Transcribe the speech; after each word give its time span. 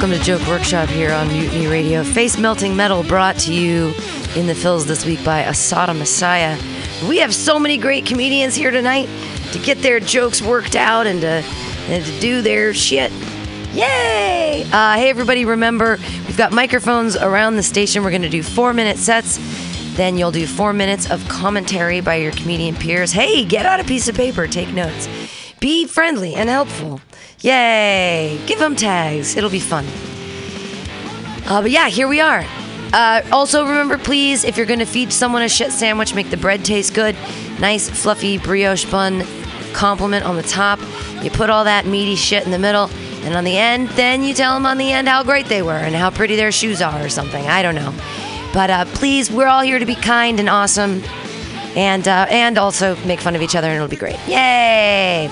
welcome 0.00 0.18
to 0.18 0.24
Joke 0.24 0.48
Workshop 0.48 0.88
here 0.88 1.12
on 1.12 1.28
Mutiny 1.28 1.66
Radio. 1.66 2.02
Face 2.02 2.38
melting 2.38 2.74
metal 2.74 3.02
brought 3.02 3.36
to 3.40 3.52
you 3.52 3.92
in 4.34 4.46
the 4.46 4.54
fills 4.54 4.86
this 4.86 5.04
week 5.04 5.22
by 5.22 5.42
Asada 5.42 5.94
Messiah. 5.94 6.58
We 7.06 7.18
have 7.18 7.34
so 7.34 7.58
many 7.58 7.76
great 7.76 8.06
comedians 8.06 8.54
here 8.54 8.70
tonight 8.70 9.10
to 9.52 9.58
get 9.58 9.82
their 9.82 10.00
jokes 10.00 10.40
worked 10.40 10.74
out 10.74 11.06
and 11.06 11.20
to, 11.20 11.44
and 11.90 12.02
to 12.02 12.18
do 12.18 12.40
their 12.40 12.72
shit. 12.72 13.12
Yay! 13.74 14.64
Uh, 14.72 14.94
hey, 14.94 15.10
everybody, 15.10 15.44
remember, 15.44 15.98
we've 16.26 16.38
got 16.38 16.50
microphones 16.50 17.14
around 17.14 17.56
the 17.56 17.62
station. 17.62 18.02
We're 18.02 18.08
going 18.08 18.22
to 18.22 18.30
do 18.30 18.42
four 18.42 18.72
minute 18.72 18.96
sets. 18.96 19.38
Then 19.98 20.16
you'll 20.16 20.30
do 20.30 20.46
four 20.46 20.72
minutes 20.72 21.10
of 21.10 21.28
commentary 21.28 22.00
by 22.00 22.14
your 22.14 22.32
comedian 22.32 22.74
peers. 22.74 23.12
Hey, 23.12 23.44
get 23.44 23.66
out 23.66 23.80
a 23.80 23.84
piece 23.84 24.08
of 24.08 24.14
paper, 24.14 24.46
take 24.46 24.72
notes. 24.72 25.29
Be 25.60 25.86
friendly 25.86 26.34
and 26.34 26.48
helpful. 26.48 27.00
Yay! 27.40 28.40
Give 28.46 28.58
them 28.58 28.74
tags. 28.74 29.36
It'll 29.36 29.50
be 29.50 29.60
fun. 29.60 29.84
Uh, 31.46 31.60
but 31.62 31.70
yeah, 31.70 31.88
here 31.88 32.08
we 32.08 32.20
are. 32.20 32.44
Uh, 32.92 33.22
also, 33.30 33.64
remember, 33.64 33.98
please, 33.98 34.42
if 34.44 34.56
you're 34.56 34.66
going 34.66 34.78
to 34.80 34.86
feed 34.86 35.12
someone 35.12 35.42
a 35.42 35.48
shit 35.48 35.70
sandwich, 35.70 36.14
make 36.14 36.30
the 36.30 36.36
bread 36.36 36.64
taste 36.64 36.94
good. 36.94 37.14
Nice, 37.60 37.88
fluffy 37.88 38.38
brioche 38.38 38.90
bun 38.90 39.22
compliment 39.74 40.24
on 40.24 40.36
the 40.36 40.42
top. 40.42 40.80
You 41.22 41.30
put 41.30 41.50
all 41.50 41.64
that 41.64 41.86
meaty 41.86 42.16
shit 42.16 42.44
in 42.44 42.50
the 42.50 42.58
middle. 42.58 42.90
And 43.22 43.34
on 43.34 43.44
the 43.44 43.56
end, 43.58 43.88
then 43.90 44.22
you 44.22 44.32
tell 44.32 44.54
them 44.54 44.64
on 44.64 44.78
the 44.78 44.90
end 44.90 45.08
how 45.08 45.22
great 45.22 45.46
they 45.46 45.60
were 45.60 45.72
and 45.72 45.94
how 45.94 46.10
pretty 46.10 46.36
their 46.36 46.50
shoes 46.50 46.80
are 46.80 47.04
or 47.04 47.10
something. 47.10 47.46
I 47.46 47.60
don't 47.60 47.74
know. 47.74 47.94
But 48.54 48.70
uh, 48.70 48.84
please, 48.86 49.30
we're 49.30 49.46
all 49.46 49.60
here 49.60 49.78
to 49.78 49.84
be 49.84 49.94
kind 49.94 50.40
and 50.40 50.48
awesome 50.48 51.02
and, 51.76 52.08
uh, 52.08 52.26
and 52.30 52.58
also 52.58 52.96
make 53.04 53.20
fun 53.20 53.36
of 53.36 53.42
each 53.42 53.54
other, 53.54 53.68
and 53.68 53.76
it'll 53.76 53.88
be 53.88 53.96
great. 53.96 54.18
Yay! 54.26 55.30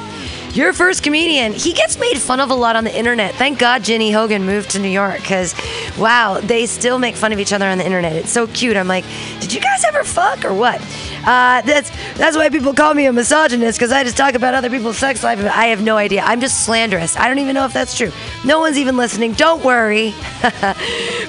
Your 0.58 0.72
first 0.72 1.04
comedian. 1.04 1.52
He 1.52 1.72
gets 1.72 2.00
made 2.00 2.18
fun 2.18 2.40
of 2.40 2.50
a 2.50 2.54
lot 2.54 2.74
on 2.74 2.82
the 2.82 2.92
internet. 2.92 3.32
Thank 3.36 3.60
God 3.60 3.84
Jenny 3.84 4.10
Hogan 4.10 4.44
moved 4.44 4.70
to 4.70 4.80
New 4.80 4.88
York 4.88 5.20
because, 5.20 5.54
wow, 5.96 6.40
they 6.40 6.66
still 6.66 6.98
make 6.98 7.14
fun 7.14 7.32
of 7.32 7.38
each 7.38 7.52
other 7.52 7.68
on 7.68 7.78
the 7.78 7.86
internet. 7.86 8.16
It's 8.16 8.32
so 8.32 8.48
cute. 8.48 8.76
I'm 8.76 8.88
like, 8.88 9.04
did 9.38 9.54
you 9.54 9.60
guys 9.60 9.84
ever 9.84 10.02
fuck 10.02 10.44
or 10.44 10.52
what? 10.52 10.80
Uh, 11.20 11.62
that's 11.62 11.92
that's 12.16 12.36
why 12.36 12.48
people 12.48 12.74
call 12.74 12.92
me 12.92 13.06
a 13.06 13.12
misogynist 13.12 13.78
because 13.78 13.92
I 13.92 14.02
just 14.02 14.16
talk 14.16 14.34
about 14.34 14.54
other 14.54 14.68
people's 14.68 14.98
sex 14.98 15.22
life. 15.22 15.38
I 15.38 15.66
have 15.66 15.80
no 15.80 15.96
idea. 15.96 16.22
I'm 16.22 16.40
just 16.40 16.64
slanderous. 16.64 17.16
I 17.16 17.28
don't 17.28 17.38
even 17.38 17.54
know 17.54 17.64
if 17.64 17.72
that's 17.72 17.96
true. 17.96 18.10
No 18.44 18.58
one's 18.58 18.78
even 18.78 18.96
listening. 18.96 19.34
Don't 19.34 19.64
worry. 19.64 20.12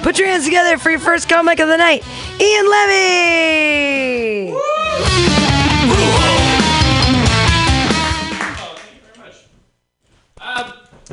Put 0.02 0.18
your 0.18 0.26
hands 0.26 0.44
together 0.44 0.76
for 0.76 0.90
your 0.90 0.98
first 0.98 1.28
comic 1.28 1.60
of 1.60 1.68
the 1.68 1.76
night, 1.76 2.02
Ian 2.40 2.68
Levy. 2.68 4.56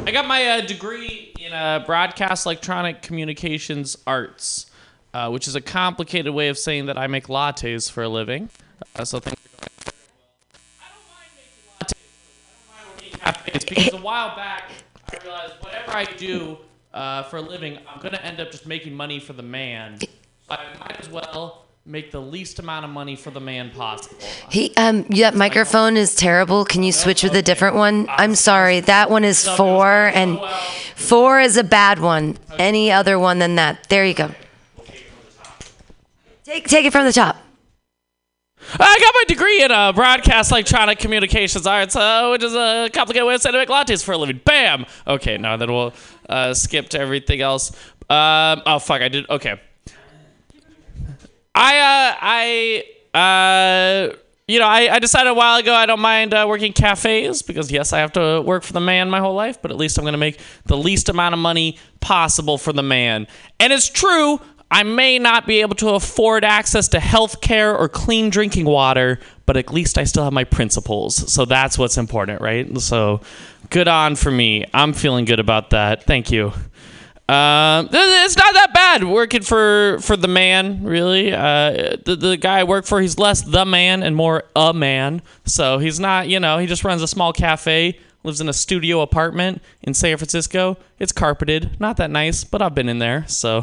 I 0.06 0.12
got 0.12 0.28
my 0.28 0.45
uh, 0.45 0.62
degree 0.62 1.34
in 1.40 1.53
uh, 1.53 1.84
broadcast 1.86 2.45
electronic 2.45 3.02
communications 3.02 3.98
arts, 4.08 4.67
uh, 5.14 5.30
which 5.30 5.48
is 5.48 5.56
a 5.56 5.62
complicated 5.62 6.34
way 6.34 6.50
of 6.50 6.58
saying 6.58 6.86
that 6.86 6.98
I 6.98 7.08
make 7.08 7.28
lattes 7.28 7.92
for 7.92 8.04
a 8.04 8.09
living. 8.09 8.50
Uh, 8.95 9.04
so 9.04 9.20
thank 9.20 9.38
you. 9.38 9.92
I 10.80 10.86
don't 10.94 11.06
mind 11.12 11.30
making 11.36 11.70
lattes. 11.80 11.94
I 12.72 12.84
don't 12.84 13.23
mind 13.23 13.44
cafes 13.44 13.66
because 13.66 13.94
a 13.94 14.04
while 14.04 14.36
back 14.36 14.72
I 15.12 15.17
realized 15.23 15.54
whatever 15.62 15.92
I 15.92 16.06
do 16.06 16.58
uh, 16.94 17.23
for 17.23 17.38
a 17.38 17.42
living, 17.42 17.78
I'm 17.88 18.00
gonna 18.02 18.17
end 18.17 18.39
up 18.39 18.52
just 18.52 18.66
making 18.66 18.94
money 18.94 19.20
for 19.20 19.34
the 19.34 19.44
man. 19.44 20.00
I 20.50 20.59
might 20.80 21.00
as 21.00 21.09
well 21.09 21.67
make 21.88 22.12
the 22.12 22.20
least 22.20 22.60
amount 22.60 22.84
of 22.84 22.92
money 22.92 23.16
for 23.16 23.32
the 23.32 23.40
man 23.40 23.72
possible. 23.72 24.18
He 24.50 24.74
um 24.76 25.06
yeah, 25.10 25.32
microphone 25.32 25.96
is 25.96 26.14
terrible. 26.14 26.66
Can 26.66 26.84
you 26.84 26.92
switch 26.92 27.24
with 27.24 27.34
a 27.36 27.42
different 27.42 27.76
one? 27.76 28.08
I'm 28.10 28.36
sorry. 28.36 28.82
That 28.82 29.10
one 29.10 29.24
is 29.24 29.48
four 29.48 29.88
and 30.14 30.40
four 30.96 31.40
is 31.40 31.56
a 31.56 31.64
bad 31.64 32.00
one. 32.00 32.38
Any 32.60 32.92
other 32.92 33.17
one 33.17 33.39
than 33.39 33.56
that. 33.56 33.88
There 33.89 34.06
you 34.06 34.14
go. 34.14 34.32
Take 36.44 36.67
take 36.67 36.86
it 36.86 36.92
from 36.92 37.06
the 37.06 37.14
top. 37.14 37.38
I 38.73 38.98
got 39.00 39.14
my 39.14 39.23
degree 39.30 39.64
in 39.64 39.72
uh, 39.72 39.94
broadcast 39.94 40.52
electronic 40.52 41.00
communications 41.00 41.66
arts, 41.66 41.95
uh, 41.95 42.28
which 42.32 42.44
is 42.44 42.54
a 42.54 42.90
complicated 42.92 43.26
way 43.26 43.36
of 43.36 43.42
saying 43.42 43.56
I 43.56 43.60
make 43.60 43.70
lattes 43.70 44.04
for 44.04 44.11
a 44.11 44.17
living. 44.17 44.42
Bam. 44.44 44.86
Okay, 45.08 45.38
now 45.38 45.56
then 45.56 45.72
we'll 45.72 45.94
uh, 46.28 46.54
skip 46.54 46.90
to 46.90 47.00
everything 47.00 47.40
else. 47.40 47.72
Um, 48.10 48.61
oh 48.66 48.80
fuck, 48.80 49.02
I 49.02 49.08
did. 49.08 49.30
Okay. 49.30 49.61
I 51.58 51.78
uh, 51.80 52.84
I 53.16 54.10
uh, 54.12 54.16
you 54.48 54.60
know 54.60 54.68
I, 54.68 54.94
I 54.94 55.00
decided 55.00 55.32
a 55.32 55.34
while 55.34 55.58
ago 55.58 55.73
I 55.73 55.88
don't 55.88 56.00
mind 56.00 56.36
uh, 56.36 56.45
working 56.48 56.72
cafes 56.72 57.42
because 57.42 57.72
yes 57.72 57.94
I 57.94 58.00
have 58.00 58.12
to 58.14 58.42
work 58.42 58.62
for 58.62 58.73
the 58.73 58.80
man 58.80 59.10
my 59.10 59.20
whole 59.20 59.34
life, 59.34 59.60
but 59.60 59.72
at 59.72 59.78
least 59.78 59.98
I'm 59.98 60.06
gonna 60.06 60.17
make 60.17 60.40
the 60.66 60.78
least 60.78 61.10
amount 61.10 61.34
of 61.34 61.40
money 61.40 61.80
possible 62.00 62.60
for 62.60 62.73
the 62.73 62.84
man. 62.84 63.26
And 63.60 63.73
it's 63.73 63.90
true. 63.90 64.40
I 64.70 64.84
may 64.84 65.17
not 65.17 65.48
be 65.48 65.62
able 65.62 65.76
to 65.78 65.90
afford 65.92 66.44
access 66.44 66.90
to 66.90 67.00
health 67.00 67.42
care 67.42 67.76
or 67.76 67.90
clean 67.90 68.30
drinking 68.30 68.66
water, 68.66 69.20
but 69.46 69.58
at 69.58 69.72
least 69.73 69.98
I 69.98 70.04
still 70.04 70.26
have 70.26 70.34
my 70.34 70.44
principles. 70.44 71.32
So 71.34 71.46
that's 71.46 71.78
what's 71.78 71.98
important, 71.98 72.42
right? 72.42 72.78
So 72.80 73.22
good 73.70 73.88
on 73.88 74.16
for 74.16 74.30
me. 74.30 74.66
I'm 74.73 74.94
feeling 74.94 75.26
good 75.26 75.40
about 75.40 75.70
that. 75.72 76.04
Thank 76.04 76.32
you. 76.32 76.52
Um, 77.30 77.89
it's 77.92 78.38
not 78.38 78.54
that 78.54 78.73
bad 78.73 79.04
working 79.04 79.42
for 79.42 79.99
for 79.99 80.15
the 80.15 80.30
man, 80.30 80.83
really. 80.83 81.33
Uh, 81.33 81.98
the 82.05 82.15
the 82.15 82.38
guy 82.38 82.60
I 82.60 82.64
work 82.64 82.86
for, 82.86 83.02
he's 83.02 83.17
less 83.20 83.42
the 83.42 83.65
man 83.65 84.02
and 84.02 84.15
more 84.15 84.43
a 84.55 84.73
man. 84.73 85.21
So 85.45 85.77
he's 85.77 85.99
not, 85.99 86.30
you 86.30 86.39
know, 86.39 86.58
he 86.58 86.67
just 86.67 86.86
runs 86.86 87.02
a 87.02 87.08
small 87.08 87.33
cafe, 87.33 87.99
lives 88.23 88.39
in 88.39 88.48
a 88.48 88.54
studio 88.54 89.02
apartment 89.02 89.61
in 89.82 89.93
San 89.93 90.16
Francisco. 90.16 90.77
It's 90.99 91.11
carpeted, 91.11 91.77
not 91.82 91.98
that 91.98 92.11
nice, 92.11 92.45
but 92.45 92.61
I've 92.61 92.73
been 92.73 92.87
in 92.87 92.99
there, 92.99 93.27
so 93.27 93.61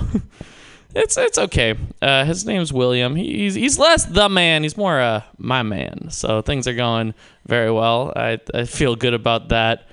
it's 0.94 1.16
it's 1.16 1.38
okay. 1.38 1.74
Uh, 2.02 2.26
his 2.26 2.44
name's 2.44 2.70
William. 2.70 3.16
He's 3.16 3.54
he's 3.54 3.78
less 3.78 4.04
the 4.04 4.28
man. 4.28 4.62
He's 4.62 4.76
more 4.76 5.00
uh 5.00 5.22
my 5.38 5.62
man. 5.62 6.10
So 6.10 6.42
things 6.42 6.68
are 6.68 6.74
going 6.74 7.14
very 7.46 7.70
well. 7.70 8.12
I 8.14 8.40
I 8.52 8.64
feel 8.64 8.94
good 8.94 9.14
about 9.14 9.48
that. 9.48 9.88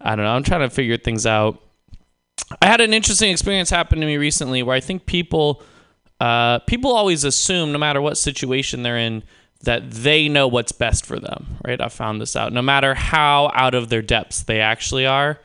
I 0.00 0.14
don't 0.14 0.24
know. 0.24 0.30
I'm 0.30 0.44
trying 0.44 0.60
to 0.60 0.70
figure 0.70 0.96
things 0.96 1.26
out. 1.26 1.60
I 2.60 2.66
had 2.66 2.80
an 2.80 2.94
interesting 2.94 3.30
experience 3.30 3.70
happen 3.70 4.00
to 4.00 4.06
me 4.06 4.16
recently 4.16 4.62
where 4.62 4.76
I 4.76 4.80
think 4.80 5.06
people 5.06 5.62
uh, 6.20 6.60
people 6.60 6.92
always 6.92 7.24
assume 7.24 7.72
no 7.72 7.78
matter 7.78 8.00
what 8.00 8.16
situation 8.16 8.82
they're 8.82 8.98
in 8.98 9.22
that 9.62 9.90
they 9.90 10.28
know 10.28 10.48
what's 10.48 10.72
best 10.72 11.04
for 11.04 11.18
them, 11.18 11.58
right? 11.64 11.80
I 11.80 11.88
found 11.88 12.20
this 12.20 12.36
out. 12.36 12.52
No 12.52 12.62
matter 12.62 12.94
how 12.94 13.50
out 13.54 13.74
of 13.74 13.88
their 13.88 14.02
depths 14.02 14.42
they 14.42 14.60
actually 14.60 15.06
are. 15.06 15.40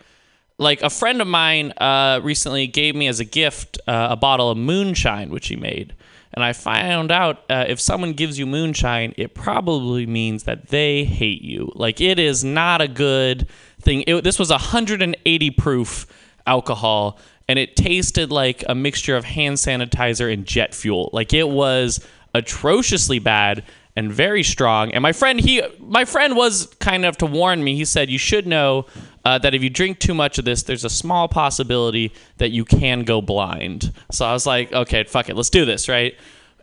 Like 0.57 0.83
a 0.83 0.91
friend 0.91 1.21
of 1.21 1.27
mine 1.27 1.71
uh, 1.77 2.19
recently 2.21 2.67
gave 2.67 2.95
me 2.95 3.07
as 3.07 3.19
a 3.19 3.25
gift 3.25 3.79
uh, 3.87 4.09
a 4.11 4.15
bottle 4.15 4.51
of 4.51 4.57
moonshine, 4.57 5.31
which 5.31 5.47
he 5.47 5.55
made. 5.55 5.95
And 6.33 6.43
I 6.43 6.53
found 6.53 7.11
out 7.11 7.43
uh, 7.49 7.65
if 7.67 7.79
someone 7.79 8.13
gives 8.13 8.37
you 8.37 8.45
moonshine, 8.45 9.13
it 9.17 9.33
probably 9.33 10.05
means 10.05 10.43
that 10.43 10.67
they 10.67 11.03
hate 11.03 11.41
you. 11.41 11.71
Like 11.75 11.99
it 11.99 12.19
is 12.19 12.43
not 12.43 12.79
a 12.79 12.87
good 12.87 13.47
thing. 13.81 14.03
It, 14.07 14.23
this 14.23 14.37
was 14.39 14.49
180 14.49 15.51
proof 15.51 16.05
alcohol 16.47 17.19
and 17.47 17.59
it 17.59 17.75
tasted 17.75 18.31
like 18.31 18.63
a 18.69 18.75
mixture 18.75 19.17
of 19.17 19.25
hand 19.25 19.57
sanitizer 19.57 20.31
and 20.31 20.45
jet 20.45 20.73
fuel. 20.73 21.09
Like 21.11 21.33
it 21.33 21.49
was 21.49 21.99
atrociously 22.33 23.19
bad 23.19 23.63
and 23.95 24.11
very 24.11 24.43
strong. 24.43 24.93
And 24.93 25.01
my 25.01 25.11
friend, 25.11 25.39
he, 25.39 25.61
my 25.79 26.05
friend 26.05 26.35
was 26.35 26.67
kind 26.79 27.03
enough 27.03 27.17
to 27.17 27.25
warn 27.25 27.63
me. 27.63 27.75
He 27.75 27.85
said, 27.85 28.09
"You 28.09 28.17
should 28.17 28.47
know 28.47 28.85
uh, 29.25 29.37
that 29.39 29.53
if 29.53 29.61
you 29.61 29.69
drink 29.69 29.99
too 29.99 30.13
much 30.13 30.37
of 30.37 30.45
this, 30.45 30.63
there's 30.63 30.85
a 30.85 30.89
small 30.89 31.27
possibility 31.27 32.13
that 32.37 32.51
you 32.51 32.63
can 32.63 33.03
go 33.03 33.21
blind." 33.21 33.91
So 34.11 34.25
I 34.25 34.31
was 34.31 34.45
like, 34.45 34.71
"Okay, 34.71 35.03
fuck 35.03 35.29
it, 35.29 35.35
let's 35.35 35.49
do 35.49 35.65
this, 35.65 35.89
right?" 35.89 36.15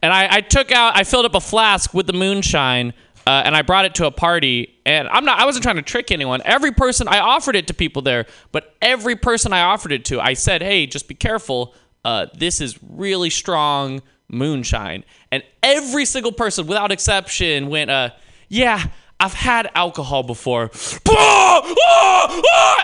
And 0.02 0.12
I, 0.12 0.36
I 0.36 0.40
took 0.40 0.70
out, 0.70 0.96
I 0.96 1.04
filled 1.04 1.26
up 1.26 1.34
a 1.34 1.40
flask 1.40 1.92
with 1.92 2.06
the 2.06 2.12
moonshine. 2.12 2.94
Uh, 3.28 3.42
and 3.44 3.54
I 3.54 3.60
brought 3.60 3.84
it 3.84 3.94
to 3.96 4.06
a 4.06 4.10
party, 4.10 4.80
and 4.86 5.06
I'm 5.06 5.26
not. 5.26 5.38
I 5.38 5.44
wasn't 5.44 5.62
trying 5.62 5.76
to 5.76 5.82
trick 5.82 6.10
anyone. 6.10 6.40
Every 6.46 6.72
person 6.72 7.06
I 7.08 7.18
offered 7.18 7.56
it 7.56 7.66
to 7.66 7.74
people 7.74 8.00
there, 8.00 8.24
but 8.52 8.74
every 8.80 9.16
person 9.16 9.52
I 9.52 9.60
offered 9.60 9.92
it 9.92 10.06
to, 10.06 10.18
I 10.18 10.32
said, 10.32 10.62
"Hey, 10.62 10.86
just 10.86 11.08
be 11.08 11.14
careful. 11.14 11.74
Uh, 12.06 12.28
this 12.32 12.62
is 12.62 12.78
really 12.82 13.28
strong 13.28 14.00
moonshine." 14.30 15.04
And 15.30 15.42
every 15.62 16.06
single 16.06 16.32
person, 16.32 16.66
without 16.66 16.90
exception, 16.90 17.68
went, 17.68 17.90
uh, 17.90 18.12
"Yeah, 18.48 18.86
I've 19.20 19.34
had 19.34 19.70
alcohol 19.74 20.22
before." 20.22 20.70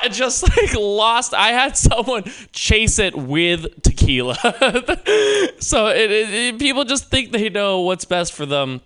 And 0.04 0.12
just 0.12 0.42
like 0.42 0.74
lost. 0.74 1.32
I 1.32 1.52
had 1.52 1.74
someone 1.78 2.24
chase 2.52 2.98
it 2.98 3.16
with 3.16 3.82
tequila. 3.82 4.34
so 5.58 5.86
it, 5.86 6.10
it, 6.10 6.58
people 6.58 6.84
just 6.84 7.08
think 7.08 7.32
they 7.32 7.48
know 7.48 7.80
what's 7.80 8.04
best 8.04 8.34
for 8.34 8.44
them 8.44 8.82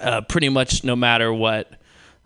uh, 0.00 0.22
pretty 0.22 0.48
much 0.48 0.84
no 0.84 0.96
matter 0.96 1.32
what. 1.32 1.72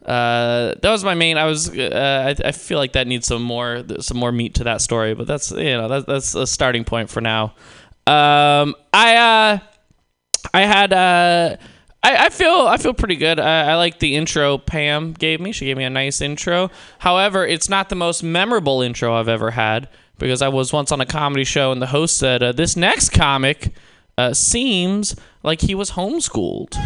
Uh, 0.07 0.75
that 0.83 0.91
was 0.91 1.03
my 1.03 1.15
main. 1.15 1.37
I 1.37 1.47
was. 1.47 1.69
Uh, 1.69 2.35
I, 2.39 2.49
I, 2.49 2.53
feel 2.53 2.79
like 2.79 2.93
that 2.93 3.09
needs 3.09 3.27
some 3.27 3.43
more, 3.43 3.83
some 3.99 4.17
more 4.17 4.31
meat 4.31 4.55
to 4.55 4.65
that 4.65 4.81
story. 4.81 5.15
But 5.15 5.27
that's 5.27 5.51
you 5.51 5.77
know 5.77 5.89
that, 5.89 6.07
that's 6.07 6.37
a 6.37 6.47
starting 6.47 6.85
point 6.85 7.11
for 7.11 7.21
now. 7.21 7.55
Um, 8.07 8.77
I 8.93 9.17
uh, 9.17 9.59
I 10.55 10.61
had 10.61 10.93
uh, 10.93 11.57
I, 12.05 12.27
I 12.27 12.29
feel 12.29 12.69
I 12.69 12.77
feel 12.77 12.95
pretty 12.95 13.17
good. 13.17 13.41
I, 13.41 13.73
I 13.73 13.75
like 13.75 13.99
the 13.99 14.15
intro 14.15 14.59
Pam 14.59 15.13
gave 15.13 15.41
me. 15.41 15.51
She 15.51 15.65
gave 15.65 15.77
me 15.77 15.83
a 15.83 15.91
nice 15.91 16.21
intro. 16.21 16.71
However, 17.01 17.45
it's 17.45 17.69
not 17.69 17.89
the 17.89 17.97
most 17.97 18.23
memorable 18.23 18.83
intro 18.83 19.13
I've 19.13 19.29
ever 19.29 19.51
had 19.51 19.89
because 20.19 20.41
I 20.41 20.49
was 20.49 20.73
once 20.73 20.93
on 20.93 21.01
a 21.01 21.07
comedy 21.07 21.45
show 21.45 21.73
and 21.73 21.83
the 21.83 21.89
host 21.89 22.17
said, 22.17 22.45
uh, 22.45 22.53
"This 22.53 22.77
next 22.77 23.09
comic 23.09 23.75
seems 24.33 25.17
like 25.43 25.63
he 25.63 25.75
was 25.75 25.91
homeschooled." 25.91 26.77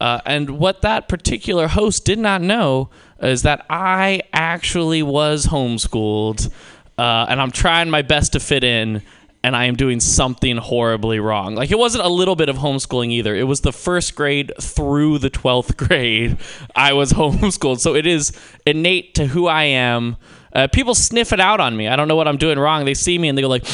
Uh, 0.00 0.20
and 0.24 0.58
what 0.58 0.80
that 0.82 1.08
particular 1.08 1.68
host 1.68 2.04
did 2.06 2.18
not 2.18 2.40
know 2.40 2.88
is 3.20 3.42
that 3.42 3.66
I 3.68 4.22
actually 4.32 5.02
was 5.02 5.46
homeschooled, 5.46 6.50
uh, 6.96 7.26
and 7.28 7.40
I'm 7.40 7.50
trying 7.50 7.90
my 7.90 8.00
best 8.00 8.32
to 8.32 8.40
fit 8.40 8.64
in, 8.64 9.02
and 9.42 9.54
I 9.54 9.66
am 9.66 9.76
doing 9.76 10.00
something 10.00 10.56
horribly 10.56 11.20
wrong. 11.20 11.54
Like, 11.54 11.70
it 11.70 11.78
wasn't 11.78 12.04
a 12.04 12.08
little 12.08 12.36
bit 12.36 12.48
of 12.48 12.56
homeschooling 12.56 13.10
either. 13.10 13.34
It 13.34 13.44
was 13.44 13.60
the 13.60 13.72
first 13.72 14.14
grade 14.14 14.52
through 14.60 15.18
the 15.18 15.30
12th 15.30 15.76
grade. 15.76 16.38
I 16.74 16.92
was 16.94 17.12
homeschooled. 17.14 17.80
So 17.80 17.94
it 17.94 18.06
is 18.06 18.32
innate 18.66 19.14
to 19.14 19.26
who 19.26 19.46
I 19.46 19.64
am. 19.64 20.16
Uh, 20.52 20.66
people 20.66 20.94
sniff 20.94 21.32
it 21.32 21.40
out 21.40 21.60
on 21.60 21.76
me. 21.76 21.88
I 21.88 21.96
don't 21.96 22.08
know 22.08 22.16
what 22.16 22.28
I'm 22.28 22.36
doing 22.36 22.58
wrong. 22.58 22.84
They 22.84 22.94
see 22.94 23.18
me 23.18 23.28
and 23.28 23.38
they 23.38 23.42
go, 23.42 23.48
like, 23.48 23.64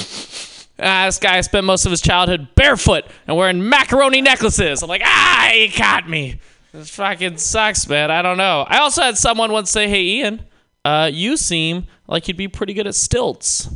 Ah, 0.79 1.07
this 1.07 1.19
guy 1.19 1.41
spent 1.41 1.65
most 1.65 1.87
of 1.87 1.91
his 1.91 2.03
childhood 2.03 2.49
barefoot 2.55 3.05
and 3.27 3.37
wearing 3.37 3.67
macaroni 3.69 4.21
necklaces. 4.21 4.83
I'm 4.83 4.89
like, 4.89 5.03
ah, 5.05 5.51
he 5.53 5.71
caught 5.71 6.09
me. 6.09 6.41
This 6.73 6.91
fucking 6.91 7.39
sucks, 7.39 7.89
man. 7.89 8.11
I 8.11 8.21
don't 8.21 8.37
know. 8.37 8.67
I 8.69 8.79
also 8.79 9.01
had 9.01 9.17
someone 9.17 9.51
once 9.53 9.71
say, 9.71 9.89
hey, 9.89 10.03
Ian, 10.03 10.45
uh, 10.85 11.11
you 11.13 11.39
seem 11.39 11.87
like 12.07 12.29
you'd 12.29 12.37
be 12.37 12.49
pretty 12.49 12.75
good 12.75 12.87
at 12.87 12.95
stilts. 12.95 13.71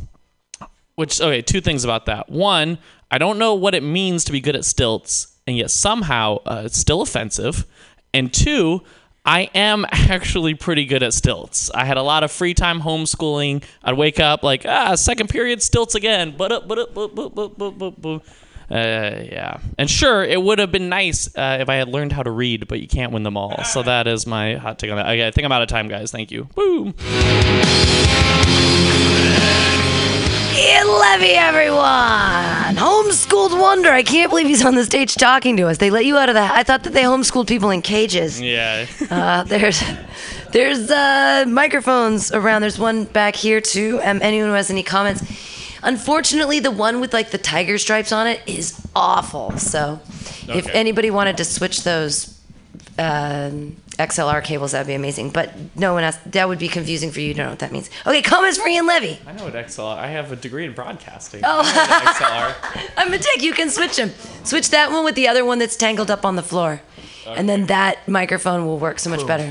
Which, 0.95 1.19
okay, 1.19 1.41
two 1.41 1.61
things 1.61 1.83
about 1.83 2.05
that. 2.05 2.29
One, 2.29 2.77
I 3.09 3.17
don't 3.17 3.39
know 3.39 3.55
what 3.55 3.73
it 3.73 3.81
means 3.81 4.23
to 4.25 4.31
be 4.31 4.39
good 4.39 4.55
at 4.55 4.63
stilts, 4.65 5.35
and 5.47 5.57
yet 5.57 5.71
somehow 5.71 6.37
uh, 6.45 6.63
it's 6.65 6.77
still 6.77 7.01
offensive. 7.01 7.65
And 8.13 8.31
two, 8.31 8.83
I 9.25 9.49
am 9.53 9.85
actually 9.91 10.55
pretty 10.55 10.85
good 10.85 11.03
at 11.03 11.13
stilts. 11.13 11.69
I 11.71 11.85
had 11.85 11.97
a 11.97 12.03
lot 12.03 12.23
of 12.23 12.31
free 12.31 12.53
time 12.53 12.81
homeschooling. 12.81 13.63
I'd 13.83 13.97
wake 13.97 14.19
up 14.19 14.43
like, 14.43 14.65
ah, 14.65 14.95
second 14.95 15.29
period 15.29 15.61
stilts 15.61 15.95
again. 15.95 16.33
But 16.37 16.51
up, 16.51 16.67
but 16.67 16.79
up, 16.79 16.93
but 16.93 17.15
but 17.15 17.35
but 17.35 17.57
but 17.57 17.71
but. 17.77 18.01
but. 18.01 18.21
Uh, 18.69 19.25
yeah, 19.29 19.57
and 19.77 19.89
sure, 19.89 20.23
it 20.23 20.41
would 20.41 20.57
have 20.57 20.71
been 20.71 20.87
nice 20.87 21.27
uh, 21.35 21.57
if 21.59 21.67
I 21.67 21.75
had 21.75 21.89
learned 21.89 22.13
how 22.13 22.23
to 22.23 22.31
read, 22.31 22.69
but 22.69 22.79
you 22.79 22.87
can't 22.87 23.11
win 23.11 23.23
them 23.23 23.35
all. 23.35 23.65
So 23.65 23.83
that 23.83 24.07
is 24.07 24.25
my 24.25 24.55
hot 24.55 24.79
take 24.79 24.89
on 24.89 24.95
that. 24.95 25.07
Okay, 25.07 25.27
I 25.27 25.31
think 25.31 25.43
I'm 25.43 25.51
out 25.51 25.61
of 25.61 25.67
time, 25.67 25.89
guys. 25.89 26.09
Thank 26.09 26.31
you. 26.31 26.45
Boom. 26.55 26.93
Ian 30.71 30.87
Levy, 30.87 31.31
everyone! 31.33 32.75
Homeschooled 32.77 33.59
wonder. 33.59 33.89
I 33.89 34.03
can't 34.03 34.29
believe 34.29 34.47
he's 34.47 34.63
on 34.63 34.75
the 34.75 34.85
stage 34.85 35.15
talking 35.15 35.57
to 35.57 35.67
us. 35.67 35.77
They 35.79 35.89
let 35.89 36.05
you 36.05 36.17
out 36.17 36.29
of 36.29 36.35
that. 36.35 36.55
I 36.55 36.63
thought 36.63 36.83
that 36.83 36.93
they 36.93 37.03
homeschooled 37.03 37.47
people 37.47 37.71
in 37.71 37.81
cages. 37.81 38.39
Yeah. 38.39 38.85
Uh, 39.11 39.43
there's 39.43 39.83
there's 40.53 40.89
uh, 40.89 41.43
microphones 41.47 42.31
around. 42.31 42.61
There's 42.61 42.79
one 42.79 43.03
back 43.03 43.35
here 43.35 43.59
too. 43.59 43.99
Um, 44.03 44.19
anyone 44.21 44.47
who 44.49 44.55
has 44.55 44.69
any 44.69 44.83
comments. 44.83 45.21
Unfortunately, 45.83 46.59
the 46.61 46.71
one 46.71 47.01
with 47.01 47.11
like 47.13 47.31
the 47.31 47.37
tiger 47.37 47.77
stripes 47.77 48.13
on 48.13 48.27
it 48.27 48.39
is 48.47 48.79
awful. 48.95 49.57
So, 49.57 49.99
if 50.47 50.67
Okay. 50.67 50.71
anybody 50.71 51.11
wanted 51.11 51.35
to 51.37 51.45
switch 51.45 51.83
those 51.83 52.30
um, 52.99 53.77
XLR 53.97 54.43
cables, 54.43 54.71
that'd 54.71 54.87
be 54.87 54.93
amazing. 54.93 55.29
But 55.29 55.51
no 55.75 55.93
one 55.93 56.03
has. 56.03 56.17
That 56.27 56.47
would 56.47 56.59
be 56.59 56.67
confusing 56.67 57.11
for 57.11 57.19
you. 57.19 57.29
You 57.29 57.33
don't 57.33 57.45
know 57.45 57.51
what 57.51 57.59
that 57.59 57.71
means. 57.71 57.89
Okay, 58.05 58.21
comments 58.21 58.57
for 58.57 58.67
Ian 58.67 58.87
Levy. 58.87 59.19
I 59.25 59.31
know 59.33 59.45
what 59.45 59.53
XLR. 59.53 59.97
I 59.97 60.07
have 60.07 60.31
a 60.31 60.35
degree 60.35 60.65
in 60.65 60.73
broadcasting. 60.73 61.41
Oh. 61.43 61.61
XLR. 61.63 62.89
I'm 62.97 63.13
a 63.13 63.17
dick. 63.17 63.41
You 63.41 63.53
can 63.53 63.69
switch 63.69 63.95
them. 63.97 64.11
Switch 64.43 64.69
that 64.71 64.91
one 64.91 65.03
with 65.03 65.15
the 65.15 65.27
other 65.27 65.45
one 65.45 65.59
that's 65.59 65.75
tangled 65.75 66.11
up 66.11 66.25
on 66.25 66.35
the 66.35 66.43
floor, 66.43 66.81
and 67.27 67.47
then 67.47 67.67
that 67.67 68.07
microphone 68.07 68.65
will 68.65 68.79
work 68.79 68.99
so 68.99 69.09
much 69.09 69.25
better. 69.27 69.49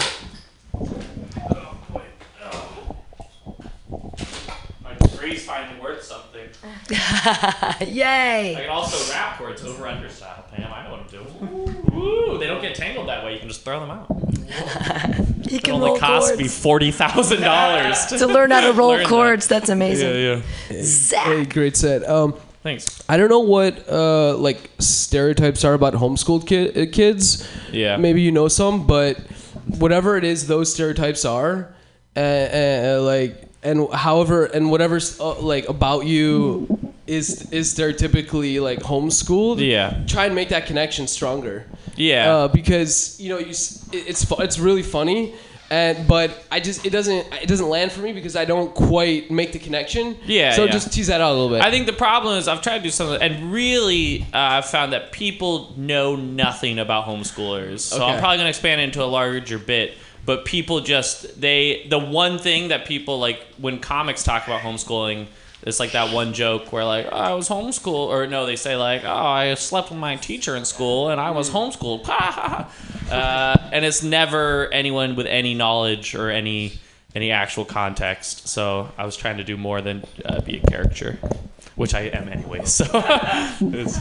My 4.83 4.95
degree's 4.95 5.45
finally 5.45 5.81
worth 5.81 6.03
something. 6.03 6.49
Yay! 7.87 8.57
I 8.57 8.61
can 8.63 8.71
also 8.71 9.13
wrap 9.13 9.39
cords 9.39 9.65
over 9.65 9.87
under 9.87 10.09
style, 10.09 10.45
Pam. 10.53 10.73
I 10.73 10.85
know 10.85 10.91
what 10.93 11.01
I'm 11.01 11.07
doing. 11.09 11.60
Ooh, 12.01 12.39
they 12.39 12.47
don't 12.47 12.61
get 12.63 12.75
tangled 12.75 13.09
that 13.09 13.25
way. 13.25 13.35
You 13.35 13.39
can 13.39 13.49
just 13.49 13.63
throw 13.65 13.81
them 13.81 13.91
out. 13.91 14.07
You 15.51 15.57
It 15.57 15.65
can 15.65 15.75
only 15.75 15.91
roll 15.91 15.99
cost 15.99 16.37
me 16.37 16.47
forty 16.47 16.93
thousand 16.93 17.41
dollars 17.41 18.07
to 18.09 18.27
learn 18.27 18.51
how 18.53 18.61
to 18.61 18.73
roll 18.79 18.91
Learn 18.91 18.99
that. 19.01 19.09
chords. 19.09 19.49
That's 19.49 19.69
amazing. 19.69 20.09
Yeah, 20.15 20.43
yeah. 20.71 20.83
Zach. 20.83 21.27
Hey, 21.27 21.45
great 21.45 21.77
set. 21.77 22.09
Um, 22.09 22.35
Thanks. 22.63 23.03
I 23.09 23.17
don't 23.17 23.31
know 23.31 23.41
what 23.41 23.89
uh, 23.89 24.37
like 24.37 24.71
stereotypes 24.79 25.65
are 25.65 25.73
about 25.75 25.95
homeschooled 25.95 26.47
ki- 26.47 26.83
uh, 26.83 26.87
kids. 26.93 27.49
Yeah. 27.73 27.97
Maybe 27.97 28.21
you 28.23 28.31
know 28.31 28.47
some, 28.49 28.87
but 28.87 29.19
whatever 29.79 30.17
it 30.17 30.25
is, 30.25 30.47
those 30.47 30.73
stereotypes 30.73 31.25
are, 31.25 31.75
uh, 32.17 32.21
uh, 32.21 33.01
like, 33.03 33.43
and 33.65 33.93
however, 33.93 34.45
and 34.45 34.71
whatever's 34.71 35.19
uh, 35.19 35.41
like 35.41 35.69
about 35.69 36.05
you 36.07 36.79
is 37.11 37.51
is 37.51 37.75
they're 37.75 37.93
typically 37.93 38.61
like 38.61 38.79
homeschooled. 38.81 39.59
Yeah. 39.59 40.03
Try 40.07 40.27
and 40.27 40.35
make 40.35 40.49
that 40.51 40.67
connection 40.67 41.07
stronger. 41.09 41.67
Yeah. 41.97 42.33
Uh, 42.33 42.49
because 42.49 43.19
you 43.21 43.29
know 43.29 43.39
you, 43.39 43.51
it's 43.51 44.31
it's 44.31 44.59
really 44.59 44.83
funny. 44.83 45.35
And 45.73 46.09
but 46.09 46.45
I 46.51 46.59
just 46.59 46.85
it 46.85 46.91
doesn't 46.91 47.33
it 47.35 47.49
doesn't 47.49 47.69
land 47.69 47.93
for 47.93 48.01
me 48.01 48.13
because 48.13 48.35
I 48.35 48.45
don't 48.45 48.75
quite 48.75 49.31
make 49.31 49.53
the 49.53 49.59
connection. 49.59 50.17
Yeah, 50.25 50.53
So 50.53 50.65
yeah. 50.65 50.73
just 50.73 50.93
tease 50.93 51.07
that 51.07 51.21
out 51.21 51.31
a 51.31 51.35
little 51.35 51.49
bit. 51.49 51.63
I 51.63 51.71
think 51.71 51.87
the 51.87 51.93
problem 51.93 52.39
is 52.39 52.49
I've 52.49 52.61
tried 52.61 52.79
to 52.79 52.83
do 52.83 52.91
something, 52.91 53.23
and 53.23 53.53
really, 53.53 54.23
uh, 54.35 54.59
I've 54.59 54.65
found 54.65 54.93
that 54.95 55.13
people 55.13 55.73
know 55.77 56.17
nothing 56.17 56.81
about 56.81 57.07
homeschoolers. 57.07 57.81
So 57.81 58.05
I'm 58.05 58.19
probably 58.19 58.39
going 58.39 58.47
to 58.47 58.51
expand 58.51 58.81
into 58.81 59.03
a 59.03 59.07
larger 59.07 59.59
bit. 59.59 59.95
But 60.27 60.45
people 60.45 60.81
just 60.81 61.41
they 61.41 61.87
the 61.89 62.01
one 62.01 62.39
thing 62.39 62.69
that 62.69 62.85
people 62.85 63.21
like 63.21 63.41
when 63.59 63.79
comics 63.79 64.23
talk 64.25 64.47
about 64.47 64.63
homeschooling. 64.63 65.27
It's 65.63 65.79
like 65.79 65.93
that 65.93 66.15
one 66.15 66.33
joke 66.33 66.73
where 66.73 66.85
like 66.85 67.07
oh, 67.07 67.17
I 67.17 67.35
was 67.35 67.49
homeschooled, 67.49 68.09
or 68.09 68.27
no, 68.27 68.47
they 68.47 68.57
say 68.57 68.77
like 68.77 69.05
oh 69.05 69.09
I 69.15 69.55
slept 69.55 69.91
with 69.91 69.99
my 69.99 70.17
teacher 70.17 70.57
in 70.57 70.65
school 70.65 71.11
and 71.11 71.21
I 71.21 71.31
was 71.31 71.51
homeschooled, 71.51 72.09
uh, 73.11 73.57
and 73.73 73.85
it's 73.85 74.03
never 74.03 74.69
anyone 74.73 75.17
with 75.17 75.27
any 75.27 75.55
knowledge 75.55 76.15
or 76.15 76.31
any 76.31 76.79
any 77.15 77.31
actual 77.31 77.65
context. 77.65 78.49
So 78.49 78.91
I 78.97 79.05
was 79.05 79.17
trying 79.17 79.37
to 79.39 79.45
do 79.45 79.57
more 79.57 79.81
than 79.81 80.05
uh, 80.25 80.41
be 80.41 80.59
a 80.59 80.61
caricature, 80.67 81.19
which 81.77 81.95
I 81.95 82.03
am 82.03 82.29
anyway. 82.29 82.63
So, 82.65 82.85
it's, 83.61 83.99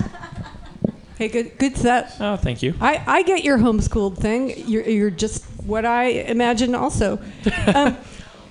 Hey, 1.17 1.27
good, 1.27 1.57
good 1.57 1.75
set. 1.75 2.15
oh, 2.21 2.37
thank 2.37 2.63
you. 2.63 2.73
I, 2.79 3.03
I 3.05 3.23
get 3.23 3.43
your 3.43 3.57
homeschooled 3.57 4.17
thing. 4.17 4.53
You're, 4.69 4.83
you're 4.83 5.09
just 5.09 5.43
what 5.65 5.85
I 5.85 6.03
imagine 6.05 6.73
also. 6.75 7.19
Um, 7.75 7.97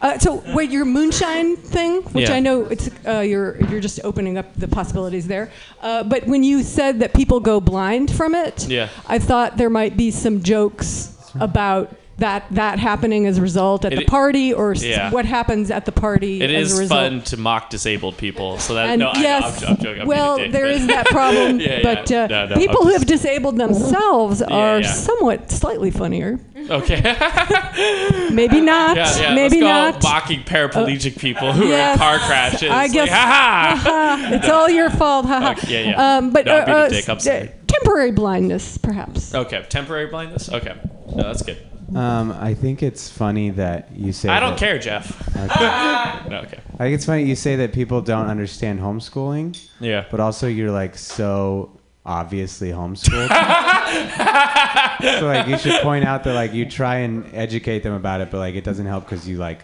uh, 0.00 0.19
so, 0.19 0.43
wait, 0.55 0.71
your 0.71 0.85
moonshine 0.85 1.57
thing, 1.57 2.02
which 2.12 2.28
Yeah. 2.28 2.37
I 2.37 2.40
know 2.40 2.64
it's 2.67 2.90
uh, 3.07 3.21
you're 3.21 3.57
you're 3.69 3.81
just 3.81 4.00
opening 4.05 4.38
up 4.38 4.47
the 4.57 4.69
possibilities 4.69 5.26
there. 5.26 5.50
Uh, 5.83 6.05
but 6.05 6.26
when 6.26 6.43
you 6.45 6.62
said 6.62 7.00
that 7.00 7.12
people 7.14 7.40
go 7.40 7.61
blind 7.61 8.11
from 8.11 8.35
it, 8.35 8.69
Yeah. 8.69 8.88
I 9.09 9.19
thought 9.19 9.57
there 9.57 9.71
might 9.71 9.97
be 9.97 10.11
some 10.11 10.43
jokes 10.43 11.14
about 11.40 11.95
that 12.18 12.44
that 12.50 12.78
happening 12.78 13.26
as 13.26 13.38
a 13.38 13.40
result 13.42 13.84
at 13.84 13.92
It- 13.92 14.00
the 14.00 14.04
party, 14.04 14.52
or 14.52 14.75
yeah. 14.75 15.10
what 15.10 15.25
happens 15.25 15.70
at 15.70 15.84
the 15.84 15.92
party. 15.92 16.40
It 16.42 16.50
as 16.50 16.76
a 16.76 16.80
result. 16.80 17.00
fun 17.00 17.22
to 17.22 17.37
mock 17.37 17.70
disabled 17.70 18.16
people. 18.16 18.58
So 18.58 18.75
that 18.75 18.88
And 18.90 19.00
no, 19.00 19.12
yes, 19.14 19.62
I 19.62 19.68
I'm 19.70 19.76
joking. 19.76 20.02
I'm 20.02 20.08
well, 20.08 20.37
dick, 20.37 20.52
there 20.52 20.64
but- 20.64 20.70
is 20.72 20.87
that 20.88 21.06
problem, 21.06 21.60
Yeah, 21.60 21.78
yeah. 21.78 21.80
but 21.82 22.12
uh, 22.12 22.26
No, 22.26 22.46
no, 22.46 22.56
people 22.56 22.84
who 22.84 22.92
have 22.92 23.06
disabled 23.06 23.56
themselves 23.56 24.42
are 24.42 24.80
yeah. 24.80 24.92
somewhat 24.92 25.50
slightly 25.50 25.90
funnier. 25.90 26.38
Okay. 26.70 27.00
Maybe 28.32 28.60
not. 28.75 28.96
yeah. 28.96 29.34
Maybe 29.34 29.60
let's 29.60 29.96
go 29.96 30.00
not. 30.00 30.02
mocking 30.02 30.42
paraplegic 30.42 31.18
people 31.18 31.52
who 31.52 31.68
yes. 31.68 32.00
are 32.00 32.14
in 32.14 32.18
car 32.20 32.28
crashes. 32.28 32.70
I 32.70 32.88
guess- 32.88 33.08
Like, 33.08 33.10
ha 33.10 33.26
ha. 33.26 33.80
Ha, 33.84 34.28
it's 34.34 34.48
all 34.48 34.68
your 34.68 34.90
fault. 34.90 35.26
haha. 35.26 35.52
Okay, 35.52 35.84
yeah, 35.84 35.90
yeah. 35.90 36.16
Um, 36.18 36.32
but 36.32 36.46
No, 36.46 36.56
I'm 36.58 36.64
being 36.64 36.76
a 36.76 36.80
uh, 36.80 36.88
dick, 36.88 37.08
uh, 37.08 37.52
temporary 37.66 38.10
blindness, 38.10 38.76
perhaps. 38.78 39.34
Okay, 39.34 39.64
temporary 39.68 40.06
blindness. 40.06 40.50
Okay, 40.50 40.75
no, 41.14 41.22
that's 41.22 41.42
good. 41.42 41.58
Um, 41.95 42.33
I 42.33 42.52
think 42.54 42.83
it's 42.83 43.09
funny 43.09 43.50
that 43.50 43.90
you 43.95 44.12
say. 44.12 44.28
I 44.28 44.40
don't 44.40 44.50
that- 44.50 44.59
care, 44.59 44.78
Jeff. 44.78 45.07
No, 46.28 46.40
okay. 46.40 46.61
I 46.75 46.78
think 46.85 46.95
it's 46.95 47.07
funny 47.07 47.25
you 47.25 47.35
say 47.37 47.57
that 47.57 47.73
people 47.73 48.00
don't 48.02 48.26
understand 48.26 48.80
homeschooling, 48.80 49.59
Yeah. 49.80 50.04
but 50.11 50.21
also 50.21 50.47
you're 50.47 50.71
like 50.71 50.97
so 50.99 51.71
obviously 52.04 52.71
homeschooled. 52.71 53.28
so 55.18 55.26
like 55.26 55.47
you 55.49 55.57
should 55.59 55.80
point 55.83 56.04
out 56.04 56.25
that 56.25 56.35
like 56.35 56.52
you 56.52 56.66
try 56.68 56.97
and 56.97 57.25
educate 57.35 57.83
them 57.83 57.95
about 57.95 58.21
it, 58.21 58.30
but 58.30 58.38
like 58.38 58.54
it 58.54 58.64
doesn't 58.64 58.87
help 58.87 59.04
because 59.04 59.26
you 59.28 59.38
like 59.38 59.62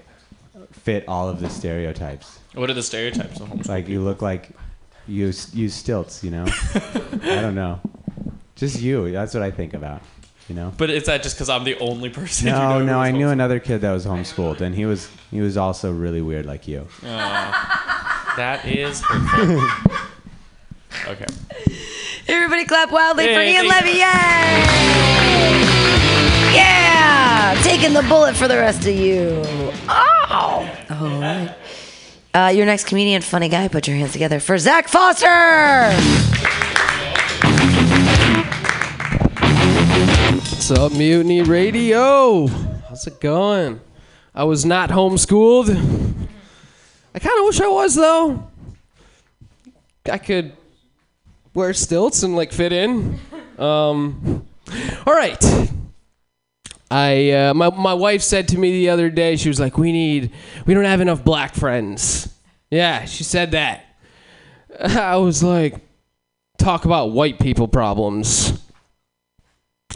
fit 0.72 1.04
all 1.08 1.28
of 1.28 1.40
the 1.40 1.50
stereotypes. 1.50 2.38
What 2.54 2.70
are 2.70 2.74
the 2.74 2.82
stereotypes 2.82 3.40
of 3.40 3.48
homeschooling? 3.48 3.68
Like 3.68 3.88
you 3.88 4.00
look 4.00 4.22
like 4.22 4.50
you 5.06 5.28
s- 5.28 5.52
use 5.54 5.74
stilts, 5.74 6.24
you 6.24 6.30
know. 6.30 6.44
I 6.74 7.40
don't 7.42 7.54
know. 7.54 7.80
Just 8.56 8.80
you. 8.80 9.10
That's 9.12 9.34
what 9.34 9.42
I 9.42 9.50
think 9.50 9.74
about. 9.74 10.00
You 10.48 10.54
know. 10.54 10.72
But 10.76 10.90
is 10.90 11.04
that 11.06 11.22
just 11.22 11.36
because 11.36 11.48
I'm 11.48 11.64
the 11.64 11.78
only 11.78 12.10
person? 12.10 12.48
you 12.48 12.52
No, 12.52 12.80
know 12.80 12.84
no, 12.84 12.98
I 13.00 13.12
knew 13.12 13.28
another 13.30 13.58
kid 13.60 13.80
that 13.80 13.92
was 13.92 14.04
homeschooled, 14.04 14.60
and 14.60 14.74
he 14.74 14.84
was 14.84 15.08
he 15.30 15.40
was 15.40 15.56
also 15.56 15.90
really 15.92 16.20
weird 16.20 16.44
like 16.46 16.68
you. 16.68 16.86
That 17.02 18.60
is 18.64 19.00
hurtful. 19.00 19.62
okay. 21.12 21.26
Everybody 22.28 22.64
clap 22.64 22.90
wildly 22.90 23.24
for 23.26 23.40
Yay, 23.40 23.52
Ian 23.54 23.68
thank 23.68 23.84
Levy. 23.86 23.98
Yay! 23.98 24.04
Yeah! 26.56 27.60
Taking 27.62 27.92
the 27.92 28.02
bullet 28.02 28.34
for 28.36 28.48
the 28.48 28.56
rest 28.56 28.80
of 28.86 28.94
you. 28.94 29.42
Oh! 29.88 30.68
All 30.90 31.20
right. 31.20 31.54
Uh, 32.34 32.48
your 32.54 32.66
next 32.66 32.86
comedian, 32.88 33.22
funny 33.22 33.48
guy, 33.48 33.68
put 33.68 33.86
your 33.86 33.96
hands 33.96 34.12
together 34.12 34.40
for 34.40 34.58
Zach 34.58 34.88
Foster. 34.88 35.92
What's 40.66 40.80
up, 40.80 40.92
Mutiny 40.92 41.42
Radio? 41.42 42.46
How's 42.46 43.06
it 43.06 43.20
going? 43.20 43.82
I 44.34 44.44
was 44.44 44.64
not 44.64 44.88
homeschooled. 44.88 45.68
I 47.14 47.18
kind 47.18 47.38
of 47.38 47.44
wish 47.44 47.60
I 47.60 47.68
was 47.68 47.94
though. 47.94 48.50
I 50.10 50.16
could 50.16 50.54
wear 51.52 51.74
stilts 51.74 52.22
and 52.22 52.34
like 52.34 52.50
fit 52.50 52.72
in. 52.72 53.20
Um, 53.58 54.46
all 55.06 55.12
right. 55.12 55.68
I 56.90 57.30
uh, 57.32 57.52
my 57.52 57.68
my 57.68 57.92
wife 57.92 58.22
said 58.22 58.48
to 58.48 58.58
me 58.58 58.72
the 58.72 58.88
other 58.88 59.10
day. 59.10 59.36
She 59.36 59.50
was 59.50 59.60
like, 59.60 59.76
"We 59.76 59.92
need 59.92 60.32
we 60.64 60.72
don't 60.72 60.84
have 60.84 61.02
enough 61.02 61.22
black 61.22 61.54
friends." 61.54 62.34
Yeah, 62.70 63.04
she 63.04 63.22
said 63.22 63.50
that. 63.50 63.84
I 64.80 65.16
was 65.16 65.42
like, 65.42 65.74
"Talk 66.56 66.86
about 66.86 67.10
white 67.10 67.38
people 67.38 67.68
problems." 67.68 68.63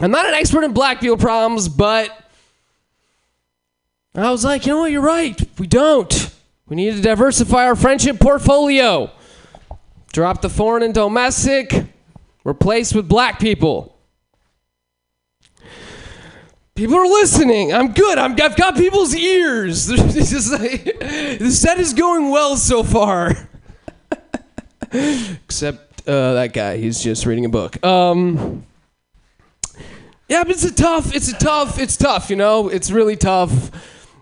I'm 0.01 0.11
not 0.11 0.25
an 0.25 0.33
expert 0.33 0.63
in 0.63 0.73
black 0.73 1.01
people 1.01 1.17
problems, 1.17 1.67
but 1.67 2.09
I 4.15 4.31
was 4.31 4.45
like, 4.45 4.65
you 4.65 4.73
know 4.73 4.79
what? 4.79 4.91
You're 4.91 5.01
right. 5.01 5.39
We 5.57 5.67
don't. 5.67 6.33
We 6.67 6.75
need 6.75 6.95
to 6.95 7.01
diversify 7.01 7.65
our 7.65 7.75
friendship 7.75 8.19
portfolio. 8.19 9.11
Drop 10.11 10.41
the 10.41 10.49
foreign 10.49 10.83
and 10.83 10.93
domestic, 10.93 11.85
replace 12.43 12.93
with 12.93 13.07
black 13.07 13.39
people. 13.39 13.95
People 16.75 16.95
are 16.95 17.05
listening. 17.05 17.73
I'm 17.73 17.91
good. 17.91 18.17
I'm, 18.17 18.31
I've 18.41 18.55
got 18.55 18.75
people's 18.77 19.13
ears. 19.13 19.87
This 20.19 20.49
the 20.49 21.51
set 21.51 21.79
is 21.79 21.93
going 21.93 22.29
well 22.29 22.55
so 22.55 22.83
far. 22.83 23.49
Except 24.91 26.07
uh, 26.07 26.33
that 26.33 26.53
guy. 26.53 26.77
He's 26.77 27.03
just 27.03 27.25
reading 27.25 27.45
a 27.45 27.49
book. 27.49 27.83
Um, 27.85 28.65
yeah, 30.29 30.43
but 30.43 30.51
it's 30.51 30.63
a 30.63 30.73
tough. 30.73 31.13
It's 31.15 31.27
a 31.27 31.33
tough. 31.33 31.79
It's 31.79 31.97
tough. 31.97 32.29
You 32.29 32.35
know, 32.35 32.69
it's 32.69 32.91
really 32.91 33.15
tough. 33.15 33.71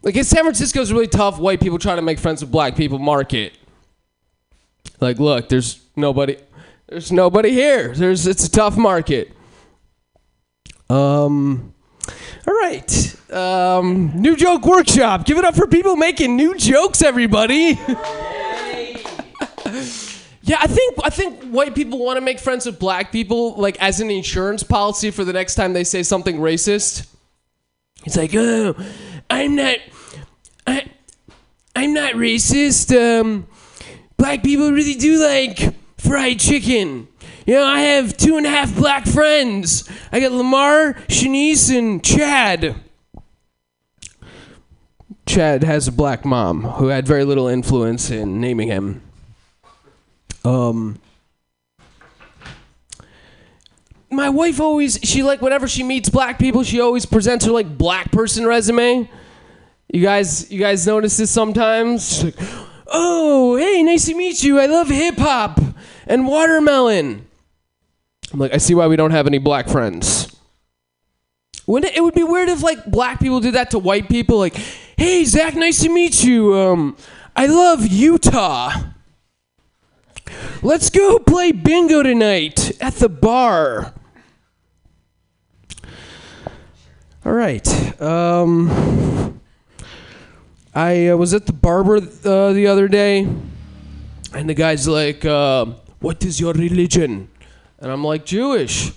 Like 0.04 0.16
San 0.16 0.44
Francisco's 0.44 0.92
really 0.92 1.08
tough. 1.08 1.38
White 1.38 1.60
people 1.60 1.78
trying 1.78 1.98
to 1.98 2.02
make 2.02 2.18
friends 2.18 2.42
with 2.42 2.52
black 2.52 2.78
people. 2.78 2.98
Market. 2.98 3.54
Like, 5.02 5.20
look, 5.20 5.50
there's 5.50 5.82
nobody. 5.98 6.38
There's 6.88 7.12
nobody 7.12 7.52
here. 7.52 7.94
There's. 7.94 8.26
It's 8.26 8.46
a 8.46 8.50
tough 8.52 8.78
market. 8.78 9.34
Um. 10.90 11.74
All 12.48 12.54
right. 12.54 13.16
Um, 13.30 14.14
new 14.16 14.38
joke 14.38 14.66
workshop. 14.66 15.26
Give 15.26 15.38
it 15.38 15.44
up 15.44 15.56
for 15.56 15.68
people 15.68 15.98
making 15.98 16.38
new 16.38 16.56
jokes, 16.56 17.02
everybody. 17.02 17.78
Yeah, 20.48 20.60
I 20.62 20.68
think 20.68 20.98
I 21.04 21.10
think 21.10 21.44
white 21.44 21.75
people 21.75 22.00
want 22.00 22.16
to 22.16 22.22
make 22.22 22.39
friends 22.39 22.66
with 22.66 22.80
black 22.80 23.12
people, 23.12 23.56
like 23.56 23.77
as 23.82 24.00
an 24.00 24.10
insurance 24.10 24.63
policy 24.63 25.12
for 25.12 25.25
the 25.25 25.34
next 25.34 25.56
time 25.56 25.74
they 25.74 25.84
say 25.84 26.04
something 26.04 26.38
racist. 26.38 27.06
It's 28.06 28.16
like, 28.16 28.34
oh, 28.34 28.74
I'm 29.30 29.58
not, 29.58 29.75
I, 30.66 30.89
I'm 31.75 31.94
not 31.94 32.13
racist. 32.13 32.96
Um, 32.96 33.46
black 34.16 34.42
people 34.42 34.72
really 34.72 34.94
do 34.94 35.22
like 35.22 35.75
fried 35.98 36.39
chicken. 36.39 37.10
You 37.46 37.56
know, 37.56 37.66
I 37.66 37.82
have 37.82 38.16
two 38.16 38.38
and 38.38 38.46
a 38.46 38.50
half 38.50 38.74
black 38.74 39.06
friends. 39.06 39.89
I 40.13 40.22
got 40.22 40.32
Lamar, 40.32 40.94
Shanice, 41.10 41.77
and 41.77 42.01
Chad. 42.01 42.74
Chad 45.25 45.66
has 45.66 45.89
a 45.89 45.92
black 45.92 46.24
mom 46.24 46.63
who 46.63 46.88
had 46.88 47.06
very 47.06 47.25
little 47.25 47.50
influence 47.50 48.10
in 48.10 48.39
naming 48.39 48.70
him. 48.70 49.01
Um, 50.48 51.00
my 54.10 54.30
wife 54.30 54.62
always 54.62 54.98
she 55.04 55.22
like 55.22 55.42
whenever 55.42 55.68
she 55.68 55.84
meets 55.84 56.10
black 56.10 56.39
people, 56.39 56.63
she 56.63 56.80
always 56.80 57.06
presents 57.06 57.46
her 57.46 57.51
like 57.51 57.77
black 57.77 58.12
person 58.12 58.46
resume. 58.46 59.10
You 59.92 60.01
guys, 60.01 60.50
you 60.51 60.60
guys 60.60 60.88
notice 60.88 61.18
this 61.18 61.32
sometimes? 61.32 62.24
Like, 62.24 62.36
oh, 62.88 63.58
hey, 63.58 63.84
nice 63.84 64.06
to 64.06 64.16
meet 64.16 64.44
you. 64.44 64.60
I 64.60 64.66
love 64.66 64.89
hip 64.89 65.18
hop 65.18 65.60
and 66.06 66.27
watermelon. 66.27 67.25
I'm 68.32 68.39
like, 68.39 68.54
I 68.54 68.58
see 68.58 68.75
why 68.75 68.88
we 68.88 68.96
don't 68.96 69.12
have 69.12 69.27
any 69.27 69.38
black 69.38 69.68
friends. 69.68 70.34
Wouldn't 71.66 71.92
it, 71.92 71.98
it 71.98 72.01
would 72.01 72.13
be 72.13 72.24
weird 72.24 72.48
if 72.48 72.63
like 72.63 72.86
black 72.86 73.20
people 73.20 73.42
did 73.42 73.56
that 73.56 73.72
to 73.72 73.80
white 73.80 74.08
people, 74.08 74.38
like, 74.38 74.56
hey, 74.98 75.25
Zach, 75.25 75.56
nice 75.56 75.82
to 75.84 75.89
meet 75.89 76.24
you. 76.24 76.54
Um, 76.54 76.96
I 77.36 77.48
love 77.48 77.86
Utah. 77.86 78.72
Let's 80.62 80.89
go 80.89 81.19
play 81.19 81.51
bingo 81.51 82.03
tonight 82.03 82.72
at 82.81 82.96
the 82.96 83.10
bar. 83.10 83.93
All 87.25 87.34
right. 87.34 87.67
Um, 88.01 89.41
I 90.74 91.07
uh, 91.07 91.17
was 91.17 91.34
at 91.34 91.46
the 91.46 91.53
barber 91.53 91.98
uh, 91.98 92.53
the 92.53 92.67
other 92.67 92.88
day, 92.88 93.27
and 94.34 94.50
the 94.50 94.53
guy's 94.53 94.88
like, 94.88 95.25
uh, 95.25 95.65
"What 96.00 96.24
is 96.24 96.39
your 96.39 96.53
religion?" 96.53 97.29
And 97.79 97.91
I'm 97.91 98.03
like, 98.03 98.25
"Jewish." 98.25 98.93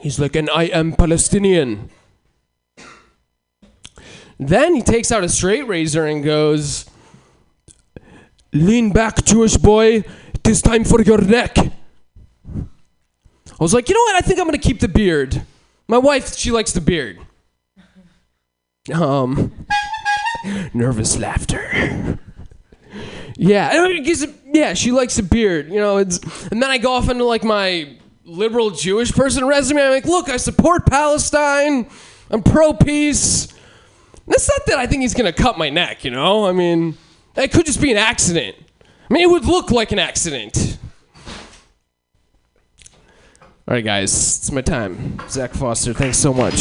He's 0.00 0.18
like, 0.18 0.34
"And 0.34 0.50
I 0.50 0.64
am 0.64 0.92
Palestinian." 0.92 1.90
Then 4.38 4.74
he 4.74 4.82
takes 4.82 5.10
out 5.10 5.24
a 5.24 5.28
straight 5.28 5.66
razor 5.66 6.04
and 6.06 6.22
goes, 6.22 6.84
Lean 8.56 8.90
back, 8.90 9.24
Jewish 9.24 9.56
boy. 9.56 9.96
It 9.96 10.46
is 10.48 10.62
time 10.62 10.84
for 10.84 11.02
your 11.02 11.20
neck. 11.20 11.56
I 11.58 11.72
was 13.60 13.74
like, 13.74 13.88
you 13.88 13.94
know 13.94 14.00
what? 14.00 14.16
I 14.16 14.26
think 14.26 14.38
I'm 14.38 14.46
gonna 14.46 14.58
keep 14.58 14.80
the 14.80 14.88
beard. 14.88 15.42
My 15.88 15.98
wife, 15.98 16.36
she 16.36 16.50
likes 16.50 16.72
the 16.72 16.80
beard. 16.80 17.18
Um, 18.92 19.66
nervous 20.74 21.18
laughter. 21.18 22.18
Yeah, 23.36 23.88
yeah, 24.52 24.74
she 24.74 24.90
likes 24.90 25.16
the 25.16 25.22
beard. 25.22 25.70
You 25.70 25.80
know, 25.80 25.98
it's 25.98 26.18
and 26.46 26.62
then 26.62 26.70
I 26.70 26.78
go 26.78 26.92
off 26.92 27.10
into 27.10 27.24
like 27.24 27.44
my 27.44 27.96
liberal 28.24 28.70
Jewish 28.70 29.12
person 29.12 29.46
resume. 29.46 29.82
I'm 29.82 29.90
like, 29.90 30.06
look, 30.06 30.28
I 30.28 30.38
support 30.38 30.86
Palestine. 30.86 31.88
I'm 32.30 32.42
pro 32.42 32.72
peace. 32.72 33.48
That's 34.26 34.48
not 34.48 34.66
that 34.66 34.78
I 34.78 34.86
think 34.86 35.02
he's 35.02 35.14
gonna 35.14 35.32
cut 35.32 35.58
my 35.58 35.68
neck. 35.68 36.04
You 36.04 36.10
know, 36.10 36.46
I 36.46 36.52
mean. 36.52 36.96
It 37.36 37.52
could 37.52 37.66
just 37.66 37.80
be 37.82 37.90
an 37.92 37.98
accident. 37.98 38.56
I 39.08 39.14
mean, 39.14 39.22
it 39.22 39.30
would 39.30 39.44
look 39.44 39.70
like 39.70 39.92
an 39.92 39.98
accident. 39.98 40.78
All 43.68 43.74
right, 43.74 43.84
guys, 43.84 44.12
it's 44.12 44.50
my 44.52 44.62
time. 44.62 45.18
Zach 45.28 45.52
Foster, 45.52 45.92
thanks 45.92 46.18
so 46.18 46.32
much. 46.32 46.54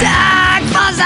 Zach 0.00 0.62
Foster! 0.72 1.04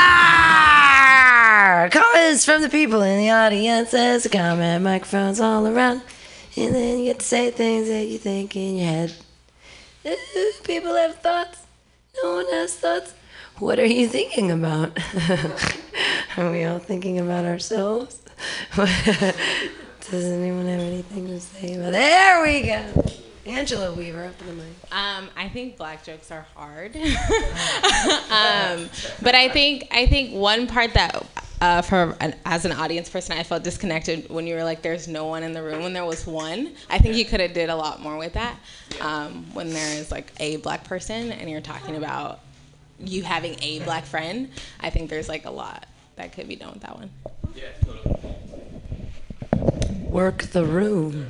Comments 1.99 2.45
from 2.45 2.63
the 2.63 2.69
people 2.69 3.03
in 3.03 3.19
the 3.19 3.31
audience 3.31 3.95
as 3.95 4.27
a 4.27 4.29
comment 4.29 4.85
microphones 4.85 5.41
all 5.41 5.67
around. 5.67 6.03
And 6.57 6.75
then 6.75 6.99
you 6.99 7.07
get 7.07 7.21
to 7.21 7.25
say 7.27 7.51
things 7.51 7.89
that 7.89 8.05
you 8.05 8.19
think 8.19 8.55
in 8.55 8.77
your 8.77 8.87
head. 8.87 9.15
People 10.65 10.95
have 10.95 11.17
thoughts. 11.17 11.63
No 12.23 12.35
one 12.37 12.47
has 12.53 12.77
thoughts. 12.77 13.15
What 13.61 13.79
are 13.79 13.85
you 13.85 14.09
thinking 14.09 14.51
about? 14.51 14.99
are 16.39 16.51
we 16.51 16.65
all 16.65 16.79
thinking 16.79 17.19
about 17.19 17.45
ourselves? 17.45 18.23
Does 18.75 20.25
anyone 20.25 20.65
have 20.65 20.81
anything 20.81 21.27
to 21.27 21.39
say 21.39 21.75
about 21.75 21.93
There 21.93 22.43
we 22.43 22.63
go. 22.63 23.05
Angela 23.45 23.93
Weaver 23.93 24.25
up 24.25 24.41
in 24.41 24.47
the 24.47 24.53
mic. 24.55 24.73
Um, 24.91 25.29
I 25.37 25.51
think 25.51 25.77
black 25.77 26.03
jokes 26.03 26.31
are 26.31 26.47
hard, 26.55 26.97
um, 26.97 28.89
but 29.21 29.35
I 29.35 29.51
think 29.53 29.89
I 29.91 30.07
think 30.07 30.35
one 30.35 30.67
part 30.67 30.95
that 30.95 31.27
uh, 31.61 31.83
for 31.83 32.17
an, 32.21 32.35
as 32.47 32.65
an 32.65 32.73
audience 32.73 33.11
person 33.11 33.37
I 33.37 33.43
felt 33.43 33.63
disconnected 33.63 34.31
when 34.31 34.47
you 34.47 34.55
were 34.55 34.65
like, 34.65 34.81
"There's 34.81 35.07
no 35.07 35.27
one 35.27 35.43
in 35.43 35.53
the 35.53 35.63
room." 35.63 35.83
When 35.83 35.93
there 35.93 36.07
was 36.07 36.27
one, 36.27 36.75
I 36.89 36.99
think 36.99 37.15
you 37.15 37.27
could 37.27 37.41
have 37.41 37.53
did 37.53 37.69
a 37.69 37.77
lot 37.77 38.01
more 38.01 38.17
with 38.17 38.33
that. 38.35 38.57
Um, 39.03 39.45
when 39.53 39.71
there 39.71 39.99
is 39.99 40.11
like 40.11 40.33
a 40.41 40.57
black 40.59 40.85
person 40.85 41.33
and 41.33 41.51
you're 41.51 41.61
talking 41.61 41.97
about 41.97 42.41
you 43.05 43.23
having 43.23 43.57
a 43.63 43.81
black 43.81 44.05
friend, 44.05 44.51
I 44.81 44.91
think 44.91 45.11
there's 45.11 45.29
like 45.29 45.45
a 45.45 45.51
lot 45.51 45.87
that 46.17 46.33
could 46.33 46.49
be 46.49 46.57
done 46.57 46.73
with 46.73 46.83
that 46.83 46.97
one. 46.97 47.11
Work 50.09 50.43
the 50.45 50.65
room. 50.65 51.29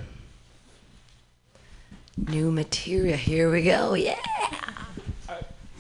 New 2.17 2.51
material. 2.51 3.17
Here 3.17 3.51
we 3.51 3.63
go. 3.63 3.95
Yeah. 3.95 4.17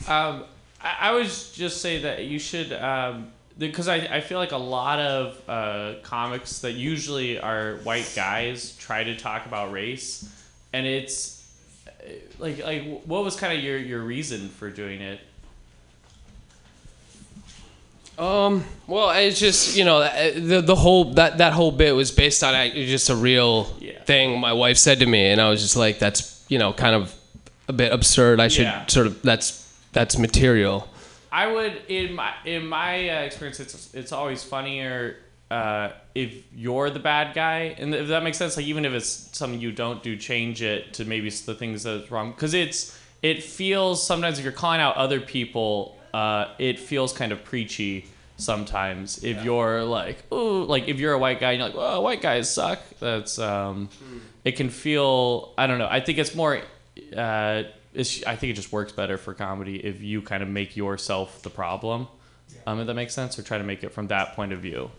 Um, 0.08 0.44
I, 0.82 0.96
I 1.00 1.12
would 1.12 1.26
just 1.26 1.80
say 1.80 2.02
that 2.02 2.24
you 2.24 2.38
should, 2.38 2.72
um, 2.72 3.30
because 3.58 3.88
I, 3.88 3.96
I 3.96 4.20
feel 4.20 4.38
like 4.38 4.52
a 4.52 4.56
lot 4.56 4.98
of 4.98 5.40
uh, 5.48 5.94
comics 6.02 6.60
that 6.60 6.72
usually 6.72 7.38
are 7.38 7.76
white 7.84 8.10
guys 8.16 8.76
try 8.76 9.04
to 9.04 9.16
talk 9.16 9.46
about 9.46 9.70
race, 9.70 10.28
and 10.72 10.86
it's 10.86 11.46
uh, 11.86 12.12
like 12.38 12.64
like 12.64 13.02
what 13.04 13.22
was 13.22 13.36
kind 13.36 13.56
of 13.56 13.62
your 13.62 13.78
your 13.78 14.00
reason 14.00 14.48
for 14.48 14.70
doing 14.70 15.00
it? 15.00 15.20
Um. 18.20 18.64
Well, 18.86 19.10
it's 19.10 19.40
just 19.40 19.76
you 19.76 19.84
know 19.84 19.98
uh, 19.98 20.32
the 20.34 20.60
the 20.60 20.76
whole 20.76 21.14
that 21.14 21.38
that 21.38 21.52
whole 21.54 21.72
bit 21.72 21.94
was 21.94 22.10
based 22.10 22.44
on 22.44 22.52
just 22.72 23.08
a 23.08 23.16
real 23.16 23.74
Yeah. 23.80 24.02
thing 24.04 24.38
my 24.38 24.52
wife 24.52 24.76
said 24.76 24.98
to 25.00 25.06
me, 25.06 25.26
and 25.30 25.40
I 25.40 25.48
was 25.48 25.62
just 25.62 25.76
like, 25.76 25.98
that's 25.98 26.44
you 26.48 26.58
know 26.58 26.72
kind 26.72 26.94
of 26.94 27.14
a 27.68 27.72
bit 27.72 27.92
absurd. 27.92 28.38
I 28.40 28.48
should 28.48 28.64
Yeah. 28.64 28.86
sort 28.86 29.06
of 29.06 29.22
that's 29.22 29.66
that's 29.92 30.18
material. 30.18 30.86
I 31.32 31.46
would 31.46 31.80
in 31.88 32.14
my 32.14 32.32
in 32.44 32.66
my 32.66 33.08
uh, 33.08 33.20
experience, 33.22 33.58
it's 33.60 33.94
it's 33.94 34.12
always 34.12 34.42
funnier 34.42 35.16
uh, 35.50 35.90
if 36.14 36.34
you're 36.54 36.90
the 36.90 36.98
bad 36.98 37.34
guy, 37.34 37.74
and 37.78 37.94
if 37.94 38.08
that 38.08 38.22
makes 38.22 38.36
sense. 38.38 38.56
Like 38.56 38.66
even 38.66 38.84
if 38.84 38.92
it's 38.92 39.30
something 39.32 39.60
you 39.60 39.72
don't 39.72 40.02
do, 40.02 40.16
change 40.16 40.60
it 40.62 40.92
to 40.94 41.04
maybe 41.04 41.30
the 41.30 41.54
things 41.54 41.84
that's 41.84 42.10
wrong 42.10 42.32
because 42.32 42.52
it's 42.54 42.98
it 43.22 43.42
feels 43.42 44.04
sometimes 44.04 44.38
if 44.38 44.44
you're 44.44 44.52
calling 44.52 44.80
out 44.80 44.96
other 44.96 45.20
people, 45.20 45.96
uh, 46.12 46.46
it 46.58 46.78
feels 46.78 47.12
kind 47.12 47.32
of 47.32 47.44
preachy. 47.44 48.06
Sometimes 48.36 49.22
if 49.22 49.44
you're 49.44 49.84
like, 49.84 50.22
oh, 50.32 50.60
like 50.62 50.88
if 50.88 50.98
you're 50.98 51.12
a 51.12 51.18
white 51.18 51.40
guy, 51.40 51.52
and 51.52 51.58
you're 51.60 51.68
like, 51.68 51.76
well, 51.76 52.02
white 52.02 52.22
guys 52.22 52.50
suck. 52.50 52.80
That's 52.98 53.38
um, 53.38 53.90
it 54.44 54.52
can 54.52 54.70
feel. 54.70 55.52
I 55.58 55.66
don't 55.66 55.78
know. 55.78 55.88
I 55.90 56.00
think 56.00 56.16
it's 56.16 56.34
more. 56.34 56.62
Uh, 57.14 57.64
it's, 57.92 58.24
I 58.24 58.36
think 58.36 58.52
it 58.52 58.54
just 58.54 58.72
works 58.72 58.92
better 58.92 59.18
for 59.18 59.34
comedy 59.34 59.76
if 59.84 60.00
you 60.00 60.22
kind 60.22 60.42
of 60.42 60.48
make 60.48 60.74
yourself 60.74 61.42
the 61.42 61.50
problem. 61.50 62.08
Um, 62.66 62.80
if 62.80 62.86
that 62.86 62.94
makes 62.94 63.12
sense, 63.12 63.38
or 63.38 63.42
try 63.42 63.58
to 63.58 63.64
make 63.64 63.84
it 63.84 63.92
from 63.92 64.06
that 64.08 64.34
point 64.34 64.52
of 64.52 64.60
view. 64.60 64.90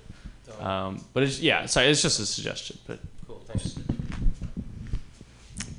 Um, 0.60 1.04
but 1.14 1.24
it's 1.24 1.40
yeah, 1.40 1.66
sorry, 1.66 1.88
it's 1.88 2.02
just 2.02 2.20
a 2.20 2.26
suggestion. 2.28 2.78
But 2.86 3.00
Cool. 3.28 3.42
Thanks. 3.48 3.76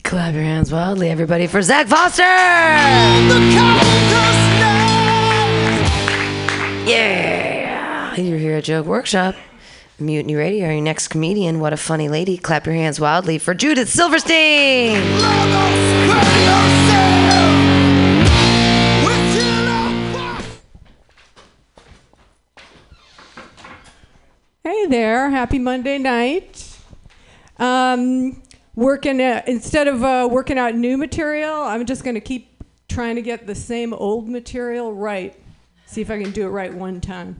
Clap 0.02 0.34
your 0.34 0.42
hands 0.42 0.72
wildly, 0.72 1.10
everybody, 1.10 1.46
for 1.46 1.62
Zach 1.62 1.86
Foster! 1.86 2.22
Yeah! 6.84 8.16
You're 8.16 8.38
here 8.38 8.56
at 8.56 8.64
Joke 8.64 8.86
Workshop. 8.86 9.36
Mutiny 10.00 10.34
Radio, 10.34 10.68
your 10.68 10.80
next 10.80 11.08
comedian. 11.08 11.60
What 11.60 11.72
a 11.72 11.76
funny 11.76 12.08
lady. 12.08 12.36
Clap 12.36 12.66
your 12.66 12.74
hands 12.74 12.98
wildly 12.98 13.38
for 13.38 13.54
Judith 13.54 13.88
Silverstein! 13.88 15.00
Hey 24.64 24.86
there, 24.86 25.30
happy 25.30 25.60
Monday 25.60 25.98
night. 25.98 26.78
Um, 27.58 28.42
working 28.74 29.20
uh, 29.20 29.42
instead 29.46 29.86
of 29.86 30.02
uh, 30.02 30.28
working 30.28 30.58
out 30.58 30.74
new 30.74 30.96
material, 30.96 31.62
I'm 31.62 31.86
just 31.86 32.02
going 32.02 32.14
to 32.16 32.20
keep 32.20 32.64
trying 32.88 33.14
to 33.14 33.22
get 33.22 33.46
the 33.46 33.54
same 33.54 33.94
old 33.94 34.28
material 34.28 34.92
right. 34.92 35.38
See 35.92 36.00
if 36.00 36.10
I 36.10 36.22
can 36.22 36.30
do 36.30 36.46
it 36.46 36.48
right 36.48 36.72
one 36.72 37.02
time. 37.02 37.38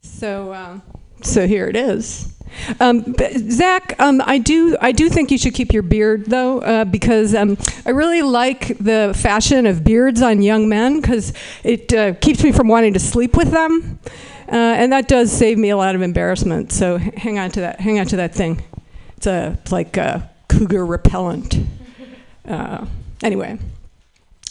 So, 0.00 0.54
um, 0.54 0.80
so 1.20 1.46
here 1.46 1.68
it 1.68 1.76
is. 1.76 2.34
Um, 2.80 3.14
Zach, 3.50 3.94
um, 3.98 4.22
I 4.24 4.38
do 4.38 4.78
I 4.80 4.92
do 4.92 5.10
think 5.10 5.30
you 5.30 5.36
should 5.36 5.52
keep 5.52 5.70
your 5.74 5.82
beard 5.82 6.24
though, 6.24 6.60
uh, 6.60 6.86
because 6.86 7.34
um, 7.34 7.58
I 7.84 7.90
really 7.90 8.22
like 8.22 8.78
the 8.78 9.12
fashion 9.14 9.66
of 9.66 9.84
beards 9.84 10.22
on 10.22 10.40
young 10.40 10.70
men 10.70 11.02
because 11.02 11.34
it 11.62 11.92
uh, 11.92 12.14
keeps 12.14 12.42
me 12.42 12.50
from 12.50 12.66
wanting 12.66 12.94
to 12.94 12.98
sleep 12.98 13.36
with 13.36 13.50
them, 13.50 13.98
uh, 14.48 14.54
and 14.54 14.90
that 14.94 15.06
does 15.06 15.30
save 15.30 15.58
me 15.58 15.68
a 15.68 15.76
lot 15.76 15.94
of 15.94 16.00
embarrassment. 16.00 16.72
So 16.72 16.96
hang 16.96 17.38
on 17.38 17.50
to 17.50 17.60
that. 17.60 17.78
Hang 17.78 18.00
on 18.00 18.06
to 18.06 18.16
that 18.16 18.34
thing. 18.34 18.62
It's 19.18 19.26
a 19.26 19.58
it's 19.60 19.70
like 19.70 19.98
a 19.98 20.30
cougar 20.48 20.86
repellent. 20.86 21.58
Uh, 22.48 22.86
anyway, 23.22 23.58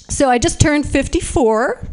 so 0.10 0.30
I 0.30 0.38
just 0.38 0.62
turned 0.62 0.88
54, 0.88 1.88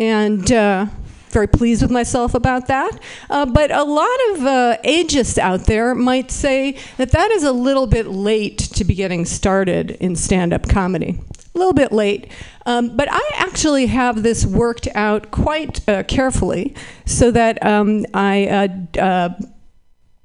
and 0.00 0.50
uh, 0.50 0.86
very 1.28 1.46
pleased 1.46 1.82
with 1.82 1.90
myself 1.90 2.34
about 2.34 2.66
that. 2.66 2.98
Uh, 3.28 3.46
but 3.46 3.70
a 3.70 3.84
lot 3.84 4.18
of 4.30 4.44
uh, 4.44 4.76
agists 4.84 5.38
out 5.38 5.66
there 5.66 5.94
might 5.94 6.30
say 6.30 6.76
that 6.96 7.12
that 7.12 7.30
is 7.30 7.44
a 7.44 7.52
little 7.52 7.86
bit 7.86 8.08
late 8.08 8.58
to 8.58 8.84
be 8.84 8.94
getting 8.94 9.24
started 9.24 9.92
in 9.92 10.16
stand-up 10.16 10.68
comedy. 10.68 11.20
A 11.54 11.58
little 11.58 11.74
bit 11.74 11.92
late, 11.92 12.30
um, 12.64 12.96
but 12.96 13.08
I 13.10 13.30
actually 13.34 13.86
have 13.86 14.22
this 14.22 14.46
worked 14.46 14.86
out 14.94 15.32
quite 15.32 15.86
uh, 15.88 16.04
carefully 16.04 16.76
so 17.06 17.32
that 17.32 17.64
um, 17.66 18.06
I 18.14 18.46
uh, 18.46 19.00
uh, 19.00 19.28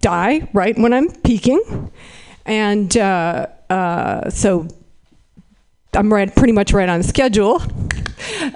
die 0.02 0.48
right 0.54 0.78
when 0.78 0.94
I'm 0.94 1.10
peaking, 1.24 1.92
and 2.46 2.96
uh, 2.96 4.30
so 4.30 4.68
I'm 5.96 6.12
right, 6.12 6.34
pretty 6.36 6.54
much 6.54 6.74
right 6.74 6.90
on 6.90 7.04
schedule. 7.04 7.62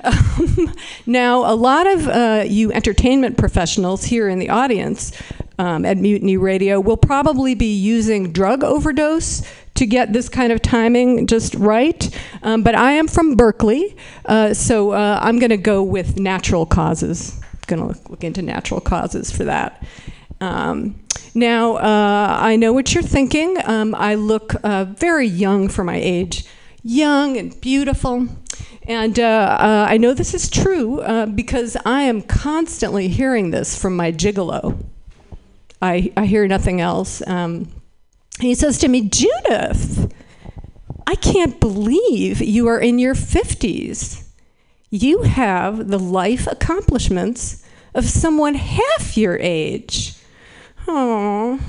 Um, 0.03 0.73
now, 1.05 1.51
a 1.51 1.55
lot 1.55 1.87
of 1.87 2.07
uh, 2.07 2.43
you 2.47 2.71
entertainment 2.71 3.37
professionals 3.37 4.03
here 4.03 4.27
in 4.29 4.39
the 4.39 4.49
audience 4.49 5.11
um, 5.57 5.85
at 5.85 5.97
Mutiny 5.97 6.37
Radio 6.37 6.79
will 6.79 6.97
probably 6.97 7.55
be 7.55 7.73
using 7.73 8.31
drug 8.31 8.63
overdose 8.63 9.43
to 9.75 9.85
get 9.85 10.11
this 10.13 10.27
kind 10.27 10.51
of 10.51 10.61
timing 10.61 11.27
just 11.27 11.55
right. 11.55 12.09
Um, 12.43 12.63
but 12.63 12.75
I 12.75 12.93
am 12.93 13.07
from 13.07 13.35
Berkeley, 13.35 13.95
uh, 14.25 14.53
so 14.53 14.91
uh, 14.91 15.19
I'm 15.21 15.39
going 15.39 15.51
to 15.51 15.57
go 15.57 15.83
with 15.83 16.17
natural 16.19 16.65
causes. 16.65 17.39
Going 17.67 17.81
to 17.81 17.87
look, 17.89 18.09
look 18.09 18.23
into 18.23 18.41
natural 18.41 18.81
causes 18.81 19.31
for 19.31 19.43
that. 19.43 19.83
Um, 20.41 20.99
now, 21.35 21.75
uh, 21.75 22.37
I 22.39 22.55
know 22.55 22.73
what 22.73 22.93
you're 22.93 23.03
thinking. 23.03 23.57
Um, 23.65 23.93
I 23.95 24.15
look 24.15 24.55
uh, 24.63 24.85
very 24.85 25.27
young 25.27 25.69
for 25.69 25.83
my 25.83 25.97
age, 25.97 26.45
young 26.83 27.37
and 27.37 27.59
beautiful. 27.61 28.27
And 28.83 29.19
uh, 29.19 29.57
uh, 29.59 29.85
I 29.87 29.97
know 29.97 30.13
this 30.13 30.33
is 30.33 30.49
true 30.49 31.01
uh, 31.01 31.25
because 31.27 31.77
I 31.85 32.03
am 32.03 32.21
constantly 32.21 33.07
hearing 33.07 33.51
this 33.51 33.79
from 33.79 33.95
my 33.95 34.11
gigolo. 34.11 34.83
I, 35.81 36.11
I 36.17 36.25
hear 36.25 36.47
nothing 36.47 36.81
else. 36.81 37.25
Um, 37.27 37.69
he 38.39 38.55
says 38.55 38.77
to 38.79 38.87
me, 38.87 39.07
Judith, 39.07 40.11
I 41.05 41.15
can't 41.15 41.59
believe 41.59 42.41
you 42.41 42.67
are 42.67 42.79
in 42.79 42.99
your 42.99 43.15
50s. 43.15 44.25
You 44.89 45.23
have 45.23 45.89
the 45.89 45.99
life 45.99 46.47
accomplishments 46.47 47.63
of 47.93 48.05
someone 48.05 48.55
half 48.55 49.17
your 49.17 49.37
age. 49.37 50.15
Oh. 50.87 51.59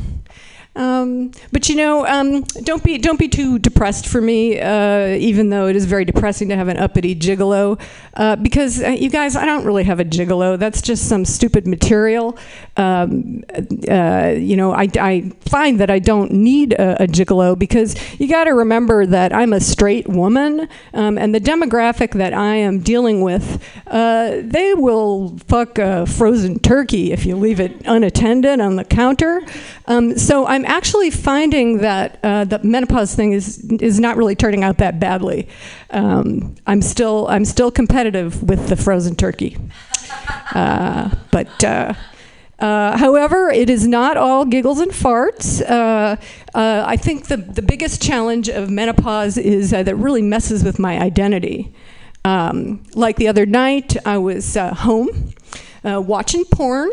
Um, 0.76 1.32
but 1.50 1.68
you 1.68 1.74
know, 1.74 2.06
um, 2.06 2.42
don't 2.62 2.82
be 2.84 2.96
don't 2.96 3.18
be 3.18 3.28
too 3.28 3.58
depressed 3.58 4.06
for 4.06 4.20
me. 4.20 4.60
Uh, 4.60 5.08
even 5.16 5.50
though 5.50 5.66
it 5.66 5.74
is 5.74 5.84
very 5.84 6.04
depressing 6.04 6.48
to 6.50 6.56
have 6.56 6.68
an 6.68 6.76
uppity 6.76 7.16
gigolo, 7.16 7.80
uh, 8.14 8.36
because 8.36 8.82
uh, 8.82 8.88
you 8.88 9.10
guys, 9.10 9.34
I 9.34 9.46
don't 9.46 9.64
really 9.64 9.84
have 9.84 9.98
a 9.98 10.04
gigolo. 10.04 10.58
That's 10.58 10.80
just 10.80 11.08
some 11.08 11.24
stupid 11.24 11.66
material. 11.66 12.38
Um, 12.76 13.42
uh, 13.90 14.34
you 14.36 14.56
know, 14.56 14.72
I, 14.72 14.88
I 14.98 15.32
find 15.40 15.80
that 15.80 15.90
I 15.90 15.98
don't 15.98 16.32
need 16.32 16.72
a, 16.74 17.02
a 17.02 17.06
gigolo 17.06 17.58
because 17.58 17.96
you 18.20 18.28
got 18.28 18.44
to 18.44 18.54
remember 18.54 19.06
that 19.06 19.32
I'm 19.32 19.52
a 19.52 19.60
straight 19.60 20.08
woman, 20.08 20.68
um, 20.94 21.18
and 21.18 21.34
the 21.34 21.40
demographic 21.40 22.12
that 22.12 22.32
I 22.32 22.54
am 22.54 22.78
dealing 22.78 23.22
with, 23.22 23.62
uh, 23.88 24.36
they 24.42 24.74
will 24.74 25.36
fuck 25.46 25.78
a 25.78 26.06
frozen 26.06 26.58
turkey 26.60 27.12
if 27.12 27.26
you 27.26 27.36
leave 27.36 27.58
it 27.58 27.82
unattended 27.86 28.60
on 28.60 28.76
the 28.76 28.84
counter. 28.84 29.42
Um, 29.86 30.16
so 30.16 30.46
I'm 30.46 30.59
actually 30.64 31.10
finding 31.10 31.78
that 31.78 32.18
uh, 32.22 32.44
the 32.44 32.58
menopause 32.62 33.14
thing 33.14 33.32
is 33.32 33.58
is 33.80 34.00
not 34.00 34.16
really 34.16 34.34
turning 34.34 34.64
out 34.64 34.78
that 34.78 34.98
badly. 34.98 35.48
Um, 35.90 36.54
I'm 36.66 36.82
still 36.82 37.28
I'm 37.28 37.44
still 37.44 37.70
competitive 37.70 38.42
with 38.42 38.68
the 38.68 38.76
frozen 38.76 39.16
turkey, 39.16 39.56
uh, 40.54 41.10
but. 41.30 41.64
Uh, 41.64 41.94
uh, 42.58 42.94
however, 42.98 43.48
it 43.48 43.70
is 43.70 43.88
not 43.88 44.18
all 44.18 44.44
giggles 44.44 44.80
and 44.80 44.92
farts. 44.92 45.62
Uh, 45.62 46.16
uh, 46.54 46.84
I 46.86 46.94
think 46.98 47.28
the, 47.28 47.38
the 47.38 47.62
biggest 47.62 48.02
challenge 48.02 48.50
of 48.50 48.68
menopause 48.68 49.38
is 49.38 49.70
that 49.70 49.96
really 49.96 50.20
messes 50.20 50.62
with 50.62 50.78
my 50.78 51.00
identity. 51.00 51.74
Um, 52.22 52.82
like 52.94 53.16
the 53.16 53.28
other 53.28 53.46
night, 53.46 53.96
I 54.04 54.18
was 54.18 54.56
home 54.56 55.32
watching 55.82 56.44
porn, 56.52 56.90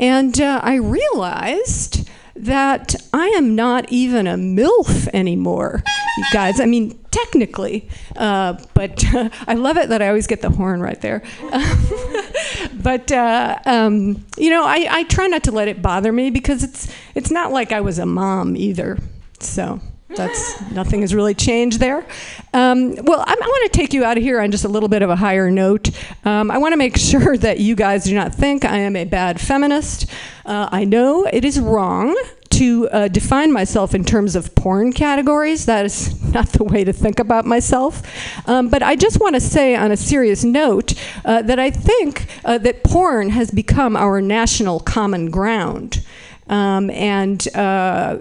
and 0.00 0.40
I 0.40 0.74
realized 0.74 2.10
that 2.44 2.94
I 3.12 3.28
am 3.28 3.54
not 3.54 3.90
even 3.92 4.26
a 4.26 4.34
MILF 4.34 5.08
anymore, 5.12 5.82
you 6.16 6.24
guys. 6.32 6.60
I 6.60 6.66
mean, 6.66 6.98
technically, 7.10 7.88
uh, 8.16 8.54
but 8.74 9.04
I 9.46 9.54
love 9.54 9.76
it 9.76 9.88
that 9.90 10.00
I 10.00 10.08
always 10.08 10.26
get 10.26 10.40
the 10.40 10.50
horn 10.50 10.80
right 10.80 11.00
there. 11.00 11.22
but 12.82 13.12
uh, 13.12 13.58
um, 13.66 14.24
you 14.36 14.50
know, 14.50 14.64
I, 14.64 14.86
I 14.90 15.02
try 15.04 15.26
not 15.26 15.44
to 15.44 15.52
let 15.52 15.68
it 15.68 15.82
bother 15.82 16.12
me 16.12 16.30
because 16.30 16.64
it's 16.64 16.92
it's 17.14 17.30
not 17.30 17.52
like 17.52 17.72
I 17.72 17.80
was 17.80 17.98
a 17.98 18.06
mom 18.06 18.56
either. 18.56 18.98
So 19.40 19.80
that's 20.14 20.60
nothing 20.70 21.02
has 21.02 21.14
really 21.14 21.34
changed 21.34 21.80
there. 21.80 22.04
Um, 22.52 22.94
well, 23.02 23.20
I, 23.20 23.32
I 23.32 23.46
want 23.46 23.72
to 23.72 23.78
take 23.78 23.92
you 23.92 24.04
out 24.04 24.16
of 24.16 24.22
here 24.22 24.40
on 24.40 24.50
just 24.50 24.64
a 24.64 24.68
little 24.68 24.88
bit 24.88 25.02
of 25.02 25.10
a 25.10 25.16
higher 25.16 25.50
note. 25.50 25.90
Um, 26.24 26.50
I 26.50 26.58
want 26.58 26.72
to 26.72 26.76
make 26.76 26.96
sure 26.98 27.36
that 27.38 27.60
you 27.60 27.74
guys 27.74 28.04
do 28.04 28.14
not 28.14 28.34
think 28.34 28.64
I 28.64 28.78
am 28.78 28.96
a 28.96 29.04
bad 29.04 29.40
feminist. 29.40 30.06
Uh, 30.44 30.68
I 30.70 30.84
know 30.84 31.24
it 31.24 31.44
is 31.44 31.60
wrong 31.60 32.16
to 32.50 32.88
uh, 32.90 33.08
define 33.08 33.52
myself 33.52 33.94
in 33.94 34.04
terms 34.04 34.34
of 34.34 34.54
porn 34.54 34.92
categories. 34.92 35.66
That 35.66 35.86
is 35.86 36.20
not 36.34 36.48
the 36.48 36.64
way 36.64 36.84
to 36.84 36.92
think 36.92 37.18
about 37.18 37.46
myself. 37.46 38.02
Um, 38.48 38.68
but 38.68 38.82
I 38.82 38.96
just 38.96 39.20
want 39.20 39.34
to 39.36 39.40
say, 39.40 39.76
on 39.76 39.92
a 39.92 39.96
serious 39.96 40.44
note, 40.44 40.94
uh, 41.24 41.42
that 41.42 41.58
I 41.58 41.70
think 41.70 42.26
uh, 42.44 42.58
that 42.58 42.82
porn 42.84 43.30
has 43.30 43.50
become 43.50 43.96
our 43.96 44.20
national 44.20 44.80
common 44.80 45.30
ground. 45.30 46.04
Um, 46.48 46.90
and 46.90 47.46
uh, 47.54 48.18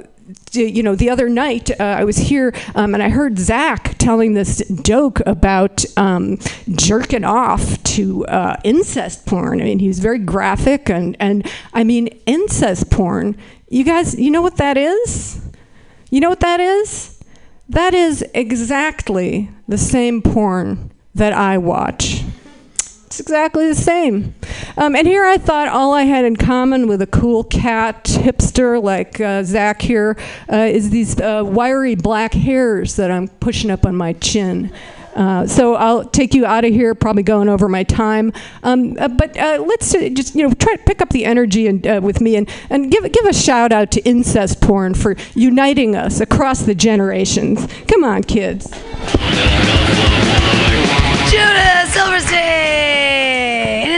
you 0.51 0.83
know, 0.83 0.95
the 0.95 1.09
other 1.09 1.29
night 1.29 1.71
uh, 1.79 1.83
I 1.83 2.03
was 2.03 2.17
here 2.17 2.53
um, 2.75 2.93
and 2.93 3.01
I 3.01 3.09
heard 3.09 3.39
Zach 3.39 3.95
telling 3.97 4.33
this 4.33 4.61
joke 4.83 5.21
about 5.25 5.83
um, 5.97 6.37
jerking 6.69 7.23
off 7.23 7.81
to 7.83 8.25
uh, 8.27 8.57
incest 8.63 9.25
porn. 9.25 9.61
I 9.61 9.65
mean, 9.65 9.79
he 9.79 9.87
was 9.87 9.99
very 9.99 10.19
graphic, 10.19 10.89
and, 10.89 11.17
and 11.19 11.49
I 11.73 11.83
mean, 11.83 12.07
incest 12.25 12.91
porn. 12.91 13.37
You 13.69 13.83
guys, 13.83 14.19
you 14.19 14.31
know 14.31 14.41
what 14.41 14.57
that 14.57 14.77
is? 14.77 15.41
You 16.09 16.19
know 16.19 16.29
what 16.29 16.39
that 16.41 16.59
is? 16.59 17.19
That 17.67 17.93
is 17.93 18.25
exactly 18.33 19.49
the 19.67 19.77
same 19.77 20.21
porn 20.21 20.91
that 21.13 21.33
I 21.33 21.57
watch. 21.57 22.23
It's 23.09 23.19
exactly 23.19 23.67
the 23.67 23.73
same. 23.73 24.35
Um, 24.77 24.95
and 24.95 25.07
here 25.07 25.25
I 25.25 25.39
thought 25.39 25.67
all 25.67 25.95
I 25.95 26.03
had 26.03 26.25
in 26.25 26.35
common 26.35 26.87
with 26.87 27.01
a 27.01 27.07
cool 27.07 27.43
cat 27.43 28.03
hipster 28.03 28.81
like 28.81 29.19
uh, 29.19 29.41
Zach 29.41 29.81
here 29.81 30.15
uh, 30.47 30.57
is 30.57 30.91
these 30.91 31.19
uh, 31.19 31.41
wiry 31.43 31.95
black 31.95 32.35
hairs 32.35 32.97
that 32.97 33.09
I'm 33.09 33.27
pushing 33.27 33.71
up 33.71 33.87
on 33.87 33.95
my 33.95 34.13
chin. 34.13 34.71
Uh, 35.15 35.47
so 35.47 35.73
I'll 35.73 36.05
take 36.05 36.35
you 36.35 36.45
out 36.45 36.65
of 36.65 36.71
here, 36.71 36.93
probably 36.93 37.23
going 37.23 37.49
over 37.49 37.67
my 37.67 37.81
time. 37.81 38.31
Um, 38.61 38.95
uh, 38.99 39.07
but 39.07 39.35
uh, 39.35 39.65
let's 39.67 39.91
just 39.91 40.35
you 40.35 40.47
know 40.47 40.53
try 40.53 40.75
to 40.75 40.83
pick 40.83 41.01
up 41.01 41.09
the 41.09 41.25
energy 41.25 41.65
and, 41.65 42.03
with 42.03 42.21
me 42.21 42.35
and, 42.35 42.47
and 42.69 42.91
give 42.91 43.11
give 43.11 43.25
a 43.25 43.33
shout 43.33 43.71
out 43.71 43.89
to 43.93 44.01
incest 44.01 44.61
porn 44.61 44.93
for 44.93 45.15
uniting 45.33 45.95
us 45.95 46.21
across 46.21 46.61
the 46.61 46.75
generations. 46.75 47.67
Come 47.87 48.03
on, 48.03 48.21
kids. 48.21 48.71
Judith 51.29 51.93
Silverstein! 51.93 52.39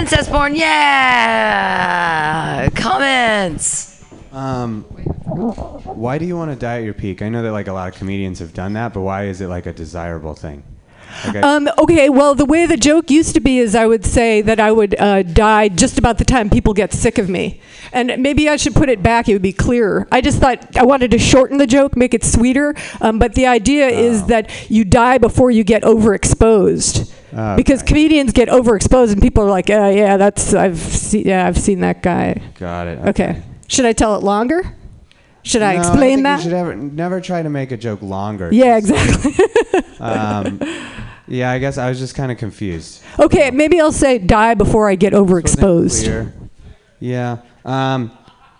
Incest 0.01 0.29
porn, 0.29 0.53
yeah! 0.55 2.67
Comments. 2.75 4.03
Um, 4.33 4.83
why 4.83 6.17
do 6.17 6.25
you 6.25 6.35
want 6.35 6.51
to 6.51 6.57
die 6.57 6.79
at 6.79 6.83
your 6.83 6.93
peak? 6.93 7.21
I 7.21 7.29
know 7.29 7.41
that 7.43 7.51
like 7.53 7.67
a 7.67 7.73
lot 7.73 7.87
of 7.87 7.95
comedians 7.95 8.39
have 8.39 8.53
done 8.53 8.73
that, 8.73 8.93
but 8.93 8.99
why 9.01 9.25
is 9.27 9.39
it 9.41 9.47
like 9.47 9.65
a 9.65 9.71
desirable 9.73 10.33
thing? 10.33 10.63
Like 11.25 11.37
I- 11.37 11.55
Um, 11.55 11.69
okay, 11.77 12.09
well, 12.09 12.35
the 12.35 12.43
way 12.45 12.65
the 12.65 12.75
joke 12.77 13.09
used 13.09 13.33
to 13.35 13.39
be 13.41 13.59
is 13.59 13.75
I 13.75 13.85
would 13.87 14.05
say 14.05 14.41
that 14.41 14.59
I 14.59 14.71
would 14.73 14.95
uh, 14.99 15.23
die 15.23 15.69
just 15.69 15.97
about 15.97 16.17
the 16.17 16.25
time 16.25 16.49
people 16.49 16.73
get 16.73 16.91
sick 16.93 17.17
of 17.17 17.29
me. 17.29 17.61
And 17.93 18.13
maybe 18.21 18.49
I 18.49 18.55
should 18.57 18.75
put 18.75 18.89
it 18.89 19.01
back, 19.03 19.29
it 19.29 19.33
would 19.33 19.41
be 19.41 19.53
clearer. 19.53 20.05
I 20.11 20.19
just 20.21 20.39
thought 20.39 20.75
I 20.77 20.83
wanted 20.83 21.11
to 21.11 21.17
shorten 21.19 21.57
the 21.59 21.67
joke, 21.67 21.95
make 21.95 22.13
it 22.13 22.23
sweeter. 22.25 22.75
Um, 22.99 23.19
but 23.19 23.35
the 23.35 23.47
idea 23.47 23.87
is 23.87 24.25
that 24.27 24.49
you 24.69 24.83
die 24.85 25.17
before 25.17 25.49
you 25.51 25.63
get 25.63 25.83
overexposed. 25.83 27.09
Oh, 27.33 27.55
Because 27.55 27.81
comedians 27.83 28.33
get 28.33 28.49
overexposed, 28.49 29.13
and 29.13 29.21
people 29.21 29.43
are 29.43 29.49
like, 29.49 29.69
uh, 29.69 29.91
"Yeah, 29.95 30.17
that's 30.17 30.53
I've 30.53 30.77
seen. 30.79 31.27
Yeah, 31.27 31.47
I've 31.47 31.57
seen 31.57 31.79
that 31.81 32.01
guy." 32.01 32.41
got 32.59 32.87
it. 32.87 32.99
Okay, 33.09 33.41
should 33.67 33.85
I 33.85 33.93
tell 33.93 34.15
it 34.15 34.23
longer? 34.23 34.75
Should 35.43 35.61
I 35.63 35.73
explain 35.75 36.17
think 36.17 36.23
that? 36.23 36.37
You 36.37 36.43
should 36.43 36.53
ever, 36.53 36.75
never 36.75 37.19
try 37.21 37.41
to 37.41 37.49
make 37.49 37.71
a 37.71 37.77
joke 37.77 38.01
longer. 38.01 38.49
yeah, 38.51 38.77
exactly. 38.77 39.33
Um, 39.99 40.59
yeah, 41.27 41.51
I 41.51 41.59
guess 41.59 41.77
I 41.77 41.89
was 41.89 41.99
just 41.99 42.15
kind 42.15 42.31
of 42.31 42.37
confused. 42.37 43.01
okay, 43.19 43.49
maybe 43.51 43.79
I'll 43.79 43.91
say 43.91 44.17
die 44.17 44.53
before 44.55 44.89
I 44.89 44.95
get 44.95 45.13
overexposed. 45.13 46.31
Yeah. 46.99 47.37
Um, 47.65 48.11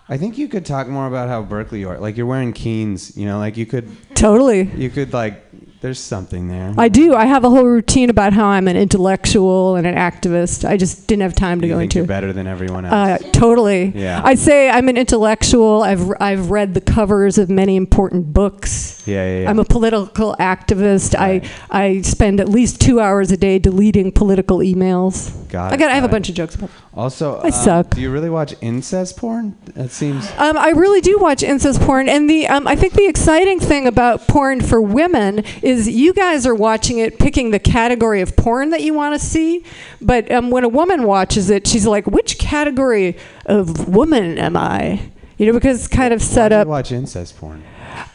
I 0.08 0.16
think 0.18 0.36
you 0.38 0.48
could 0.48 0.64
talk 0.66 0.88
more 0.88 1.06
about 1.06 1.28
how 1.28 1.42
Berkeley 1.42 1.80
you 1.80 1.88
are. 1.88 1.98
Like 1.98 2.16
you're 2.16 2.26
wearing 2.26 2.52
Keens, 2.52 3.16
you 3.16 3.26
know, 3.26 3.38
like 3.38 3.56
you 3.56 3.66
could, 3.66 3.88
Totally. 4.14 4.62
you 4.76 4.90
could 4.90 5.12
like, 5.12 5.42
there's 5.82 5.98
something 5.98 6.48
there. 6.48 6.72
I 6.78 6.88
do. 6.88 7.14
I 7.14 7.26
have 7.26 7.44
a 7.44 7.50
whole 7.50 7.64
routine 7.64 8.08
about 8.08 8.32
how 8.32 8.46
I'm 8.46 8.68
an 8.68 8.76
intellectual 8.76 9.74
and 9.74 9.84
an 9.86 9.96
activist. 9.96 10.66
I 10.66 10.76
just 10.76 11.08
didn't 11.08 11.22
have 11.22 11.34
time 11.34 11.60
to 11.60 11.66
you 11.66 11.72
go 11.74 11.78
think 11.78 11.90
into. 11.90 11.98
you're 11.98 12.06
better 12.06 12.32
than 12.32 12.46
everyone 12.46 12.84
else. 12.86 13.22
Uh, 13.22 13.30
totally. 13.32 13.92
Yeah. 13.94 14.22
I 14.24 14.36
say 14.36 14.70
I'm 14.70 14.88
an 14.88 14.96
intellectual. 14.96 15.82
I've 15.82 16.10
I've 16.20 16.50
read 16.50 16.74
the 16.74 16.80
covers 16.80 17.36
of 17.36 17.50
many 17.50 17.74
important 17.76 18.32
books. 18.32 19.02
yeah, 19.06 19.26
yeah, 19.26 19.42
yeah. 19.42 19.50
I'm 19.50 19.58
a 19.58 19.64
political 19.64 20.36
activist. 20.38 21.18
Right. 21.18 21.44
I 21.70 21.84
I 21.86 22.00
spend 22.02 22.40
at 22.40 22.48
least 22.48 22.80
two 22.80 23.00
hours 23.00 23.32
a 23.32 23.36
day 23.36 23.58
deleting 23.58 24.12
political 24.12 24.58
emails. 24.58 25.32
Got 25.50 25.72
I 25.72 25.74
it, 25.74 25.78
got. 25.78 25.90
I 25.90 25.94
have 25.96 26.04
a 26.04 26.06
it. 26.06 26.10
bunch 26.12 26.28
of 26.28 26.34
jokes 26.36 26.54
about. 26.54 26.70
also, 26.94 27.38
I 27.40 27.46
um, 27.46 27.52
suck. 27.52 27.90
Do 27.90 28.00
you 28.00 28.10
really 28.10 28.30
watch 28.30 28.54
incest 28.60 29.16
porn? 29.16 29.56
That 29.74 29.90
seems. 29.90 30.30
Um, 30.38 30.56
I 30.56 30.70
really 30.70 31.00
do 31.00 31.18
watch 31.18 31.42
incest 31.42 31.80
porn, 31.82 32.08
and 32.08 32.30
the 32.30 32.46
um, 32.46 32.68
I 32.68 32.76
think 32.76 32.92
the 32.94 33.06
exciting 33.06 33.58
thing 33.58 33.86
about 33.88 34.28
porn 34.28 34.60
for 34.60 34.80
women 34.80 35.40
is 35.60 35.71
you 35.72 36.12
guys 36.12 36.46
are 36.46 36.54
watching 36.54 36.98
it, 36.98 37.18
picking 37.18 37.50
the 37.50 37.58
category 37.58 38.20
of 38.20 38.36
porn 38.36 38.70
that 38.70 38.82
you 38.82 38.94
want 38.94 39.18
to 39.18 39.24
see. 39.26 39.64
But 40.00 40.30
um, 40.30 40.50
when 40.50 40.64
a 40.64 40.68
woman 40.68 41.04
watches 41.04 41.50
it, 41.50 41.66
she's 41.66 41.86
like, 41.86 42.06
"Which 42.06 42.38
category 42.38 43.16
of 43.46 43.88
woman 43.88 44.38
am 44.38 44.56
I?" 44.56 45.10
You 45.38 45.46
know, 45.46 45.52
because 45.52 45.78
it's 45.84 45.88
kind 45.88 46.12
of 46.14 46.20
Why 46.20 46.26
set 46.26 46.48
do 46.50 46.54
you 46.56 46.60
up. 46.62 46.68
watch 46.68 46.92
incest 46.92 47.36
porn? 47.38 47.62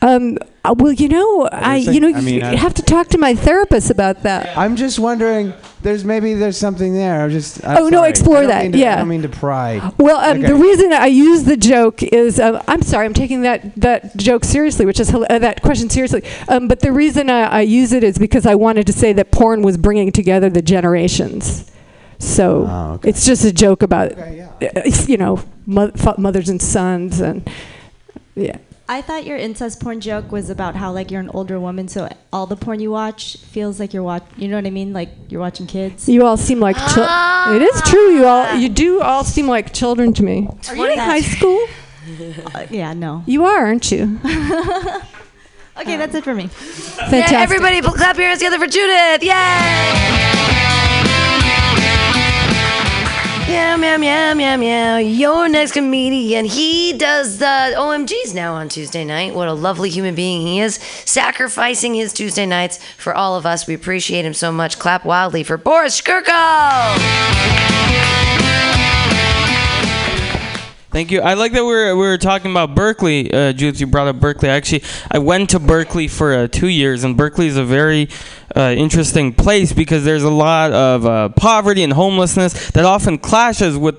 Um, 0.02 0.38
uh, 0.64 0.76
well, 0.78 0.92
you 0.92 1.08
know, 1.08 1.48
I 1.52 1.82
think- 1.84 1.96
you 1.96 2.00
know 2.02 2.16
I 2.18 2.22
mean, 2.22 2.36
you 2.36 2.42
I- 2.42 2.56
have 2.56 2.74
to 2.76 2.82
talk 2.82 3.08
to 3.10 3.18
my 3.18 3.34
therapist 3.36 3.90
about 3.90 4.24
that. 4.24 4.58
I'm 4.58 4.76
just 4.76 5.00
wondering. 5.00 5.54
There's 5.82 6.04
maybe 6.04 6.34
there's 6.34 6.58
something 6.58 6.94
there. 6.94 7.22
I'm 7.24 7.30
just. 7.32 7.64
I'm 7.66 7.78
Oh, 7.84 7.90
no, 7.90 7.98
sorry. 8.00 8.10
explore 8.10 8.38
I 8.38 8.42
don't 8.42 8.50
that, 8.50 8.64
mean 8.64 8.72
to- 8.74 8.78
yeah. 8.80 8.94
I 8.94 8.98
don't 8.98 9.08
mean 9.08 9.22
to 9.22 9.30
pry. 9.30 9.92
Well, 9.98 10.18
um, 10.18 10.40
Okay. 10.40 10.48
the 10.48 10.56
reason 10.56 10.92
I 10.92 11.06
use 11.06 11.44
the 11.44 11.56
joke 11.58 12.04
is 12.04 12.40
um, 12.40 12.60
I'm 12.68 12.82
sorry, 12.82 13.06
I'm 13.06 13.14
taking 13.14 13.42
that, 13.42 13.76
that 13.80 14.18
joke 14.18 14.44
seriously, 14.44 14.86
which 14.86 15.00
is 15.00 15.12
hila- 15.12 15.28
uh, 15.30 15.40
that 15.40 15.62
question 15.62 15.90
seriously. 15.90 16.24
Um, 16.50 16.68
but 16.68 16.82
the 16.82 16.92
reason 16.92 17.30
I, 17.30 17.42
I 17.44 17.62
use 17.62 17.94
it 17.94 18.04
is 18.04 18.18
because 18.18 18.46
I 18.46 18.56
wanted 18.56 18.86
to 18.88 18.94
say 18.94 19.14
that 19.14 19.32
porn 19.32 19.62
was 19.62 19.78
bringing 19.78 20.12
together 20.12 20.50
the 20.50 20.62
generations. 20.62 21.66
So 22.20 22.68
Oh, 22.70 22.94
okay. 22.96 23.10
it's 23.10 23.26
just 23.26 23.46
a 23.46 23.54
joke 23.54 23.84
about, 23.84 24.14
Okay, 24.14 24.44
yeah. 24.60 24.70
uh, 24.76 24.82
you 25.08 25.18
know, 25.18 25.40
mo- 25.68 25.92
fa- 25.96 26.16
mothers 26.18 26.50
and 26.50 26.60
sons 26.62 27.22
and 27.22 27.48
yeah. 28.36 28.58
I 28.90 29.02
thought 29.02 29.26
your 29.26 29.36
incest 29.38 29.82
porn 29.82 30.00
joke 30.00 30.32
was 30.32 30.50
about 30.50 30.76
how 30.76 30.92
like 30.94 31.12
you're 31.12 31.20
an 31.20 31.30
older 31.34 31.60
woman, 31.60 31.88
so 31.90 32.08
all 32.32 32.46
the 32.46 32.56
porn 32.56 32.80
you 32.80 32.90
watch 32.92 33.36
feels 33.38 33.80
like 33.82 33.94
you're 33.94 34.04
watch. 34.04 34.24
You 34.38 34.48
know 34.48 34.56
what 34.56 34.66
I 34.66 34.70
mean? 34.70 34.94
Like 34.94 35.10
you're 35.28 35.42
watching 35.42 35.68
kids. 35.68 36.08
You 36.08 36.26
all 36.26 36.38
seem 36.38 36.60
like 36.62 36.78
chil- 36.94 37.06
it 37.56 37.62
is 37.62 37.82
true. 37.84 38.12
You 38.12 38.26
all 38.26 38.56
you 38.56 38.70
do 38.70 39.02
all 39.02 39.24
seem 39.26 39.48
like 39.48 39.74
children 39.74 40.14
to 40.14 40.24
me. 40.24 40.48
Are 40.70 40.76
you 40.76 40.86
in 40.90 40.96
That- 40.96 41.06
high 41.06 41.22
school? 41.22 41.66
Uh, 42.56 42.66
yeah, 42.70 42.94
no. 42.94 43.22
You 43.28 43.44
are, 43.44 43.66
aren't 43.66 43.92
you? 43.92 44.18
Okay, 45.80 45.96
that's 45.96 46.16
it 46.16 46.24
for 46.24 46.34
me. 46.34 46.48
Fantastic. 46.48 47.32
Yeah, 47.34 47.42
everybody 47.42 47.82
clap 47.82 48.18
your 48.18 48.26
hands 48.26 48.40
together 48.40 48.58
for 48.58 48.66
Judith. 48.66 49.22
Yay! 49.22 50.54
Meow, 53.48 53.78
meow, 53.78 53.98
meow, 53.98 54.34
meow, 54.34 54.58
meow. 54.58 54.98
Your 54.98 55.48
next 55.48 55.72
comedian. 55.72 56.44
He 56.44 56.92
does 56.92 57.38
the 57.38 57.46
OMGs 57.78 58.36
now 58.36 58.54
on 58.54 58.68
Tuesday 58.68 59.06
night. 59.06 59.34
What 59.34 59.48
a 59.48 59.54
lovely 59.54 59.90
human 59.90 60.16
being 60.16 60.46
he 60.46 60.60
is. 60.60 60.76
Sacrificing 61.06 61.96
his 61.96 62.12
Tuesday 62.12 62.46
nights 62.46 62.78
for 62.98 63.16
all 63.16 63.38
of 63.38 63.46
us. 63.46 63.66
We 63.66 63.74
appreciate 63.74 64.26
him 64.26 64.34
so 64.34 64.52
much. 64.52 64.78
Clap 64.80 65.06
wildly 65.06 65.44
for 65.44 65.56
Boris 65.56 66.02
Shkurko. 66.02 66.98
Thank 70.98 71.12
you. 71.12 71.22
I 71.22 71.36
like 71.36 71.52
that 71.52 71.62
we 71.62 71.68
were, 71.68 71.96
we 71.96 72.08
were 72.08 72.18
talking 72.18 72.50
about 72.50 72.74
Berkeley. 72.74 73.32
Uh, 73.32 73.54
Judith, 73.54 73.80
you 73.80 73.86
brought 73.86 74.08
up 74.08 74.20
Berkeley. 74.20 74.50
Actually, 74.50 74.82
I 75.12 75.20
went 75.20 75.52
to 75.52 75.60
Berkeley 75.60 76.08
for 76.08 76.34
uh, 76.34 76.48
two 76.48 76.70
years, 76.70 77.04
and 77.04 77.16
Berkeley 77.16 77.46
is 77.46 77.56
a 77.56 77.64
very 77.64 78.10
uh, 78.56 78.74
interesting 78.76 79.32
place 79.32 79.74
because 79.74 80.04
there's 80.04 80.24
a 80.24 80.32
lot 80.32 80.72
of 80.72 81.06
uh, 81.06 81.30
poverty 81.30 81.84
and 81.84 81.94
homelessness 81.94 82.72
that 82.72 82.84
often 82.84 83.20
clashes 83.20 83.78
with 83.78 83.96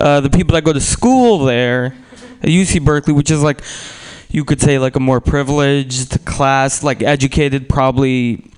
uh, 0.00 0.20
the 0.20 0.30
people 0.30 0.54
that 0.54 0.64
go 0.64 0.72
to 0.72 0.80
school 0.80 1.44
there 1.44 1.94
at 2.42 2.48
UC 2.48 2.84
Berkeley, 2.84 3.14
which 3.14 3.30
is 3.30 3.40
like 3.40 3.62
you 4.28 4.44
could 4.44 4.60
say 4.60 4.80
like 4.80 4.96
a 4.96 5.00
more 5.00 5.20
privileged 5.20 6.24
class, 6.24 6.82
like 6.82 7.04
educated, 7.04 7.68
probably 7.68 8.50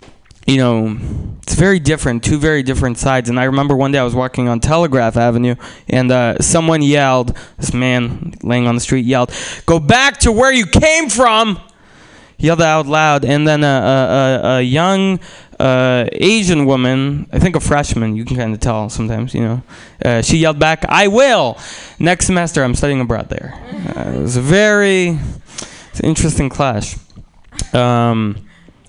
you 0.46 0.58
know, 0.58 0.98
it's 1.42 1.54
very 1.54 1.78
different, 1.78 2.22
two 2.22 2.38
very 2.38 2.62
different 2.62 2.98
sides. 2.98 3.28
And 3.30 3.40
I 3.40 3.44
remember 3.44 3.76
one 3.76 3.92
day 3.92 3.98
I 3.98 4.04
was 4.04 4.14
walking 4.14 4.48
on 4.48 4.60
Telegraph 4.60 5.16
Avenue, 5.16 5.56
and 5.88 6.10
uh, 6.10 6.38
someone 6.40 6.82
yelled, 6.82 7.36
this 7.56 7.72
man 7.72 8.34
laying 8.42 8.66
on 8.66 8.74
the 8.74 8.80
street 8.80 9.06
yelled, 9.06 9.32
"Go 9.66 9.78
back 9.78 10.18
to 10.20 10.32
where 10.32 10.52
you 10.52 10.66
came 10.66 11.08
from!" 11.08 11.58
Yelled 12.36 12.60
out 12.60 12.86
loud, 12.86 13.24
and 13.24 13.46
then 13.46 13.62
a, 13.62 13.66
a, 13.66 14.48
a, 14.48 14.56
a 14.58 14.62
young 14.62 15.20
uh, 15.60 16.06
Asian 16.12 16.66
woman, 16.66 17.28
I 17.32 17.38
think 17.38 17.56
a 17.56 17.60
freshman, 17.60 18.16
you 18.16 18.24
can 18.24 18.36
kind 18.36 18.52
of 18.52 18.60
tell 18.60 18.90
sometimes, 18.90 19.34
you 19.34 19.40
know, 19.40 19.62
uh, 20.04 20.20
she 20.20 20.38
yelled 20.38 20.58
back, 20.58 20.84
"I 20.88 21.08
will." 21.08 21.56
Next 21.98 22.26
semester, 22.26 22.62
I'm 22.64 22.74
studying 22.74 23.00
abroad 23.00 23.28
there. 23.28 23.54
Uh, 23.96 24.10
it 24.16 24.20
was 24.20 24.36
a 24.36 24.42
very, 24.42 25.18
it's 25.90 26.00
an 26.00 26.06
interesting 26.06 26.48
clash. 26.48 26.96
Um, 27.72 28.44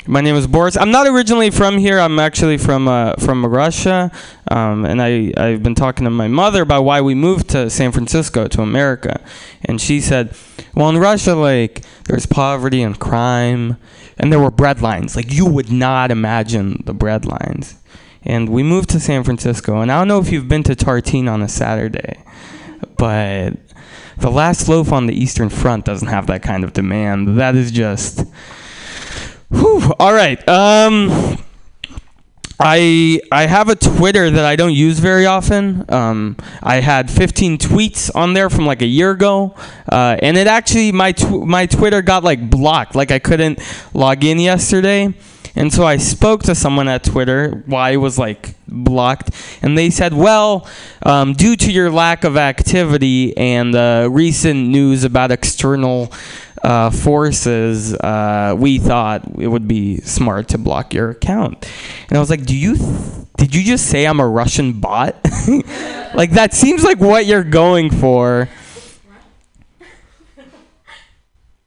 My 0.08 0.22
name 0.22 0.36
is 0.36 0.46
Boris. 0.46 0.78
I'm 0.78 0.92
not 0.92 1.08
originally 1.08 1.50
from 1.50 1.80
here. 1.80 1.98
I'm 1.98 2.20
actually 2.20 2.60
from 2.60 2.88
uh, 2.88 3.16
from 3.16 3.44
Russia, 3.44 4.12
um, 4.52 4.86
and 4.86 5.02
I 5.02 5.34
I've 5.36 5.64
been 5.64 5.74
talking 5.74 6.04
to 6.04 6.12
my 6.12 6.28
mother 6.28 6.62
about 6.62 6.84
why 6.84 7.02
we 7.02 7.16
moved 7.16 7.50
to 7.50 7.72
San 7.72 7.92
Francisco 7.92 8.48
to 8.50 8.62
America, 8.62 9.20
and 9.64 9.82
she 9.82 10.00
said, 10.00 10.36
"Well, 10.76 10.90
in 10.90 11.00
Russia, 11.00 11.34
like 11.34 11.82
there's 12.04 12.28
poverty 12.28 12.84
and 12.84 13.00
crime, 13.00 13.78
and 14.20 14.32
there 14.32 14.40
were 14.40 14.52
bread 14.52 14.80
lines. 14.80 15.16
Like 15.16 15.34
you 15.34 15.48
would 15.48 15.72
not 15.72 16.12
imagine 16.12 16.84
the 16.86 16.94
bread 16.94 17.26
lines." 17.26 17.76
And 18.22 18.50
we 18.50 18.62
moved 18.62 18.90
to 18.92 19.00
San 19.00 19.24
Francisco, 19.24 19.82
and 19.82 19.92
I 19.92 19.98
don't 19.98 20.08
know 20.08 20.20
if 20.20 20.32
you've 20.32 20.48
been 20.48 20.64
to 20.64 20.76
Tartine 20.76 21.28
on 21.28 21.42
a 21.42 21.50
Saturday, 21.50 22.24
but 22.96 23.54
the 24.18 24.30
last 24.30 24.70
loaf 24.70 24.92
on 24.92 25.08
the 25.08 25.20
Eastern 25.20 25.50
Front 25.50 25.86
doesn't 25.86 26.10
have 26.10 26.28
that 26.28 26.44
kind 26.44 26.64
of 26.64 26.74
demand. 26.74 27.40
That 27.40 27.56
is 27.56 27.72
just. 27.72 28.24
Whew. 29.50 29.94
All 30.00 30.14
right. 30.14 30.48
Um, 30.48 31.38
I 32.60 33.20
I 33.32 33.48
have 33.48 33.68
a 33.70 33.76
Twitter 33.76 34.30
that 34.30 34.46
I 34.46 34.56
don't 34.56 34.74
use 34.74 35.00
very 35.00 35.26
often. 35.26 35.86
Um, 35.90 36.38
I 36.64 36.78
had 36.78 37.12
15 37.12 37.58
tweets 37.58 38.10
on 38.16 38.34
there 38.34 38.50
from 38.50 38.66
like 38.66 38.82
a 38.82 38.88
year 38.88 39.12
ago, 39.12 39.56
uh, 39.92 40.18
and 40.22 40.38
it 40.38 40.48
actually 40.48 40.92
my 40.92 41.12
tw- 41.12 41.46
my 41.46 41.66
Twitter 41.66 42.02
got 42.02 42.24
like 42.24 42.50
blocked. 42.50 42.96
Like 42.96 43.12
I 43.12 43.20
couldn't 43.20 43.60
log 43.94 44.24
in 44.24 44.40
yesterday. 44.40 45.14
And 45.58 45.72
so 45.72 45.86
I 45.86 45.96
spoke 45.96 46.44
to 46.44 46.56
someone 46.56 46.90
at 46.90 47.06
Twitter 47.06 47.64
why 47.66 47.92
it 47.92 47.98
was 47.98 48.20
like 48.20 48.56
blocked, 48.68 49.30
and 49.62 49.78
they 49.78 49.90
said, 49.90 50.14
"Well, 50.14 50.68
um, 51.04 51.32
due 51.32 51.56
to 51.56 51.72
your 51.72 51.90
lack 51.90 52.26
of 52.26 52.36
activity 52.36 53.36
and 53.38 53.74
uh, 53.74 54.10
recent 54.12 54.68
news 54.68 55.06
about 55.06 55.32
external 55.32 56.12
uh, 56.66 56.90
forces, 56.90 57.94
uh, 57.94 58.56
we 58.58 58.80
thought 58.80 59.24
it 59.40 59.48
would 59.48 59.68
be 59.68 59.98
smart 59.98 60.50
to 60.50 60.58
block 60.58 60.94
your 60.94 61.12
account." 61.12 61.70
And 62.10 62.18
I 62.18 62.20
was 62.20 62.30
like, 62.30 62.46
"Do 62.46 62.56
you?" 62.56 62.76
Th- 62.76 63.26
did 63.38 63.54
you 63.54 63.64
just 63.64 63.88
say 63.88 64.08
I'm 64.08 64.20
a 64.20 64.28
Russian 64.28 64.74
bot? 64.74 65.16
like 66.16 66.32
that 66.32 66.54
seems 66.54 66.84
like 66.84 67.00
what 67.00 67.26
you're 67.26 67.44
going 67.44 67.92
for. 67.92 68.50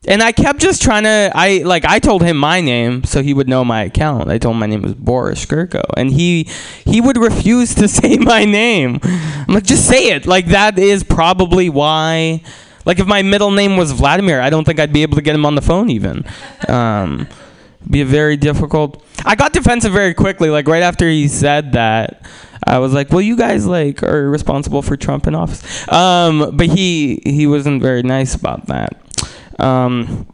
And 0.06 0.22
I 0.22 0.32
kept 0.32 0.60
just 0.60 0.80
trying 0.80 1.02
to 1.02 1.30
I 1.34 1.58
like 1.58 1.84
I 1.84 1.98
told 1.98 2.22
him 2.22 2.38
my 2.38 2.62
name 2.62 3.04
so 3.04 3.22
he 3.22 3.34
would 3.34 3.48
know 3.48 3.64
my 3.64 3.82
account. 3.82 4.30
I 4.30 4.38
told 4.38 4.54
him 4.54 4.60
my 4.60 4.66
name 4.66 4.80
was 4.80 4.94
Boris 4.94 5.44
Skirko 5.44 5.82
and 5.96 6.10
he 6.10 6.44
he 6.86 7.02
would 7.02 7.18
refuse 7.18 7.74
to 7.74 7.88
say 7.98 8.16
my 8.16 8.46
name. 8.46 9.00
I'm 9.02 9.54
like 9.54 9.64
just 9.64 9.86
say 9.86 10.08
it. 10.12 10.26
Like 10.26 10.46
that 10.46 10.78
is 10.78 11.04
probably 11.04 11.68
why 11.68 12.42
like 12.88 12.98
if 12.98 13.06
my 13.06 13.22
middle 13.22 13.52
name 13.52 13.76
was 13.76 13.92
Vladimir, 13.92 14.40
I 14.40 14.50
don't 14.50 14.64
think 14.64 14.80
I'd 14.80 14.92
be 14.92 15.02
able 15.02 15.16
to 15.16 15.22
get 15.22 15.34
him 15.34 15.46
on 15.46 15.54
the 15.54 15.62
phone 15.62 15.90
even. 15.90 16.24
Um 16.68 17.28
be 17.88 18.02
very 18.02 18.36
difficult. 18.36 19.04
I 19.24 19.34
got 19.34 19.52
defensive 19.52 19.92
very 19.92 20.14
quickly 20.14 20.50
like 20.50 20.66
right 20.66 20.82
after 20.82 21.08
he 21.08 21.28
said 21.28 21.72
that. 21.72 22.26
I 22.66 22.78
was 22.78 22.92
like, 22.92 23.12
"Well, 23.12 23.22
you 23.22 23.36
guys 23.36 23.66
like 23.66 24.02
are 24.02 24.28
responsible 24.28 24.82
for 24.82 24.96
Trump 24.96 25.26
in 25.26 25.34
office." 25.34 25.62
Um, 25.88 26.56
but 26.56 26.66
he 26.66 27.22
he 27.24 27.46
wasn't 27.46 27.80
very 27.80 28.02
nice 28.02 28.34
about 28.34 28.66
that. 28.66 29.00
Um, 29.58 30.26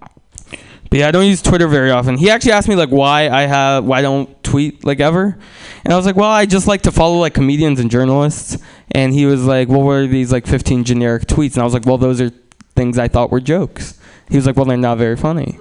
but 0.90 1.00
yeah, 1.00 1.08
I 1.08 1.10
don't 1.10 1.26
use 1.26 1.42
Twitter 1.42 1.68
very 1.68 1.90
often. 1.90 2.16
He 2.16 2.30
actually 2.30 2.52
asked 2.52 2.68
me 2.68 2.76
like 2.76 2.88
why 2.88 3.28
I 3.28 3.42
have 3.42 3.84
why 3.84 4.00
don't 4.00 4.42
tweet 4.42 4.84
like 4.84 5.00
ever, 5.00 5.38
and 5.84 5.92
I 5.92 5.96
was 5.96 6.06
like, 6.06 6.16
well, 6.16 6.30
I 6.30 6.46
just 6.46 6.66
like 6.66 6.82
to 6.82 6.92
follow 6.92 7.18
like 7.18 7.34
comedians 7.34 7.78
and 7.78 7.90
journalists. 7.90 8.58
And 8.92 9.12
he 9.12 9.26
was 9.26 9.44
like, 9.44 9.68
well, 9.68 9.82
what 9.82 9.92
are 9.94 10.06
these 10.06 10.30
like 10.30 10.46
15 10.46 10.84
generic 10.84 11.26
tweets? 11.26 11.54
And 11.54 11.62
I 11.62 11.64
was 11.64 11.74
like, 11.74 11.84
well, 11.84 11.98
those 11.98 12.20
are 12.20 12.30
things 12.74 12.98
I 12.98 13.08
thought 13.08 13.30
were 13.30 13.40
jokes. 13.40 13.98
He 14.28 14.36
was 14.36 14.46
like, 14.46 14.56
well, 14.56 14.64
they're 14.64 14.76
not 14.76 14.98
very 14.98 15.16
funny. 15.16 15.58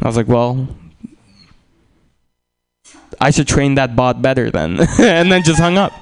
I 0.00 0.06
was 0.06 0.16
like, 0.16 0.28
well, 0.28 0.68
I 3.20 3.30
should 3.30 3.48
train 3.48 3.74
that 3.74 3.96
bot 3.96 4.22
better 4.22 4.50
then, 4.50 4.78
and 5.00 5.30
then 5.32 5.42
just 5.42 5.58
hung 5.58 5.76
up. 5.76 5.92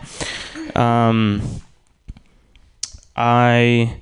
Um, 0.76 1.42
I 3.16 4.00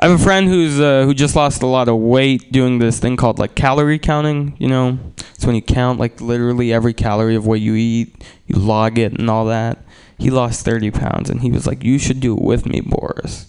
I 0.00 0.06
have 0.06 0.20
a 0.20 0.22
friend 0.22 0.48
who's 0.48 0.80
uh, 0.80 1.04
who 1.04 1.12
just 1.12 1.36
lost 1.36 1.62
a 1.62 1.66
lot 1.66 1.88
of 1.88 1.98
weight 1.98 2.52
doing 2.52 2.78
this 2.78 2.98
thing 2.98 3.16
called 3.16 3.38
like 3.38 3.54
calorie 3.54 3.98
counting. 3.98 4.56
You 4.58 4.68
know, 4.68 4.98
it's 5.34 5.44
when 5.44 5.56
you 5.56 5.62
count 5.62 5.98
like 5.98 6.20
literally 6.20 6.72
every 6.72 6.94
calorie 6.94 7.34
of 7.34 7.46
what 7.46 7.60
you 7.60 7.74
eat, 7.74 8.24
you 8.46 8.58
log 8.58 8.96
it 8.98 9.18
and 9.18 9.28
all 9.28 9.44
that. 9.46 9.78
He 10.16 10.30
lost 10.30 10.64
30 10.64 10.90
pounds, 10.90 11.30
and 11.30 11.42
he 11.42 11.50
was 11.50 11.66
like, 11.66 11.84
"You 11.84 11.98
should 11.98 12.20
do 12.20 12.34
it 12.36 12.42
with 12.42 12.64
me, 12.64 12.80
Boris." 12.80 13.46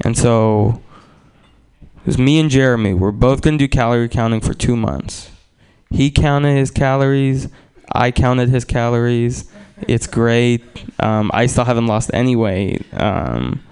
And 0.00 0.18
so 0.18 0.80
it 2.00 2.06
was 2.06 2.18
me 2.18 2.38
and 2.38 2.50
Jeremy. 2.50 2.94
We're 2.94 3.12
both 3.12 3.42
gonna 3.42 3.58
do 3.58 3.68
calorie 3.68 4.08
counting 4.08 4.40
for 4.40 4.54
two 4.54 4.76
months. 4.76 5.30
He 5.90 6.10
counted 6.10 6.54
his 6.56 6.70
calories. 6.70 7.48
I 7.92 8.10
counted 8.10 8.48
his 8.50 8.64
calories. 8.64 9.50
It's 9.86 10.06
great. 10.06 10.62
Um, 11.00 11.30
I 11.32 11.46
still 11.46 11.64
haven't 11.64 11.86
lost 11.86 12.10
any 12.12 12.36
weight. 12.36 12.84
Um, 12.92 13.62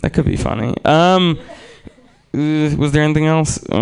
that 0.00 0.10
could 0.10 0.26
be 0.26 0.36
funny. 0.36 0.74
Um, 0.84 1.38
uh, 2.34 2.76
was 2.76 2.92
there 2.92 3.02
anything 3.02 3.26
else? 3.26 3.62
Uh, 3.68 3.78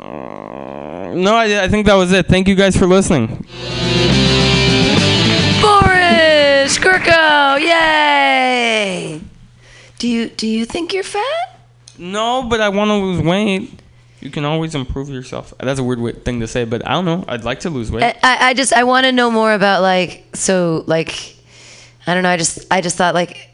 no, 0.00 1.34
I, 1.34 1.64
I 1.64 1.68
think 1.68 1.86
that 1.86 1.94
was 1.94 2.12
it. 2.12 2.26
Thank 2.26 2.48
you 2.48 2.54
guys 2.54 2.76
for 2.76 2.86
listening. 2.86 3.44
Boris 5.60 6.78
Skirko, 6.78 7.60
yay! 7.60 9.20
Do 9.98 10.08
you 10.08 10.28
do 10.28 10.46
you 10.46 10.64
think 10.64 10.92
you're 10.92 11.02
fat? 11.02 11.60
No, 11.98 12.44
but 12.48 12.60
I 12.60 12.68
want 12.68 12.88
to 12.90 12.94
lose 12.94 13.20
weight. 13.20 13.70
You 14.20 14.30
can 14.30 14.44
always 14.44 14.74
improve 14.74 15.08
yourself. 15.08 15.52
That's 15.60 15.78
a 15.78 15.84
weird 15.84 16.24
thing 16.24 16.40
to 16.40 16.46
say, 16.48 16.64
but 16.64 16.86
I 16.86 16.92
don't 16.92 17.04
know. 17.04 17.24
I'd 17.28 17.44
like 17.44 17.60
to 17.60 17.70
lose 17.70 17.90
weight. 17.90 18.02
I, 18.04 18.14
I 18.22 18.48
I 18.50 18.54
just 18.54 18.72
I 18.72 18.84
want 18.84 19.04
to 19.06 19.12
know 19.12 19.30
more 19.30 19.52
about 19.52 19.82
like 19.82 20.24
so 20.34 20.84
like 20.86 21.36
I 22.06 22.14
don't 22.14 22.22
know. 22.22 22.30
I 22.30 22.36
just 22.36 22.66
I 22.70 22.80
just 22.80 22.96
thought 22.96 23.14
like 23.14 23.50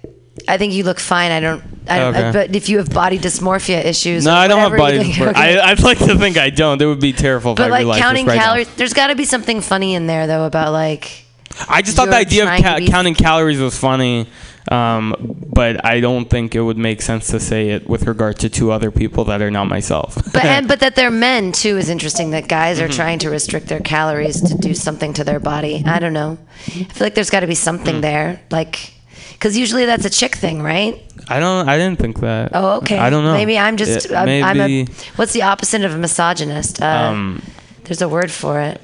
I 0.49 0.59
think 0.59 0.73
you 0.73 0.85
look 0.85 1.01
fine. 1.01 1.31
I 1.31 1.41
don't. 1.41 1.63
I 1.89 1.99
don't 1.99 2.15
Okay. 2.17 2.33
but 2.33 2.57
if 2.57 2.69
you 2.69 2.79
have 2.79 2.93
body 2.93 3.19
dysmorphia 3.19 3.85
issues, 3.85 4.25
no, 4.25 4.35
I 4.35 4.49
don't 4.49 4.59
have 4.59 4.77
body 4.79 4.99
dysmorphia. 4.99 5.29
okay. 5.29 5.59
I, 5.61 5.71
I'd 5.71 5.81
like 5.83 5.99
to 5.99 6.19
think 6.19 6.37
I 6.37 6.51
don't. 6.51 6.81
It 6.81 6.87
would 6.87 7.01
be 7.01 7.13
terrible 7.13 7.53
if 7.53 7.59
but 7.59 7.71
like 7.71 7.99
counting 7.99 8.27
right 8.27 8.37
now. 8.37 8.45
calories, 8.45 8.75
there's 8.75 8.95
got 8.95 9.09
to 9.09 9.15
be 9.15 9.25
something 9.25 9.61
funny 9.61 9.95
in 9.95 10.07
there 10.07 10.27
though 10.27 10.45
about 10.47 10.73
like 10.73 11.25
I 11.69 11.83
just 11.83 11.97
thought 11.97 12.09
the 12.09 12.17
idea 12.17 12.45
of 12.45 12.61
ca- 12.63 12.81
counting 12.87 13.15
calories 13.15 13.61
was 13.61 13.79
funny, 13.79 14.29
um, 14.73 15.37
but 15.53 15.85
I 15.85 16.01
don't 16.01 16.29
think 16.31 16.55
it 16.55 16.61
would 16.63 16.79
make 16.79 17.03
sense 17.03 17.27
to 17.29 17.39
say 17.41 17.71
it 17.71 17.89
with 17.89 18.07
regard 18.07 18.39
to 18.41 18.49
two 18.49 18.71
other 18.73 18.91
people 18.91 19.25
that 19.25 19.43
are 19.43 19.51
not 19.51 19.67
myself. 19.69 20.15
But 20.33 20.45
and, 20.45 20.67
but 20.73 20.81
that 20.81 20.97
they're 20.97 21.11
men 21.11 21.53
too 21.53 21.77
is 21.79 21.89
interesting. 21.89 22.31
That 22.31 22.49
guys 22.49 22.79
Mm-hmm. 22.79 22.91
are 22.91 22.93
trying 22.93 23.19
to 23.21 23.31
restrict 23.31 23.69
their 23.69 23.81
calories 23.81 24.41
to 24.41 24.55
do 24.57 24.75
something 24.75 25.13
to 25.15 25.25
their 25.25 25.41
body. 25.41 25.83
I 25.87 25.99
don't 25.99 26.13
know. 26.15 26.39
I 26.67 26.71
feel 26.85 27.07
like 27.07 27.15
there's 27.15 27.31
got 27.31 27.41
to 27.41 27.47
be 27.47 27.53
Mm. 27.55 27.57
something 27.69 28.01
there, 28.01 28.41
like 28.51 28.93
because 29.35 29.57
usually 29.57 29.85
that's 29.85 30.05
a 30.07 30.11
chick 30.11 30.35
thing, 30.37 30.63
right? 30.63 31.03
I 31.29 31.39
don't. 31.41 31.69
I 31.69 31.77
didn't 31.77 31.99
think 31.99 32.21
that. 32.21 32.51
Oh, 32.55 32.79
okay. 32.79 32.99
I 32.99 33.11
don't 33.11 33.25
know. 33.25 33.35
Maybe 33.35 33.59
I'm 33.59 33.77
just. 33.77 34.07
It- 34.07 34.13
I'm, 34.13 34.29
I'm 34.45 34.57
a. 34.61 34.67
maybe, 34.69 34.93
What's 35.17 35.33
the 35.35 35.43
opposite 35.43 35.85
of 35.85 35.93
a 35.95 35.99
misogynist? 35.99 36.81
Uh, 36.83 36.87
um, 36.87 37.43
there's 37.85 38.01
a 38.03 38.09
word 38.09 38.31
for 38.31 38.61
it. 38.61 38.81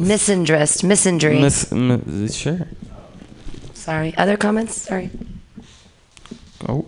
Misandrist, 0.00 0.82
misandry. 0.84 1.40
mis- 1.40 1.70
mis- 1.72 2.34
sure. 2.34 2.66
Sorry. 3.82 4.16
Other 4.16 4.36
comments? 4.36 4.80
Sorry. 4.80 5.10
Oh. 6.68 6.86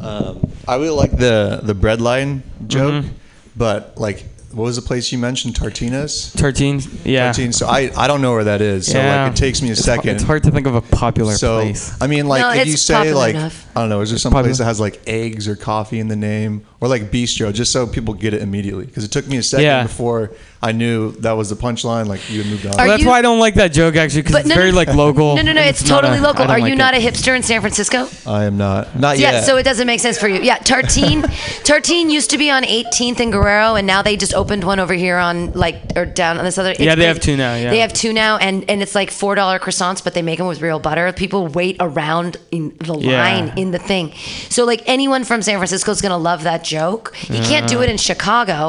Um, 0.00 0.48
I 0.68 0.76
really 0.76 0.90
like 0.90 1.16
the 1.16 1.60
the 1.62 1.74
bread 1.74 2.00
line 2.00 2.42
joke, 2.68 3.04
Mhm. 3.04 3.08
but 3.56 3.94
like, 3.96 4.26
what 4.52 4.64
was 4.64 4.76
the 4.76 4.82
place 4.82 5.10
you 5.10 5.18
mentioned? 5.18 5.56
Tartina's. 5.56 6.32
Tartines. 6.36 6.88
Yeah. 7.04 7.30
Tartine. 7.32 7.52
So 7.52 7.66
I 7.66 7.90
I 7.96 8.06
don't 8.06 8.20
know 8.22 8.32
where 8.32 8.44
that 8.44 8.60
is. 8.60 8.86
So 8.86 8.98
Yeah. 8.98 9.24
like, 9.24 9.32
it 9.32 9.36
takes 9.36 9.60
me 9.62 9.68
a 9.68 9.72
It's 9.72 9.84
hard- 9.84 9.98
second. 9.98 10.14
It's 10.16 10.24
hard 10.24 10.44
to 10.44 10.50
think 10.52 10.66
of 10.68 10.74
a 10.76 10.80
popular 10.82 11.34
so 11.34 11.60
place. 11.62 11.92
I 12.00 12.06
mean, 12.06 12.26
like 12.28 12.40
No, 12.42 12.50
if 12.52 12.66
you 12.68 12.76
say 12.76 13.12
like 13.12 13.34
enough. 13.34 13.66
I 13.74 13.80
don't 13.80 13.88
know, 13.88 14.00
is 14.02 14.10
there 14.10 14.18
some 14.20 14.32
place 14.32 14.58
that 14.58 14.64
has 14.64 14.78
like 14.78 15.00
eggs 15.06 15.48
or 15.48 15.56
coffee 15.56 15.98
in 15.98 16.06
the 16.08 16.16
name, 16.16 16.62
or 16.82 16.88
like 16.88 17.10
bistro, 17.12 17.54
just 17.54 17.70
so 17.72 17.86
people 17.86 18.12
get 18.12 18.34
it 18.34 18.42
immediately? 18.42 18.84
Because 18.84 19.04
it 19.04 19.12
took 19.12 19.26
me 19.28 19.36
a 19.38 19.42
second 19.42 19.64
Yeah. 19.64 19.82
before 19.84 20.32
I 20.64 20.70
knew 20.72 21.12
that 21.20 21.32
was 21.32 21.48
the 21.48 21.56
punchline. 21.56 22.06
Like 22.06 22.28
you 22.30 22.42
had 22.42 22.50
moved 22.50 22.66
on. 22.66 22.72
Are 22.74 22.76
Well, 22.78 22.86
that's 22.88 23.02
you- 23.02 23.08
why 23.08 23.18
I 23.18 23.22
don't 23.22 23.38
like 23.40 23.54
that 23.54 23.72
joke 23.72 23.96
actually, 23.96 24.22
because 24.22 24.32
But 24.34 24.40
it's 24.40 24.48
no, 24.48 24.54
very 24.56 24.70
like 24.72 24.88
local. 24.94 25.34
No, 25.36 25.42
no, 25.42 25.52
no. 25.52 25.60
and 25.60 25.70
It's, 25.70 25.88
not 25.88 26.00
totally 26.02 26.18
a- 26.18 26.22
local. 26.22 26.42
I 26.42 26.46
don't 26.46 26.56
Are 26.56 26.58
you 26.58 26.74
like 26.76 26.78
not 26.78 26.94
it. 26.94 27.04
a 27.04 27.08
hipster 27.10 27.34
in 27.36 27.42
San 27.42 27.60
Francisco? 27.60 28.08
I 28.26 28.44
am 28.44 28.58
not. 28.58 28.98
Not 28.98 29.18
yet. 29.18 29.32
Yeah, 29.32 29.38
yet. 29.38 29.44
so 29.46 29.56
it 29.56 29.62
doesn't 29.62 29.86
make 29.86 30.00
sense 30.00 30.18
for 30.18 30.28
you. 30.28 30.40
Yeah, 30.42 30.58
Tartine, 30.58 31.22
Tartine 31.64 32.10
used 32.10 32.30
to 32.30 32.38
be 32.38 32.50
on 32.50 32.64
18th 32.64 33.20
and 33.20 33.32
Guerrero, 33.32 33.74
and 33.76 33.86
now 33.86 34.02
they 34.02 34.16
just 34.16 34.34
opened 34.34 34.64
one 34.64 34.78
over 34.80 34.94
here 34.94 35.16
on 35.18 35.52
like 35.52 35.80
or 35.96 36.04
down 36.06 36.38
on 36.38 36.44
this 36.44 36.58
other. 36.58 36.74
Yeah, 36.78 36.94
they 36.96 37.06
have 37.06 37.20
two 37.20 37.36
now, 37.36 37.54
yeah. 37.54 37.70
they 37.70 37.78
have 37.78 37.92
two 37.92 38.12
now, 38.12 38.36
and 38.38 38.64
and 38.68 38.82
it's 38.82 38.94
like 38.94 39.10
four 39.10 39.34
dollar 39.34 39.58
croissants, 39.58 40.02
but 40.02 40.14
they 40.14 40.22
make 40.22 40.38
them 40.38 40.46
with 40.48 40.60
real 40.60 40.78
butter. 40.78 41.12
People 41.12 41.46
wait 41.48 41.76
around 41.80 42.36
in 42.50 42.74
the 42.78 42.96
Yeah. 42.98 43.20
line 43.22 43.52
in 43.56 43.70
the 43.72 43.78
thing. 43.78 44.12
So 44.48 44.64
like 44.64 44.82
anyone 44.86 45.24
from 45.24 45.42
San 45.42 45.56
Francisco 45.58 45.90
is 45.92 46.00
gonna 46.00 46.16
love 46.18 46.44
that 46.44 46.62
joke. 46.78 47.04
You 47.36 47.42
can't 47.50 47.66
do 47.74 47.78
it 47.84 47.88
in 47.94 47.98
Chicago, 48.08 48.60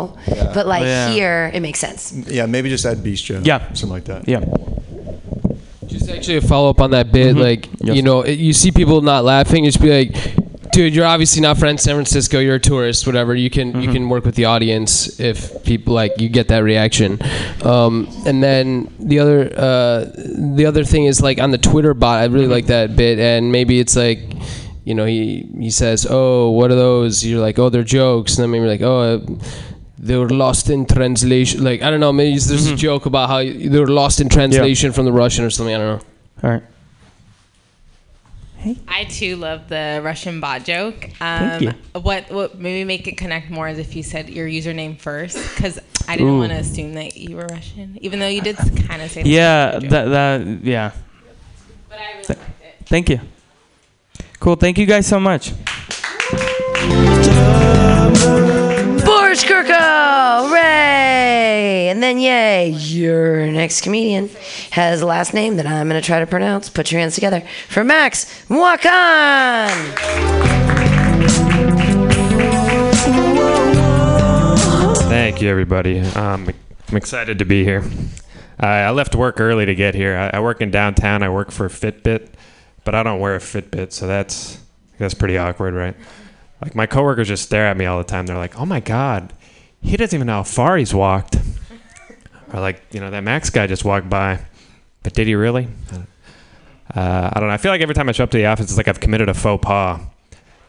but 0.56 0.66
like 0.74 0.84
Yeah. 0.84 1.10
here 1.16 1.52
it 1.56 1.62
makes 1.68 1.80
sense. 1.80 2.02
yeah, 2.38 2.46
maybe 2.56 2.68
just 2.70 2.86
add 2.86 2.98
bistro. 3.08 3.36
Yeah. 3.46 3.60
something 3.74 3.90
like 3.98 4.06
that. 4.12 4.22
Yeah. 4.28 4.44
Just 5.88 6.10
actually 6.10 6.38
a 6.38 6.42
follow 6.42 6.70
up 6.70 6.80
on 6.82 6.92
that 6.92 7.12
bit, 7.12 7.36
like 7.36 7.62
Mm-hmm. 7.64 7.88
Yes. 7.88 7.96
you 7.98 8.02
know, 8.08 8.22
it- 8.22 8.40
you 8.40 8.54
see 8.54 8.72
people 8.72 9.02
not 9.02 9.24
laughing, 9.24 9.66
just 9.66 9.82
be 9.82 9.92
like, 10.00 10.12
dude, 10.72 10.96
you're 10.96 11.06
obviously 11.06 11.42
not 11.42 11.58
from 11.58 11.78
San 11.78 11.94
Francisco. 11.96 12.40
You're 12.40 12.56
a 12.56 12.60
tourist, 12.60 13.06
whatever. 13.06 13.36
You 13.36 13.50
can 13.50 13.68
you 13.82 13.90
can 13.92 14.10
work 14.10 14.24
with 14.26 14.36
the 14.36 14.46
audience 14.46 15.20
if 15.20 15.64
people 15.64 15.94
like 15.94 16.14
you 16.20 16.30
get 16.30 16.48
that 16.48 16.64
reaction. 16.64 17.20
Um, 17.64 18.08
and 18.26 18.42
then 18.42 18.90
the 19.00 19.20
other 19.24 19.40
uh, 19.68 20.06
the 20.58 20.66
other 20.66 20.84
thing 20.84 21.06
is 21.06 21.22
like 21.22 21.38
on 21.46 21.52
the 21.52 21.60
Twitter 21.70 21.94
bot. 21.94 22.18
I 22.24 22.26
really 22.26 22.48
like 22.58 22.68
that 22.68 22.96
bit, 22.96 23.20
and 23.20 23.52
maybe 23.52 23.80
it's 23.80 23.96
like. 23.96 24.20
You 24.86 24.94
know, 24.96 25.06
he 25.06 25.48
he 25.60 25.70
says, 25.70 26.06
"Oh, 26.10 26.50
what 26.50 26.72
are 26.72 26.76
those?" 26.76 27.26
You're 27.26 27.42
like, 27.42 27.58
"Oh, 27.58 27.70
they're 27.70 27.84
jokes," 27.84 28.38
and 28.38 28.44
then 28.44 28.52
maybe 28.52 28.66
like, 28.66 28.82
"Oh, 28.82 29.00
uh, 29.00 29.20
they 29.98 30.18
were 30.18 30.30
lost 30.30 30.70
in 30.70 30.86
translation." 30.86 31.64
Like, 31.64 31.82
I 31.82 31.90
don't 31.90 32.00
know. 32.00 32.12
Maybe 32.12 32.38
there's 32.38 32.68
a 32.68 32.76
joke 32.76 33.06
about 33.06 33.30
how 33.30 33.40
they 33.44 33.80
were 33.80 33.88
lost 33.88 34.20
in 34.20 34.30
translation 34.30 34.92
from 34.92 35.06
the 35.06 35.14
Russian 35.14 35.46
or 35.46 35.50
something. 35.50 35.74
I 35.74 35.78
don't 35.78 35.98
know. 35.98 36.06
All 36.44 36.50
right. 36.52 36.64
I 38.88 39.04
too 39.06 39.36
love 39.36 39.68
the 39.68 40.02
Russian 40.04 40.40
bot 40.40 40.64
joke. 40.64 41.10
Um, 41.20 41.62
you. 41.62 41.74
What 41.94 42.32
what 42.32 42.60
maybe 42.60 42.86
make 42.86 43.08
it 43.08 43.18
connect 43.18 43.50
more 43.50 43.68
is 43.68 43.78
if 43.78 43.96
you 43.96 44.04
said 44.04 44.30
your 44.30 44.48
username 44.48 45.00
first, 45.00 45.38
because 45.54 45.80
I 46.08 46.16
didn't 46.16 46.38
want 46.38 46.52
to 46.52 46.60
assume 46.60 46.94
that 46.94 47.18
you 47.18 47.36
were 47.36 47.46
Russian, 47.46 47.98
even 48.02 48.20
though 48.20 48.28
you 48.28 48.42
did 48.42 48.58
kind 48.88 49.02
of 49.02 49.12
say. 49.12 49.24
the 49.24 49.30
Yeah, 49.30 49.80
that 49.80 50.06
that 50.06 50.64
yeah. 50.64 50.92
But 51.90 52.00
I 52.00 52.08
really 52.12 52.18
liked 52.28 52.30
it. 52.30 52.40
Thank 52.86 53.10
you. 53.10 53.20
Cool. 54.44 54.58
Thank 54.58 54.78
you 54.78 54.86
guys 54.86 55.08
so 55.08 55.22
much. 55.22 55.54
Boris 59.06 59.42
Kurko, 59.42 60.50
hooray! 60.50 61.88
And 61.88 62.04
then, 62.04 62.20
yay, 62.20 62.72
your 62.72 63.50
next 63.50 63.80
comedian 63.80 64.30
has 64.72 65.02
a 65.02 65.06
last 65.06 65.34
name 65.34 65.56
that 65.56 65.66
I'm 65.66 65.88
going 65.88 66.02
to 66.02 66.06
try 66.06 66.20
to 66.20 66.28
pronounce. 66.28 66.68
Put 66.68 66.92
your 66.92 67.00
hands 67.00 67.16
together 67.16 67.42
for 67.70 67.86
Max 67.86 68.26
Wakan. 68.50 69.70
Thank 75.08 75.42
you, 75.42 75.50
everybody. 75.50 76.02
Um, 76.02 76.50
I'm 76.90 76.98
excited 76.98 77.40
to 77.40 77.46
be 77.46 77.64
here. 77.64 77.82
I 78.60 78.80
I 78.80 78.90
left 78.92 79.16
work 79.16 79.40
early 79.40 79.66
to 79.66 79.74
get 79.74 79.96
here. 79.96 80.18
I, 80.18 80.38
I 80.38 80.42
work 80.42 80.60
in 80.60 80.70
downtown. 80.70 81.24
I 81.24 81.30
work 81.30 81.50
for 81.50 81.70
Fitbit, 81.70 82.28
but 82.84 82.96
I 82.96 83.04
don't 83.04 83.20
wear 83.20 83.36
a 83.36 83.40
Fitbit, 83.40 83.92
so 83.92 84.08
that's 84.08 84.60
that's 84.98 85.14
pretty 85.14 85.38
awkward, 85.38 85.74
right? 85.74 85.96
Like 86.62 86.76
my 86.76 86.86
coworkers 86.86 87.28
just 87.28 87.44
stare 87.44 87.68
at 87.68 87.78
me 87.78 87.86
all 87.86 87.98
the 87.98 88.04
time. 88.04 88.26
They're 88.26 88.38
like, 88.38 88.60
"Oh 88.60 88.66
my 88.66 88.80
god, 88.80 89.34
he 89.82 89.98
doesn't 89.98 90.16
even 90.16 90.28
know 90.28 90.38
how 90.38 90.44
far 90.44 90.78
he's 90.78 90.94
walked." 90.94 91.38
Or 92.54 92.60
like, 92.60 92.84
you 92.92 93.00
know, 93.00 93.10
that 93.10 93.24
Max 93.24 93.50
guy 93.50 93.66
just 93.66 93.84
walked 93.84 94.10
by, 94.10 94.40
but 95.02 95.14
did 95.14 95.26
he 95.26 95.34
really? 95.34 95.68
Uh, 96.96 97.32
I 97.34 97.40
don't 97.40 97.50
know. 97.50 97.54
I 97.54 97.58
feel 97.58 97.72
like 97.72 97.82
every 97.82 97.96
time 97.96 98.08
I 98.08 98.12
show 98.12 98.24
up 98.24 98.32
to 98.32 98.38
the 98.38 98.46
office, 98.46 98.68
it's 98.68 98.78
like 98.78 98.88
I've 98.88 99.00
committed 99.00 99.28
a 99.28 99.34
faux 99.34 99.66
pas. 99.66 100.00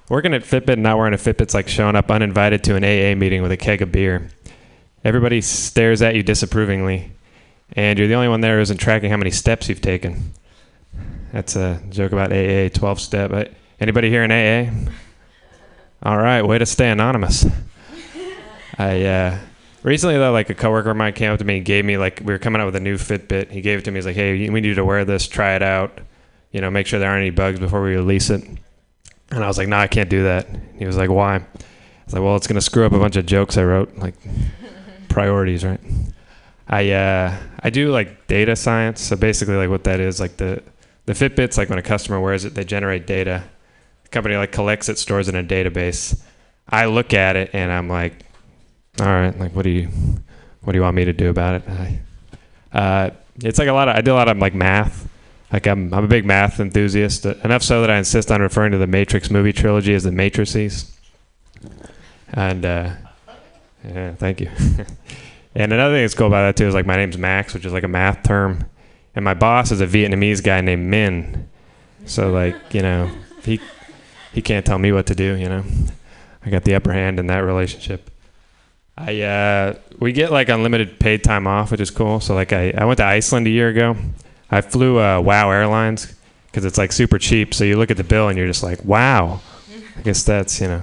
Working 0.08 0.32
at 0.34 0.42
Fitbit 0.42 0.74
and 0.74 0.82
not 0.82 0.96
wearing 0.96 1.14
a 1.14 1.18
Fitbit's 1.18 1.54
like 1.54 1.68
showing 1.68 1.96
up 1.96 2.10
uninvited 2.10 2.64
to 2.64 2.76
an 2.76 2.84
AA 2.84 3.14
meeting 3.18 3.42
with 3.42 3.52
a 3.52 3.56
keg 3.56 3.82
of 3.82 3.92
beer. 3.92 4.30
Everybody 5.04 5.42
stares 5.42 6.00
at 6.00 6.14
you 6.14 6.22
disapprovingly, 6.22 7.12
and 7.72 7.98
you're 7.98 8.08
the 8.08 8.14
only 8.14 8.28
one 8.28 8.40
there 8.40 8.56
who 8.56 8.62
isn't 8.62 8.78
tracking 8.78 9.10
how 9.10 9.18
many 9.18 9.30
steps 9.30 9.68
you've 9.68 9.82
taken. 9.82 10.32
That's 11.34 11.56
a 11.56 11.82
joke 11.90 12.12
about 12.12 12.32
AA, 12.32 12.68
12 12.68 13.00
step. 13.00 13.32
Uh, 13.32 13.46
Anybody 13.80 14.08
here 14.08 14.22
in 14.22 14.30
AA? 14.30 14.70
All 16.00 16.16
right, 16.16 16.42
way 16.42 16.58
to 16.58 16.64
stay 16.64 16.88
anonymous. 16.88 17.44
I 18.78 19.04
uh, 19.04 19.38
recently 19.82 20.16
though, 20.16 20.30
like 20.30 20.48
a 20.48 20.54
coworker 20.54 20.90
of 20.90 20.96
mine 20.96 21.12
came 21.12 21.32
up 21.32 21.40
to 21.40 21.44
me 21.44 21.56
and 21.56 21.66
gave 21.66 21.84
me 21.84 21.98
like 21.98 22.20
we 22.24 22.32
were 22.32 22.38
coming 22.38 22.62
out 22.62 22.66
with 22.66 22.76
a 22.76 22.80
new 22.80 22.96
Fitbit. 22.96 23.50
He 23.50 23.62
gave 23.62 23.80
it 23.80 23.84
to 23.86 23.90
me. 23.90 23.98
He's 23.98 24.06
like, 24.06 24.14
"Hey, 24.14 24.48
we 24.48 24.60
need 24.60 24.68
you 24.68 24.74
to 24.76 24.84
wear 24.84 25.04
this. 25.04 25.26
Try 25.26 25.56
it 25.56 25.62
out. 25.62 25.98
You 26.52 26.60
know, 26.60 26.70
make 26.70 26.86
sure 26.86 27.00
there 27.00 27.10
aren't 27.10 27.22
any 27.22 27.30
bugs 27.30 27.58
before 27.58 27.82
we 27.82 27.96
release 27.96 28.30
it." 28.30 28.44
And 29.32 29.42
I 29.42 29.48
was 29.48 29.58
like, 29.58 29.66
"No, 29.66 29.76
I 29.76 29.88
can't 29.88 30.08
do 30.08 30.22
that." 30.22 30.46
He 30.78 30.86
was 30.86 30.96
like, 30.96 31.10
"Why?" 31.10 31.34
I 31.34 31.42
was 32.04 32.14
like, 32.14 32.22
"Well, 32.22 32.36
it's 32.36 32.46
gonna 32.46 32.60
screw 32.60 32.86
up 32.86 32.92
a 32.92 32.98
bunch 33.00 33.16
of 33.16 33.26
jokes 33.26 33.58
I 33.58 33.64
wrote. 33.64 33.96
Like 33.98 34.14
priorities, 35.08 35.64
right?" 35.64 35.80
I 36.68 36.92
uh, 36.92 37.36
I 37.60 37.70
do 37.70 37.90
like 37.90 38.28
data 38.28 38.54
science. 38.54 39.00
So 39.00 39.16
basically, 39.16 39.56
like 39.56 39.68
what 39.68 39.82
that 39.84 39.98
is, 39.98 40.20
like 40.20 40.36
the 40.36 40.62
the 41.06 41.12
Fitbits, 41.12 41.58
like 41.58 41.68
when 41.68 41.78
a 41.78 41.82
customer 41.82 42.20
wears 42.20 42.44
it, 42.44 42.54
they 42.54 42.64
generate 42.64 43.06
data. 43.06 43.44
The 44.04 44.08
company 44.08 44.36
like 44.36 44.52
collects 44.52 44.88
it, 44.88 44.98
stores 44.98 45.28
it 45.28 45.34
in 45.34 45.44
a 45.44 45.48
database. 45.48 46.22
I 46.68 46.86
look 46.86 47.12
at 47.12 47.36
it 47.36 47.50
and 47.52 47.70
I'm 47.70 47.88
like, 47.88 48.24
all 49.00 49.06
right, 49.06 49.38
like 49.38 49.54
what 49.54 49.62
do 49.62 49.70
you 49.70 49.88
what 50.62 50.72
do 50.72 50.78
you 50.78 50.82
want 50.82 50.96
me 50.96 51.04
to 51.04 51.12
do 51.12 51.28
about 51.28 51.56
it? 51.56 51.68
I, 51.68 52.00
uh, 52.72 53.10
it's 53.42 53.58
like 53.58 53.68
a 53.68 53.72
lot 53.72 53.88
of 53.88 53.96
I 53.96 54.00
do 54.00 54.12
a 54.12 54.14
lot 54.14 54.28
of 54.28 54.38
like 54.38 54.54
math. 54.54 55.08
Like 55.52 55.66
I'm 55.66 55.92
I'm 55.92 56.04
a 56.04 56.08
big 56.08 56.24
math 56.24 56.58
enthusiast. 56.58 57.26
Enough 57.26 57.62
so 57.62 57.80
that 57.80 57.90
I 57.90 57.98
insist 57.98 58.30
on 58.30 58.40
referring 58.40 58.72
to 58.72 58.78
the 58.78 58.86
Matrix 58.86 59.30
movie 59.30 59.52
trilogy 59.52 59.94
as 59.94 60.04
the 60.04 60.12
Matrices. 60.12 60.90
And 62.32 62.64
uh, 62.64 62.90
yeah, 63.84 64.14
thank 64.14 64.40
you. 64.40 64.50
and 65.54 65.72
another 65.72 65.94
thing 65.94 66.02
that's 66.02 66.14
cool 66.14 66.26
about 66.26 66.46
that 66.46 66.56
too 66.56 66.66
is 66.66 66.74
like 66.74 66.86
my 66.86 66.96
name's 66.96 67.18
Max, 67.18 67.52
which 67.54 67.64
is 67.64 67.72
like 67.72 67.84
a 67.84 67.88
math 67.88 68.22
term, 68.22 68.64
and 69.14 69.24
my 69.24 69.34
boss 69.34 69.70
is 69.70 69.80
a 69.80 69.86
Vietnamese 69.86 70.42
guy 70.42 70.60
named 70.60 70.86
Min. 70.86 71.48
So 72.06 72.30
like 72.30 72.56
you 72.72 72.82
know 72.82 73.10
he 73.42 73.60
he 74.32 74.42
can't 74.42 74.66
tell 74.66 74.78
me 74.78 74.92
what 74.92 75.06
to 75.06 75.14
do. 75.14 75.36
You 75.36 75.48
know, 75.48 75.64
I 76.44 76.50
got 76.50 76.64
the 76.64 76.74
upper 76.74 76.92
hand 76.92 77.18
in 77.18 77.26
that 77.28 77.38
relationship. 77.38 78.10
I 78.96 79.22
uh, 79.22 79.74
we 79.98 80.12
get 80.12 80.30
like 80.30 80.48
unlimited 80.48 80.98
paid 81.00 81.24
time 81.24 81.46
off, 81.46 81.70
which 81.70 81.80
is 81.80 81.90
cool. 81.90 82.20
So 82.20 82.34
like 82.34 82.52
I, 82.52 82.72
I 82.76 82.84
went 82.84 82.98
to 82.98 83.04
Iceland 83.04 83.46
a 83.46 83.50
year 83.50 83.68
ago. 83.68 83.96
I 84.50 84.60
flew 84.60 85.00
uh, 85.00 85.20
Wow 85.20 85.50
Airlines 85.50 86.14
because 86.46 86.64
it's 86.64 86.78
like 86.78 86.92
super 86.92 87.18
cheap. 87.18 87.54
So 87.54 87.64
you 87.64 87.76
look 87.76 87.90
at 87.90 87.96
the 87.96 88.04
bill 88.04 88.28
and 88.28 88.38
you're 88.38 88.46
just 88.46 88.62
like, 88.62 88.84
wow. 88.84 89.40
I 89.96 90.02
guess 90.02 90.22
that's 90.22 90.60
you 90.60 90.68
know, 90.68 90.82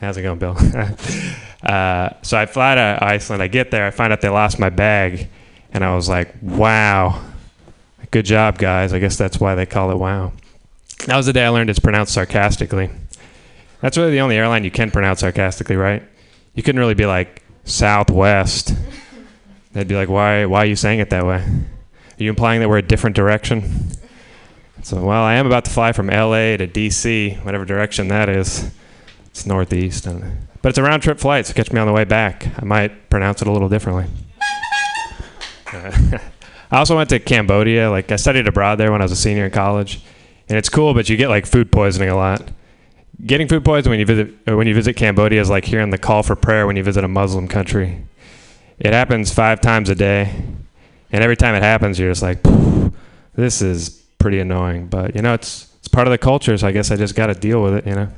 how's 0.00 0.16
it 0.16 0.22
going, 0.22 0.38
Bill? 0.38 0.56
uh, 1.62 2.10
so 2.22 2.38
I 2.38 2.46
fly 2.46 2.74
to 2.74 2.98
Iceland. 3.02 3.42
I 3.42 3.48
get 3.48 3.70
there. 3.70 3.86
I 3.86 3.90
find 3.90 4.12
out 4.12 4.20
they 4.20 4.28
lost 4.28 4.58
my 4.58 4.70
bag, 4.70 5.28
and 5.72 5.84
I 5.84 5.94
was 5.94 6.08
like, 6.08 6.34
wow, 6.40 7.22
good 8.14 8.24
job, 8.24 8.58
guys. 8.58 8.92
I 8.92 9.00
guess 9.00 9.18
that's 9.18 9.40
why 9.40 9.56
they 9.56 9.66
call 9.66 9.90
it 9.90 9.96
Wow. 9.96 10.32
That 11.06 11.16
was 11.16 11.26
the 11.26 11.32
day 11.32 11.44
I 11.44 11.48
learned 11.48 11.68
it's 11.68 11.80
pronounced 11.80 12.14
sarcastically. 12.14 12.88
That's 13.80 13.96
really 13.98 14.12
the 14.12 14.20
only 14.20 14.36
airline 14.36 14.62
you 14.62 14.70
can 14.70 14.92
pronounce 14.92 15.18
sarcastically, 15.18 15.74
right? 15.74 16.00
You 16.54 16.62
couldn't 16.62 16.78
really 16.78 16.94
be 16.94 17.06
like 17.06 17.42
Southwest. 17.64 18.72
They'd 19.72 19.88
be 19.88 19.96
like, 19.96 20.08
why, 20.08 20.46
why 20.46 20.62
are 20.62 20.66
you 20.66 20.76
saying 20.76 21.00
it 21.00 21.10
that 21.10 21.26
way? 21.26 21.38
Are 21.38 22.22
you 22.22 22.30
implying 22.30 22.60
that 22.60 22.68
we're 22.68 22.78
a 22.78 22.82
different 22.82 23.16
direction? 23.16 23.90
So, 24.84 25.04
well, 25.04 25.24
I 25.24 25.34
am 25.34 25.46
about 25.46 25.64
to 25.64 25.72
fly 25.72 25.90
from 25.90 26.06
LA 26.06 26.56
to 26.56 26.68
DC, 26.68 27.44
whatever 27.44 27.64
direction 27.64 28.06
that 28.08 28.28
is. 28.28 28.70
It's 29.26 29.44
northeast. 29.44 30.06
But 30.62 30.68
it's 30.68 30.78
a 30.78 30.84
round 30.84 31.02
trip 31.02 31.18
flight, 31.18 31.46
so 31.46 31.52
catch 31.52 31.72
me 31.72 31.80
on 31.80 31.88
the 31.88 31.92
way 31.92 32.04
back. 32.04 32.46
I 32.62 32.64
might 32.64 33.10
pronounce 33.10 33.42
it 33.42 33.48
a 33.48 33.52
little 33.52 33.68
differently. 33.68 34.06
I 36.74 36.78
also 36.78 36.96
went 36.96 37.08
to 37.10 37.20
Cambodia. 37.20 37.88
Like, 37.88 38.10
I 38.10 38.16
studied 38.16 38.48
abroad 38.48 38.78
there 38.78 38.90
when 38.90 39.00
I 39.00 39.04
was 39.04 39.12
a 39.12 39.16
senior 39.16 39.44
in 39.44 39.52
college. 39.52 40.02
And 40.48 40.58
it's 40.58 40.68
cool, 40.68 40.92
but 40.92 41.08
you 41.08 41.16
get 41.16 41.28
like 41.28 41.46
food 41.46 41.70
poisoning 41.70 42.08
a 42.08 42.16
lot. 42.16 42.50
Getting 43.24 43.46
food 43.46 43.64
poisoning 43.64 43.90
when 43.90 44.00
you 44.00 44.06
visit 44.06 44.34
uh, 44.48 44.56
when 44.56 44.66
you 44.66 44.74
visit 44.74 44.94
Cambodia 44.96 45.40
is 45.40 45.48
like 45.48 45.64
hearing 45.64 45.90
the 45.90 45.98
call 45.98 46.24
for 46.24 46.34
prayer 46.34 46.66
when 46.66 46.74
you 46.74 46.82
visit 46.82 47.04
a 47.04 47.08
Muslim 47.08 47.46
country. 47.46 48.04
It 48.80 48.92
happens 48.92 49.32
five 49.32 49.60
times 49.60 49.88
a 49.88 49.94
day, 49.94 50.34
and 51.12 51.22
every 51.22 51.36
time 51.36 51.54
it 51.54 51.62
happens, 51.62 51.98
you're 51.98 52.10
just 52.10 52.22
like, 52.22 52.42
"This 53.34 53.62
is 53.62 53.88
pretty 54.18 54.40
annoying." 54.40 54.88
But 54.88 55.14
you 55.14 55.22
know, 55.22 55.32
it's 55.32 55.72
it's 55.78 55.86
part 55.86 56.08
of 56.08 56.10
the 56.10 56.18
culture, 56.18 56.58
so 56.58 56.66
I 56.66 56.72
guess 56.72 56.90
I 56.90 56.96
just 56.96 57.14
got 57.14 57.28
to 57.28 57.34
deal 57.34 57.62
with 57.62 57.74
it. 57.74 57.86
You 57.86 57.94
know. 57.94 58.08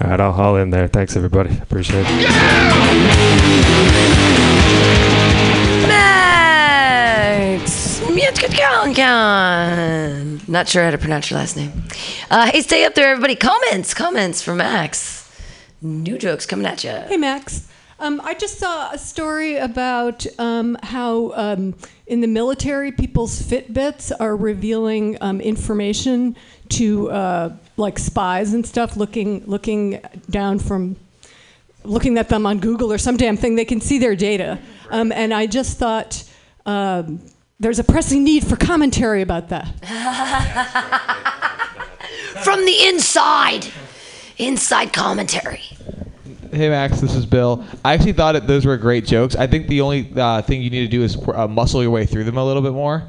All 0.00 0.08
right, 0.08 0.20
I'll, 0.20 0.32
haul 0.32 0.56
in 0.56 0.70
there. 0.70 0.86
Thanks, 0.86 1.16
everybody. 1.16 1.58
Appreciate 1.58 2.06
it. 2.08 3.32
Mutkakalkan. 5.02 5.51
Not 10.46 10.68
sure 10.68 10.84
how 10.84 10.90
to 10.90 10.98
pronounce 10.98 11.28
your 11.28 11.40
last 11.40 11.56
name. 11.56 11.72
Uh, 12.30 12.46
hey, 12.50 12.60
stay 12.60 12.84
up 12.84 12.94
there, 12.94 13.08
everybody. 13.08 13.34
Comments, 13.34 13.92
comments 13.94 14.40
for 14.40 14.54
Max. 14.54 15.28
New 15.80 16.16
jokes 16.18 16.46
coming 16.46 16.64
at 16.66 16.84
you. 16.84 16.90
Hey, 16.90 17.16
Max. 17.16 17.68
Um, 17.98 18.20
I 18.22 18.34
just 18.34 18.60
saw 18.60 18.92
a 18.92 18.98
story 18.98 19.56
about 19.56 20.24
um, 20.38 20.76
how 20.84 21.32
um, 21.34 21.74
in 22.06 22.20
the 22.20 22.28
military, 22.28 22.92
people's 22.92 23.42
Fitbits 23.42 24.12
are 24.20 24.36
revealing 24.36 25.18
um, 25.20 25.40
information 25.40 26.36
to 26.68 27.10
uh, 27.10 27.56
like 27.76 27.98
spies 27.98 28.54
and 28.54 28.64
stuff, 28.64 28.96
looking 28.96 29.44
looking 29.46 30.00
down 30.30 30.60
from 30.60 30.94
looking 31.82 32.18
at 32.18 32.28
them 32.28 32.46
on 32.46 32.60
Google 32.60 32.92
or 32.92 32.98
some 32.98 33.16
damn 33.16 33.36
thing. 33.36 33.56
They 33.56 33.64
can 33.64 33.80
see 33.80 33.98
their 33.98 34.14
data, 34.14 34.60
um, 34.90 35.10
and 35.10 35.34
I 35.34 35.46
just 35.46 35.76
thought. 35.76 36.22
Um, 36.64 37.20
there's 37.62 37.78
a 37.78 37.84
pressing 37.84 38.24
need 38.24 38.44
for 38.44 38.56
commentary 38.56 39.22
about 39.22 39.48
that. 39.50 39.68
From 42.42 42.66
the 42.66 42.88
inside. 42.88 43.68
Inside 44.36 44.92
commentary. 44.92 45.62
Hey 46.50 46.68
Max, 46.68 47.00
this 47.00 47.14
is 47.14 47.24
Bill. 47.24 47.64
I 47.84 47.94
actually 47.94 48.14
thought 48.14 48.32
that 48.32 48.48
those 48.48 48.66
were 48.66 48.76
great 48.76 49.06
jokes. 49.06 49.36
I 49.36 49.46
think 49.46 49.68
the 49.68 49.80
only 49.80 50.12
uh, 50.16 50.42
thing 50.42 50.60
you 50.60 50.70
need 50.70 50.80
to 50.80 50.88
do 50.88 51.04
is 51.04 51.16
uh, 51.28 51.46
muscle 51.46 51.82
your 51.82 51.92
way 51.92 52.04
through 52.04 52.24
them 52.24 52.36
a 52.36 52.44
little 52.44 52.62
bit 52.62 52.72
more. 52.72 53.04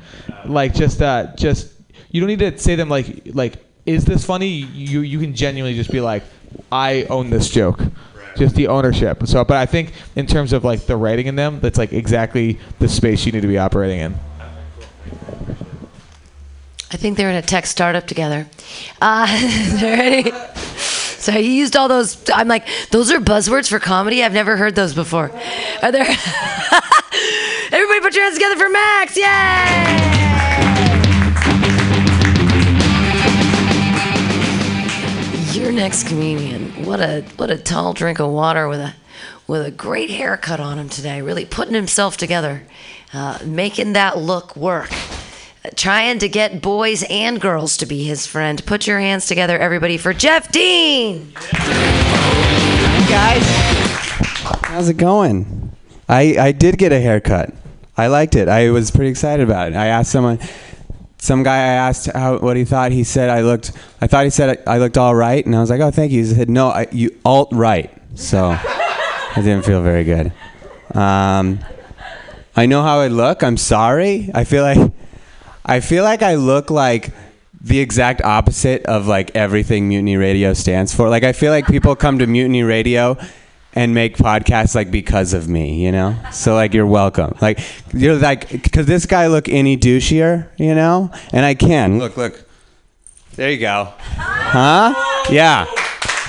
Like 0.45 0.75
just 0.75 1.01
uh, 1.01 1.35
just 1.35 1.73
you 2.11 2.21
don't 2.21 2.27
need 2.27 2.39
to 2.39 2.57
say 2.57 2.75
them 2.75 2.89
like 2.89 3.23
like 3.33 3.55
is 3.87 4.05
this 4.05 4.23
funny? 4.23 4.47
You 4.47 5.01
you 5.01 5.19
can 5.19 5.33
genuinely 5.33 5.75
just 5.75 5.91
be 5.91 5.99
like 5.99 6.23
I 6.71 7.07
own 7.09 7.31
this 7.31 7.49
joke. 7.49 7.81
Just 8.37 8.55
the 8.55 8.67
ownership. 8.67 9.27
So, 9.27 9.43
but 9.43 9.57
I 9.57 9.65
think 9.65 9.93
in 10.15 10.25
terms 10.25 10.53
of 10.53 10.63
like 10.63 10.85
the 10.85 10.95
writing 10.95 11.27
in 11.27 11.35
them, 11.35 11.59
that's 11.59 11.77
like 11.77 11.91
exactly 11.91 12.59
the 12.79 12.87
space 12.87 13.25
you 13.25 13.31
need 13.31 13.41
to 13.41 13.47
be 13.47 13.57
operating 13.57 13.99
in. 13.99 14.15
I 16.91 16.97
think 16.97 17.17
they're 17.17 17.29
in 17.29 17.35
a 17.35 17.41
tech 17.41 17.65
startup 17.65 18.07
together. 18.07 18.47
Uh? 19.01 20.39
So 21.23 21.31
he 21.31 21.57
used 21.57 21.77
all 21.77 21.87
those. 21.87 22.21
I'm 22.33 22.49
like, 22.49 22.67
those 22.91 23.09
are 23.09 23.17
buzzwords 23.17 23.69
for 23.69 23.79
comedy. 23.79 24.21
I've 24.25 24.33
never 24.33 24.57
heard 24.57 24.75
those 24.75 24.93
before. 24.93 25.31
Are 25.81 25.89
there? 25.89 26.03
Everybody, 27.71 28.01
put 28.01 28.13
your 28.13 28.25
hands 28.25 28.35
together 28.35 28.57
for 28.57 28.67
Max! 28.67 29.15
Yay! 29.15 29.23
Your 35.57 35.71
next 35.71 36.09
comedian. 36.09 36.85
What 36.85 36.99
a 36.99 37.21
what 37.37 37.49
a 37.49 37.57
tall 37.57 37.93
drink 37.93 38.19
of 38.19 38.29
water 38.29 38.67
with 38.67 38.81
a 38.81 38.93
with 39.47 39.65
a 39.65 39.71
great 39.71 40.09
haircut 40.09 40.59
on 40.59 40.77
him 40.77 40.89
today. 40.89 41.21
Really 41.21 41.45
putting 41.45 41.73
himself 41.73 42.17
together, 42.17 42.63
uh, 43.13 43.39
making 43.45 43.93
that 43.93 44.17
look 44.17 44.55
work 44.55 44.89
trying 45.75 46.19
to 46.19 46.27
get 46.27 46.61
boys 46.61 47.03
and 47.09 47.39
girls 47.39 47.77
to 47.77 47.85
be 47.85 48.03
his 48.03 48.27
friend. 48.27 48.63
Put 48.65 48.85
your 48.85 48.99
hands 48.99 49.27
together, 49.27 49.57
everybody, 49.57 49.97
for 49.97 50.13
Jeff 50.13 50.51
Dean. 50.51 51.31
guys. 53.07 53.43
How's 54.63 54.89
it 54.89 54.97
going? 54.97 55.71
I, 56.09 56.35
I 56.37 56.51
did 56.51 56.77
get 56.77 56.91
a 56.91 56.99
haircut. 56.99 57.53
I 57.95 58.07
liked 58.07 58.35
it. 58.35 58.49
I 58.49 58.71
was 58.71 58.91
pretty 58.91 59.11
excited 59.11 59.47
about 59.47 59.71
it. 59.71 59.75
I 59.75 59.87
asked 59.87 60.11
someone, 60.11 60.39
some 61.17 61.43
guy 61.43 61.55
I 61.55 61.73
asked 61.73 62.07
how 62.07 62.39
what 62.39 62.57
he 62.57 62.65
thought. 62.65 62.91
He 62.91 63.03
said 63.03 63.29
I 63.29 63.41
looked. 63.41 63.71
I 64.01 64.07
thought 64.07 64.25
he 64.25 64.29
said 64.31 64.63
I 64.67 64.79
looked 64.79 64.97
all 64.97 65.15
right, 65.15 65.45
and 65.45 65.55
I 65.55 65.59
was 65.59 65.69
like, 65.69 65.79
oh, 65.79 65.91
thank 65.91 66.11
you. 66.11 66.23
He 66.23 66.33
said, 66.33 66.49
no, 66.49 66.69
I, 66.69 66.87
you 66.91 67.17
alt 67.23 67.49
right. 67.51 67.91
So 68.15 68.49
I 68.59 69.33
didn't 69.35 69.63
feel 69.63 69.81
very 69.81 70.03
good. 70.03 70.33
Um, 70.93 71.59
I 72.55 72.65
know 72.65 72.83
how 72.83 72.99
I 72.99 73.07
look. 73.07 73.43
I'm 73.43 73.57
sorry. 73.57 74.29
I 74.33 74.43
feel 74.43 74.63
like 74.63 74.91
I 75.65 75.79
feel 75.79 76.03
like 76.03 76.21
I 76.21 76.35
look 76.35 76.69
like 76.69 77.11
the 77.59 77.79
exact 77.79 78.21
opposite 78.21 78.85
of 78.85 79.07
like 79.07 79.35
everything 79.35 79.87
Mutiny 79.87 80.17
Radio 80.17 80.53
stands 80.53 80.93
for. 80.93 81.09
Like 81.09 81.23
I 81.23 81.33
feel 81.33 81.51
like 81.51 81.65
people 81.65 81.95
come 81.95 82.19
to 82.19 82.27
Mutiny 82.27 82.63
Radio 82.63 83.17
and 83.73 83.93
make 83.93 84.17
podcasts 84.17 84.75
like 84.75 84.91
because 84.91 85.33
of 85.33 85.47
me, 85.47 85.83
you 85.83 85.91
know? 85.91 86.15
So 86.31 86.53
like 86.53 86.73
you're 86.73 86.85
welcome. 86.85 87.35
Like 87.41 87.59
you're 87.93 88.15
like 88.15 88.71
cuz 88.71 88.85
this 88.85 89.05
guy 89.05 89.27
look 89.27 89.49
any 89.49 89.77
douchier, 89.77 90.47
you 90.57 90.75
know? 90.75 91.09
And 91.31 91.45
I 91.45 91.55
can. 91.55 91.97
Look, 91.97 92.17
look. 92.17 92.47
There 93.35 93.49
you 93.49 93.57
go. 93.57 93.93
Huh? 93.97 94.93
Yeah. 95.31 95.65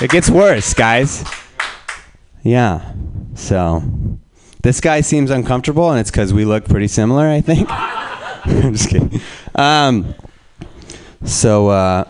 It 0.01 0.11
gets 0.11 0.31
worse, 0.31 0.73
guys. 0.73 1.23
Yeah. 2.43 2.93
So 3.35 3.83
this 4.65 4.81
guy 4.81 5.03
seems 5.03 5.31
uncomfortable 5.31 5.91
and 5.91 6.01
it's 6.01 6.11
cuz 6.11 6.33
we 6.33 6.45
look 6.45 6.65
pretty 6.65 6.89
similar, 6.89 7.29
I 7.29 7.41
think. 7.41 7.69
I'm 8.47 8.73
just 8.73 8.89
kidding. 8.89 9.21
Um, 9.55 10.15
so 11.25 11.69
uh, 11.69 12.05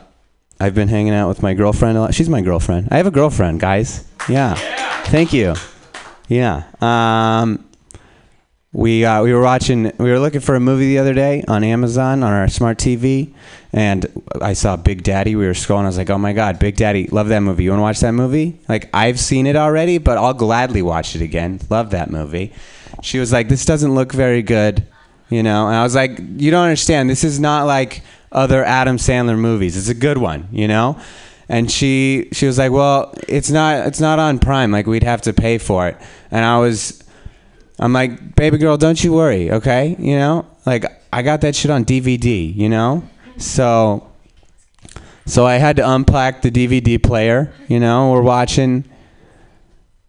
I've 0.61 0.75
been 0.75 0.89
hanging 0.89 1.13
out 1.13 1.29
with 1.29 1.43
my 1.43 1.55
girlfriend 1.55 1.99
a 1.99 2.01
lot. 2.01 2.15
She's 2.15 2.29
my 2.29 2.41
girlfriend. 2.41 2.89
I 2.91 2.97
have 2.97 3.07
a 3.07 3.11
girlfriend, 3.11 3.61
guys. 3.61 4.05
Yeah. 4.29 4.55
Thank 5.07 5.33
you. 5.33 5.55
Yeah. 6.29 6.63
Um, 6.81 7.64
we 8.75 9.05
uh, 9.05 9.23
we 9.23 9.33
were 9.33 9.41
watching. 9.41 9.93
We 9.99 10.11
were 10.11 10.19
looking 10.19 10.41
for 10.41 10.55
a 10.55 10.61
movie 10.61 10.89
the 10.89 10.99
other 10.99 11.15
day 11.15 11.45
on 11.49 11.65
Amazon 11.65 12.23
on 12.23 12.33
our 12.33 12.49
smart 12.49 12.77
TV, 12.77 13.33
and 13.73 14.07
I 14.43 14.53
saw 14.53 14.77
Big 14.77 15.03
Daddy. 15.03 15.37
We 15.37 15.47
were 15.47 15.53
scrolling. 15.53 15.85
I 15.85 15.87
was 15.87 15.97
like, 15.97 16.11
"Oh 16.11 16.19
my 16.19 16.33
god, 16.33 16.59
Big 16.59 16.77
Daddy! 16.77 17.07
Love 17.07 17.29
that 17.29 17.41
movie. 17.41 17.65
You 17.65 17.71
want 17.71 17.79
to 17.79 17.83
watch 17.85 18.01
that 18.01 18.13
movie? 18.13 18.61
Like 18.69 18.91
I've 18.93 19.19
seen 19.19 19.47
it 19.47 19.57
already, 19.57 19.99
but 19.99 20.19
I'll 20.19 20.35
gladly 20.35 20.83
watch 20.83 21.15
it 21.17 21.23
again. 21.23 21.61
Love 21.71 21.91
that 21.91 22.11
movie." 22.11 22.53
She 23.03 23.19
was 23.19 23.33
like, 23.33 23.49
"This 23.49 23.65
doesn't 23.65 23.95
look 23.95 24.13
very 24.13 24.43
good." 24.43 24.87
you 25.31 25.43
know 25.43 25.67
and 25.67 25.77
i 25.77 25.83
was 25.83 25.95
like 25.95 26.19
you 26.37 26.51
don't 26.51 26.65
understand 26.65 27.09
this 27.09 27.25
is 27.25 27.41
not 27.41 27.67
like 27.67 28.03
other 28.33 28.65
adam 28.65 28.97
sandler 28.97 29.39
movies 29.39 29.77
it's 29.77 29.89
a 29.89 29.95
good 29.95 30.19
one 30.19 30.49
you 30.53 30.69
know 30.69 31.01
and 31.49 31.71
she 31.71 32.29
she 32.33 32.47
was 32.47 32.59
like 32.59 32.71
well 32.71 33.15
it's 33.29 33.51
not 33.51 33.87
it's 33.87 34.01
not 34.01 34.19
on 34.19 34.39
prime 34.39 34.71
like 34.71 34.87
we'd 34.87 35.03
have 35.03 35.23
to 35.23 35.33
pay 35.33 35.59
for 35.59 35.89
it 35.89 35.97
and 36.31 36.45
i 36.45 36.59
was 36.59 37.03
i'm 37.79 37.93
like 37.93 38.35
baby 38.37 38.59
girl 38.59 38.77
don't 38.77 39.03
you 39.03 39.13
worry 39.13 39.51
okay 39.51 39.97
you 39.99 40.17
know 40.17 40.47
like 40.67 40.85
i 41.13 41.23
got 41.23 41.41
that 41.41 41.55
shit 41.55 41.71
on 41.71 41.85
dvd 41.85 42.55
you 42.55 42.69
know 42.69 43.03
so 43.37 44.11
so 45.27 45.47
i 45.47 45.55
had 45.55 45.77
to 45.77 45.91
unpack 45.91 46.43
the 46.43 46.51
dvd 46.51 47.03
player 47.03 47.53
you 47.69 47.81
know 47.81 48.11
we're 48.13 48.23
watching 48.23 48.85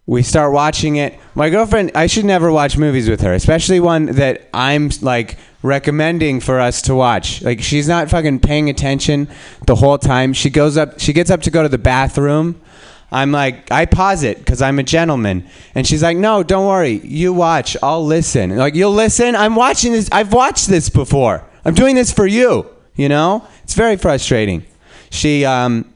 we 0.07 0.21
start 0.21 0.53
watching 0.53 0.97
it. 0.97 1.17
My 1.33 1.49
girlfriend, 1.49 1.91
I 1.95 2.07
should 2.07 2.25
never 2.25 2.51
watch 2.51 2.77
movies 2.77 3.09
with 3.09 3.21
her, 3.21 3.33
especially 3.33 3.79
one 3.79 4.05
that 4.05 4.47
I'm 4.53 4.91
like 5.01 5.37
recommending 5.63 6.39
for 6.39 6.59
us 6.59 6.83
to 6.83 6.95
watch. 6.95 7.41
Like 7.41 7.61
she's 7.61 7.87
not 7.87 8.11
fucking 8.11 8.41
paying 8.41 8.69
attention 8.69 9.27
the 9.65 9.75
whole 9.75 9.97
time. 9.97 10.33
She 10.33 10.51
goes 10.51 10.77
up, 10.77 10.99
she 10.99 11.11
gets 11.11 11.31
up 11.31 11.41
to 11.43 11.51
go 11.51 11.63
to 11.63 11.69
the 11.69 11.79
bathroom. 11.79 12.61
I'm 13.11 13.31
like, 13.31 13.71
I 13.71 13.85
pause 13.85 14.23
it 14.23 14.39
because 14.39 14.61
I'm 14.61 14.79
a 14.79 14.83
gentleman, 14.83 15.47
and 15.73 15.85
she's 15.85 16.03
like, 16.03 16.17
No, 16.17 16.43
don't 16.43 16.67
worry, 16.67 16.99
you 17.03 17.33
watch. 17.33 17.77
I'll 17.81 18.05
listen. 18.05 18.55
Like 18.55 18.75
you'll 18.75 18.93
listen. 18.93 19.35
I'm 19.35 19.55
watching 19.55 19.91
this. 19.91 20.09
I've 20.11 20.33
watched 20.33 20.67
this 20.67 20.89
before. 20.89 21.43
I'm 21.63 21.73
doing 21.73 21.95
this 21.95 22.11
for 22.11 22.27
you. 22.27 22.69
You 22.95 23.09
know, 23.09 23.45
it's 23.63 23.73
very 23.73 23.97
frustrating. 23.97 24.65
She 25.09 25.45
um, 25.45 25.91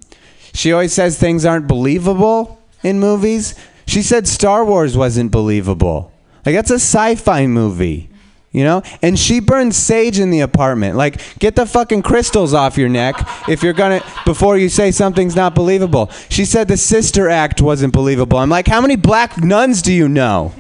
she 0.54 0.72
always 0.72 0.94
says 0.94 1.18
things 1.18 1.46
aren't 1.46 1.68
believable 1.68 2.60
in 2.84 3.00
movies. 3.00 3.56
She 3.86 4.02
said 4.02 4.28
Star 4.28 4.64
Wars 4.66 4.96
wasn't 4.98 5.32
believable. 5.32 6.12
Like 6.46 6.56
that's 6.56 6.72
a 6.72 6.76
sci-fi 6.76 7.48
movie. 7.48 8.10
You 8.52 8.64
know? 8.64 8.82
And 9.02 9.18
she 9.18 9.40
burns 9.40 9.78
sage 9.78 10.20
in 10.20 10.32
the 10.32 10.40
apartment. 10.42 10.96
Like, 10.96 11.38
get 11.40 11.56
the 11.56 11.66
fucking 11.66 12.02
crystals 12.02 12.54
off 12.54 12.78
your 12.78 12.90
neck 12.90 13.16
if 13.48 13.62
you're 13.62 13.74
gonna 13.74 14.04
before 14.26 14.58
you 14.58 14.70
say 14.70 14.92
something's 14.92 15.36
not 15.36 15.54
believable. 15.54 16.10
She 16.30 16.46
said 16.46 16.68
the 16.68 16.78
sister 16.78 17.30
act 17.30 17.62
wasn't 17.62 17.94
believable. 17.94 18.40
I'm 18.40 18.50
like, 18.50 18.68
how 18.68 18.82
many 18.82 18.96
black 18.96 19.38
nuns 19.44 19.82
do 19.82 19.94
you 19.94 20.10
know? 20.10 20.54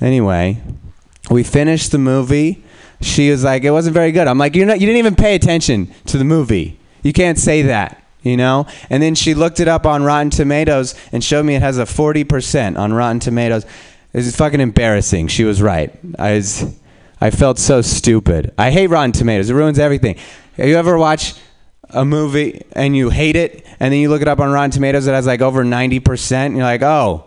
Anyway, 0.00 0.60
we 1.30 1.42
finished 1.42 1.90
the 1.90 1.98
movie. 1.98 2.62
She 3.00 3.30
was 3.30 3.44
like, 3.44 3.64
it 3.64 3.70
wasn't 3.70 3.94
very 3.94 4.12
good. 4.12 4.28
I'm 4.28 4.38
like, 4.38 4.54
you're 4.54 4.66
not 4.66 4.80
you 4.80 4.86
didn't 4.86 4.98
even 4.98 5.14
pay 5.14 5.34
attention 5.34 5.92
to 6.06 6.18
the 6.18 6.24
movie. 6.24 6.78
You 7.02 7.12
can't 7.12 7.38
say 7.38 7.62
that 7.62 8.02
you 8.22 8.36
know? 8.36 8.66
And 8.88 9.02
then 9.02 9.14
she 9.14 9.34
looked 9.34 9.60
it 9.60 9.68
up 9.68 9.86
on 9.86 10.02
Rotten 10.02 10.30
Tomatoes 10.30 10.94
and 11.10 11.22
showed 11.22 11.44
me 11.44 11.54
it 11.54 11.62
has 11.62 11.78
a 11.78 11.84
40% 11.84 12.78
on 12.78 12.92
Rotten 12.92 13.20
Tomatoes. 13.20 13.66
It's 14.14 14.36
fucking 14.36 14.60
embarrassing. 14.60 15.28
She 15.28 15.44
was 15.44 15.62
right. 15.62 15.98
I 16.18 16.34
was, 16.34 16.78
I 17.20 17.30
felt 17.30 17.58
so 17.58 17.80
stupid. 17.80 18.52
I 18.58 18.70
hate 18.70 18.88
Rotten 18.88 19.12
Tomatoes. 19.12 19.48
It 19.48 19.54
ruins 19.54 19.78
everything. 19.78 20.16
You 20.58 20.76
ever 20.76 20.98
watch 20.98 21.34
a 21.90 22.04
movie 22.04 22.62
and 22.72 22.96
you 22.96 23.10
hate 23.10 23.36
it 23.36 23.66
and 23.80 23.92
then 23.92 24.00
you 24.00 24.08
look 24.08 24.22
it 24.22 24.28
up 24.28 24.40
on 24.40 24.50
Rotten 24.50 24.70
Tomatoes 24.70 25.06
it 25.06 25.12
has 25.12 25.26
like 25.26 25.40
over 25.40 25.64
90% 25.64 26.32
and 26.32 26.56
you're 26.56 26.64
like, 26.64 26.82
"Oh, 26.82 27.24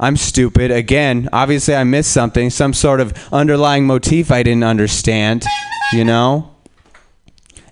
I'm 0.00 0.16
stupid 0.16 0.70
again. 0.70 1.28
Obviously 1.32 1.74
I 1.74 1.84
missed 1.84 2.10
something, 2.12 2.50
some 2.50 2.72
sort 2.72 3.00
of 3.00 3.12
underlying 3.32 3.86
motif 3.86 4.30
I 4.30 4.42
didn't 4.42 4.64
understand, 4.64 5.44
you 5.92 6.04
know?" 6.04 6.50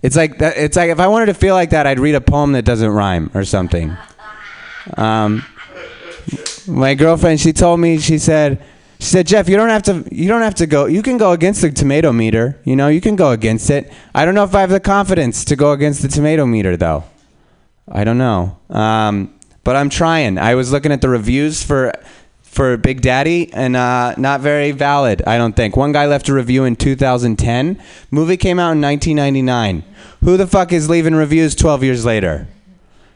It's 0.02 0.16
like 0.16 0.38
that. 0.38 0.56
It's 0.56 0.76
like 0.76 0.90
if 0.90 0.98
I 0.98 1.06
wanted 1.06 1.26
to 1.26 1.34
feel 1.34 1.54
like 1.54 1.70
that, 1.70 1.86
I'd 1.86 2.00
read 2.00 2.16
a 2.16 2.20
poem 2.20 2.52
that 2.52 2.64
doesn't 2.64 2.90
rhyme 2.90 3.30
or 3.34 3.44
something. 3.44 3.96
Um, 4.96 5.44
my 6.66 6.94
girlfriend, 6.94 7.40
she 7.40 7.52
told 7.52 7.80
me, 7.80 7.98
she 7.98 8.18
said, 8.18 8.62
she 8.98 9.06
said, 9.08 9.26
Jeff, 9.26 9.48
you 9.48 9.56
don't 9.56 9.68
have 9.68 9.82
to, 9.84 10.04
you 10.12 10.28
don't 10.28 10.42
have 10.42 10.54
to 10.56 10.66
go. 10.66 10.86
You 10.86 11.02
can 11.02 11.18
go 11.18 11.32
against 11.32 11.60
the 11.62 11.70
tomato 11.70 12.12
meter. 12.12 12.60
You 12.64 12.76
know, 12.76 12.88
you 12.88 13.00
can 13.00 13.16
go 13.16 13.32
against 13.32 13.68
it. 13.70 13.92
I 14.14 14.24
don't 14.24 14.34
know 14.34 14.44
if 14.44 14.54
I 14.54 14.60
have 14.60 14.70
the 14.70 14.80
confidence 14.80 15.44
to 15.46 15.56
go 15.56 15.72
against 15.72 16.02
the 16.02 16.08
tomato 16.08 16.46
meter, 16.46 16.76
though. 16.76 17.04
I 17.90 18.04
don't 18.04 18.18
know. 18.18 18.58
Um, 18.70 19.34
but 19.64 19.76
I'm 19.76 19.88
trying. 19.88 20.38
I 20.38 20.54
was 20.54 20.72
looking 20.72 20.92
at 20.92 21.00
the 21.00 21.08
reviews 21.08 21.62
for 21.62 21.92
for 22.42 22.76
Big 22.76 23.00
Daddy, 23.00 23.50
and 23.54 23.74
uh, 23.74 24.14
not 24.18 24.42
very 24.42 24.72
valid, 24.72 25.22
I 25.26 25.38
don't 25.38 25.56
think. 25.56 25.74
One 25.74 25.90
guy 25.90 26.06
left 26.06 26.28
a 26.28 26.34
review 26.34 26.64
in 26.64 26.76
2010. 26.76 27.82
Movie 28.10 28.36
came 28.36 28.58
out 28.58 28.72
in 28.72 28.80
1999. 28.82 29.82
Who 30.22 30.36
the 30.36 30.46
fuck 30.46 30.70
is 30.70 30.90
leaving 30.90 31.14
reviews 31.14 31.54
12 31.54 31.82
years 31.82 32.04
later? 32.04 32.46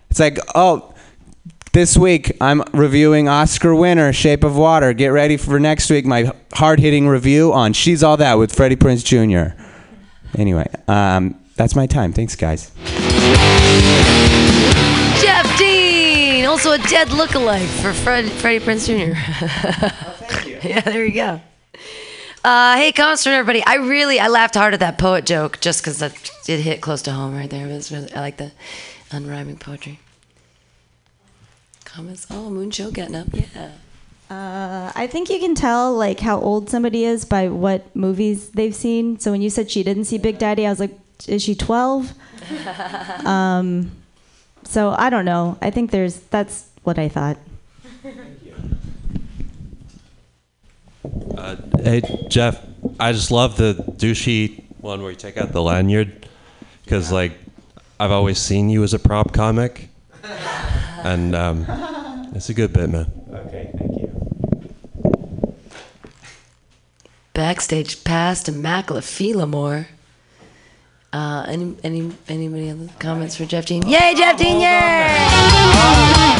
It's 0.08 0.18
like, 0.18 0.38
oh, 0.54 0.94
this 1.76 1.94
week 1.94 2.34
I'm 2.40 2.62
reviewing 2.72 3.28
Oscar 3.28 3.74
winner 3.74 4.10
Shape 4.10 4.44
of 4.44 4.56
Water. 4.56 4.94
Get 4.94 5.08
ready 5.08 5.36
for 5.36 5.60
next 5.60 5.90
week 5.90 6.06
my 6.06 6.32
hard 6.54 6.80
hitting 6.80 7.06
review 7.06 7.52
on 7.52 7.74
She's 7.74 8.02
All 8.02 8.16
That 8.16 8.38
with 8.38 8.54
Freddie 8.54 8.76
Prinze 8.76 9.04
Jr. 9.04 9.54
Anyway, 10.38 10.66
um, 10.88 11.38
that's 11.56 11.76
my 11.76 11.86
time. 11.86 12.14
Thanks, 12.14 12.34
guys. 12.34 12.70
Jeff 15.20 15.58
Dean, 15.58 16.46
also 16.46 16.72
a 16.72 16.78
dead 16.78 17.08
lookalike 17.08 17.68
for 17.82 17.92
Fred, 17.92 18.24
Freddie 18.24 18.64
Prinze 18.64 18.86
Jr. 18.86 19.12
yeah, 20.66 20.80
there 20.80 21.04
you 21.04 21.12
go. 21.12 21.42
Uh, 22.42 22.76
hey, 22.76 22.90
comments 22.90 23.22
from 23.22 23.34
everybody. 23.34 23.62
I 23.66 23.74
really 23.74 24.18
I 24.18 24.28
laughed 24.28 24.54
hard 24.54 24.72
at 24.72 24.80
that 24.80 24.96
poet 24.96 25.26
joke 25.26 25.60
just 25.60 25.82
because 25.82 26.00
it 26.00 26.32
hit 26.58 26.80
close 26.80 27.02
to 27.02 27.12
home 27.12 27.36
right 27.36 27.50
there. 27.50 27.66
It 27.66 27.72
was 27.74 27.92
really, 27.92 28.10
I 28.14 28.20
like 28.20 28.38
the 28.38 28.52
unrhyming 29.10 29.60
poetry. 29.60 30.00
Comments. 31.96 32.26
Oh, 32.30 32.50
Mooncho 32.50 32.92
getting 32.92 33.14
up. 33.14 33.28
Yeah. 33.32 33.70
Uh, 34.28 34.92
I 34.94 35.06
think 35.06 35.30
you 35.30 35.38
can 35.38 35.54
tell 35.54 35.94
like 35.94 36.20
how 36.20 36.38
old 36.38 36.68
somebody 36.68 37.06
is 37.06 37.24
by 37.24 37.48
what 37.48 37.96
movies 37.96 38.50
they've 38.50 38.74
seen. 38.74 39.18
So 39.18 39.30
when 39.30 39.40
you 39.40 39.48
said 39.48 39.70
she 39.70 39.82
didn't 39.82 40.04
see 40.04 40.18
Big 40.18 40.36
Daddy, 40.36 40.66
I 40.66 40.68
was 40.68 40.78
like, 40.78 40.90
is 41.26 41.42
she 41.42 41.54
12? 41.54 42.12
um, 43.24 43.92
so 44.64 44.94
I 44.98 45.08
don't 45.08 45.24
know. 45.24 45.56
I 45.62 45.70
think 45.70 45.90
there's 45.90 46.18
that's 46.18 46.68
what 46.82 46.98
I 46.98 47.08
thought. 47.08 47.38
Uh, 51.38 51.56
hey 51.82 52.02
Jeff, 52.28 52.62
I 53.00 53.12
just 53.12 53.30
love 53.30 53.56
the 53.56 53.72
douchey 53.96 54.64
one 54.82 55.00
where 55.00 55.12
you 55.12 55.16
take 55.16 55.38
out 55.38 55.52
the 55.52 55.62
lanyard 55.62 56.28
because 56.84 57.10
like 57.10 57.32
I've 57.98 58.10
always 58.10 58.38
seen 58.38 58.68
you 58.68 58.82
as 58.84 58.92
a 58.92 58.98
prop 58.98 59.32
comic, 59.32 59.88
and 61.04 61.34
um, 61.34 61.66
it's 62.34 62.48
a 62.48 62.54
good 62.54 62.72
bit, 62.72 62.90
man. 62.90 63.06
Okay, 63.32 63.70
thank 63.78 63.92
you. 63.92 64.06
Backstage 67.32 68.02
pass 68.04 68.42
to 68.44 68.52
Macla 68.52 69.02
Uh, 71.12 71.44
any 71.48 71.76
any 71.84 72.12
anybody 72.28 72.70
other 72.70 72.88
comments 72.98 73.36
for 73.36 73.44
Jeff 73.46 73.66
Dean? 73.66 73.86
Yay, 73.86 74.14
Jeff 74.16 74.36
Dean! 74.38 74.60
Yay! 74.60 75.06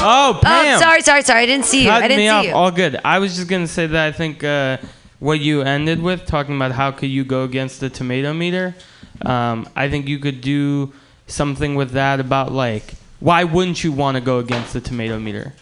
Oh, 0.09 0.39
Pam. 0.43 0.77
Oh, 0.77 0.81
sorry, 0.81 1.03
sorry, 1.03 1.23
sorry. 1.23 1.43
I 1.43 1.47
didn't 1.47 1.65
see 1.67 1.85
you. 1.85 1.91
Cut 1.91 2.03
I 2.03 2.09
didn't 2.09 2.19
me 2.19 2.25
see 2.27 2.31
off. 2.31 2.45
you. 2.45 2.53
All 2.53 2.71
good. 2.71 2.99
I 3.05 3.19
was 3.19 3.37
just 3.37 3.49
gonna 3.49 3.67
say 3.67 3.87
that 3.87 4.07
I 4.07 4.13
think 4.13 4.43
uh, 4.45 4.79
what 5.19 5.41
you 5.41 5.63
ended 5.63 6.03
with, 6.03 6.27
talking 6.27 6.57
about 6.57 6.73
how 6.73 6.91
could 6.91 7.11
you 7.11 7.25
go 7.25 7.45
against 7.45 7.81
the 7.81 7.89
tomato 7.91 8.33
meter. 8.33 8.75
Um, 9.23 9.69
I 9.75 9.89
think 9.89 10.09
you 10.09 10.19
could 10.19 10.41
do 10.41 10.93
something 11.27 11.75
with 11.75 11.93
that 11.93 12.21
about 12.21 12.53
like 12.53 12.95
why 13.21 13.45
wouldn't 13.45 13.83
you 13.83 13.93
want 13.93 14.17
to 14.17 14.21
go 14.21 14.39
against 14.39 14.73
the 14.73 14.81
tomato 14.81 15.19
meter? 15.19 15.55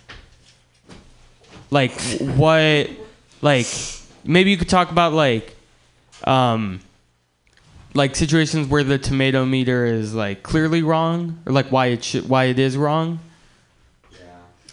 Like 1.71 1.93
what? 2.21 2.91
Like 3.43 3.67
maybe 4.25 4.51
you 4.51 4.57
could 4.57 4.69
talk 4.69 4.91
about 4.91 5.13
like 5.13 5.57
um, 6.25 6.81
like 7.95 8.17
situations 8.17 8.69
where 8.69 8.83
the 8.83 8.99
tomato 8.99 9.45
meter 9.45 9.87
is 9.87 10.15
like 10.15 10.43
clearly 10.43 10.83
wrong 10.83 11.41
or 11.47 11.53
like 11.53 11.71
why 11.71 11.87
it 11.87 12.05
should 12.05 12.29
why 12.29 12.45
it 12.45 12.59
is 12.59 12.77
wrong. 12.77 13.21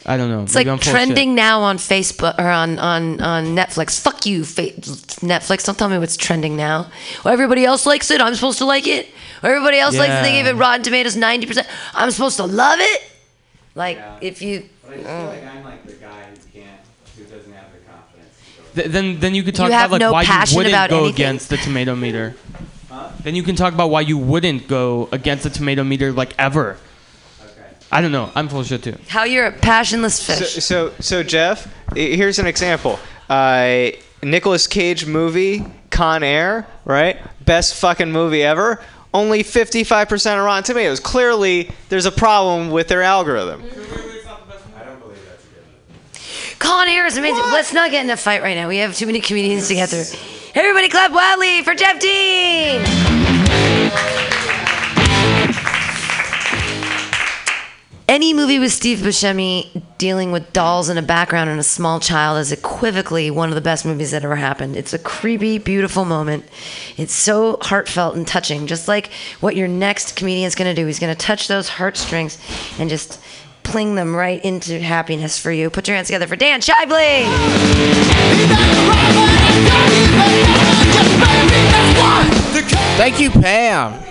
I 0.06 0.18
don't 0.18 0.30
know. 0.30 0.44
It's 0.44 0.56
Maybe 0.56 0.70
like 0.70 0.74
I'm 0.74 0.78
full 0.80 0.84
shit. 0.86 0.92
trending 0.94 1.36
now 1.36 1.62
on 1.62 1.78
Facebook 1.78 2.40
or 2.40 2.48
on 2.50 2.80
on 2.80 3.22
on 3.22 3.46
Netflix. 3.56 4.00
Fuck 4.00 4.26
you, 4.26 4.44
fa- 4.44 4.72
Netflix. 5.22 5.66
Don't 5.66 5.78
tell 5.78 5.90
me 5.90 5.98
what's 6.00 6.18
trending 6.18 6.56
now. 6.56 6.90
Well, 7.24 7.34
everybody 7.34 7.66
else 7.66 7.86
likes 7.86 8.10
it. 8.10 8.20
I'm 8.20 8.34
supposed 8.36 8.58
to 8.60 8.66
like 8.66 8.88
it. 8.88 9.10
Everybody 9.44 9.78
else 9.78 9.96
likes 9.98 10.14
it. 10.14 10.22
They 10.24 10.32
gave 10.32 10.48
it 10.48 10.54
Rotten 10.56 10.84
Tomatoes 10.84 11.16
90. 11.16 11.46
percent 11.48 11.68
I'm 11.94 12.10
supposed 12.12 12.38
to 12.38 12.46
love 12.46 12.80
it. 12.82 13.02
Like 13.76 14.00
if 14.22 14.42
you. 14.42 14.68
But 14.84 14.94
I 14.94 14.96
just 14.98 15.08
feel 15.08 15.26
like 15.28 15.46
I'm 15.46 15.64
like 15.64 15.86
the 15.86 15.94
guy 15.94 16.24
who 16.24 16.60
can't, 16.60 16.80
who 17.18 17.24
doesn't 17.24 17.54
have 17.54 17.66
the 17.72 17.80
confidence. 17.92 18.74
Th- 18.76 18.88
then 18.88 19.20
then 19.20 19.36
you 19.36 19.44
could 19.44 19.56
talk 19.56 19.68
You 19.68 19.74
have 19.74 19.92
about 19.92 19.94
like 19.94 20.00
no 20.02 20.12
why 20.14 20.22
you 20.24 20.28
passion 20.28 20.58
wouldn't 20.58 20.74
about 20.74 20.90
go 20.90 20.98
anything? 21.04 21.14
against 21.14 21.50
the 21.50 21.58
tomato 21.58 21.96
meter. 21.96 22.36
Then 23.24 23.36
you 23.36 23.44
can 23.44 23.56
talk 23.56 23.74
about 23.74 23.90
why 23.92 24.02
you 24.02 24.18
wouldn't 24.18 24.68
go 24.68 25.08
against 25.12 25.44
the 25.44 25.50
tomato 25.52 25.84
meter 25.84 26.12
like 26.12 26.34
ever. 26.40 26.78
I 27.92 28.02
don't 28.02 28.12
know. 28.12 28.32
I'm 28.36 28.48
full 28.48 28.62
of 28.62 28.68
shit 28.68 28.84
too. 28.84 28.98
How 29.10 29.24
you're 29.26 29.48
a 29.48 29.52
passionless 29.52 30.16
So, 30.20 30.34
fish. 30.36 30.64
so, 30.64 30.94
so 31.00 31.24
Jeff, 31.24 31.68
here's 31.94 32.40
an 32.40 32.48
example. 32.48 33.00
Uh, 33.30 33.90
Nicolas 34.24 34.68
Cage 34.68 35.06
movie, 35.06 35.66
Con 35.90 36.24
Air, 36.24 36.68
right? 36.86 37.18
Best 37.44 37.76
fucking 37.76 38.12
movie 38.12 38.44
ever. 38.44 38.82
Only 39.14 39.44
55% 39.44 40.38
of 40.40 40.46
Rotten 40.46 40.64
Tomatoes. 40.64 41.02
Clearly, 41.02 41.70
there's 41.90 42.06
a 42.06 42.12
problem 42.14 42.72
with 42.72 42.88
their 42.88 43.02
algorithm. 43.02 43.62
Con 46.60 46.88
Air 46.88 47.06
is 47.08 47.18
amazing. 47.18 47.44
Let's 47.52 47.74
not 47.74 47.92
get 47.92 48.06
in 48.06 48.10
a 48.12 48.16
fight 48.16 48.42
right 48.42 48.56
now. 48.56 48.68
We 48.70 48.78
have 48.78 48.96
too 48.96 49.06
many 49.08 49.20
comedians 49.20 49.68
to 49.68 49.74
get 49.76 49.90
through. 49.90 50.06
Everybody 50.56 50.88
clap 50.90 51.12
wildly 51.12 51.64
for 51.64 51.74
Jeff 51.76 52.00
Dean. 52.00 52.82
Any 58.12 58.34
movie 58.34 58.60
with 58.60 58.74
Steve 58.74 58.98
Buscemi 58.98 59.84
dealing 59.98 60.34
with 60.34 60.52
dolls 60.52 60.90
in 60.90 60.98
a 60.98 61.02
background 61.02 61.50
and 61.50 61.62
a 61.62 61.64
small 61.64 62.02
child 62.02 62.40
is 62.40 62.52
equivocally 62.52 63.32
one 63.32 63.48
of 63.48 63.56
the 63.56 63.62
best 63.62 63.86
movies 63.86 64.12
that 64.12 64.26
ever 64.26 64.36
happened. 64.36 64.76
It's 64.76 64.92
a 64.92 65.00
creepy, 65.00 65.60
beautiful 65.60 66.04
moment. 66.04 66.44
It's 66.98 67.14
so 67.14 67.58
heartfelt 67.62 68.18
and 68.18 68.28
touching, 68.28 68.68
just 68.68 68.90
like 68.90 69.14
what 69.40 69.56
your 69.56 69.70
next 69.70 70.18
comedian's 70.18 70.56
gonna 70.56 70.74
do. 70.74 70.86
He's 70.86 71.00
gonna 71.00 71.16
touch 71.16 71.48
those 71.48 71.70
heartstrings 71.70 72.38
and 72.78 72.90
just 72.90 73.18
pling 73.64 73.96
them 73.96 74.14
right 74.14 74.44
into 74.44 74.82
happiness 74.82 75.40
for 75.40 75.50
you. 75.50 75.70
Put 75.70 75.88
your 75.88 75.96
hands 75.96 76.08
together 76.08 76.28
for 76.28 76.36
Dan 76.36 76.60
Shively. 76.60 77.28
Thank 82.98 83.22
you, 83.22 83.32
Pam. 83.32 84.04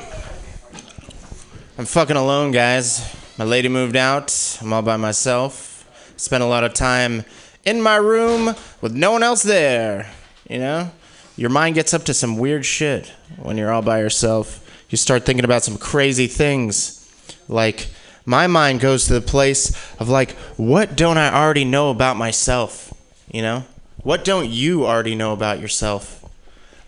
I'm 1.77 1.85
fucking 1.85 2.17
alone, 2.17 2.51
guys. 2.51 3.20
My 3.41 3.47
lady 3.47 3.71
moved 3.71 3.97
out. 3.97 4.59
I'm 4.61 4.71
all 4.71 4.83
by 4.83 4.99
myself. 4.99 5.89
Spent 6.19 6.43
a 6.43 6.47
lot 6.47 6.63
of 6.63 6.75
time 6.75 7.25
in 7.65 7.81
my 7.81 7.97
room 7.97 8.55
with 8.83 8.93
no 8.93 9.13
one 9.13 9.23
else 9.23 9.43
there. 9.43 10.11
You 10.47 10.59
know? 10.59 10.91
Your 11.39 11.49
mind 11.49 11.77
gets 11.77 11.95
up 11.95 12.05
to 12.05 12.13
some 12.13 12.37
weird 12.37 12.67
shit 12.67 13.11
when 13.39 13.57
you're 13.57 13.73
all 13.73 13.81
by 13.81 14.01
yourself. 14.01 14.85
You 14.91 14.99
start 14.99 15.25
thinking 15.25 15.47
about 15.47 15.63
some 15.63 15.79
crazy 15.79 16.27
things. 16.27 17.11
Like, 17.49 17.89
my 18.27 18.47
mind 18.47 18.81
goes 18.81 19.07
to 19.07 19.15
the 19.15 19.23
place 19.23 19.71
of, 19.99 20.11
like, 20.11 20.33
what 20.59 20.95
don't 20.95 21.17
I 21.17 21.35
already 21.35 21.65
know 21.65 21.89
about 21.89 22.19
myself? 22.19 22.93
You 23.33 23.41
know? 23.41 23.65
What 24.03 24.23
don't 24.23 24.51
you 24.51 24.85
already 24.85 25.15
know 25.15 25.33
about 25.33 25.61
yourself? 25.61 26.23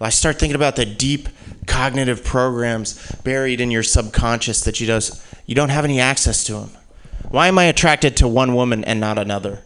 I 0.02 0.10
start 0.10 0.38
thinking 0.38 0.56
about 0.56 0.76
the 0.76 0.84
deep 0.84 1.30
cognitive 1.66 2.22
programs 2.22 3.10
buried 3.24 3.62
in 3.62 3.70
your 3.70 3.84
subconscious 3.84 4.60
that 4.64 4.80
you 4.80 4.86
just 4.86 5.24
you 5.46 5.54
don't 5.54 5.70
have 5.70 5.84
any 5.84 6.00
access 6.00 6.44
to 6.44 6.54
them. 6.54 6.70
Why 7.28 7.48
am 7.48 7.58
I 7.58 7.64
attracted 7.64 8.16
to 8.18 8.28
one 8.28 8.54
woman 8.54 8.84
and 8.84 9.00
not 9.00 9.18
another? 9.18 9.62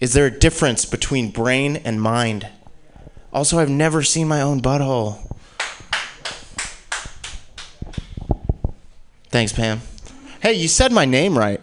Is 0.00 0.12
there 0.12 0.26
a 0.26 0.30
difference 0.30 0.84
between 0.84 1.30
brain 1.30 1.76
and 1.76 2.00
mind? 2.00 2.48
Also, 3.32 3.58
I've 3.58 3.70
never 3.70 4.02
seen 4.02 4.28
my 4.28 4.40
own 4.40 4.60
butthole. 4.60 5.18
Thanks, 9.28 9.52
Pam. 9.52 9.82
Hey, 10.42 10.54
you 10.54 10.68
said 10.68 10.90
my 10.90 11.04
name 11.04 11.38
right. 11.38 11.60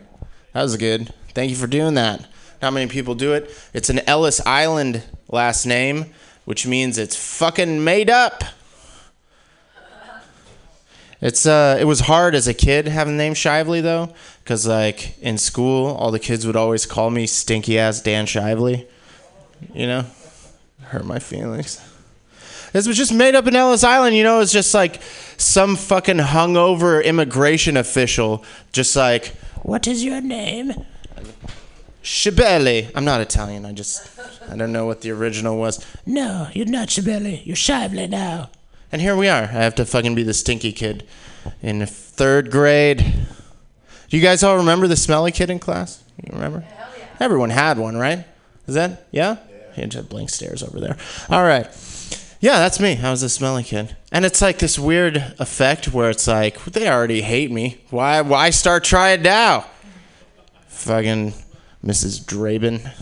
That 0.54 0.64
was 0.64 0.78
good. 0.78 1.14
Thank 1.34 1.50
you 1.50 1.56
for 1.56 1.68
doing 1.68 1.96
that. 1.96 2.26
Not 2.62 2.74
many 2.74 2.88
people 2.88 3.14
do 3.14 3.34
it. 3.34 3.52
It's 3.74 3.90
an 3.90 4.00
Ellis 4.08 4.40
Island 4.46 5.04
last 5.28 5.66
name, 5.66 6.14
which 6.46 6.66
means 6.66 6.98
it's 6.98 7.16
fucking 7.16 7.84
made 7.84 8.10
up. 8.10 8.44
It's 11.20 11.46
uh, 11.46 11.78
it 11.80 11.86
was 11.86 12.02
hard 12.02 12.36
as 12.36 12.48
a 12.48 12.54
kid 12.54 12.88
having 12.88 13.18
the 13.18 13.24
name 13.24 13.34
Shively 13.34 13.82
though, 13.82 14.14
because 14.44 14.68
like 14.68 15.18
in 15.20 15.38
school, 15.38 15.88
all 15.96 16.12
the 16.12 16.20
kids 16.20 16.46
would 16.46 16.56
always 16.56 16.86
call 16.86 17.10
me 17.10 17.26
stinky 17.26 17.80
ass 17.80 18.02
Dan 18.02 18.26
Shively. 18.26 18.86
You 19.74 19.88
know, 19.88 20.06
hurt 20.84 21.06
my 21.06 21.20
feelings. 21.20 21.82
This 22.74 22.88
was 22.88 22.98
just 22.98 23.14
made 23.14 23.34
up 23.34 23.48
in 23.48 23.56
Ellis 23.56 23.84
Island. 23.84 24.16
You 24.16 24.24
know, 24.24 24.42
it's 24.42 24.52
just 24.52 24.74
like 24.74 25.02
some 25.38 25.76
fucking 25.76 26.18
hungover 26.18 27.04
immigration 27.04 27.78
official, 27.78 28.44
just 28.72 28.96
like, 28.96 29.30
what 29.64 29.88
is 29.88 30.04
your 30.04 30.22
name? 30.22 30.74
Shibeli. 32.04 32.92
I'm 32.94 33.06
not 33.06 33.22
Italian. 33.22 33.66
I 33.66 33.74
just, 33.74 34.08
I 34.50 34.56
don't 34.56 34.72
know 34.72 34.86
what 34.86 35.02
the 35.02 35.12
original 35.12 35.58
was. 35.58 35.84
No, 36.06 36.50
you're 36.54 36.66
not 36.66 36.90
Shibeli. 36.90 37.46
You're 37.46 37.56
Shively 37.56 38.08
now. 38.08 38.50
And 38.92 39.02
here 39.02 39.16
we 39.16 39.28
are. 39.28 39.44
I 39.44 39.48
have 39.48 39.76
to 39.76 39.86
fucking 39.86 40.16
be 40.16 40.24
the 40.24 40.34
stinky 40.34 40.72
kid 40.72 41.06
in 41.62 41.86
third 41.86 42.52
grade. 42.52 43.00
Do 44.10 44.18
you 44.18 44.24
guys 44.24 44.44
all 44.44 44.58
remember 44.58 44.88
the 44.88 44.96
smelly 44.96 45.32
kid 45.32 45.50
in 45.50 45.60
class? 45.60 46.04
You 46.24 46.34
remember? 46.34 46.64
Everyone 47.20 47.50
had 47.50 47.78
one, 47.78 47.98
right? 47.98 48.26
Is 48.68 48.76
that 48.76 49.08
yeah? 49.12 49.38
Yeah. 49.76 49.86
just 49.86 50.10
blank 50.10 50.30
stares 50.30 50.64
over 50.64 50.80
there. 50.80 50.98
All 51.30 51.44
right. 51.44 51.66
Yeah, 52.40 52.60
that's 52.60 52.80
me. 52.80 53.00
I 53.02 53.10
was 53.12 53.24
a 53.24 53.30
smelly 53.30 53.64
kid. 53.64 53.96
And 54.12 54.24
it's 54.24 54.42
like 54.42 54.60
this 54.60 54.78
weird 54.78 55.18
effect 55.40 55.92
where 55.92 56.10
it's 56.10 56.28
like 56.28 56.64
they 56.66 56.88
already 56.88 57.22
hate 57.22 57.52
me. 57.52 57.82
Why? 57.90 58.22
Why 58.22 58.52
start 58.52 58.84
trying 58.84 59.24
now? 59.24 59.66
Fucking 60.68 61.34
Mrs. 61.84 62.24
Draben. 62.24 62.94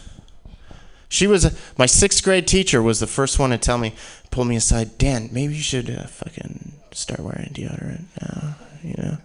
She 1.10 1.28
was 1.28 1.58
my 1.78 1.86
sixth 1.86 2.24
grade 2.24 2.48
teacher. 2.48 2.82
Was 2.82 3.00
the 3.00 3.08
first 3.08 3.38
one 3.38 3.52
to 3.52 3.58
tell 3.58 3.78
me, 3.78 3.94
pull 4.36 4.44
me 4.44 4.58
aside. 4.58 4.98
Dan, 4.98 5.30
maybe 5.32 5.56
you 5.56 5.62
should 5.62 5.90
uh, 5.90 6.08
fucking 6.08 6.74
start 6.92 7.22
wearing 7.22 7.52
deodorant 7.54 8.04
now. 8.22 8.56
You 8.84 8.94
know. 8.98 9.18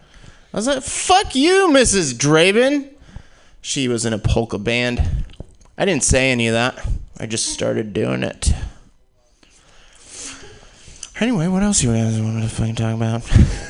I 0.55 0.57
was 0.57 0.69
like, 0.69 0.85
fuck 0.85 1.35
you, 1.35 1.69
Mrs. 1.73 2.15
Draven." 2.15 2.89
She 3.61 3.89
was 3.89 4.07
in 4.07 4.13
a 4.13 4.19
polka 4.19 4.57
band. 4.57 5.27
I 5.77 5.85
didn't 5.85 6.05
say 6.05 6.31
any 6.31 6.47
of 6.47 6.55
that. 6.55 6.87
I 7.19 7.27
just 7.27 7.47
started 7.49 7.93
doing 7.93 8.23
it. 8.23 8.53
Anyway, 11.19 11.49
what 11.49 11.65
else 11.65 11.83
you 11.83 11.93
guys 11.93 12.21
wanted 12.21 12.43
to 12.43 12.49
fucking 12.49 12.77
talk 12.77 12.95
about? 12.95 13.29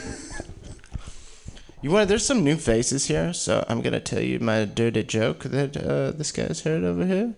You 1.83 1.91
want? 1.91 2.11
There's 2.11 2.27
some 2.27 2.45
new 2.45 2.57
faces 2.57 3.07
here, 3.07 3.33
so 3.33 3.65
I'm 3.67 3.81
gonna 3.81 4.01
tell 4.01 4.21
you 4.21 4.39
my 4.39 4.67
dirty 4.67 5.03
joke 5.03 5.45
that 5.45 5.75
uh, 5.79 6.11
this 6.11 6.31
guy's 6.31 6.61
heard 6.61 6.85
over 6.85 7.07
here. 7.07 7.33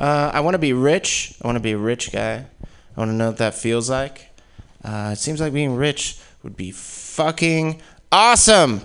Uh, 0.00 0.32
I 0.34 0.40
want 0.40 0.54
to 0.54 0.58
be 0.58 0.72
rich. 0.72 1.34
I 1.40 1.46
want 1.46 1.54
to 1.54 1.62
be 1.62 1.70
a 1.70 1.78
rich 1.78 2.10
guy. 2.10 2.46
I 2.98 3.00
want 3.02 3.12
to 3.12 3.14
know 3.14 3.28
what 3.28 3.36
that 3.36 3.54
feels 3.54 3.88
like. 3.88 4.28
Uh, 4.82 5.10
it 5.12 5.18
seems 5.18 5.40
like 5.40 5.52
being 5.52 5.76
rich 5.76 6.18
would 6.42 6.56
be 6.56 6.72
fucking 6.72 7.80
awesome. 8.10 8.80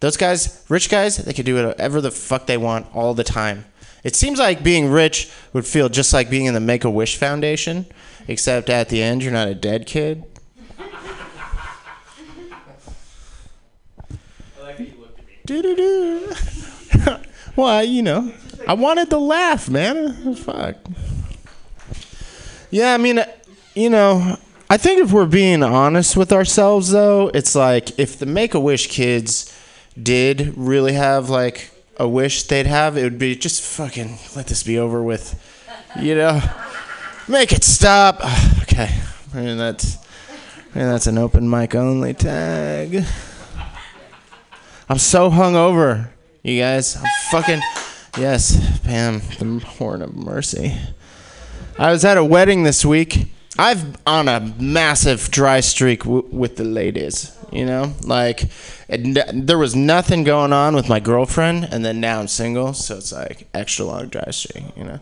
Those 0.00 0.16
guys, 0.16 0.64
rich 0.68 0.90
guys, 0.90 1.18
they 1.18 1.32
can 1.32 1.44
do 1.44 1.64
whatever 1.64 2.00
the 2.00 2.10
fuck 2.10 2.46
they 2.46 2.56
want 2.56 2.88
all 2.92 3.14
the 3.14 3.22
time. 3.22 3.64
It 4.02 4.16
seems 4.16 4.40
like 4.40 4.64
being 4.64 4.90
rich 4.90 5.30
would 5.52 5.64
feel 5.64 5.88
just 5.88 6.12
like 6.12 6.28
being 6.28 6.46
in 6.46 6.54
the 6.54 6.58
Make 6.58 6.82
a 6.82 6.90
Wish 6.90 7.16
Foundation, 7.16 7.86
except 8.26 8.68
at 8.70 8.88
the 8.88 9.00
end 9.00 9.22
you're 9.22 9.32
not 9.32 9.46
a 9.46 9.54
dead 9.54 9.86
kid. 9.86 10.24
I 10.76 10.82
like 14.62 14.78
that 14.78 14.88
you 14.88 14.94
looked 14.98 15.20
at 15.20 15.26
me. 15.28 15.38
Do-do-do. 15.46 16.34
well, 17.54 17.84
you 17.84 18.02
know, 18.02 18.32
I 18.66 18.74
wanted 18.74 19.10
to 19.10 19.18
laugh, 19.18 19.70
man. 19.70 20.34
Fuck. 20.34 20.74
Yeah, 22.74 22.92
I 22.92 22.96
mean, 22.96 23.24
you 23.74 23.90
know, 23.90 24.38
I 24.70 24.76
think 24.76 25.00
if 25.00 25.12
we're 25.12 25.26
being 25.26 25.62
honest 25.62 26.16
with 26.16 26.32
ourselves, 26.32 26.90
though, 26.90 27.28
it's 27.34 27.54
like 27.54 27.98
if 27.98 28.18
the 28.18 28.26
Make 28.26 28.54
a 28.54 28.60
Wish 28.60 28.86
kids 28.86 29.52
did 30.00 30.54
really 30.56 30.92
have 30.92 31.28
like 31.28 31.70
a 31.96 32.08
wish 32.08 32.44
they'd 32.44 32.66
have, 32.66 32.96
it 32.96 33.02
would 33.02 33.18
be 33.18 33.36
just 33.36 33.62
fucking 33.62 34.18
let 34.34 34.46
this 34.46 34.62
be 34.62 34.78
over 34.78 35.02
with, 35.02 35.40
you 36.00 36.14
know, 36.14 36.40
make 37.28 37.52
it 37.52 37.64
stop. 37.64 38.20
Okay, 38.64 38.90
mean 39.34 39.58
that's, 39.58 39.98
I 40.74 40.78
that's 40.78 41.06
an 41.06 41.18
open 41.18 41.48
mic 41.48 41.76
only 41.76 42.14
tag. 42.14 43.04
I'm 44.88 44.98
so 44.98 45.30
hungover, 45.30 46.08
you 46.42 46.60
guys. 46.60 46.96
I'm 46.96 47.04
fucking 47.30 47.60
yes, 48.18 48.80
Pam, 48.80 49.20
the 49.38 49.64
horn 49.64 50.02
of 50.02 50.16
mercy. 50.16 50.76
I 51.78 51.92
was 51.92 52.04
at 52.04 52.16
a 52.16 52.24
wedding 52.24 52.64
this 52.64 52.84
week. 52.84 53.28
I've 53.58 53.96
on 54.06 54.28
a 54.28 54.40
massive 54.58 55.30
dry 55.30 55.60
streak 55.60 56.00
w- 56.04 56.26
with 56.30 56.56
the 56.56 56.64
ladies. 56.64 57.36
You 57.52 57.66
know, 57.66 57.94
like 58.02 58.48
it, 58.88 59.46
there 59.46 59.58
was 59.58 59.76
nothing 59.76 60.24
going 60.24 60.52
on 60.52 60.74
with 60.74 60.88
my 60.88 60.98
girlfriend, 60.98 61.68
and 61.70 61.84
then 61.84 62.00
now 62.00 62.18
I'm 62.18 62.26
single, 62.26 62.74
so 62.74 62.96
it's 62.96 63.12
like 63.12 63.46
extra 63.54 63.84
long 63.84 64.08
dry 64.08 64.30
streak. 64.30 64.64
You 64.76 64.84
know, 64.84 65.00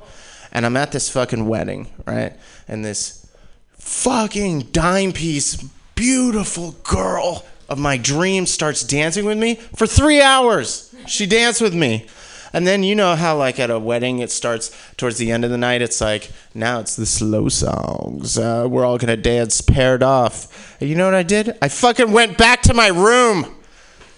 and 0.53 0.66
I'm 0.66 0.76
at 0.76 0.92
this 0.92 1.09
fucking 1.09 1.48
wedding, 1.48 1.88
right? 2.07 2.34
And 2.68 2.84
this 2.84 3.26
fucking 3.72 4.61
dime 4.72 5.12
piece, 5.12 5.57
beautiful 5.94 6.72
girl 6.84 7.44
of 7.70 7.78
my 7.78 7.96
dreams 7.96 8.50
starts 8.50 8.82
dancing 8.82 9.24
with 9.24 9.38
me 9.38 9.55
for 9.55 9.86
three 9.86 10.20
hours. 10.20 10.94
She 11.07 11.24
danced 11.26 11.62
with 11.62 11.74
me. 11.74 12.07
And 12.53 12.66
then 12.66 12.82
you 12.82 12.94
know 12.94 13.16
how 13.16 13.36
like 13.36 13.59
at 13.59 13.70
a 13.70 13.78
wedding 13.78 14.18
it 14.18 14.30
starts 14.30 14.70
towards 14.96 15.18
the 15.18 15.30
end 15.30 15.44
of 15.44 15.50
the 15.50 15.59
night. 15.59 15.82
It's 15.82 16.00
like 16.00 16.30
now 16.55 16.80
it's 16.80 16.96
the 16.96 17.07
slow 17.07 17.48
songs. 17.48 18.36
Uh, 18.36 18.66
we're 18.68 18.84
all 18.84 18.98
gonna 18.98 19.16
dance 19.16 19.61
paired 19.61 20.03
off. 20.03 20.76
And 20.80 20.88
you 20.88 20.96
know 20.96 21.07
what 21.07 21.14
I 21.14 21.22
did? 21.22 21.57
I 21.62 21.68
fucking 21.68 22.12
went 22.12 22.36
back 22.36 22.62
to 22.62 22.74
my 22.74 22.88
room. 22.88 23.55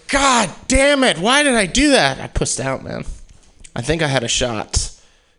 God 0.08 0.50
damn 0.68 1.02
it! 1.04 1.18
Why 1.18 1.42
did 1.42 1.54
I 1.54 1.66
do 1.66 1.90
that? 1.90 2.20
I 2.20 2.26
pussed 2.26 2.60
out, 2.60 2.84
man. 2.84 3.04
I 3.74 3.82
think 3.82 4.02
I 4.02 4.08
had 4.08 4.22
a 4.22 4.28
shot. 4.28 4.90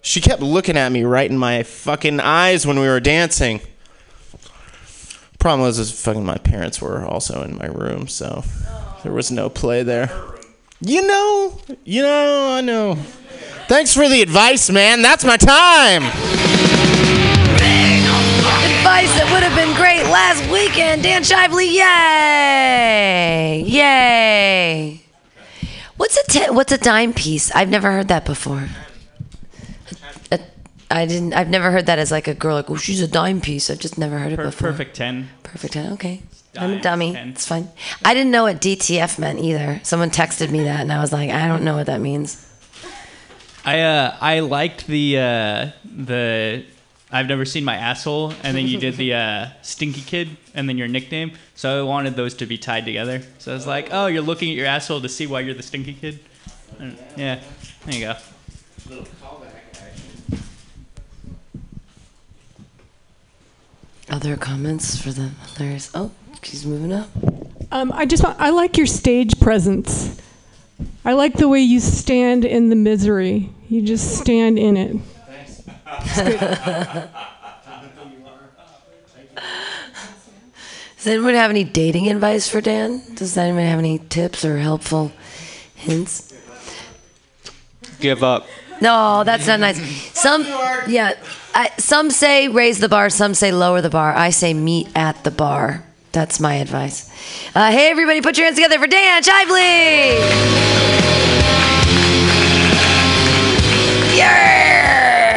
She 0.01 0.21
kept 0.21 0.41
looking 0.41 0.77
at 0.77 0.91
me 0.91 1.03
right 1.03 1.29
in 1.29 1.37
my 1.37 1.63
fucking 1.63 2.19
eyes 2.19 2.65
when 2.65 2.79
we 2.79 2.87
were 2.87 2.99
dancing. 2.99 3.61
Problem 5.39 5.61
was, 5.61 5.79
is 5.79 5.91
fucking 6.03 6.25
my 6.25 6.37
parents 6.37 6.81
were 6.81 7.05
also 7.05 7.43
in 7.43 7.57
my 7.57 7.67
room, 7.67 8.07
so 8.07 8.43
there 9.03 9.11
was 9.11 9.31
no 9.31 9.49
play 9.49 9.83
there. 9.83 10.09
You 10.81 11.05
know, 11.07 11.59
you 11.83 12.01
know, 12.03 12.55
I 12.57 12.61
know. 12.61 12.95
Thanks 13.67 13.93
for 13.93 14.07
the 14.07 14.21
advice, 14.21 14.69
man. 14.69 15.01
That's 15.01 15.23
my 15.23 15.37
time. 15.37 16.03
Advice 18.77 19.11
that 19.17 19.27
would 19.33 19.41
have 19.41 19.55
been 19.55 19.73
great 19.75 20.03
last 20.03 20.47
weekend. 20.51 21.01
Dan 21.03 21.23
Shively, 21.23 21.73
yay! 21.73 23.63
Yay! 23.65 25.01
What's 25.97 26.17
a 26.17 26.23
te- 26.31 26.51
what's 26.51 26.71
a 26.71 26.77
dime 26.77 27.13
piece? 27.13 27.51
I've 27.55 27.69
never 27.69 27.91
heard 27.91 28.07
that 28.09 28.25
before. 28.25 28.67
A- 30.31 30.39
I 30.91 31.05
didn't. 31.07 31.33
I've 31.33 31.49
never 31.49 31.71
heard 31.71 31.87
that 31.87 31.97
as 31.97 32.11
like 32.11 32.27
a 32.27 32.35
girl. 32.35 32.55
Like, 32.55 32.69
oh, 32.69 32.75
she's 32.75 33.01
a 33.01 33.07
dime 33.07 33.41
piece. 33.41 33.69
I've 33.71 33.79
just 33.79 33.97
never 33.97 34.19
heard 34.19 34.33
it 34.33 34.35
Per- 34.37 34.43
before. 34.45 34.69
perfect 34.71 34.95
10. 34.95 35.29
Perfect 35.43 35.73
ten. 35.73 35.93
Okay. 35.93 36.21
I'm 36.57 36.73
a 36.73 36.81
dummy. 36.81 37.15
It's 37.15 37.47
fine. 37.47 37.69
I 38.03 38.13
didn't 38.13 38.31
know 38.31 38.43
what 38.43 38.61
DTF 38.61 39.19
meant 39.19 39.39
either. 39.39 39.79
Someone 39.83 40.09
texted 40.09 40.51
me 40.51 40.63
that, 40.63 40.81
and 40.81 40.91
I 40.91 40.99
was 41.01 41.11
like, 41.11 41.29
I 41.29 41.47
don't 41.47 41.63
know 41.63 41.75
what 41.75 41.87
that 41.87 42.01
means. 42.01 42.41
I 43.65 43.81
uh, 43.81 44.15
I 44.21 44.39
liked 44.41 44.87
the 44.87 45.17
uh, 45.17 45.71
the 45.83 46.65
I've 47.11 47.27
never 47.27 47.45
seen 47.45 47.63
my 47.63 47.75
asshole, 47.75 48.33
and 48.43 48.55
then 48.55 48.67
you 48.67 48.77
did 48.77 48.97
the 48.97 49.13
uh, 49.13 49.47
stinky 49.61 50.01
kid, 50.01 50.37
and 50.53 50.67
then 50.67 50.77
your 50.77 50.87
nickname. 50.87 51.31
So 51.55 51.79
I 51.79 51.83
wanted 51.83 52.15
those 52.15 52.33
to 52.35 52.45
be 52.45 52.57
tied 52.57 52.85
together. 52.85 53.21
So 53.39 53.51
I 53.51 53.55
was 53.55 53.65
like, 53.65 53.89
oh, 53.91 54.07
you're 54.07 54.21
looking 54.21 54.49
at 54.49 54.55
your 54.55 54.67
asshole 54.67 55.01
to 55.01 55.09
see 55.09 55.25
why 55.25 55.39
you're 55.39 55.53
the 55.53 55.63
stinky 55.63 55.93
kid. 55.93 56.19
And- 56.79 56.97
yeah, 57.15 57.39
there 57.85 57.95
you 57.95 58.01
go. 58.01 58.15
Other 64.09 64.37
comments 64.37 65.01
for 65.01 65.11
the 65.11 65.31
others? 65.43 65.89
Oh, 65.95 66.11
she's 66.45 66.65
moving 66.65 66.93
up. 66.93 67.09
Um, 67.71 67.91
I 67.93 68.05
just 68.05 68.23
I 68.23 68.51
like 68.51 68.77
your 68.77 68.87
stage 68.87 69.39
presence. 69.39 70.21
I 71.03 71.13
like 71.13 71.33
the 71.33 71.47
way 71.47 71.59
you 71.59 71.79
stand 71.79 72.45
in 72.45 72.69
the 72.69 72.75
misery. 72.75 73.49
You 73.69 73.81
just 73.81 74.17
stand 74.17 74.57
in 74.59 74.77
it. 74.77 74.97
Thanks. 75.27 77.09
Does 80.97 81.11
anyone 81.13 81.35
have 81.35 81.51
any 81.51 81.63
dating 81.63 82.09
advice 82.09 82.49
for 82.49 82.61
Dan? 82.61 83.03
Does 83.13 83.37
anyone 83.37 83.65
have 83.65 83.77
any 83.77 83.99
tips 83.99 84.43
or 84.43 84.57
helpful 84.57 85.11
hints? 85.75 86.33
Give 87.99 88.23
up. 88.23 88.47
No, 88.81 89.23
that's 89.23 89.45
not 89.45 89.59
nice. 89.59 89.79
Some, 90.19 90.43
yeah, 90.87 91.13
I, 91.53 91.71
some 91.77 92.09
say 92.09 92.47
raise 92.47 92.79
the 92.79 92.89
bar, 92.89 93.11
some 93.11 93.35
say 93.35 93.51
lower 93.51 93.81
the 93.81 93.89
bar. 93.91 94.15
I 94.15 94.31
say 94.31 94.55
meet 94.55 94.87
at 94.95 95.23
the 95.23 95.29
bar. 95.31 95.84
That's 96.15 96.39
my 96.39 96.55
advice. 96.55 97.09
Uh, 97.53 97.71
hey, 97.71 97.89
everybody, 97.89 98.21
put 98.21 98.37
your 98.37 98.45
hands 98.45 98.55
together 98.55 98.79
for 98.79 98.87
Dan 98.87 99.21
Shively. 99.21 100.15
Yeah. 104.15 105.35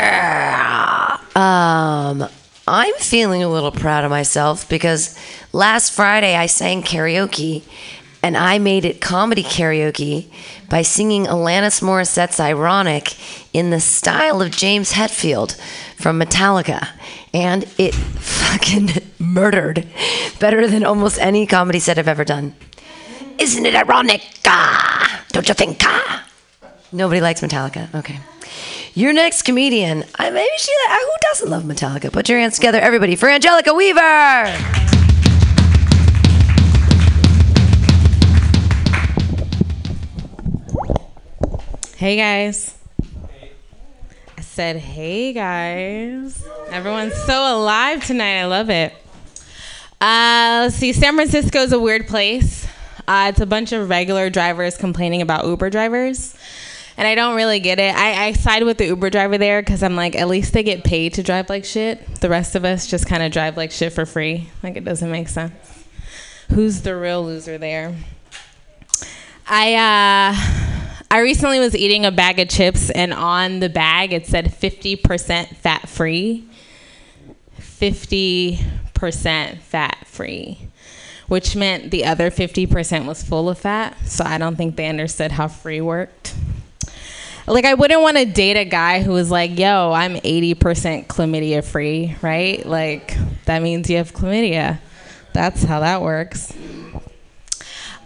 Um, 1.35 2.29
I'm 2.69 2.95
feeling 2.95 3.43
a 3.43 3.49
little 3.49 3.73
proud 3.73 4.05
of 4.05 4.11
myself 4.11 4.69
because 4.69 5.19
last 5.53 5.91
Friday 5.91 6.37
I 6.37 6.47
sang 6.47 6.85
karaoke 6.85 7.65
and 8.23 8.37
I 8.37 8.61
made 8.61 8.85
it 8.85 9.01
comedy 9.01 9.43
karaoke 9.43 10.31
by 10.71 10.83
singing 10.83 11.25
Alanis 11.25 11.83
Morissette's 11.83 12.39
Ironic 12.39 13.17
in 13.53 13.71
the 13.71 13.81
style 13.81 14.41
of 14.41 14.53
James 14.53 14.93
Hetfield 14.93 15.59
from 15.97 16.21
Metallica. 16.21 16.91
And 17.35 17.65
it 17.79 17.95
fucking 17.95 18.91
murdered 19.19 19.87
better 20.39 20.67
than 20.67 20.85
almost 20.85 21.19
any 21.19 21.47
comedy 21.47 21.79
set 21.79 21.99
I've 21.99 22.09
ever 22.09 22.25
done. 22.25 22.55
Isn't 23.39 23.67
it 23.67 23.75
ironic? 23.75 24.23
Ah, 24.47 25.25
don't 25.31 25.49
you 25.49 25.55
think? 25.55 25.79
Ah? 25.83 26.27
Nobody 26.91 27.21
likes 27.21 27.41
Metallica. 27.41 27.95
Okay. 27.95 28.19
Your 28.95 29.13
next 29.13 29.43
comedian. 29.43 30.05
I 30.19 30.31
maybe 30.31 30.49
she. 30.59 30.73
Who 30.89 31.11
doesn't 31.31 31.51
love 31.51 31.63
Metallica? 31.65 32.13
Put 32.13 32.29
your 32.29 32.39
hands 32.39 32.57
together, 32.57 32.81
everybody, 32.81 33.15
for 33.15 33.29
Angelica 33.29 33.75
Weaver. 33.75 34.47
Hey 41.97 42.17
guys. 42.17 42.78
Said, 44.59 44.79
hey 44.79 45.33
guys. 45.33 46.45
Everyone's 46.73 47.15
so 47.15 47.57
alive 47.57 48.05
tonight. 48.05 48.41
I 48.41 48.47
love 48.47 48.71
it. 48.71 48.93
Uh, 50.01 50.63
let's 50.65 50.75
see. 50.75 50.93
San 50.93 51.15
Francisco 51.15 51.61
is 51.61 51.73
a 51.73 51.79
weird 51.79 52.09
place. 52.09 52.67
Uh, 53.07 53.29
it's 53.31 53.41
a 53.41 53.47
bunch 53.47 53.71
of 53.71 53.89
regular 53.89 54.31
drivers 54.31 54.77
complaining 54.77 55.23
about 55.23 55.45
Uber 55.45 55.71
drivers. 55.71 56.35
And 56.97 57.07
I 57.07 57.15
don't 57.15 57.37
really 57.37 57.61
get 57.61 57.79
it. 57.79 57.95
I, 57.95 58.27
I 58.27 58.33
side 58.33 58.65
with 58.65 58.79
the 58.79 58.87
Uber 58.87 59.11
driver 59.11 59.39
there 59.39 59.63
because 59.63 59.85
I'm 59.85 59.95
like, 59.95 60.17
at 60.17 60.27
least 60.27 60.55
they 60.55 60.65
get 60.65 60.83
paid 60.83 61.15
to 61.15 61.23
drive 61.23 61.49
like 61.49 61.65
shit. 61.65 62.17
The 62.17 62.29
rest 62.29 62.57
of 62.57 62.65
us 62.65 62.89
just 62.89 63.07
kind 63.07 63.23
of 63.23 63.31
drive 63.31 63.57
like 63.57 63.71
shit 63.71 63.93
for 63.93 64.07
free. 64.07 64.51
Like, 64.65 64.75
it 64.75 64.85
doesn't 64.85 65.13
make 65.13 65.29
sense. 65.29 65.55
Who's 66.51 66.81
the 66.81 66.97
real 66.97 67.25
loser 67.25 67.59
there? 67.59 67.95
I 69.47 69.75
uh, 69.77 70.68
I 71.11 71.21
recently 71.21 71.59
was 71.59 71.75
eating 71.75 72.05
a 72.05 72.11
bag 72.11 72.39
of 72.39 72.49
chips, 72.49 72.91
and 72.91 73.15
on 73.15 73.61
the 73.61 73.69
bag 73.69 74.13
it 74.13 74.27
said 74.27 74.47
50% 74.47 75.57
fat 75.57 75.89
free. 75.89 76.45
50% 77.61 79.59
fat 79.59 80.07
free. 80.07 80.59
which 81.29 81.55
meant 81.55 81.91
the 81.91 82.05
other 82.07 82.31
50% 82.31 83.07
was 83.07 83.23
full 83.23 83.49
of 83.49 83.59
fat. 83.59 83.97
So 84.07 84.25
I 84.25 84.39
don't 84.39 84.57
think 84.57 84.77
they 84.77 84.89
understood 84.89 85.31
how 85.31 85.47
free 85.49 85.81
worked. 85.81 86.35
Like, 87.47 87.65
I 87.65 87.75
wouldn't 87.75 88.03
want 88.03 88.17
to 88.19 88.27
date 88.27 88.57
a 88.57 88.65
guy 88.65 89.03
who 89.03 89.13
was 89.13 89.31
like, 89.31 89.59
yo, 89.59 89.93
I'm 89.93 90.17
80% 90.17 91.07
chlamydia 91.07 91.65
free, 91.65 92.17
right? 92.21 92.65
Like, 92.67 93.17
that 93.45 93.63
means 93.63 93.89
you 93.89 93.97
have 93.99 94.13
chlamydia. 94.13 94.81
That's 95.33 95.63
how 95.63 95.81
that 95.81 96.03
works. 96.03 96.53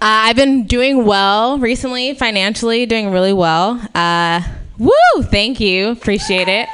Uh, 0.03 0.27
I've 0.27 0.35
been 0.35 0.65
doing 0.65 1.05
well 1.07 1.61
recently, 1.61 2.13
financially, 2.15 2.87
doing 2.87 3.13
really 3.13 3.33
well. 3.33 3.81
Uh, 3.95 4.43
woo! 4.77 5.23
Thank 5.23 5.61
you. 5.61 5.91
Appreciate 5.91 6.49
it. 6.49 6.69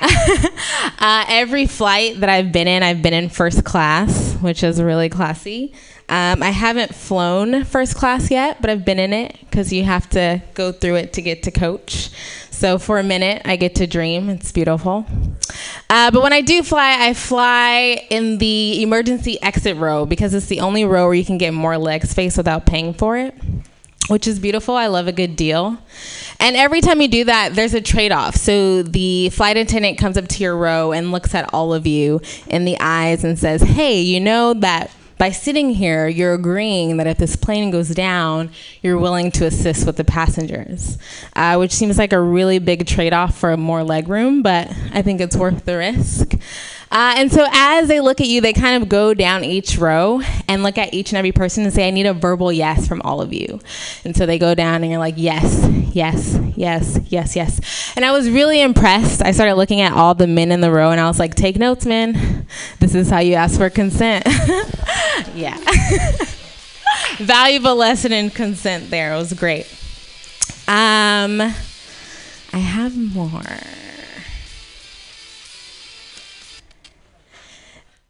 uh, 1.00 1.24
every 1.28 1.66
flight 1.66 2.20
that 2.20 2.28
I've 2.28 2.52
been 2.52 2.68
in, 2.68 2.84
I've 2.84 3.02
been 3.02 3.14
in 3.14 3.30
first 3.30 3.64
class, 3.64 4.36
which 4.36 4.62
is 4.62 4.80
really 4.80 5.08
classy. 5.08 5.72
Um, 6.08 6.40
I 6.40 6.50
haven't 6.50 6.94
flown 6.94 7.64
first 7.64 7.96
class 7.96 8.30
yet, 8.30 8.60
but 8.60 8.70
I've 8.70 8.84
been 8.84 9.00
in 9.00 9.12
it 9.12 9.36
because 9.40 9.72
you 9.72 9.82
have 9.82 10.08
to 10.10 10.40
go 10.54 10.70
through 10.70 10.94
it 10.94 11.12
to 11.14 11.20
get 11.20 11.42
to 11.42 11.50
coach. 11.50 12.10
So 12.58 12.76
for 12.76 12.98
a 12.98 13.04
minute, 13.04 13.42
I 13.44 13.54
get 13.54 13.76
to 13.76 13.86
dream. 13.86 14.28
It's 14.28 14.50
beautiful. 14.50 15.06
Uh, 15.88 16.10
but 16.10 16.24
when 16.24 16.32
I 16.32 16.40
do 16.40 16.64
fly, 16.64 16.96
I 16.98 17.14
fly 17.14 18.04
in 18.10 18.38
the 18.38 18.82
emergency 18.82 19.40
exit 19.40 19.76
row 19.76 20.06
because 20.06 20.34
it's 20.34 20.46
the 20.46 20.58
only 20.58 20.84
row 20.84 21.04
where 21.04 21.14
you 21.14 21.24
can 21.24 21.38
get 21.38 21.54
more 21.54 21.78
leg 21.78 22.04
space 22.06 22.36
without 22.36 22.66
paying 22.66 22.94
for 22.94 23.16
it 23.16 23.32
which 24.08 24.26
is 24.26 24.38
beautiful. 24.38 24.74
I 24.74 24.86
love 24.86 25.06
a 25.06 25.12
good 25.12 25.36
deal. 25.36 25.76
And 26.40 26.56
every 26.56 26.80
time 26.80 27.00
you 27.02 27.08
do 27.08 27.24
that, 27.24 27.54
there's 27.54 27.74
a 27.74 27.80
trade 27.80 28.10
off. 28.10 28.36
So 28.36 28.82
the 28.82 29.28
flight 29.28 29.58
attendant 29.58 29.98
comes 29.98 30.16
up 30.16 30.26
to 30.28 30.42
your 30.42 30.56
row 30.56 30.92
and 30.92 31.12
looks 31.12 31.34
at 31.34 31.52
all 31.52 31.74
of 31.74 31.86
you 31.86 32.22
in 32.46 32.64
the 32.64 32.78
eyes 32.80 33.22
and 33.22 33.38
says, 33.38 33.60
Hey, 33.60 34.00
you 34.00 34.18
know 34.18 34.54
that 34.54 34.90
by 35.18 35.30
sitting 35.30 35.70
here, 35.70 36.06
you're 36.06 36.34
agreeing 36.34 36.96
that 36.96 37.06
if 37.06 37.18
this 37.18 37.36
plane 37.36 37.70
goes 37.70 37.90
down, 37.90 38.50
you're 38.82 38.98
willing 38.98 39.30
to 39.32 39.46
assist 39.46 39.84
with 39.84 39.96
the 39.96 40.04
passengers, 40.04 40.96
uh, 41.34 41.56
which 41.56 41.72
seems 41.72 41.98
like 41.98 42.12
a 42.12 42.20
really 42.20 42.58
big 42.60 42.86
trade 42.86 43.12
off 43.12 43.36
for 43.36 43.56
more 43.56 43.80
legroom, 43.80 44.42
but 44.42 44.72
I 44.92 45.02
think 45.02 45.20
it's 45.20 45.36
worth 45.36 45.64
the 45.64 45.76
risk. 45.76 46.34
Uh, 46.90 47.14
and 47.16 47.30
so 47.30 47.46
as 47.50 47.88
they 47.88 48.00
look 48.00 48.20
at 48.20 48.26
you, 48.26 48.40
they 48.40 48.52
kind 48.52 48.82
of 48.82 48.88
go 48.88 49.12
down 49.12 49.44
each 49.44 49.76
row 49.76 50.22
and 50.48 50.62
look 50.62 50.78
at 50.78 50.94
each 50.94 51.10
and 51.10 51.18
every 51.18 51.32
person 51.32 51.64
and 51.64 51.72
say, 51.72 51.86
I 51.86 51.90
need 51.90 52.06
a 52.06 52.14
verbal 52.14 52.50
yes 52.50 52.88
from 52.88 53.02
all 53.02 53.20
of 53.20 53.32
you. 53.32 53.60
And 54.04 54.16
so 54.16 54.24
they 54.24 54.38
go 54.38 54.54
down 54.54 54.82
and 54.82 54.90
you're 54.90 54.98
like, 54.98 55.14
yes, 55.16 55.68
yes, 55.92 56.38
yes, 56.56 56.98
yes, 57.08 57.36
yes. 57.36 57.92
And 57.94 58.04
I 58.04 58.12
was 58.12 58.30
really 58.30 58.60
impressed. 58.60 59.22
I 59.22 59.32
started 59.32 59.56
looking 59.56 59.80
at 59.82 59.92
all 59.92 60.14
the 60.14 60.26
men 60.26 60.50
in 60.50 60.60
the 60.60 60.70
row 60.70 60.90
and 60.90 61.00
I 61.00 61.08
was 61.08 61.18
like, 61.18 61.34
take 61.34 61.56
notes, 61.56 61.84
men. 61.84 62.46
This 62.80 62.94
is 62.94 63.10
how 63.10 63.18
you 63.18 63.34
ask 63.34 63.58
for 63.58 63.68
consent. 63.68 64.24
yeah. 65.34 65.58
Valuable 67.18 67.76
lesson 67.76 68.12
in 68.12 68.30
consent 68.30 68.90
there. 68.90 69.12
It 69.12 69.16
was 69.16 69.34
great. 69.34 69.66
Um, 70.66 71.40
I 72.52 72.58
have 72.58 72.96
more. 72.96 73.42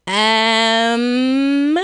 Um. 0.08 1.78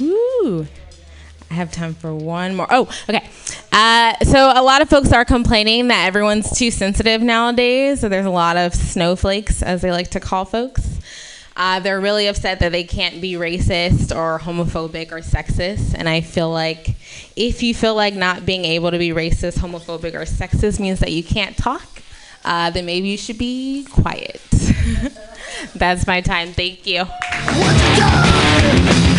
Woo. 0.00 0.66
I 1.50 1.54
have 1.54 1.70
time 1.70 1.94
for 1.94 2.14
one 2.14 2.56
more. 2.56 2.66
Oh, 2.68 2.88
okay. 3.08 3.24
Uh, 3.72 4.14
so 4.24 4.52
a 4.54 4.62
lot 4.62 4.82
of 4.82 4.90
folks 4.90 5.12
are 5.12 5.24
complaining 5.24 5.88
that 5.88 6.06
everyone's 6.06 6.50
too 6.58 6.72
sensitive 6.72 7.22
nowadays. 7.22 8.00
So 8.00 8.08
there's 8.08 8.26
a 8.26 8.30
lot 8.30 8.56
of 8.56 8.74
snowflakes, 8.74 9.62
as 9.62 9.82
they 9.82 9.92
like 9.92 10.10
to 10.10 10.20
call 10.20 10.44
folks. 10.44 10.98
Uh, 11.56 11.78
they're 11.80 12.00
really 12.00 12.26
upset 12.26 12.58
that 12.60 12.72
they 12.72 12.84
can't 12.84 13.20
be 13.20 13.34
racist 13.34 14.14
or 14.14 14.40
homophobic 14.40 15.12
or 15.12 15.20
sexist. 15.20 15.94
And 15.96 16.08
I 16.08 16.20
feel 16.22 16.50
like 16.50 16.96
if 17.36 17.62
you 17.62 17.72
feel 17.74 17.94
like 17.94 18.14
not 18.14 18.44
being 18.44 18.64
able 18.64 18.90
to 18.90 18.98
be 18.98 19.10
racist, 19.10 19.58
homophobic, 19.58 20.14
or 20.14 20.22
sexist 20.22 20.80
means 20.80 21.00
that 21.00 21.12
you 21.12 21.22
can't 21.22 21.56
talk, 21.56 22.02
uh, 22.48 22.70
then 22.70 22.86
maybe 22.86 23.08
you 23.08 23.18
should 23.18 23.36
be 23.36 23.84
quiet. 23.90 24.40
That's 25.74 26.06
my 26.06 26.22
time. 26.22 26.52
Thank 26.52 26.86
you. 26.86 27.04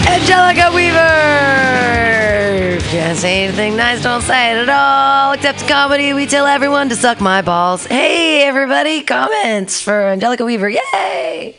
Angelica 0.10 0.72
Weaver! 0.74 0.98
Can't 2.90 3.18
say 3.20 3.44
anything 3.44 3.78
nice, 3.78 4.02
don't 4.02 4.24
say 4.24 4.54
it 4.54 4.68
at 4.68 4.70
all. 4.70 5.34
Except 5.34 5.68
comedy, 5.68 6.14
we 6.14 6.26
tell 6.26 6.48
everyone 6.48 6.90
to 6.90 6.96
suck 6.96 7.22
my 7.22 7.44
balls. 7.44 7.86
Hey, 7.86 8.42
everybody, 8.44 9.04
comments 9.04 9.80
for 9.80 10.08
Angelica 10.08 10.44
Weaver. 10.44 10.70
Yay! 10.70 11.56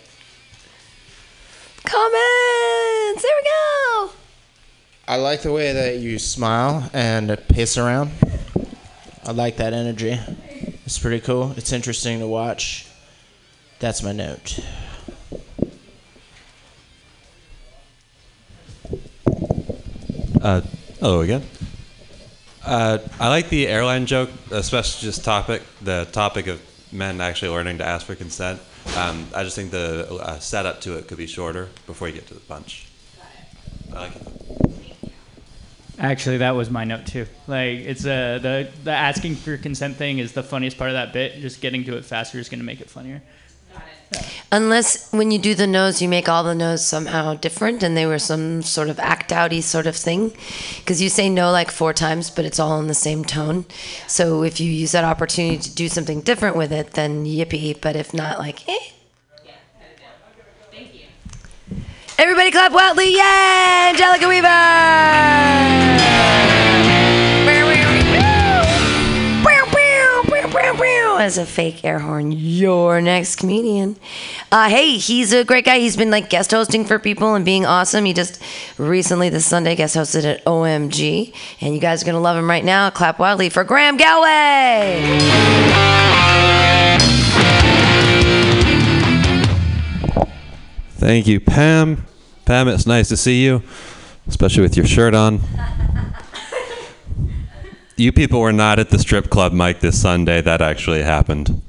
Comments! 1.84 3.22
There 3.22 3.32
we 3.36 3.44
go! 3.44 4.10
I 5.06 5.16
like 5.16 5.42
the 5.42 5.52
way 5.52 5.72
that 5.72 5.98
you 5.98 6.18
smile 6.18 6.90
and 6.92 7.38
pace 7.48 7.78
around. 7.78 8.10
I 9.24 9.30
like 9.30 9.56
that 9.58 9.72
energy. 9.72 10.18
It's 10.90 10.98
pretty 10.98 11.20
cool. 11.20 11.54
It's 11.56 11.70
interesting 11.70 12.18
to 12.18 12.26
watch. 12.26 12.84
That's 13.78 14.02
my 14.02 14.10
note. 14.10 14.58
Uh, 20.42 20.62
hello 20.98 21.20
again. 21.20 21.44
Uh, 22.64 22.98
I 23.20 23.28
like 23.28 23.50
the 23.50 23.68
airline 23.68 24.06
joke, 24.06 24.30
especially 24.50 25.06
just 25.06 25.24
topic 25.24 25.62
the 25.80 26.08
topic 26.10 26.48
of 26.48 26.60
men 26.90 27.20
actually 27.20 27.52
learning 27.52 27.78
to 27.78 27.86
ask 27.86 28.04
for 28.04 28.16
consent. 28.16 28.60
Um, 28.96 29.28
I 29.32 29.44
just 29.44 29.54
think 29.54 29.70
the 29.70 30.12
uh, 30.12 30.40
setup 30.40 30.80
to 30.80 30.98
it 30.98 31.06
could 31.06 31.18
be 31.18 31.28
shorter 31.28 31.68
before 31.86 32.08
you 32.08 32.14
get 32.14 32.26
to 32.26 32.34
the 32.34 32.40
punch. 32.40 32.88
I 33.92 33.94
like 33.94 34.16
it. 34.16 34.79
Actually, 36.00 36.38
that 36.38 36.52
was 36.52 36.70
my 36.70 36.84
note 36.84 37.06
too. 37.06 37.26
Like, 37.46 37.80
it's 37.80 38.06
uh, 38.06 38.38
the 38.40 38.70
the 38.84 38.90
asking 38.90 39.36
for 39.36 39.58
consent 39.58 39.96
thing 39.96 40.18
is 40.18 40.32
the 40.32 40.42
funniest 40.42 40.78
part 40.78 40.88
of 40.88 40.94
that 40.94 41.12
bit. 41.12 41.40
Just 41.40 41.60
getting 41.60 41.84
to 41.84 41.96
it 41.98 42.06
faster 42.06 42.38
is 42.38 42.48
going 42.48 42.60
to 42.60 42.64
make 42.64 42.80
it 42.80 42.88
funnier. 42.88 43.22
Unless 44.50 45.12
when 45.12 45.30
you 45.30 45.38
do 45.38 45.54
the 45.54 45.66
nose, 45.66 46.02
you 46.02 46.08
make 46.08 46.28
all 46.28 46.42
the 46.42 46.54
nose 46.54 46.84
somehow 46.84 47.34
different 47.34 47.82
and 47.84 47.96
they 47.96 48.06
were 48.06 48.18
some 48.18 48.62
sort 48.62 48.88
of 48.88 48.98
act 48.98 49.30
outy 49.30 49.62
sort 49.62 49.86
of 49.86 49.94
thing. 49.94 50.32
Because 50.78 51.00
you 51.00 51.08
say 51.08 51.28
no 51.28 51.52
like 51.52 51.70
four 51.70 51.92
times, 51.92 52.30
but 52.30 52.44
it's 52.44 52.58
all 52.58 52.80
in 52.80 52.88
the 52.88 52.94
same 52.94 53.24
tone. 53.24 53.66
So 54.08 54.42
if 54.42 54.58
you 54.58 54.72
use 54.72 54.92
that 54.92 55.04
opportunity 55.04 55.58
to 55.58 55.74
do 55.74 55.88
something 55.88 56.22
different 56.22 56.56
with 56.56 56.72
it, 56.72 56.94
then 56.94 57.24
yippee. 57.24 57.80
But 57.80 57.94
if 57.94 58.12
not, 58.12 58.38
like, 58.38 58.68
eh. 58.68 58.90
Everybody 62.20 62.50
clap 62.50 62.72
wildly. 62.72 63.14
Yay! 63.14 63.88
Angelica 63.88 64.28
Weaver! 64.28 64.46
As 71.18 71.38
a 71.38 71.46
fake 71.46 71.82
air 71.82 71.98
horn, 71.98 72.32
your 72.32 73.00
next 73.00 73.36
comedian. 73.36 73.96
Uh, 74.52 74.68
hey, 74.68 74.98
he's 74.98 75.32
a 75.32 75.44
great 75.44 75.64
guy. 75.64 75.78
He's 75.78 75.96
been 75.96 76.10
like 76.10 76.28
guest 76.28 76.50
hosting 76.50 76.84
for 76.84 76.98
people 76.98 77.34
and 77.34 77.44
being 77.44 77.64
awesome. 77.64 78.04
He 78.04 78.12
just 78.12 78.42
recently 78.76 79.30
this 79.30 79.46
Sunday 79.46 79.74
guest 79.74 79.96
hosted 79.96 80.24
at 80.24 80.44
OMG, 80.44 81.32
and 81.62 81.74
you 81.74 81.80
guys 81.80 82.02
are 82.02 82.06
gonna 82.06 82.20
love 82.20 82.36
him 82.36 82.50
right 82.50 82.64
now. 82.64 82.90
Clap 82.90 83.18
wildly 83.18 83.48
for 83.48 83.64
Graham 83.64 83.96
Galway. 83.96 85.20
Thank 91.00 91.26
you, 91.26 91.40
Pam. 91.40 92.04
Pam, 92.44 92.68
it's 92.68 92.86
nice 92.86 93.08
to 93.08 93.16
see 93.16 93.42
you, 93.42 93.62
especially 94.28 94.60
with 94.60 94.76
your 94.76 94.84
shirt 94.84 95.14
on. 95.14 95.40
you 97.96 98.12
people 98.12 98.38
were 98.38 98.52
not 98.52 98.78
at 98.78 98.90
the 98.90 98.98
strip 98.98 99.30
club, 99.30 99.54
Mike, 99.54 99.80
this 99.80 99.98
Sunday. 99.98 100.42
That 100.42 100.60
actually 100.60 101.02
happened. 101.02 101.62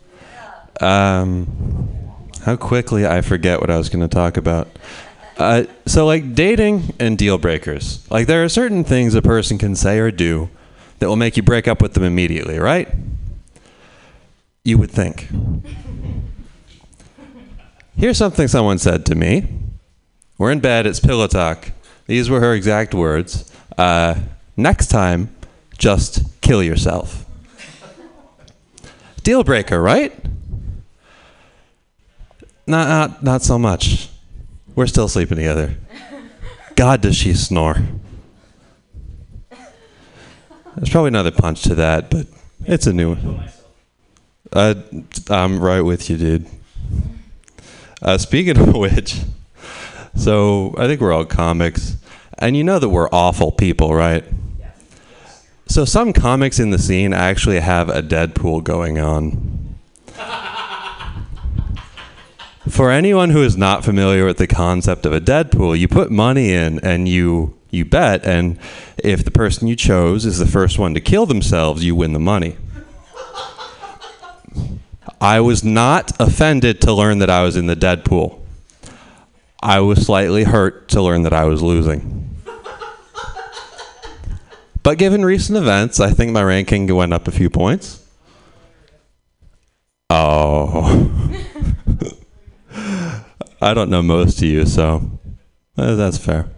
Um, 0.82 1.47
how 2.43 2.57
quickly 2.57 3.07
I 3.07 3.21
forget 3.21 3.61
what 3.61 3.69
I 3.69 3.77
was 3.77 3.88
going 3.88 4.01
to 4.01 4.13
talk 4.13 4.36
about. 4.36 4.67
Uh, 5.38 5.63
so, 5.86 6.05
like 6.05 6.36
dating 6.36 6.93
and 6.99 7.17
deal 7.17 7.38
breakers. 7.38 8.05
Like, 8.11 8.27
there 8.27 8.43
are 8.43 8.49
certain 8.49 8.84
things 8.84 9.15
a 9.15 9.21
person 9.21 9.57
can 9.57 9.77
say 9.77 9.99
or 9.99 10.11
do 10.11 10.49
that 10.99 11.07
will 11.07 11.15
make 11.15 11.38
you 11.38 11.43
break 11.43 11.69
up 11.69 11.82
with 11.82 11.93
them 11.93 12.03
immediately, 12.03 12.59
right? 12.59 12.89
You 14.65 14.77
would 14.77 14.91
think. 14.91 15.29
Here's 18.02 18.18
something 18.18 18.47
someone 18.47 18.80
said 18.80 19.06
to 19.06 19.16
me. 19.16 19.47
We're 20.39 20.52
in 20.52 20.60
bed, 20.60 20.88
it's 20.88 20.99
pillow 20.99 21.28
talk. 21.28 21.70
These 22.08 22.32
were 22.32 22.39
her 22.39 22.56
exact 22.56 22.95
words. 22.95 23.56
Uh, 23.78 24.16
next 24.58 24.88
time, 24.88 25.30
just 25.78 26.41
kill 26.41 26.64
yourself. 26.64 27.28
Deal 29.22 29.43
breaker, 29.43 29.80
right? 29.80 30.20
Not, 32.66 32.88
not, 32.88 33.24
not 33.24 33.41
so 33.43 33.60
much. 33.60 34.10
We're 34.74 34.88
still 34.88 35.08
sleeping 35.08 35.38
together. 35.38 35.76
God, 36.74 37.02
does 37.02 37.16
she 37.16 37.36
snore? 37.36 37.84
There's 40.76 40.89
probably 40.89 41.10
another 41.10 41.30
punch 41.30 41.62
to 41.66 41.76
that, 41.76 42.10
but 42.10 42.26
it's 42.66 42.88
a 42.88 42.93
new 42.93 43.14
one. 43.14 43.49
Uh, 44.52 44.74
I'm 45.30 45.60
right 45.60 45.82
with 45.82 46.10
you, 46.10 46.18
dude. 46.18 46.47
Uh, 48.02 48.18
speaking 48.18 48.58
of 48.58 48.74
which, 48.76 49.22
So 50.16 50.74
I 50.78 50.88
think 50.88 51.02
we're 51.02 51.14
all 51.14 51.26
comics, 51.26 51.97
and 52.38 52.58
you 52.58 52.64
know 52.64 52.80
that 52.80 52.89
we're 52.89 53.10
awful 53.12 53.52
people, 53.52 53.93
right? 53.93 54.24
So 55.68 55.86
some 55.86 56.12
comics 56.12 56.60
in 56.60 56.72
the 56.72 56.80
scene 56.80 57.14
actually 57.14 57.60
have 57.60 57.89
a 57.89 58.02
Deadpool 58.02 58.64
going 58.64 58.97
on. 58.97 59.78
For 62.68 62.89
anyone 62.91 63.30
who 63.30 63.43
is 63.43 63.56
not 63.56 63.86
familiar 63.86 64.26
with 64.26 64.38
the 64.38 64.47
concept 64.47 65.06
of 65.06 65.14
a 65.14 65.22
Deadpool, 65.22 65.80
you 65.80 65.88
put 65.88 66.12
money 66.12 66.52
in 66.54 66.80
and 66.80 67.08
you 67.08 67.58
you 67.70 67.86
bet, 67.86 68.26
and 68.26 68.60
if 68.97 69.24
the 69.24 69.32
person 69.32 69.68
you 69.68 69.78
chose 69.78 70.26
is 70.26 70.39
the 70.39 70.45
first 70.45 70.78
one 70.78 70.93
to 70.93 70.99
kill 70.99 71.26
themselves, 71.26 71.86
you 71.86 71.95
win 71.95 72.12
the 72.12 72.20
money. 72.20 72.58
I 75.20 75.39
was 75.39 75.64
not 75.64 76.12
offended 76.20 76.82
to 76.82 76.93
learn 76.93 77.20
that 77.20 77.30
I 77.30 77.43
was 77.43 77.56
in 77.56 77.68
the 77.68 77.76
Deadpool. 77.76 78.39
I 79.62 79.80
was 79.80 80.06
slightly 80.06 80.43
hurt 80.43 80.89
to 80.89 81.02
learn 81.02 81.24
that 81.24 81.34
I 81.34 81.45
was 81.45 81.62
losing. 81.62 82.22
But 84.84 84.97
given 84.97 85.24
recent 85.24 85.58
events, 85.58 85.99
I 85.99 86.12
think 86.12 86.32
my 86.32 86.41
ranking 86.41 86.88
went 86.93 87.14
up 87.14 87.28
a 87.28 87.32
few 87.32 87.49
points. 87.49 88.04
Oh. 90.10 91.20
I 93.62 93.74
don't 93.76 93.91
know 93.91 94.02
most 94.02 94.39
of 94.39 94.43
you, 94.43 94.66
so 94.66 95.20
uh, 95.78 95.95
that's 95.95 96.18
fair. 96.18 96.49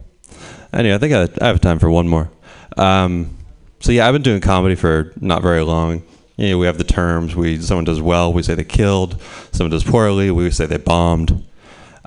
Anyway, 0.72 0.96
I 0.96 0.98
think 0.98 1.14
I, 1.14 1.28
I 1.44 1.48
have 1.48 1.60
time 1.60 1.80
for 1.80 1.89
one 1.89 2.08
more. 2.08 2.32
Um, 2.78 3.38
so 3.82 3.91
yeah, 3.91 4.08
I've 4.08 4.14
been 4.14 4.22
doing 4.22 4.39
comedy 4.39 4.76
for 4.76 5.12
not 5.20 5.41
very 5.41 5.62
long. 5.62 6.04
You 6.36 6.49
know, 6.51 6.57
we 6.57 6.65
have 6.65 6.77
the 6.77 6.84
terms. 6.84 7.36
We 7.36 7.59
someone 7.59 7.86
does 7.86 8.01
well, 8.01 8.34
we 8.34 8.43
say 8.43 8.55
they 8.55 8.63
killed. 8.63 9.21
Someone 9.51 9.71
does 9.71 9.84
poorly, 9.84 10.31
we 10.31 10.49
say 10.51 10.65
they 10.65 10.77
bombed. 10.77 11.43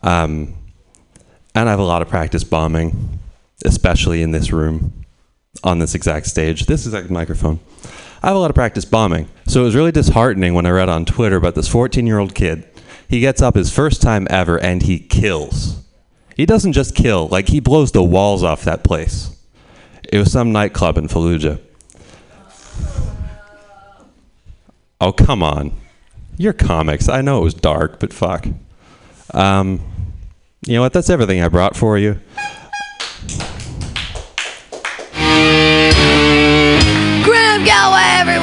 Um, 0.03 0.55
and 1.55 1.69
I 1.69 1.71
have 1.71 1.81
a 1.81 1.85
lot 1.85 2.03
of 2.03 2.09
practice 2.09 2.45
bombing, 2.45 3.21
especially 3.65 4.23
in 4.23 4.33
this 4.33 4.53
room, 4.53 5.05
on 5.65 5.79
this 5.79 5.95
exact 5.95 6.27
stage, 6.27 6.67
this 6.67 6.87
exact 6.87 7.11
microphone. 7.11 7.61
I 8.23 8.29
have 8.29 8.37
a 8.37 8.41
lot 8.41 8.51
of 8.51 8.55
practice 8.55 8.85
bombing. 8.85 9.29
So 9.47 9.61
it 9.61 9.65
was 9.65 9.75
really 9.75 9.93
disheartening 9.93 10.55
when 10.55 10.67
I 10.67 10.71
read 10.71 10.89
on 10.89 11.05
Twitter 11.05 11.37
about 11.37 11.55
this 11.55 11.69
14 11.69 12.07
year 12.07 12.19
old 12.19 12.35
kid. 12.35 12.69
He 13.09 13.21
gets 13.21 13.41
up 13.41 13.55
his 13.55 13.73
first 13.73 14.03
time 14.03 14.27
ever 14.29 14.59
and 14.59 14.83
he 14.83 14.99
kills. 14.99 15.83
He 16.35 16.45
doesn't 16.45 16.73
just 16.73 16.95
kill, 16.95 17.29
like, 17.29 17.49
he 17.49 17.61
blows 17.61 17.93
the 17.93 18.03
walls 18.03 18.43
off 18.43 18.65
that 18.65 18.85
place. 18.85 19.35
It 20.13 20.19
was 20.19 20.31
some 20.31 20.53
nightclub 20.53 20.99
in 20.99 21.09
Fallujah. 21.09 21.59
Oh, 25.01 25.13
come 25.13 25.43
on. 25.43 25.73
You're 26.39 26.53
comics. 26.55 27.09
I 27.09 27.21
know 27.21 27.41
it 27.41 27.45
was 27.45 27.55
dark, 27.55 28.01
but 28.01 28.13
fuck. 28.13 28.47
Um, 29.35 29.81
you 30.67 30.75
know 30.75 30.81
what? 30.81 30.93
That's 30.93 31.11
everything 31.11 31.43
I 31.43 31.49
brought 31.49 31.77
for 31.77 31.99
you. 31.99 32.19
Graham 37.25 37.65
Galway, 37.65 38.07
everyone! 38.21 38.43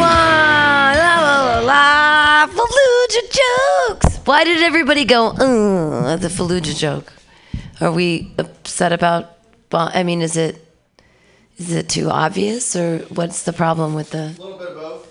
La 1.00 1.20
la 1.22 1.44
la 1.46 1.60
la! 1.62 2.48
Fallujah 2.48 3.40
jokes! 3.90 4.18
Why 4.26 4.44
did 4.44 4.62
everybody 4.62 5.06
go, 5.06 5.30
uh, 5.30 6.14
at 6.14 6.22
the 6.22 6.28
Fallujah 6.28 6.78
joke? 6.78 7.14
Are 7.82 7.92
we 7.92 8.32
upset 8.38 8.94
about, 8.94 9.38
bo- 9.70 9.90
I 9.94 10.04
mean, 10.04 10.22
is 10.22 10.38
it, 10.38 10.64
is 11.58 11.72
it 11.74 11.90
too 11.90 12.10
obvious 12.10 12.76
or 12.76 13.00
what's 13.10 13.44
the 13.44 13.54
problem 13.54 13.94
with 13.96 14.12
the? 14.12 14.36
A 14.38 14.42
little 14.42 14.58
bit 14.58 14.68
of 14.70 14.76
both. 14.76 15.10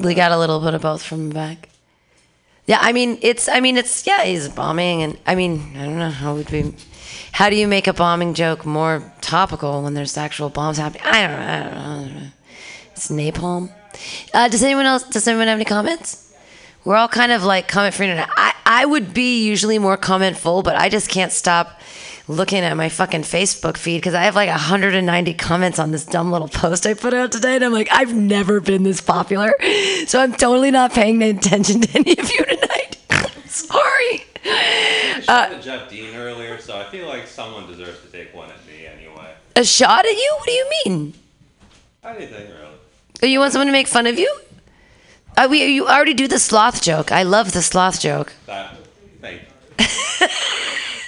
We 0.00 0.14
got 0.14 0.32
a 0.32 0.38
little 0.38 0.60
bit 0.60 0.74
of 0.74 0.82
both 0.82 1.02
from 1.02 1.30
back. 1.30 1.68
Yeah, 2.66 2.78
I 2.80 2.92
mean, 2.92 3.18
it's, 3.22 3.48
I 3.48 3.60
mean, 3.60 3.76
it's, 3.76 4.06
yeah, 4.06 4.24
he's 4.24 4.48
bombing 4.48 5.02
and, 5.02 5.18
I 5.26 5.34
mean, 5.34 5.76
I 5.76 5.84
don't 5.84 5.98
know 5.98 6.10
how 6.10 6.34
would 6.34 6.50
be, 6.50 6.74
how 7.32 7.48
do 7.48 7.56
you 7.56 7.68
make 7.68 7.86
a 7.86 7.92
bombing 7.92 8.34
joke 8.34 8.66
more 8.66 9.12
topical 9.20 9.82
when 9.82 9.94
there's 9.94 10.16
actual 10.16 10.48
bombs 10.48 10.78
happening? 10.78 11.02
I 11.04 11.26
don't 11.26 11.38
know. 11.38 11.46
I 11.46 12.00
don't 12.00 12.14
know. 12.14 12.28
It's 12.92 13.08
napalm. 13.08 13.72
Uh, 14.34 14.48
does 14.48 14.62
anyone 14.62 14.86
else? 14.86 15.04
Does 15.04 15.28
anyone 15.28 15.46
have 15.46 15.56
any 15.56 15.64
comments? 15.64 16.34
We're 16.84 16.96
all 16.96 17.08
kind 17.08 17.32
of 17.32 17.44
like 17.44 17.68
comment 17.68 17.94
free. 17.94 18.10
I 18.10 18.54
I 18.64 18.84
would 18.84 19.14
be 19.14 19.46
usually 19.46 19.78
more 19.78 19.96
comment 19.96 20.36
full, 20.36 20.62
but 20.62 20.76
I 20.76 20.88
just 20.88 21.08
can't 21.08 21.32
stop 21.32 21.80
looking 22.28 22.60
at 22.60 22.76
my 22.76 22.88
fucking 22.88 23.22
Facebook 23.22 23.76
feed 23.76 23.98
because 23.98 24.14
I 24.14 24.22
have 24.24 24.34
like 24.34 24.48
190 24.48 25.34
comments 25.34 25.78
on 25.78 25.90
this 25.92 26.04
dumb 26.04 26.32
little 26.32 26.48
post 26.48 26.86
I 26.86 26.94
put 26.94 27.14
out 27.14 27.32
today, 27.32 27.56
and 27.56 27.64
I'm 27.64 27.72
like, 27.72 27.88
I've 27.92 28.14
never 28.14 28.60
been 28.60 28.82
this 28.82 29.00
popular, 29.00 29.52
so 30.06 30.20
I'm 30.20 30.32
totally 30.32 30.70
not 30.70 30.92
paying 30.92 31.22
attention 31.22 31.80
to 31.82 31.98
any 31.98 32.12
of 32.18 32.30
you 32.30 32.44
tonight. 32.44 32.96
Sorry. 33.46 34.24
i 34.44 35.22
Uh, 35.28 35.48
to 35.48 35.62
Jeff 35.62 35.88
Dean 35.90 36.14
earlier, 36.14 36.58
so 36.60 36.76
I 36.78 36.84
feel 36.84 37.06
like 37.06 37.26
someone 37.26 37.66
deserves 37.66 38.00
to 38.02 38.08
take 38.08 38.34
one 38.34 38.50
at 38.50 38.66
me 38.66 38.86
anyway. 38.86 39.32
a 39.54 39.64
shot 39.64 40.04
at 40.04 40.12
you? 40.12 40.34
What 40.38 40.46
do 40.46 40.52
you 40.52 40.70
mean? 40.84 41.14
Anything 42.04 42.48
really. 42.50 42.62
Oh, 43.22 43.26
you 43.26 43.38
want 43.40 43.52
someone 43.52 43.66
to 43.66 43.72
make 43.72 43.88
fun 43.88 44.06
of 44.06 44.18
you? 44.18 44.40
Uh, 45.36 45.48
we, 45.50 45.64
you 45.66 45.86
already 45.86 46.14
do 46.14 46.28
the 46.28 46.38
sloth 46.38 46.82
joke. 46.82 47.10
I 47.12 47.22
love 47.22 47.52
the 47.52 47.62
sloth 47.62 48.00
joke. 48.00 48.32
That, 48.46 48.76
thank 49.20 49.42
you. 49.78 49.86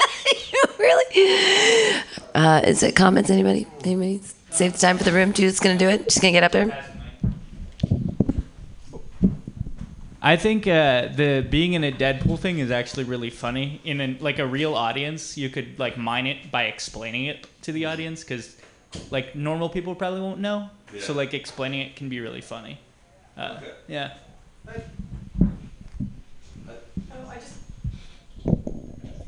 really? 0.78 2.02
Uh, 2.34 2.60
is 2.64 2.82
it 2.82 2.94
comments? 2.94 3.30
Anybody? 3.30 3.66
Anybody? 3.84 4.20
Save 4.50 4.72
the 4.74 4.78
time 4.78 4.98
for 4.98 5.04
the 5.04 5.12
room. 5.12 5.32
Judith's 5.32 5.60
gonna 5.60 5.78
do 5.78 5.88
it. 5.88 6.10
She's 6.10 6.20
gonna 6.20 6.32
get 6.32 6.44
up 6.44 6.52
there. 6.52 6.84
I 10.20 10.36
think 10.36 10.66
uh, 10.66 11.08
the 11.14 11.46
being 11.48 11.74
in 11.74 11.84
a 11.84 11.92
Deadpool 11.92 12.38
thing 12.38 12.58
is 12.58 12.70
actually 12.70 13.04
really 13.04 13.30
funny. 13.30 13.80
In 13.84 14.00
an, 14.00 14.18
like 14.20 14.38
a 14.38 14.46
real 14.46 14.74
audience, 14.74 15.38
you 15.38 15.48
could 15.48 15.78
like 15.78 15.96
mine 15.96 16.26
it 16.26 16.50
by 16.50 16.64
explaining 16.64 17.26
it 17.26 17.46
to 17.62 17.72
the 17.72 17.84
audience 17.86 18.24
because 18.24 18.56
like 19.10 19.36
normal 19.36 19.68
people 19.68 19.94
probably 19.94 20.20
won't 20.20 20.40
know. 20.40 20.70
So 21.00 21.12
like 21.12 21.34
explaining 21.34 21.80
it 21.80 21.96
can 21.96 22.08
be 22.08 22.20
really 22.20 22.40
funny. 22.40 22.80
Uh, 23.36 23.60
Yeah. 23.86 24.14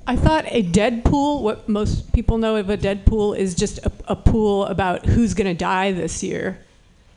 I 0.07 0.17
thought 0.17 0.45
a 0.49 0.63
dead 0.63 1.05
pool, 1.05 1.43
what 1.43 1.69
most 1.69 2.13
people 2.13 2.39
know 2.39 2.57
of 2.57 2.69
a 2.71 2.77
dead 2.77 3.07
pool, 3.07 3.33
is 3.35 3.55
just 3.55 3.79
a, 3.79 3.93
a 4.09 4.17
pool 4.17 4.67
about 4.67 5.07
who's 5.07 5.35
going 5.35 5.47
to 5.47 5.55
die 5.55 5.93
this 5.93 6.23
year. 6.23 6.59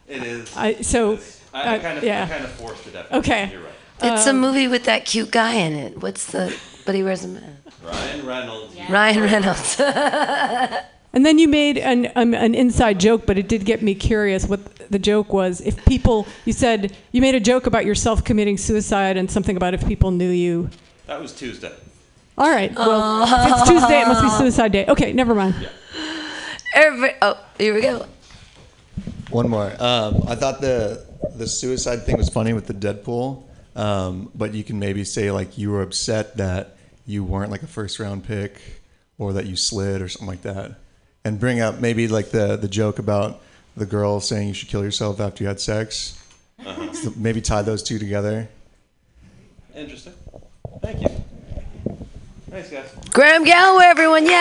It 0.07 0.21
is. 0.23 0.55
I, 0.55 0.81
so, 0.81 1.17
I, 1.53 1.61
I 1.75 1.77
uh, 1.77 1.81
kind 1.81 1.97
of, 1.97 2.03
yeah. 2.03 2.23
I 2.25 2.27
kind 2.27 2.43
of 2.43 2.51
forced 2.51 2.86
the 2.86 2.91
definition. 2.91 3.19
Okay. 3.31 3.51
You're 3.51 3.61
right. 3.61 3.69
It's 4.03 4.27
a 4.27 4.31
Um, 4.31 4.39
movie 4.41 4.67
with 4.67 4.84
that 4.86 5.05
cute 5.05 5.31
guy 5.31 5.53
in 5.55 5.73
it. 5.73 6.01
What's 6.01 6.25
the? 6.31 6.55
But 6.86 6.95
he 6.95 7.03
wears 7.03 7.23
a 7.23 7.29
mask. 7.29 7.45
Ryan 7.84 8.25
Reynolds. 8.25 8.75
Ryan 8.89 9.21
Reynolds. 9.23 9.81
And 11.15 11.23
then 11.23 11.38
you 11.38 11.47
made 11.47 11.77
an 11.77 12.11
um, 12.15 12.34
an 12.34 12.55
inside 12.55 12.99
joke, 12.99 13.27
but 13.27 13.38
it 13.38 13.47
did 13.47 13.65
get 13.65 13.84
me 13.84 13.93
curious. 13.93 14.47
What 14.47 14.89
the 14.89 14.97
joke 14.97 15.31
was? 15.31 15.61
If 15.61 15.86
people, 15.86 16.25
you 16.43 16.53
said 16.53 16.97
you 17.11 17.21
made 17.21 17.36
a 17.36 17.39
joke 17.39 17.67
about 17.67 17.86
yourself 17.86 18.23
committing 18.23 18.57
suicide 18.57 19.15
and 19.15 19.29
something 19.29 19.55
about 19.55 19.75
if 19.75 19.88
people 19.88 20.09
knew 20.09 20.31
you. 20.31 20.71
That 21.05 21.21
was 21.21 21.31
Tuesday. 21.31 21.71
All 22.38 22.49
right. 22.49 22.73
Well, 22.75 23.23
if 23.23 23.51
it's 23.51 23.69
Tuesday, 23.69 24.01
it 24.01 24.07
must 24.07 24.23
be 24.23 24.29
suicide 24.29 24.71
day. 24.71 24.86
Okay, 24.88 25.13
never 25.13 25.36
mind. 25.36 25.55
Every, 26.73 27.11
oh, 27.21 27.38
here 27.59 27.73
we 27.75 27.81
go. 27.81 28.07
One 29.29 29.49
more. 29.49 29.71
Um, 29.79 30.23
I 30.27 30.36
thought 30.36 30.61
the 30.61 31.05
the 31.36 31.47
suicide 31.47 32.03
thing 32.03 32.17
was 32.17 32.29
funny 32.29 32.53
with 32.53 32.67
the 32.67 32.73
Deadpool, 32.73 33.43
um, 33.75 34.31
but 34.36 34.53
you 34.53 34.63
can 34.63 34.79
maybe 34.79 35.03
say 35.03 35.31
like 35.31 35.57
you 35.57 35.71
were 35.71 35.81
upset 35.81 36.38
that 36.38 36.77
you 37.05 37.23
weren't 37.23 37.51
like 37.51 37.63
a 37.63 37.67
first 37.67 37.99
round 37.99 38.23
pick, 38.23 38.59
or 39.17 39.34
that 39.34 39.45
you 39.45 39.55
slid 39.55 40.01
or 40.01 40.09
something 40.09 40.27
like 40.27 40.41
that, 40.41 40.79
and 41.23 41.39
bring 41.39 41.59
up 41.61 41.79
maybe 41.79 42.07
like 42.07 42.31
the 42.31 42.57
the 42.57 42.67
joke 42.67 42.99
about 42.99 43.41
the 43.77 43.86
girl 43.86 44.19
saying 44.19 44.47
you 44.47 44.53
should 44.53 44.69
kill 44.69 44.84
yourself 44.84 45.19
after 45.19 45.43
you 45.43 45.47
had 45.47 45.59
sex. 45.59 46.19
Uh-huh. 46.63 46.93
So 46.93 47.13
maybe 47.15 47.41
tie 47.41 47.61
those 47.61 47.84
two 47.84 47.99
together. 47.99 48.47
Interesting. 49.75 50.13
Thank 50.81 51.01
you. 51.01 51.22
Thanks, 52.53 52.69
guys. 52.69 52.85
Graham 53.11 53.43
Galloway, 53.45 53.85
everyone! 53.85 54.25
Yay! 54.27 54.31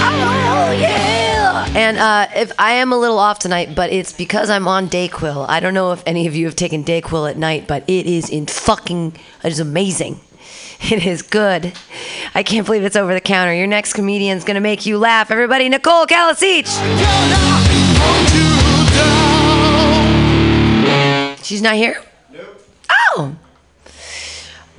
Oh, 0.00 0.72
yeah! 0.76 1.68
And 1.76 1.96
uh, 1.96 2.26
if 2.34 2.50
I 2.58 2.72
am 2.72 2.92
a 2.92 2.98
little 2.98 3.20
off 3.20 3.38
tonight, 3.38 3.76
but 3.76 3.92
it's 3.92 4.12
because 4.12 4.50
I'm 4.50 4.66
on 4.66 4.88
Dayquil. 4.88 5.48
I 5.48 5.60
don't 5.60 5.74
know 5.74 5.92
if 5.92 6.02
any 6.06 6.26
of 6.26 6.34
you 6.34 6.46
have 6.46 6.56
taken 6.56 6.82
Dayquil 6.82 7.30
at 7.30 7.36
night, 7.36 7.68
but 7.68 7.84
it 7.86 8.06
is 8.06 8.28
in 8.28 8.46
fucking. 8.46 9.14
It 9.44 9.52
is 9.52 9.60
amazing. 9.60 10.18
It 10.80 11.06
is 11.06 11.22
good. 11.22 11.72
I 12.36 12.44
can't 12.44 12.64
believe 12.64 12.84
it's 12.84 12.94
over 12.94 13.12
the 13.12 13.20
counter. 13.20 13.52
Your 13.52 13.66
next 13.66 13.94
comedian's 13.94 14.44
gonna 14.44 14.60
make 14.60 14.86
you 14.86 14.96
laugh. 14.96 15.30
Everybody, 15.30 15.68
Nicole 15.68 16.06
Kalasich. 16.06 16.66
She's 21.44 21.62
not 21.62 21.74
here. 21.74 22.00
Oh. 23.16 23.36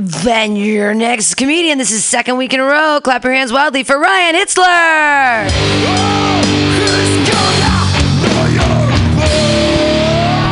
Then 0.02 0.56
your 0.56 0.93
next 0.93 1.36
comedian. 1.36 1.78
This 1.78 1.91
is 1.91 2.06
second 2.06 2.38
week 2.38 2.54
in 2.54 2.62
a 2.62 2.64
row. 2.64 3.02
Clap 3.04 3.22
your 3.26 3.34
hands 3.34 3.52
wildly 3.52 3.84
for 3.84 4.00
Ryan 4.00 4.34
Hitzler. 4.34 5.50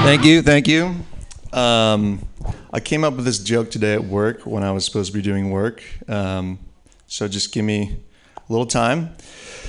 Thank 0.03 0.25
you, 0.25 0.41
thank 0.41 0.67
you. 0.67 0.93
Um, 1.53 2.27
I 2.73 2.81
came 2.81 3.05
up 3.05 3.15
with 3.15 3.23
this 3.23 3.39
joke 3.39 3.71
today 3.71 3.93
at 3.93 4.03
work 4.03 4.41
when 4.41 4.63
I 4.63 4.73
was 4.73 4.83
supposed 4.83 5.13
to 5.13 5.17
be 5.17 5.21
doing 5.21 5.49
work. 5.49 5.81
Um, 6.09 6.59
so 7.07 7.29
just 7.29 7.53
give 7.53 7.63
me 7.63 7.99
a 8.35 8.51
little 8.51 8.67
time. 8.67 9.15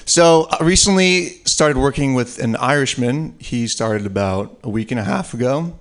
So 0.06 0.48
I 0.50 0.64
recently 0.64 1.40
started 1.44 1.76
working 1.76 2.14
with 2.14 2.40
an 2.40 2.56
Irishman. 2.56 3.36
He 3.38 3.68
started 3.68 4.06
about 4.06 4.58
a 4.64 4.70
week 4.70 4.90
and 4.90 4.98
a 4.98 5.04
half 5.04 5.34
ago, 5.34 5.78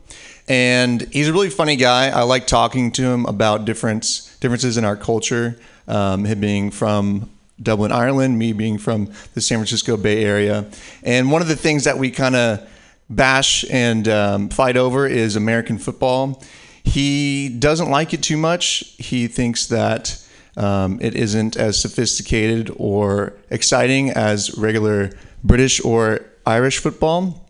and 0.48 1.02
he's 1.12 1.28
a 1.28 1.34
really 1.34 1.50
funny 1.50 1.76
guy. 1.76 2.10
I 2.10 2.24
like 2.24 2.48
talking 2.48 2.92
to 2.94 3.04
him 3.04 3.26
about 3.26 3.66
difference 3.66 4.36
differences 4.40 4.78
in 4.78 4.86
our 4.86 4.96
culture. 4.96 5.60
Um, 5.88 6.26
him 6.26 6.40
being 6.40 6.72
from 6.72 7.30
Dublin, 7.62 7.92
Ireland, 7.92 8.38
me 8.38 8.54
being 8.54 8.78
from 8.78 9.12
the 9.34 9.42
San 9.42 9.58
Francisco 9.58 9.98
Bay 9.98 10.24
Area, 10.24 10.66
and 11.04 11.32
one 11.32 11.42
of 11.42 11.48
the 11.48 11.56
things 11.56 11.86
that 11.86 11.98
we 11.98 12.12
kind 12.12 12.36
of 12.36 12.68
bash 13.10 13.66
and 13.70 14.08
um, 14.08 14.50
fight 14.50 14.78
over 14.78 15.08
is 15.08 15.36
American 15.36 15.78
football. 15.78 16.44
He 16.84 17.50
doesn't 17.50 17.90
like 17.90 18.14
it 18.14 18.24
too 18.24 18.38
much. 18.38 18.96
He 18.98 19.28
thinks 19.28 19.68
that 19.68 20.24
um, 20.56 21.00
it 21.02 21.16
isn't 21.16 21.56
as 21.58 21.80
sophisticated 21.82 22.72
or 22.78 23.34
exciting 23.50 24.10
as 24.12 24.58
regular 24.58 25.12
British 25.44 25.84
or 25.84 26.26
Irish 26.46 26.80
football. 26.80 27.47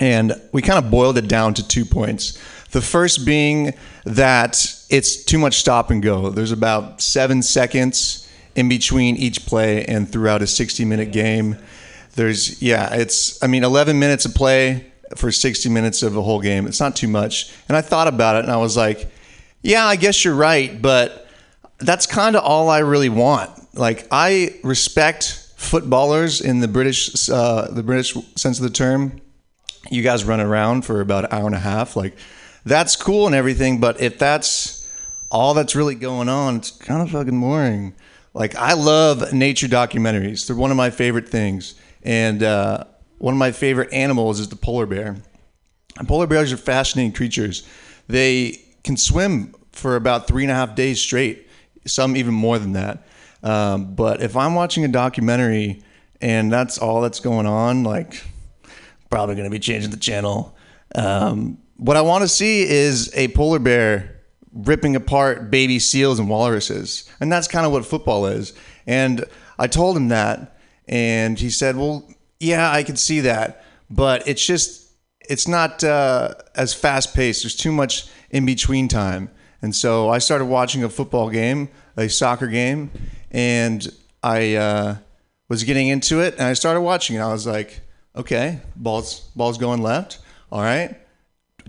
And 0.00 0.40
we 0.52 0.62
kind 0.62 0.84
of 0.84 0.90
boiled 0.90 1.18
it 1.18 1.28
down 1.28 1.54
to 1.54 1.66
two 1.66 1.84
points. 1.84 2.38
The 2.70 2.80
first 2.80 3.24
being 3.24 3.74
that 4.04 4.84
it's 4.90 5.24
too 5.24 5.38
much 5.38 5.54
stop 5.54 5.90
and 5.90 6.02
go. 6.02 6.30
There's 6.30 6.52
about 6.52 7.00
seven 7.00 7.42
seconds 7.42 8.28
in 8.56 8.68
between 8.68 9.16
each 9.16 9.46
play 9.46 9.84
and 9.84 10.10
throughout 10.10 10.42
a 10.42 10.46
60 10.46 10.84
minute 10.84 11.12
game. 11.12 11.56
There's, 12.14 12.60
yeah, 12.62 12.94
it's, 12.94 13.42
I 13.42 13.46
mean, 13.46 13.64
11 13.64 13.98
minutes 13.98 14.24
of 14.24 14.34
play 14.34 14.86
for 15.16 15.30
60 15.30 15.68
minutes 15.68 16.02
of 16.02 16.16
a 16.16 16.22
whole 16.22 16.40
game. 16.40 16.66
It's 16.66 16.80
not 16.80 16.96
too 16.96 17.08
much. 17.08 17.52
And 17.68 17.76
I 17.76 17.80
thought 17.80 18.08
about 18.08 18.36
it 18.36 18.44
and 18.44 18.52
I 18.52 18.56
was 18.56 18.76
like, 18.76 19.08
yeah, 19.62 19.86
I 19.86 19.96
guess 19.96 20.24
you're 20.24 20.34
right, 20.34 20.80
but 20.80 21.26
that's 21.78 22.06
kind 22.06 22.36
of 22.36 22.44
all 22.44 22.68
I 22.68 22.80
really 22.80 23.08
want. 23.08 23.50
Like 23.76 24.06
I 24.10 24.56
respect 24.62 25.40
footballers 25.56 26.40
in 26.40 26.60
the 26.60 26.68
British 26.68 27.28
uh, 27.28 27.68
the 27.70 27.82
British 27.82 28.14
sense 28.36 28.58
of 28.58 28.62
the 28.62 28.70
term. 28.70 29.20
You 29.90 30.02
guys 30.02 30.24
run 30.24 30.40
around 30.40 30.84
for 30.84 31.00
about 31.00 31.24
an 31.24 31.32
hour 31.32 31.46
and 31.46 31.54
a 31.54 31.60
half. 31.60 31.96
Like 31.96 32.16
that's 32.64 32.96
cool 32.96 33.26
and 33.26 33.34
everything, 33.34 33.80
but 33.80 34.00
if 34.00 34.18
that's 34.18 34.90
all 35.30 35.54
that's 35.54 35.74
really 35.74 35.94
going 35.94 36.28
on, 36.28 36.56
it's 36.56 36.70
kind 36.70 37.02
of 37.02 37.10
fucking 37.10 37.40
boring. 37.40 37.94
Like 38.32 38.54
I 38.56 38.74
love 38.74 39.32
nature 39.32 39.68
documentaries. 39.68 40.46
They're 40.46 40.56
one 40.56 40.70
of 40.70 40.76
my 40.76 40.90
favorite 40.90 41.28
things. 41.28 41.74
And 42.02 42.42
uh, 42.42 42.84
one 43.18 43.34
of 43.34 43.38
my 43.38 43.52
favorite 43.52 43.92
animals 43.92 44.40
is 44.40 44.48
the 44.48 44.56
polar 44.56 44.86
bear. 44.86 45.16
And 45.98 46.08
polar 46.08 46.26
bears 46.26 46.52
are 46.52 46.56
fascinating 46.56 47.12
creatures. 47.12 47.66
They 48.08 48.60
can 48.82 48.96
swim 48.96 49.54
for 49.72 49.96
about 49.96 50.26
three 50.26 50.42
and 50.44 50.50
a 50.50 50.54
half 50.54 50.74
days 50.74 51.00
straight 51.00 51.44
some 51.86 52.16
even 52.16 52.34
more 52.34 52.58
than 52.58 52.72
that. 52.72 53.06
Um, 53.42 53.94
but 53.94 54.22
if 54.22 54.36
I'm 54.36 54.54
watching 54.54 54.84
a 54.84 54.88
documentary 54.88 55.82
and 56.20 56.52
that's 56.52 56.78
all 56.78 57.02
that's 57.02 57.20
going 57.20 57.46
on, 57.46 57.84
like 57.84 58.24
probably 59.10 59.34
going 59.34 59.48
to 59.48 59.50
be 59.50 59.58
changing 59.58 59.90
the 59.90 59.96
channel. 59.96 60.56
Um, 60.94 61.58
what 61.76 61.96
I 61.96 62.02
want 62.02 62.22
to 62.22 62.28
see 62.28 62.62
is 62.62 63.12
a 63.14 63.28
polar 63.28 63.58
bear 63.58 64.20
ripping 64.52 64.94
apart 64.94 65.50
baby 65.50 65.78
seals 65.78 66.18
and 66.18 66.28
walruses, 66.28 67.10
and 67.20 67.30
that's 67.32 67.48
kind 67.48 67.66
of 67.66 67.72
what 67.72 67.84
football 67.84 68.26
is. 68.26 68.52
And 68.86 69.24
I 69.58 69.66
told 69.66 69.96
him 69.96 70.08
that, 70.08 70.58
and 70.86 71.38
he 71.38 71.50
said, 71.50 71.76
"Well, 71.76 72.08
yeah, 72.40 72.70
I 72.70 72.82
could 72.82 72.98
see 72.98 73.20
that, 73.20 73.64
but 73.90 74.26
it's 74.28 74.44
just 74.44 74.92
it's 75.20 75.48
not 75.48 75.82
uh, 75.82 76.34
as 76.54 76.74
fast 76.74 77.14
paced. 77.14 77.42
There's 77.42 77.56
too 77.56 77.72
much 77.72 78.08
in 78.30 78.46
between 78.46 78.88
time." 78.88 79.30
And 79.62 79.74
so 79.74 80.10
I 80.10 80.18
started 80.18 80.44
watching 80.44 80.84
a 80.84 80.90
football 80.90 81.30
game, 81.30 81.70
a 81.96 82.08
soccer 82.08 82.48
game, 82.48 82.90
and 83.30 83.88
I 84.22 84.56
uh, 84.56 84.96
was 85.48 85.64
getting 85.64 85.88
into 85.88 86.20
it, 86.20 86.34
and 86.34 86.42
I 86.42 86.52
started 86.52 86.82
watching 86.82 87.16
it. 87.16 87.20
I 87.20 87.32
was 87.32 87.46
like, 87.46 87.80
okay, 88.16 88.60
ball's 88.76 89.20
ball's 89.36 89.58
going 89.58 89.82
left. 89.82 90.18
All 90.50 90.62
right, 90.62 90.96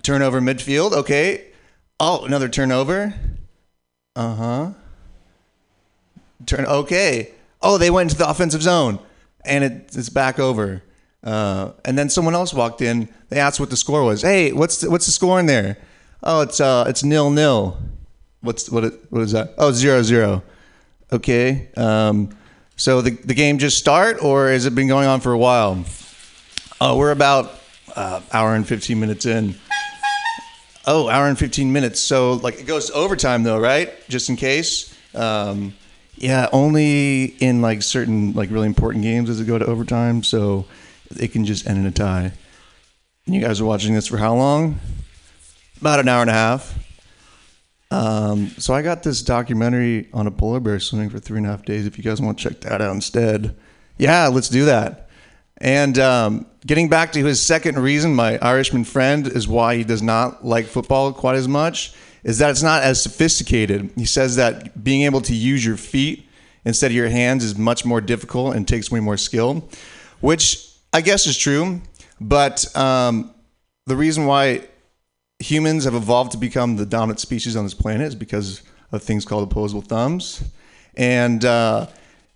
turnover 0.01 0.41
midfield. 0.41 0.91
Okay, 0.93 1.47
oh 1.99 2.25
another 2.25 2.49
turnover. 2.49 3.13
Uh 4.15 4.35
huh. 4.35 4.71
Turn. 6.45 6.65
Okay. 6.65 7.31
Oh, 7.61 7.77
they 7.77 7.89
went 7.89 8.11
into 8.11 8.17
the 8.17 8.29
offensive 8.29 8.61
zone, 8.61 8.99
and 9.43 9.63
it, 9.63 9.95
it's 9.95 10.09
back 10.09 10.39
over. 10.39 10.83
Uh, 11.23 11.71
and 11.83 11.97
then 11.97 12.09
someone 12.09 12.35
else 12.35 12.53
walked 12.53 12.81
in. 12.81 13.09
They 13.29 13.39
asked 13.39 13.59
what 13.59 13.69
the 13.69 13.77
score 13.77 14.03
was. 14.03 14.21
Hey, 14.21 14.51
what's 14.51 14.81
the, 14.81 14.91
what's 14.91 15.07
the 15.07 15.11
score 15.11 15.39
in 15.39 15.47
there? 15.47 15.77
Oh, 16.21 16.41
it's 16.41 16.59
uh, 16.59 16.85
it's 16.87 17.03
nil 17.03 17.31
nil. 17.31 17.77
What's 18.41 18.69
what? 18.69 18.83
It, 18.83 18.93
what 19.09 19.21
is 19.21 19.31
that? 19.31 19.55
Oh, 19.57 19.71
zero 19.71 20.03
zero. 20.03 20.43
Okay. 21.11 21.69
Um, 21.75 22.35
so 22.75 23.01
the 23.01 23.11
the 23.11 23.33
game 23.33 23.57
just 23.57 23.77
start, 23.77 24.23
or 24.23 24.49
has 24.49 24.65
it 24.65 24.75
been 24.75 24.87
going 24.87 25.07
on 25.07 25.19
for 25.19 25.31
a 25.31 25.37
while? 25.37 25.83
Oh, 26.81 26.97
we're 26.97 27.11
about 27.11 27.53
uh, 27.95 28.21
hour 28.33 28.53
and 28.53 28.67
fifteen 28.67 28.99
minutes 28.99 29.25
in. 29.25 29.55
Oh, 30.85 31.07
hour 31.07 31.27
and 31.27 31.39
fifteen 31.39 31.71
minutes. 31.71 31.99
So 32.01 32.33
like 32.33 32.59
it 32.59 32.65
goes 32.65 32.91
overtime 32.91 33.43
though, 33.43 33.59
right? 33.59 33.93
Just 34.09 34.29
in 34.29 34.35
case. 34.35 34.93
Um, 35.13 35.73
yeah, 36.15 36.49
only 36.51 37.25
in 37.39 37.61
like 37.61 37.81
certain 37.81 38.33
like 38.33 38.51
really 38.51 38.67
important 38.67 39.03
games 39.03 39.29
does 39.29 39.39
it 39.39 39.47
go 39.47 39.57
to 39.57 39.65
overtime. 39.65 40.21
So 40.23 40.65
it 41.17 41.31
can 41.31 41.45
just 41.45 41.65
end 41.65 41.79
in 41.79 41.85
a 41.85 41.91
tie. 41.91 42.33
And 43.25 43.35
you 43.35 43.41
guys 43.41 43.61
are 43.61 43.65
watching 43.65 43.93
this 43.93 44.07
for 44.07 44.17
how 44.17 44.35
long? 44.35 44.79
About 45.79 45.99
an 45.99 46.09
hour 46.09 46.21
and 46.21 46.29
a 46.29 46.33
half. 46.33 46.77
Um, 47.91 48.49
so 48.57 48.73
I 48.73 48.81
got 48.81 49.03
this 49.03 49.21
documentary 49.21 50.09
on 50.13 50.27
a 50.27 50.31
polar 50.31 50.59
bear 50.59 50.79
swimming 50.79 51.09
for 51.09 51.19
three 51.19 51.37
and 51.37 51.47
a 51.47 51.49
half 51.51 51.63
days. 51.63 51.85
If 51.85 51.97
you 51.97 52.03
guys 52.03 52.21
want 52.21 52.37
to 52.37 52.49
check 52.49 52.61
that 52.61 52.81
out 52.81 52.93
instead, 52.93 53.55
yeah, 53.97 54.27
let's 54.27 54.49
do 54.49 54.65
that. 54.65 55.04
And 55.61 55.97
um, 55.99 56.45
getting 56.65 56.89
back 56.89 57.13
to 57.13 57.23
his 57.23 57.41
second 57.41 57.79
reason, 57.79 58.13
my 58.13 58.37
Irishman 58.39 58.83
friend, 58.83 59.27
is 59.27 59.47
why 59.47 59.77
he 59.77 59.83
does 59.83 60.01
not 60.01 60.45
like 60.45 60.65
football 60.65 61.13
quite 61.13 61.35
as 61.35 61.47
much, 61.47 61.93
is 62.23 62.39
that 62.39 62.49
it's 62.49 62.63
not 62.63 62.83
as 62.83 63.01
sophisticated. 63.01 63.91
He 63.95 64.05
says 64.05 64.35
that 64.35 64.83
being 64.83 65.03
able 65.03 65.21
to 65.21 65.33
use 65.33 65.65
your 65.65 65.77
feet 65.77 66.27
instead 66.65 66.91
of 66.91 66.95
your 66.95 67.09
hands 67.09 67.43
is 67.43 67.57
much 67.57 67.85
more 67.85 68.01
difficult 68.01 68.55
and 68.55 68.67
takes 68.67 68.91
way 68.91 68.99
more 68.99 69.17
skill, 69.17 69.69
which 70.19 70.67
I 70.91 71.01
guess 71.01 71.27
is 71.27 71.37
true. 71.37 71.81
But 72.19 72.75
um, 72.75 73.33
the 73.85 73.95
reason 73.95 74.25
why 74.25 74.67
humans 75.39 75.83
have 75.85 75.93
evolved 75.93 76.31
to 76.31 76.37
become 76.37 76.75
the 76.77 76.85
dominant 76.85 77.19
species 77.19 77.55
on 77.55 77.63
this 77.63 77.73
planet 77.73 78.07
is 78.07 78.15
because 78.15 78.61
of 78.91 79.03
things 79.03 79.25
called 79.25 79.51
opposable 79.51 79.81
thumbs. 79.81 80.43
And 80.95 81.43
uh, 81.43 81.87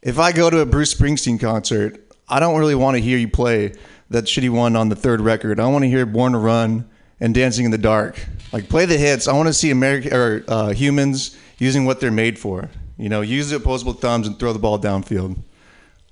if 0.02 0.20
I 0.20 0.32
go 0.32 0.50
to 0.50 0.60
a 0.60 0.66
Bruce 0.66 0.94
Springsteen 0.94 1.40
concert, 1.40 2.09
I 2.30 2.40
don't 2.40 2.60
really 2.60 2.76
want 2.76 2.96
to 2.96 3.02
hear 3.02 3.18
you 3.18 3.28
play 3.28 3.74
that 4.12 4.26
shitty 4.26 4.50
one 4.52 4.76
on 4.76 4.90
the 4.90 4.96
third 4.96 5.20
record. 5.20 5.60
I 5.60 5.68
want 5.68 5.84
to 5.84 5.90
hear 5.90 6.06
Born 6.06 6.34
to 6.34 6.38
Run 6.38 6.88
and 7.20 7.34
Dancing 7.34 7.66
in 7.66 7.72
the 7.72 7.78
Dark. 7.78 8.24
Like 8.52 8.70
play 8.70 8.86
the 8.86 8.98
hits. 8.98 9.28
I 9.28 9.34
want 9.34 9.48
to 9.48 9.54
see 9.54 9.72
American 9.72 10.14
or 10.14 10.44
uh, 10.48 10.70
humans 10.70 11.36
using 11.58 11.86
what 11.86 12.00
they're 12.00 12.12
made 12.12 12.38
for. 12.38 12.70
You 12.98 13.10
know, 13.10 13.22
use 13.22 13.50
the 13.50 13.56
opposable 13.56 13.94
thumbs 13.94 14.28
and 14.28 14.38
throw 14.38 14.54
the 14.54 14.60
ball 14.60 14.78
downfield. 14.80 15.38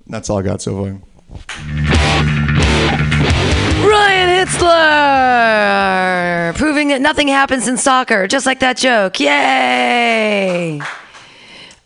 That's 0.07 0.29
all 0.29 0.39
I 0.39 0.41
got 0.41 0.61
so 0.61 0.83
far. 0.83 0.99
Ryan 3.87 4.47
Hitzler, 4.47 5.77
proving 6.55 6.87
that 6.87 7.01
nothing 7.01 7.27
happens 7.27 7.67
in 7.67 7.77
soccer, 7.77 8.27
just 8.27 8.45
like 8.45 8.59
that 8.61 8.77
joke. 8.77 9.19
Yay! 9.19 10.81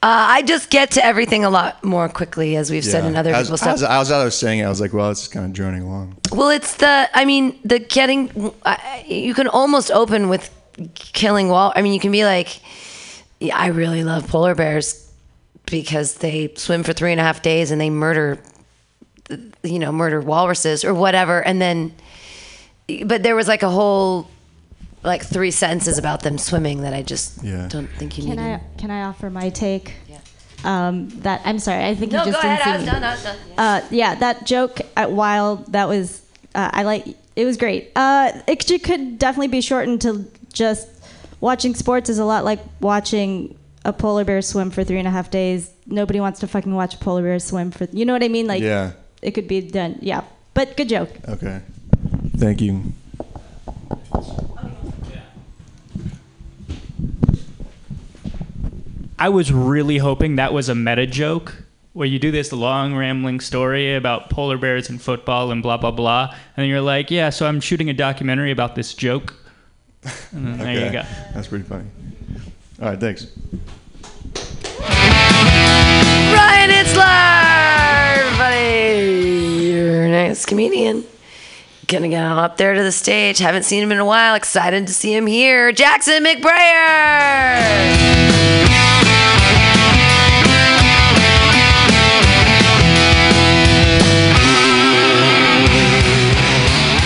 Uh, 0.04 0.08
I 0.30 0.42
just 0.42 0.72
get 0.72 0.92
to 0.92 1.06
everything 1.06 1.46
a 1.46 1.50
lot 1.52 1.84
more 1.84 2.10
quickly, 2.10 2.56
as 2.56 2.72
we've 2.72 2.84
said 2.84 3.06
in 3.06 3.16
other 3.16 3.32
as, 3.36 3.46
people's 3.46 3.62
as, 3.62 3.80
stuff. 3.82 3.92
as 3.92 4.12
I 4.12 4.24
was 4.24 4.36
saying, 4.36 4.60
it, 4.60 4.64
I 4.64 4.70
was 4.70 4.82
like, 4.82 4.94
well, 4.94 5.12
it's 5.12 5.22
just 5.22 5.32
kind 5.32 5.46
of 5.46 5.54
droning 5.54 5.84
along. 5.84 6.18
Well, 6.32 6.50
it's 6.50 6.78
the. 6.78 7.08
I 7.14 7.24
mean, 7.26 7.60
the 7.64 7.78
getting. 7.78 8.52
I- 8.66 9.06
You 9.08 9.36
can 9.36 9.48
almost 9.48 9.92
open 9.92 10.28
with 10.28 10.50
killing 10.96 11.50
wall. 11.50 11.72
I 11.76 11.84
mean, 11.84 11.94
you 11.94 12.00
can 12.00 12.12
be 12.12 12.26
like, 12.26 12.60
yeah, 13.40 13.56
I 13.56 13.68
really 13.68 14.04
love 14.04 14.28
polar 14.28 14.56
bears 14.56 15.08
because 15.68 16.16
they 16.16 16.52
swim 16.56 16.82
for 16.82 16.94
three 16.94 17.12
and 17.12 17.22
a 17.22 17.24
half 17.24 17.44
days 17.44 17.70
and 17.70 17.80
they 17.80 17.92
murder, 17.92 18.40
you 19.62 19.78
know, 19.78 19.92
murder 19.92 20.20
walruses 20.20 20.84
or 20.84 20.96
whatever. 20.96 21.42
And 21.46 21.62
then, 21.62 21.94
but 23.06 23.22
there 23.22 23.36
was 23.36 23.48
like 23.48 23.62
a 23.62 23.70
whole, 23.70 24.28
like 25.04 25.24
three 25.26 25.52
sentences 25.52 25.98
about 25.98 26.22
them 26.24 26.38
swimming 26.38 26.82
that 26.82 26.94
I 26.94 27.02
just 27.02 27.44
Yeah. 27.44 27.68
don't 27.70 27.88
think 27.98 28.18
you 28.18 28.24
Can 28.26 28.36
need. 28.38 28.54
I 28.56 28.62
can 28.78 28.92
I 28.92 29.04
offer 29.04 29.30
my 29.30 29.50
take? 29.50 29.94
Yeah. 30.10 30.18
Um, 30.64 31.10
that 31.22 31.42
I'm 31.44 31.58
sorry. 31.60 31.84
I 31.86 31.96
think 31.96 32.12
No, 32.12 32.20
you 32.24 32.32
just 32.32 32.42
go 32.42 32.48
didn't 32.48 32.62
ahead. 32.62 32.62
I 32.62 32.78
see 32.78 32.78
was 32.78 32.86
me. 32.86 32.92
done. 32.92 33.04
I 33.04 33.12
was 33.14 33.24
done. 33.24 33.38
Uh, 33.58 33.82
yeah, 33.90 34.16
that 34.16 34.46
joke 34.46 34.82
at 34.96 35.12
Wild 35.12 35.72
that 35.74 35.88
was 35.88 36.22
uh, 36.54 36.70
I 36.74 36.84
like. 36.84 37.06
It 37.36 37.46
was 37.46 37.58
great. 37.58 37.92
Uh, 37.96 38.32
it 38.46 38.66
could- 38.68 38.84
could 38.84 39.18
definitely 39.18 39.48
be 39.48 39.62
shortened 39.62 40.02
to 40.02 40.26
just 40.54 40.88
watching 41.40 41.74
sports 41.74 42.10
is 42.10 42.20
a 42.20 42.26
lot 42.26 42.44
like 42.46 42.60
watching 42.82 43.56
a 43.86 43.92
polar 43.94 44.24
bear 44.24 44.42
swim 44.44 44.70
for 44.70 44.84
three 44.84 45.00
and 45.00 45.08
a 45.08 45.12
half 45.12 45.32
days. 45.32 45.72
Nobody 45.88 46.20
wants 46.20 46.42
to 46.42 46.48
fucking 46.48 46.76
watch 46.76 46.94
a 46.94 46.98
polar 46.98 47.24
bear 47.24 47.40
swim 47.40 47.72
for. 47.72 47.86
You 47.92 48.06
know 48.06 48.14
what 48.14 48.24
I 48.24 48.28
mean? 48.28 48.46
Like, 48.48 48.62
Yeah. 48.62 48.92
it 49.24 49.32
could 49.32 49.48
be 49.48 49.62
done. 49.62 49.98
Yeah, 50.02 50.22
but 50.54 50.78
good 50.78 50.90
joke. 50.90 51.10
Okay. 51.28 51.62
Thank 52.38 52.62
you. 52.62 52.94
I 59.22 59.30
was 59.30 59.54
really 59.54 60.00
hoping 60.00 60.38
that 60.38 60.52
was 60.52 60.68
a 60.68 60.74
meta 60.74 61.06
joke 61.06 61.54
where 61.94 62.08
you 62.08 62.18
do 62.18 62.32
this 62.32 62.52
long 62.52 62.96
rambling 62.96 63.40
story 63.40 63.94
about 63.94 64.32
polar 64.32 64.58
bears 64.58 64.90
and 64.90 65.00
football 65.00 65.52
and 65.52 65.62
blah 65.62 65.78
blah 65.78 65.92
blah, 65.92 66.36
and 66.58 66.68
you're 66.68 66.82
like, 66.82 67.12
yeah, 67.12 67.30
so 67.30 67.46
I'm 67.46 67.60
shooting 67.62 67.88
a 67.88 67.94
documentary 67.94 68.50
about 68.50 68.74
this 68.74 68.96
joke. 68.96 69.36
And 70.32 70.48
then 70.48 70.58
there 70.58 70.88
you 70.88 70.92
go. 70.92 71.04
That's 71.36 71.50
pretty 71.50 71.66
funny. 71.66 71.86
All 72.82 72.90
right, 72.90 73.00
thanks. 73.00 73.28
Ryan 76.34 76.72
Itzler, 76.72 78.18
everybody. 78.18 79.68
Your 79.68 80.08
next 80.08 80.48
comedian. 80.48 81.04
Gonna 81.86 82.10
get 82.10 82.24
up 82.24 82.58
there 82.58 82.74
to 82.74 82.82
the 82.82 82.92
stage. 82.92 83.38
Haven't 83.38 83.66
seen 83.66 83.84
him 83.84 83.92
in 83.92 84.00
a 84.00 84.06
while. 84.06 84.34
Excited 84.34 84.88
to 84.88 84.94
see 84.94 85.14
him 85.14 85.28
here. 85.28 85.72
Jackson 85.72 86.24
McBrayer. 86.24 87.52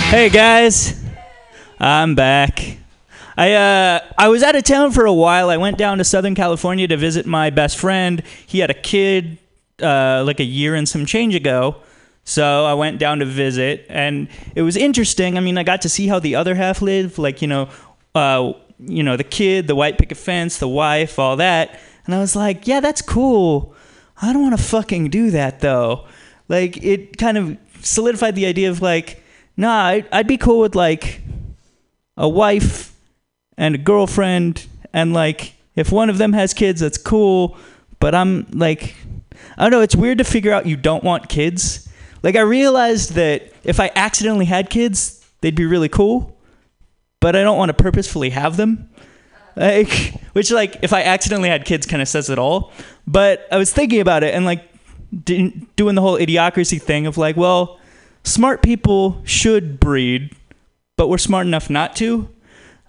Hey 0.09 0.29
guys, 0.29 1.03
I'm 1.79 2.13
back. 2.13 2.77
I 3.35 3.53
uh 3.53 3.99
I 4.17 4.27
was 4.29 4.43
out 4.43 4.55
of 4.55 4.63
town 4.63 4.91
for 4.91 5.05
a 5.05 5.11
while. 5.11 5.49
I 5.49 5.57
went 5.57 5.79
down 5.79 5.97
to 5.97 6.03
Southern 6.03 6.35
California 6.35 6.87
to 6.87 6.95
visit 6.95 7.25
my 7.25 7.49
best 7.49 7.77
friend. 7.77 8.21
He 8.45 8.59
had 8.59 8.69
a 8.69 8.75
kid 8.75 9.39
uh, 9.81 10.23
like 10.23 10.39
a 10.39 10.43
year 10.43 10.75
and 10.75 10.87
some 10.87 11.07
change 11.07 11.33
ago. 11.33 11.77
So 12.23 12.65
I 12.65 12.75
went 12.75 12.99
down 12.99 13.19
to 13.19 13.25
visit, 13.25 13.87
and 13.89 14.29
it 14.55 14.61
was 14.61 14.77
interesting. 14.77 15.37
I 15.37 15.41
mean, 15.41 15.57
I 15.57 15.63
got 15.63 15.81
to 15.81 15.89
see 15.89 16.07
how 16.07 16.19
the 16.19 16.35
other 16.35 16.53
half 16.53 16.83
lived, 16.83 17.17
like 17.17 17.41
you 17.41 17.47
know, 17.47 17.69
uh, 18.13 18.53
you 18.79 19.01
know, 19.01 19.17
the 19.17 19.23
kid, 19.23 19.65
the 19.65 19.75
white 19.75 19.97
picket 19.97 20.17
fence, 20.17 20.59
the 20.59 20.67
wife, 20.69 21.17
all 21.17 21.35
that. 21.37 21.79
And 22.05 22.13
I 22.13 22.19
was 22.19 22.35
like, 22.35 22.67
yeah, 22.67 22.79
that's 22.79 23.01
cool. 23.01 23.73
I 24.21 24.31
don't 24.31 24.43
want 24.43 24.55
to 24.55 24.63
fucking 24.63 25.09
do 25.09 25.31
that 25.31 25.61
though. 25.61 26.05
Like 26.47 26.77
it 26.83 27.17
kind 27.17 27.37
of 27.39 27.57
solidified 27.81 28.35
the 28.35 28.45
idea 28.45 28.69
of 28.69 28.83
like, 28.83 29.23
nah, 29.57 29.85
I'd, 29.85 30.07
I'd 30.11 30.27
be 30.27 30.37
cool 30.37 30.59
with 30.59 30.75
like 30.75 31.21
a 32.17 32.27
wife 32.27 32.95
and 33.57 33.75
a 33.75 33.77
girlfriend, 33.77 34.65
and 34.93 35.13
like 35.13 35.53
if 35.75 35.91
one 35.91 36.09
of 36.09 36.17
them 36.17 36.33
has 36.33 36.53
kids, 36.53 36.81
that's 36.81 36.97
cool. 36.97 37.57
But 37.99 38.13
I'm 38.15 38.47
like, 38.51 38.95
I 39.57 39.63
don't 39.63 39.71
know. 39.71 39.81
It's 39.81 39.95
weird 39.95 40.17
to 40.17 40.23
figure 40.23 40.51
out 40.51 40.65
you 40.65 40.77
don't 40.77 41.03
want 41.03 41.29
kids. 41.29 41.87
Like 42.23 42.35
I 42.35 42.41
realized 42.41 43.13
that 43.13 43.53
if 43.63 43.79
I 43.79 43.91
accidentally 43.95 44.45
had 44.45 44.69
kids, 44.69 45.25
they'd 45.41 45.55
be 45.55 45.65
really 45.65 45.89
cool, 45.89 46.37
but 47.19 47.35
I 47.35 47.43
don't 47.43 47.57
want 47.57 47.69
to 47.69 47.73
purposefully 47.73 48.31
have 48.31 48.57
them. 48.57 48.89
Like, 49.55 50.13
which 50.33 50.51
like 50.51 50.77
if 50.81 50.91
I 50.91 51.03
accidentally 51.03 51.49
had 51.49 51.65
kids, 51.65 51.85
kind 51.85 52.01
of 52.01 52.07
says 52.07 52.29
it 52.29 52.37
all. 52.37 52.73
But 53.07 53.47
I 53.51 53.57
was 53.57 53.71
thinking 53.71 54.01
about 54.01 54.23
it 54.23 54.33
and 54.33 54.45
like 54.45 54.69
doing 55.23 55.67
the 55.77 56.01
whole 56.01 56.17
idiocracy 56.17 56.81
thing 56.81 57.07
of 57.07 57.17
like, 57.17 57.37
well, 57.37 57.79
smart 58.25 58.61
people 58.61 59.21
should 59.23 59.79
breed, 59.79 60.35
but 60.97 61.07
we're 61.07 61.17
smart 61.17 61.47
enough 61.47 61.69
not 61.69 61.95
to. 61.97 62.27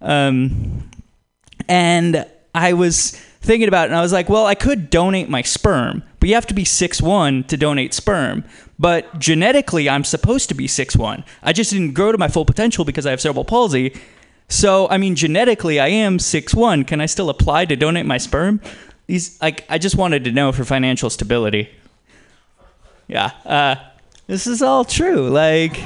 Um, 0.00 0.90
and 1.68 2.26
I 2.54 2.72
was 2.72 3.12
thinking 3.40 3.68
about 3.68 3.84
it, 3.84 3.90
and 3.90 3.98
I 3.98 4.02
was 4.02 4.12
like, 4.12 4.28
well, 4.28 4.46
I 4.46 4.54
could 4.54 4.90
donate 4.90 5.28
my 5.28 5.42
sperm, 5.42 6.02
but 6.18 6.28
you 6.28 6.34
have 6.34 6.46
to 6.48 6.54
be 6.54 6.64
6'1 6.64 7.46
to 7.46 7.56
donate 7.56 7.94
sperm. 7.94 8.44
But 8.78 9.18
genetically, 9.18 9.88
I'm 9.88 10.04
supposed 10.04 10.48
to 10.48 10.54
be 10.54 10.66
6'1. 10.66 11.24
I 11.42 11.52
just 11.52 11.70
didn't 11.70 11.94
grow 11.94 12.12
to 12.12 12.18
my 12.18 12.28
full 12.28 12.44
potential 12.44 12.84
because 12.84 13.06
I 13.06 13.10
have 13.10 13.20
cerebral 13.20 13.44
palsy. 13.44 13.94
So, 14.48 14.88
I 14.88 14.98
mean, 14.98 15.14
genetically, 15.14 15.80
I 15.80 15.88
am 15.88 16.18
6'1. 16.18 16.86
Can 16.86 17.00
I 17.00 17.06
still 17.06 17.30
apply 17.30 17.64
to 17.66 17.76
donate 17.76 18.06
my 18.06 18.18
sperm? 18.18 18.60
These, 19.06 19.40
like, 19.40 19.64
I 19.68 19.78
just 19.78 19.96
wanted 19.96 20.24
to 20.24 20.32
know 20.32 20.52
for 20.52 20.64
financial 20.64 21.10
stability. 21.10 21.70
Yeah. 23.06 23.30
Uh, 23.44 23.76
this 24.26 24.46
is 24.46 24.62
all 24.62 24.84
true. 24.84 25.28
Like, 25.28 25.78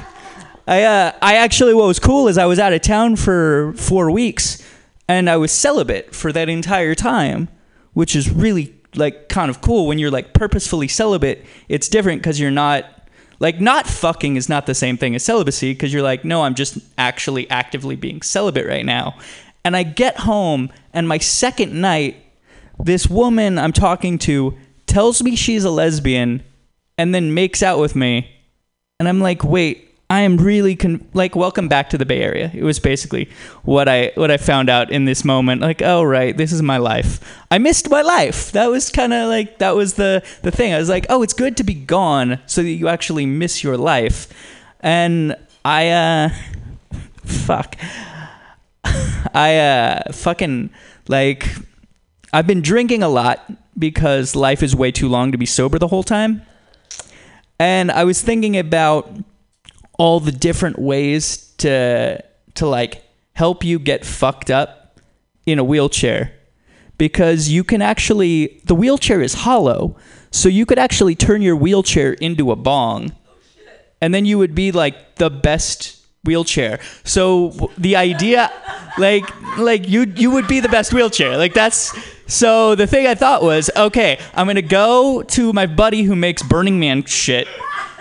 I, 0.66 0.82
uh, 0.84 1.12
I 1.20 1.36
actually, 1.36 1.74
what 1.74 1.86
was 1.86 1.98
cool 1.98 2.28
is 2.28 2.38
I 2.38 2.46
was 2.46 2.58
out 2.58 2.72
of 2.72 2.80
town 2.80 3.16
for 3.16 3.72
four 3.74 4.10
weeks 4.10 4.62
and 5.08 5.28
I 5.28 5.36
was 5.36 5.52
celibate 5.52 6.14
for 6.14 6.32
that 6.32 6.48
entire 6.48 6.94
time, 6.94 7.48
which 7.92 8.14
is 8.14 8.30
really 8.30 8.74
like 8.94 9.28
kind 9.28 9.50
of 9.50 9.60
cool 9.60 9.86
when 9.86 9.98
you're 9.98 10.10
like 10.10 10.32
purposefully 10.32 10.88
celibate. 10.88 11.44
It's 11.68 11.88
different 11.88 12.22
because 12.22 12.40
you're 12.40 12.50
not 12.50 12.84
like 13.40 13.60
not 13.60 13.86
fucking 13.86 14.36
is 14.36 14.48
not 14.48 14.66
the 14.66 14.74
same 14.74 14.96
thing 14.96 15.14
as 15.14 15.24
celibacy 15.24 15.72
because 15.72 15.92
you're 15.92 16.02
like, 16.02 16.24
no, 16.24 16.42
I'm 16.42 16.54
just 16.54 16.78
actually 16.98 17.48
actively 17.50 17.96
being 17.96 18.22
celibate 18.22 18.66
right 18.66 18.84
now. 18.84 19.18
And 19.64 19.76
I 19.76 19.82
get 19.82 20.18
home 20.18 20.70
and 20.92 21.08
my 21.08 21.18
second 21.18 21.78
night, 21.78 22.16
this 22.78 23.08
woman 23.08 23.58
I'm 23.58 23.72
talking 23.72 24.18
to 24.18 24.56
tells 24.86 25.22
me 25.22 25.36
she's 25.36 25.64
a 25.64 25.70
lesbian 25.70 26.42
and 27.00 27.14
then 27.14 27.32
makes 27.32 27.62
out 27.62 27.78
with 27.78 27.96
me. 27.96 28.30
And 28.98 29.08
I'm 29.08 29.22
like, 29.22 29.42
wait, 29.42 29.88
I 30.10 30.20
am 30.20 30.36
really 30.36 30.76
con- 30.76 31.08
like, 31.14 31.34
welcome 31.34 31.66
back 31.66 31.88
to 31.90 31.98
the 31.98 32.04
Bay 32.04 32.20
Area. 32.20 32.50
It 32.52 32.62
was 32.62 32.78
basically 32.78 33.30
what 33.62 33.88
I 33.88 34.12
what 34.16 34.30
I 34.30 34.36
found 34.36 34.68
out 34.68 34.92
in 34.92 35.06
this 35.06 35.24
moment. 35.24 35.62
Like, 35.62 35.80
oh 35.80 36.02
right, 36.02 36.36
this 36.36 36.52
is 36.52 36.60
my 36.60 36.76
life. 36.76 37.38
I 37.50 37.56
missed 37.56 37.88
my 37.88 38.02
life. 38.02 38.52
That 38.52 38.66
was 38.66 38.90
kind 38.90 39.14
of 39.14 39.30
like 39.30 39.60
that 39.60 39.74
was 39.74 39.94
the 39.94 40.22
the 40.42 40.50
thing. 40.50 40.74
I 40.74 40.78
was 40.78 40.90
like, 40.90 41.06
oh, 41.08 41.22
it's 41.22 41.32
good 41.32 41.56
to 41.56 41.64
be 41.64 41.72
gone 41.72 42.38
so 42.44 42.62
that 42.62 42.68
you 42.68 42.88
actually 42.88 43.24
miss 43.24 43.64
your 43.64 43.78
life. 43.78 44.28
And 44.80 45.36
I 45.64 45.88
uh, 45.88 46.28
fuck, 47.24 47.76
I 48.84 49.56
uh, 49.56 50.12
fucking 50.12 50.68
like, 51.08 51.48
I've 52.30 52.46
been 52.46 52.60
drinking 52.60 53.02
a 53.02 53.08
lot 53.08 53.50
because 53.78 54.36
life 54.36 54.62
is 54.62 54.76
way 54.76 54.92
too 54.92 55.08
long 55.08 55.32
to 55.32 55.38
be 55.38 55.46
sober 55.46 55.78
the 55.78 55.88
whole 55.88 56.02
time. 56.02 56.42
And 57.60 57.90
I 57.90 58.04
was 58.04 58.22
thinking 58.22 58.56
about 58.56 59.14
all 59.98 60.18
the 60.18 60.32
different 60.32 60.78
ways 60.78 61.52
to 61.58 62.24
to 62.54 62.66
like 62.66 63.04
help 63.34 63.62
you 63.62 63.78
get 63.78 64.02
fucked 64.02 64.50
up 64.50 64.98
in 65.44 65.58
a 65.58 65.64
wheelchair. 65.64 66.32
Because 66.96 67.50
you 67.50 67.62
can 67.62 67.82
actually 67.82 68.62
the 68.64 68.74
wheelchair 68.74 69.20
is 69.20 69.34
hollow 69.34 69.94
so 70.30 70.48
you 70.48 70.64
could 70.64 70.78
actually 70.78 71.14
turn 71.14 71.42
your 71.42 71.54
wheelchair 71.54 72.14
into 72.14 72.50
a 72.50 72.56
bong. 72.56 73.12
And 74.00 74.14
then 74.14 74.24
you 74.24 74.38
would 74.38 74.54
be 74.54 74.72
like 74.72 75.16
the 75.16 75.28
best 75.28 75.99
wheelchair 76.24 76.78
so 77.02 77.70
the 77.78 77.96
idea 77.96 78.50
like 78.98 79.24
like 79.56 79.88
you 79.88 80.02
you 80.16 80.30
would 80.30 80.46
be 80.46 80.60
the 80.60 80.68
best 80.68 80.92
wheelchair 80.92 81.38
like 81.38 81.54
that's 81.54 81.98
so 82.26 82.74
the 82.74 82.86
thing 82.86 83.06
i 83.06 83.14
thought 83.14 83.42
was 83.42 83.70
okay 83.74 84.18
i'm 84.34 84.46
gonna 84.46 84.60
go 84.60 85.22
to 85.22 85.52
my 85.54 85.64
buddy 85.64 86.02
who 86.02 86.14
makes 86.14 86.42
burning 86.42 86.78
man 86.78 87.02
shit 87.04 87.48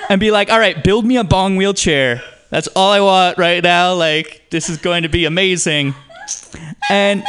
and 0.10 0.20
be 0.20 0.32
like, 0.32 0.52
all 0.52 0.60
right, 0.60 0.84
build 0.84 1.06
me 1.06 1.18
a 1.18 1.24
bong 1.24 1.56
wheelchair. 1.56 2.22
That's 2.50 2.68
all 2.76 2.92
I 2.92 3.00
want 3.00 3.38
right 3.38 3.64
now. 3.64 3.94
Like, 3.94 4.48
this 4.50 4.70
is 4.70 4.78
going 4.78 5.04
to 5.04 5.10
be 5.10 5.26
amazing. 5.26 5.94
And 6.90 7.24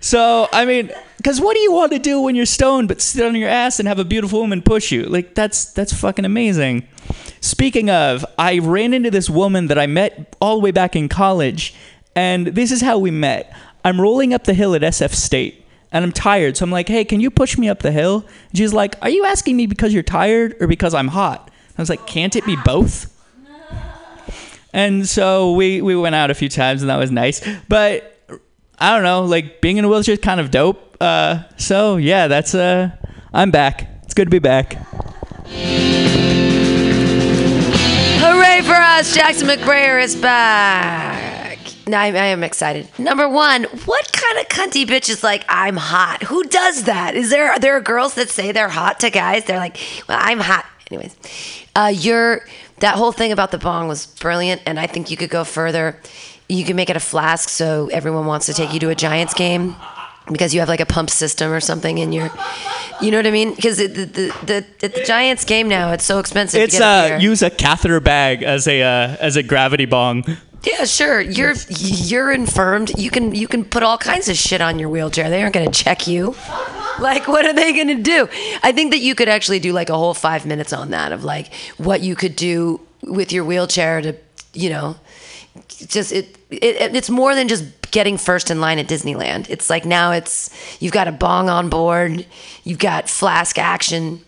so, 0.00 0.48
I 0.52 0.64
mean, 0.64 0.90
because 1.18 1.40
what 1.40 1.54
do 1.54 1.60
you 1.60 1.72
want 1.72 1.92
to 1.92 2.00
do 2.00 2.20
when 2.20 2.34
you're 2.34 2.44
stoned 2.44 2.88
but 2.88 3.00
sit 3.00 3.24
on 3.24 3.36
your 3.36 3.48
ass 3.48 3.78
and 3.78 3.86
have 3.86 4.00
a 4.00 4.04
beautiful 4.04 4.40
woman 4.40 4.62
push 4.62 4.90
you? 4.90 5.04
Like, 5.04 5.36
that's 5.36 5.72
that's 5.72 5.92
fucking 5.92 6.24
amazing. 6.24 6.88
Speaking 7.46 7.90
of, 7.90 8.26
I 8.38 8.58
ran 8.58 8.92
into 8.92 9.10
this 9.10 9.30
woman 9.30 9.68
that 9.68 9.78
I 9.78 9.86
met 9.86 10.34
all 10.40 10.56
the 10.56 10.62
way 10.62 10.72
back 10.72 10.96
in 10.96 11.08
college, 11.08 11.74
and 12.16 12.48
this 12.48 12.72
is 12.72 12.80
how 12.80 12.98
we 12.98 13.12
met. 13.12 13.56
I'm 13.84 14.00
rolling 14.00 14.34
up 14.34 14.44
the 14.44 14.54
hill 14.54 14.74
at 14.74 14.82
SF 14.82 15.14
State 15.14 15.64
and 15.92 16.04
I'm 16.04 16.10
tired. 16.10 16.56
So 16.56 16.64
I'm 16.64 16.72
like, 16.72 16.88
hey, 16.88 17.04
can 17.04 17.20
you 17.20 17.30
push 17.30 17.56
me 17.56 17.68
up 17.68 17.80
the 17.80 17.92
hill? 17.92 18.26
And 18.48 18.58
she's 18.58 18.72
like, 18.72 18.96
are 19.00 19.08
you 19.08 19.24
asking 19.24 19.56
me 19.56 19.66
because 19.66 19.94
you're 19.94 20.02
tired 20.02 20.56
or 20.60 20.66
because 20.66 20.92
I'm 20.92 21.06
hot? 21.06 21.52
I 21.78 21.82
was 21.82 21.88
like, 21.88 22.04
can't 22.04 22.34
it 22.34 22.44
be 22.44 22.56
both? 22.64 23.12
And 24.72 25.08
so 25.08 25.52
we, 25.52 25.80
we 25.80 25.94
went 25.94 26.16
out 26.16 26.32
a 26.32 26.34
few 26.34 26.48
times 26.48 26.82
and 26.82 26.90
that 26.90 26.98
was 26.98 27.12
nice. 27.12 27.46
But 27.68 28.28
I 28.78 28.92
don't 28.92 29.04
know, 29.04 29.22
like 29.22 29.60
being 29.60 29.76
in 29.76 29.84
a 29.84 29.88
wheelchair 29.88 30.14
is 30.14 30.18
kind 30.18 30.40
of 30.40 30.50
dope. 30.50 30.96
Uh, 31.00 31.44
so 31.56 31.96
yeah, 31.96 32.26
that's, 32.26 32.56
uh, 32.56 32.90
I'm 33.32 33.52
back. 33.52 33.88
It's 34.02 34.14
good 34.14 34.24
to 34.26 34.30
be 34.30 34.40
back. 34.40 34.76
For 38.62 38.72
us! 38.72 39.14
Jackson 39.14 39.48
McBrayer 39.48 40.02
is 40.02 40.16
back. 40.16 41.58
Now 41.86 42.00
I, 42.00 42.06
I 42.06 42.26
am 42.26 42.42
excited. 42.42 42.88
Number 42.98 43.28
one, 43.28 43.64
what 43.84 44.10
kind 44.14 44.38
of 44.38 44.48
cunty 44.48 44.86
bitch 44.86 45.10
is 45.10 45.22
like, 45.22 45.44
I'm 45.46 45.76
hot? 45.76 46.22
Who 46.22 46.42
does 46.42 46.84
that? 46.84 47.14
Is 47.14 47.28
there 47.28 47.52
are 47.52 47.58
there 47.58 47.78
girls 47.82 48.14
that 48.14 48.30
say 48.30 48.52
they're 48.52 48.70
hot 48.70 48.98
to 49.00 49.10
guys? 49.10 49.44
They're 49.44 49.58
like, 49.58 49.76
well, 50.08 50.18
I'm 50.18 50.40
hot. 50.40 50.64
Anyways, 50.90 51.14
uh, 51.76 51.92
you're 51.94 52.46
that 52.78 52.94
whole 52.96 53.12
thing 53.12 53.30
about 53.30 53.50
the 53.50 53.58
bong 53.58 53.88
was 53.88 54.06
brilliant, 54.06 54.62
and 54.64 54.80
I 54.80 54.86
think 54.86 55.10
you 55.10 55.18
could 55.18 55.30
go 55.30 55.44
further. 55.44 56.00
You 56.48 56.64
can 56.64 56.76
make 56.76 56.88
it 56.88 56.96
a 56.96 57.00
flask 57.00 57.50
so 57.50 57.88
everyone 57.92 58.24
wants 58.24 58.46
to 58.46 58.54
take 58.54 58.72
you 58.72 58.80
to 58.80 58.88
a 58.88 58.94
Giants 58.94 59.34
game 59.34 59.76
because 60.30 60.54
you 60.54 60.60
have 60.60 60.68
like 60.68 60.80
a 60.80 60.86
pump 60.86 61.10
system 61.10 61.52
or 61.52 61.60
something 61.60 61.98
in 61.98 62.12
your, 62.12 62.30
you 63.00 63.10
know 63.10 63.18
what 63.18 63.26
I 63.26 63.30
mean? 63.30 63.54
Because 63.54 63.78
the, 63.78 63.86
the, 63.86 64.36
the, 64.44 64.66
at 64.82 64.94
the 64.94 65.04
Giants 65.04 65.44
game 65.44 65.68
now, 65.68 65.92
it's 65.92 66.04
so 66.04 66.18
expensive. 66.18 66.60
It's 66.60 66.74
to 66.74 66.80
get 66.80 67.12
uh, 67.12 67.18
use 67.18 67.42
a 67.42 67.50
catheter 67.50 68.00
bag 68.00 68.42
as 68.42 68.66
a 68.66 68.82
uh, 68.82 69.16
as 69.20 69.36
a 69.36 69.42
gravity 69.42 69.86
bong. 69.86 70.24
Yeah, 70.64 70.84
sure. 70.84 71.20
You're 71.20 71.54
you're 71.68 72.32
infirmed. 72.32 72.98
You 72.98 73.10
can 73.10 73.34
you 73.34 73.46
can 73.46 73.64
put 73.64 73.82
all 73.82 73.98
kinds 73.98 74.28
of 74.28 74.36
shit 74.36 74.60
on 74.60 74.78
your 74.78 74.88
wheelchair. 74.88 75.30
They 75.30 75.42
aren't 75.42 75.54
going 75.54 75.70
to 75.70 75.84
check 75.84 76.08
you. 76.08 76.34
Like, 76.98 77.28
what 77.28 77.44
are 77.44 77.52
they 77.52 77.72
going 77.72 77.88
to 77.88 78.02
do? 78.02 78.28
I 78.62 78.72
think 78.72 78.90
that 78.92 79.00
you 79.00 79.14
could 79.14 79.28
actually 79.28 79.60
do 79.60 79.72
like 79.72 79.90
a 79.90 79.96
whole 79.96 80.14
five 80.14 80.46
minutes 80.46 80.72
on 80.72 80.90
that 80.90 81.12
of 81.12 81.24
like 81.24 81.54
what 81.76 82.00
you 82.00 82.16
could 82.16 82.34
do 82.34 82.80
with 83.02 83.32
your 83.32 83.44
wheelchair 83.44 84.00
to, 84.00 84.16
you 84.54 84.70
know, 84.70 84.96
just 85.68 86.10
it, 86.10 86.36
it 86.50 86.96
it's 86.96 87.10
more 87.10 87.34
than 87.34 87.48
just 87.48 87.75
getting 87.90 88.18
first 88.18 88.50
in 88.50 88.60
line 88.60 88.78
at 88.78 88.86
Disneyland. 88.86 89.48
It's 89.48 89.70
like 89.70 89.84
now 89.84 90.12
it's 90.12 90.50
you've 90.80 90.92
got 90.92 91.08
a 91.08 91.12
bong 91.12 91.48
on 91.48 91.68
board, 91.68 92.26
you've 92.64 92.78
got 92.78 93.08
flask 93.08 93.58
action. 93.58 94.22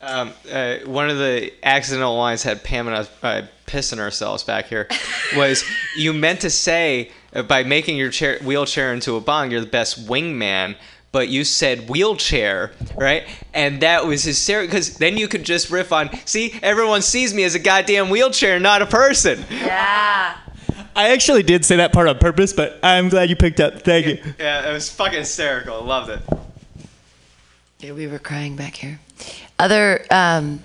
Um, 0.00 0.32
uh, 0.52 0.76
one 0.84 1.08
of 1.08 1.16
the 1.16 1.50
accidental 1.62 2.16
lines 2.16 2.42
had 2.42 2.62
Pam 2.62 2.88
and 2.88 2.96
us 2.96 3.10
uh, 3.22 3.46
pissing 3.66 3.98
ourselves 3.98 4.42
back 4.42 4.66
here 4.66 4.86
was 5.36 5.64
you 5.96 6.12
meant 6.12 6.40
to 6.42 6.50
say 6.50 7.10
uh, 7.34 7.42
by 7.42 7.64
making 7.64 7.96
your 7.96 8.10
chair, 8.10 8.38
wheelchair 8.40 8.92
into 8.92 9.16
a 9.16 9.20
bong, 9.20 9.50
you're 9.50 9.60
the 9.60 9.66
best 9.66 10.06
wingman. 10.06 10.76
But 11.10 11.28
you 11.28 11.44
said 11.44 11.88
wheelchair, 11.88 12.72
right? 12.96 13.24
And 13.52 13.82
that 13.82 14.04
was 14.04 14.24
hysterical 14.24 14.66
because 14.66 14.96
then 14.98 15.16
you 15.16 15.28
could 15.28 15.44
just 15.44 15.70
riff 15.70 15.92
on, 15.92 16.10
see, 16.26 16.58
everyone 16.60 17.02
sees 17.02 17.32
me 17.32 17.44
as 17.44 17.54
a 17.54 17.60
goddamn 17.60 18.10
wheelchair, 18.10 18.58
not 18.58 18.82
a 18.82 18.86
person. 18.86 19.44
Yeah. 19.48 20.36
I 20.96 21.12
actually 21.12 21.42
did 21.42 21.64
say 21.64 21.76
that 21.76 21.92
part 21.92 22.08
on 22.08 22.18
purpose, 22.18 22.52
but 22.52 22.78
I'm 22.82 23.08
glad 23.08 23.30
you 23.30 23.36
picked 23.36 23.60
up. 23.60 23.82
Thank 23.82 24.06
you. 24.06 24.18
Yeah, 24.38 24.68
it 24.68 24.72
was 24.72 24.90
fucking 24.90 25.18
hysterical. 25.18 25.74
I 25.74 25.84
loved 25.84 26.10
it. 26.10 26.20
Yeah, 27.80 27.92
we 27.92 28.06
were 28.06 28.18
crying 28.18 28.56
back 28.56 28.76
here. 28.76 29.00
Other, 29.58 30.04
um, 30.10 30.60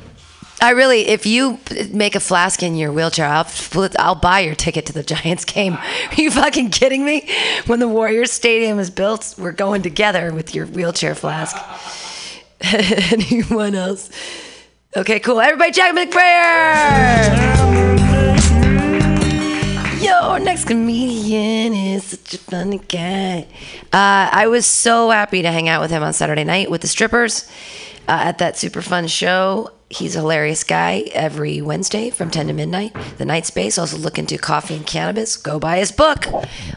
I 0.62 0.72
really, 0.72 1.08
if 1.08 1.26
you 1.26 1.60
make 1.92 2.16
a 2.16 2.20
flask 2.20 2.62
in 2.62 2.76
your 2.76 2.92
wheelchair, 2.92 3.28
I'll 3.28 3.46
split, 3.46 3.96
I'll 3.98 4.16
buy 4.16 4.42
your 4.42 4.56
ticket 4.56 4.86
to 4.88 4.94
the 4.94 5.04
Giants 5.04 5.46
game. 5.46 5.74
Are 5.74 6.16
you 6.16 6.32
fucking 6.32 6.72
kidding 6.72 7.04
me? 7.04 7.30
When 7.66 7.80
the 7.80 7.88
Warriors 7.88 8.32
Stadium 8.32 8.80
is 8.80 8.90
built, 8.90 9.36
we're 9.38 9.52
going 9.52 9.82
together 9.82 10.34
with 10.34 10.54
your 10.54 10.66
wheelchair 10.68 11.16
flask. 11.16 11.58
Anyone 12.62 13.76
else? 13.76 14.10
Okay, 14.96 15.20
cool. 15.20 15.40
Everybody, 15.40 15.72
Jack 15.72 15.96
McBrayer. 15.96 18.19
Yo, 20.00 20.14
our 20.14 20.40
next 20.40 20.64
comedian 20.66 21.74
is 21.74 22.06
such 22.06 22.34
a 22.36 22.38
funny 22.38 22.78
guy. 22.78 23.46
Uh, 23.92 24.30
I 24.32 24.48
was 24.48 24.66
so 24.66 25.10
happy 25.10 25.42
to 25.42 25.52
hang 25.52 25.68
out 25.68 25.82
with 25.82 25.92
him 25.92 26.04
on 26.04 26.14
Saturday 26.14 26.46
night 26.46 26.72
with 26.72 26.80
the 26.80 26.88
strippers 26.88 27.44
uh, 28.08 28.12
at 28.24 28.38
that 28.38 28.58
super 28.58 28.82
fun 28.82 29.08
show. 29.08 29.72
He's 29.90 30.16
a 30.16 30.20
hilarious 30.20 30.64
guy 30.64 31.04
every 31.12 31.62
Wednesday 31.62 32.12
from 32.12 32.32
10 32.32 32.48
to 32.48 32.54
midnight. 32.54 32.96
The 33.18 33.26
Night 33.26 33.46
Space. 33.46 33.78
Also 33.78 33.98
look 33.98 34.18
into 34.18 34.38
coffee 34.38 34.76
and 34.76 34.86
cannabis. 34.86 35.36
Go 35.36 35.60
buy 35.60 35.80
his 35.80 35.92
book 35.92 36.26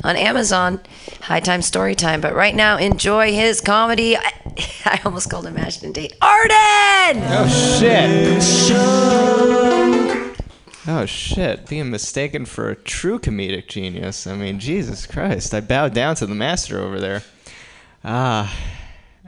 on 0.02 0.16
Amazon. 0.16 0.80
High 1.20 1.40
Time 1.40 1.62
Story 1.62 1.94
Time. 1.94 2.20
But 2.20 2.34
right 2.34 2.56
now, 2.56 2.76
enjoy 2.76 3.32
his 3.32 3.60
comedy. 3.60 4.16
I, 4.16 4.32
I 4.84 5.00
almost 5.04 5.30
called 5.30 5.46
him 5.46 5.56
Ashton 5.58 5.92
Date. 5.92 6.14
Arden! 6.20 7.22
Oh 7.28 7.46
shit. 7.78 8.42
Oh 10.86 11.06
shit, 11.06 11.68
being 11.68 11.90
mistaken 11.90 12.44
for 12.44 12.68
a 12.68 12.74
true 12.74 13.20
comedic 13.20 13.68
genius. 13.68 14.26
I 14.26 14.34
mean, 14.34 14.58
Jesus 14.58 15.06
Christ, 15.06 15.54
I 15.54 15.60
bowed 15.60 15.94
down 15.94 16.16
to 16.16 16.26
the 16.26 16.34
master 16.34 16.80
over 16.80 16.98
there. 16.98 17.22
Ah, 18.04 18.52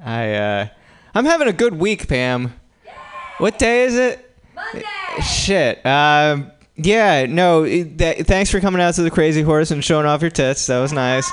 I, 0.05 0.35
uh, 0.35 0.69
I'm 1.15 1.25
having 1.25 1.47
a 1.47 1.53
good 1.53 1.79
week, 1.79 2.09
Pam. 2.09 2.55
What 3.39 3.59
day 3.59 3.85
is 3.85 3.97
it? 3.97 4.35
Monday. 4.55 4.85
Shit. 5.23 5.85
Um, 5.87 6.51
yeah, 6.75 7.27
no, 7.27 7.65
th- 7.65 8.27
thanks 8.27 8.51
for 8.51 8.59
coming 8.59 8.81
out 8.81 8.95
to 8.95 9.03
the 9.03 9.11
Crazy 9.11 9.43
Horse 9.43 9.71
and 9.71 9.85
showing 9.85 10.07
off 10.07 10.23
your 10.23 10.33
tits. 10.33 10.67
That 10.67 10.81
was 10.81 10.93
nice. 10.93 11.31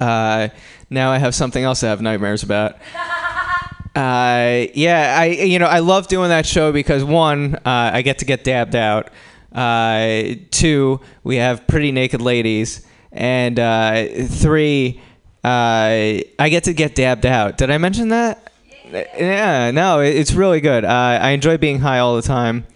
Uh, 0.00 0.48
now 0.88 1.10
I 1.10 1.18
have 1.18 1.34
something 1.34 1.62
else 1.62 1.80
to 1.80 1.86
have 1.86 2.00
nightmares 2.00 2.42
about. 2.42 2.76
Uh, 3.94 4.66
yeah, 4.74 5.16
I 5.20 5.26
you 5.26 5.58
know 5.60 5.66
I 5.66 5.78
love 5.78 6.08
doing 6.08 6.30
that 6.30 6.46
show 6.46 6.72
because 6.72 7.04
one, 7.04 7.54
uh, 7.56 7.60
I 7.94 8.02
get 8.02 8.18
to 8.18 8.24
get 8.24 8.42
dabbed 8.42 8.74
out. 8.74 9.10
Uh, 9.52 10.34
two, 10.50 11.00
we 11.22 11.36
have 11.36 11.66
pretty 11.68 11.92
naked 11.92 12.20
ladies, 12.20 12.84
and 13.12 13.58
uh, 13.60 14.06
three, 14.26 15.00
uh, 15.44 15.46
I 15.46 16.48
get 16.50 16.64
to 16.64 16.74
get 16.74 16.96
dabbed 16.96 17.24
out. 17.24 17.56
Did 17.56 17.70
I 17.70 17.78
mention 17.78 18.08
that? 18.08 18.52
Yeah, 18.92 19.70
no, 19.70 20.00
it's 20.00 20.32
really 20.32 20.60
good. 20.60 20.84
Uh, 20.84 21.18
I 21.22 21.30
enjoy 21.30 21.56
being 21.56 21.78
high 21.78 22.00
all 22.00 22.16
the 22.16 22.22
time. 22.22 22.66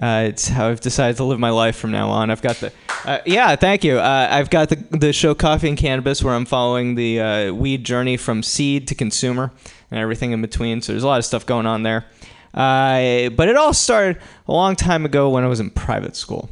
Uh, 0.00 0.26
it's 0.28 0.46
how 0.46 0.68
I've 0.68 0.80
decided 0.80 1.16
to 1.16 1.24
live 1.24 1.40
my 1.40 1.50
life 1.50 1.74
from 1.76 1.90
now 1.90 2.08
on. 2.10 2.30
I've 2.30 2.40
got 2.40 2.56
the, 2.56 2.72
uh, 3.04 3.18
yeah, 3.26 3.56
thank 3.56 3.82
you. 3.82 3.98
Uh, 3.98 4.28
I've 4.30 4.48
got 4.48 4.68
the 4.68 4.76
the 4.96 5.12
show 5.12 5.34
Coffee 5.34 5.68
and 5.68 5.76
Cannabis, 5.76 6.22
where 6.22 6.34
I'm 6.34 6.44
following 6.44 6.94
the 6.94 7.20
uh, 7.20 7.52
weed 7.52 7.82
journey 7.82 8.16
from 8.16 8.44
seed 8.44 8.86
to 8.88 8.94
consumer 8.94 9.50
and 9.90 10.00
everything 10.00 10.32
in 10.32 10.42
between. 10.42 10.82
So 10.82 10.92
there's 10.92 11.02
a 11.02 11.06
lot 11.06 11.18
of 11.18 11.24
stuff 11.24 11.46
going 11.46 11.66
on 11.66 11.82
there. 11.82 12.06
Uh, 12.54 13.28
but 13.30 13.48
it 13.48 13.56
all 13.56 13.74
started 13.74 14.20
a 14.46 14.52
long 14.52 14.74
time 14.74 15.04
ago 15.04 15.30
when 15.30 15.44
I 15.44 15.48
was 15.48 15.60
in 15.60 15.70
private 15.70 16.16
school. 16.16 16.48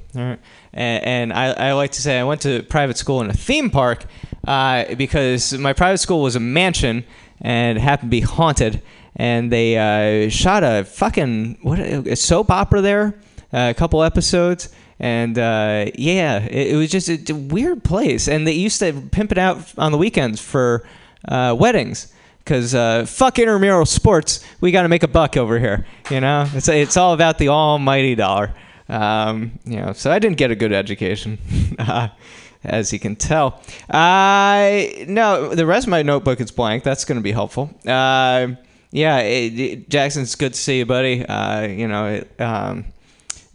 And, 0.72 1.32
I, 1.32 1.52
I 1.52 1.72
like 1.72 1.92
to 1.92 2.02
say 2.02 2.18
I 2.18 2.24
went 2.24 2.42
to 2.42 2.62
private 2.64 2.98
school 2.98 3.20
in 3.22 3.30
a 3.30 3.32
theme 3.32 3.70
park 3.70 4.04
uh, 4.46 4.94
because 4.94 5.54
my 5.54 5.72
private 5.72 5.98
school 5.98 6.22
was 6.22 6.36
a 6.36 6.40
mansion 6.40 7.04
and 7.40 7.78
happened 7.78 8.10
to 8.10 8.16
be 8.16 8.20
haunted. 8.20 8.82
And 9.16 9.50
they 9.50 9.78
uh, 9.78 10.28
shot 10.28 10.62
a 10.62 10.84
fucking 10.84 11.58
what 11.62 11.78
a 11.78 12.14
soap 12.14 12.50
opera 12.50 12.82
there, 12.82 13.18
uh, 13.52 13.70
a 13.70 13.74
couple 13.74 14.02
episodes. 14.02 14.68
And 15.00 15.38
uh, 15.38 15.86
yeah, 15.94 16.40
it, 16.40 16.72
it 16.72 16.76
was 16.76 16.90
just 16.90 17.08
a, 17.08 17.32
a 17.32 17.34
weird 17.34 17.82
place. 17.82 18.28
And 18.28 18.46
they 18.46 18.52
used 18.52 18.78
to 18.80 18.92
pimp 18.92 19.32
it 19.32 19.38
out 19.38 19.72
on 19.78 19.92
the 19.92 19.98
weekends 19.98 20.40
for 20.40 20.86
uh, 21.26 21.56
weddings 21.58 22.12
because 22.47 22.77
uh, 22.77 23.05
fuck 23.06 23.40
intramural 23.40 23.85
sports. 23.85 24.44
We 24.60 24.70
got 24.70 24.82
to 24.82 24.89
make 24.89 25.02
a 25.02 25.09
buck 25.09 25.36
over 25.36 25.59
here. 25.59 25.85
You 26.10 26.20
know, 26.20 26.48
it's 26.55 26.68
it's 26.68 26.97
all 26.97 27.12
about 27.12 27.39
the 27.39 27.48
almighty 27.48 28.14
dollar. 28.14 28.55
Um, 28.89 29.59
you 29.64 29.78
know, 29.81 29.93
so 29.93 30.12
I 30.12 30.20
didn't 30.20 30.36
get 30.36 30.52
a 30.52 30.55
good 30.55 30.73
education, 30.73 31.39
uh, 31.81 32.09
as 32.64 32.93
you 32.93 33.01
can 33.01 33.16
tell. 33.16 33.60
I 33.90 35.05
no, 35.09 35.55
the 35.56 35.66
rest 35.66 35.86
of 35.89 35.90
my 35.90 36.02
notebook 36.02 36.40
is 36.40 36.52
blank. 36.52 36.85
That's 36.85 37.05
going 37.05 37.16
to 37.18 37.23
be 37.23 37.32
helpful. 37.32 37.68
Uh, 37.85 38.48
yeah, 38.93 39.18
it, 39.18 39.59
it- 39.59 39.89
good 40.39 40.55
to 40.55 40.59
see 40.59 40.78
you, 40.78 40.86
buddy. 40.86 41.27
Uh, 41.27 41.62
you 41.66 41.89
know, 41.89 42.06
it, 42.06 42.40
um, 42.40 42.85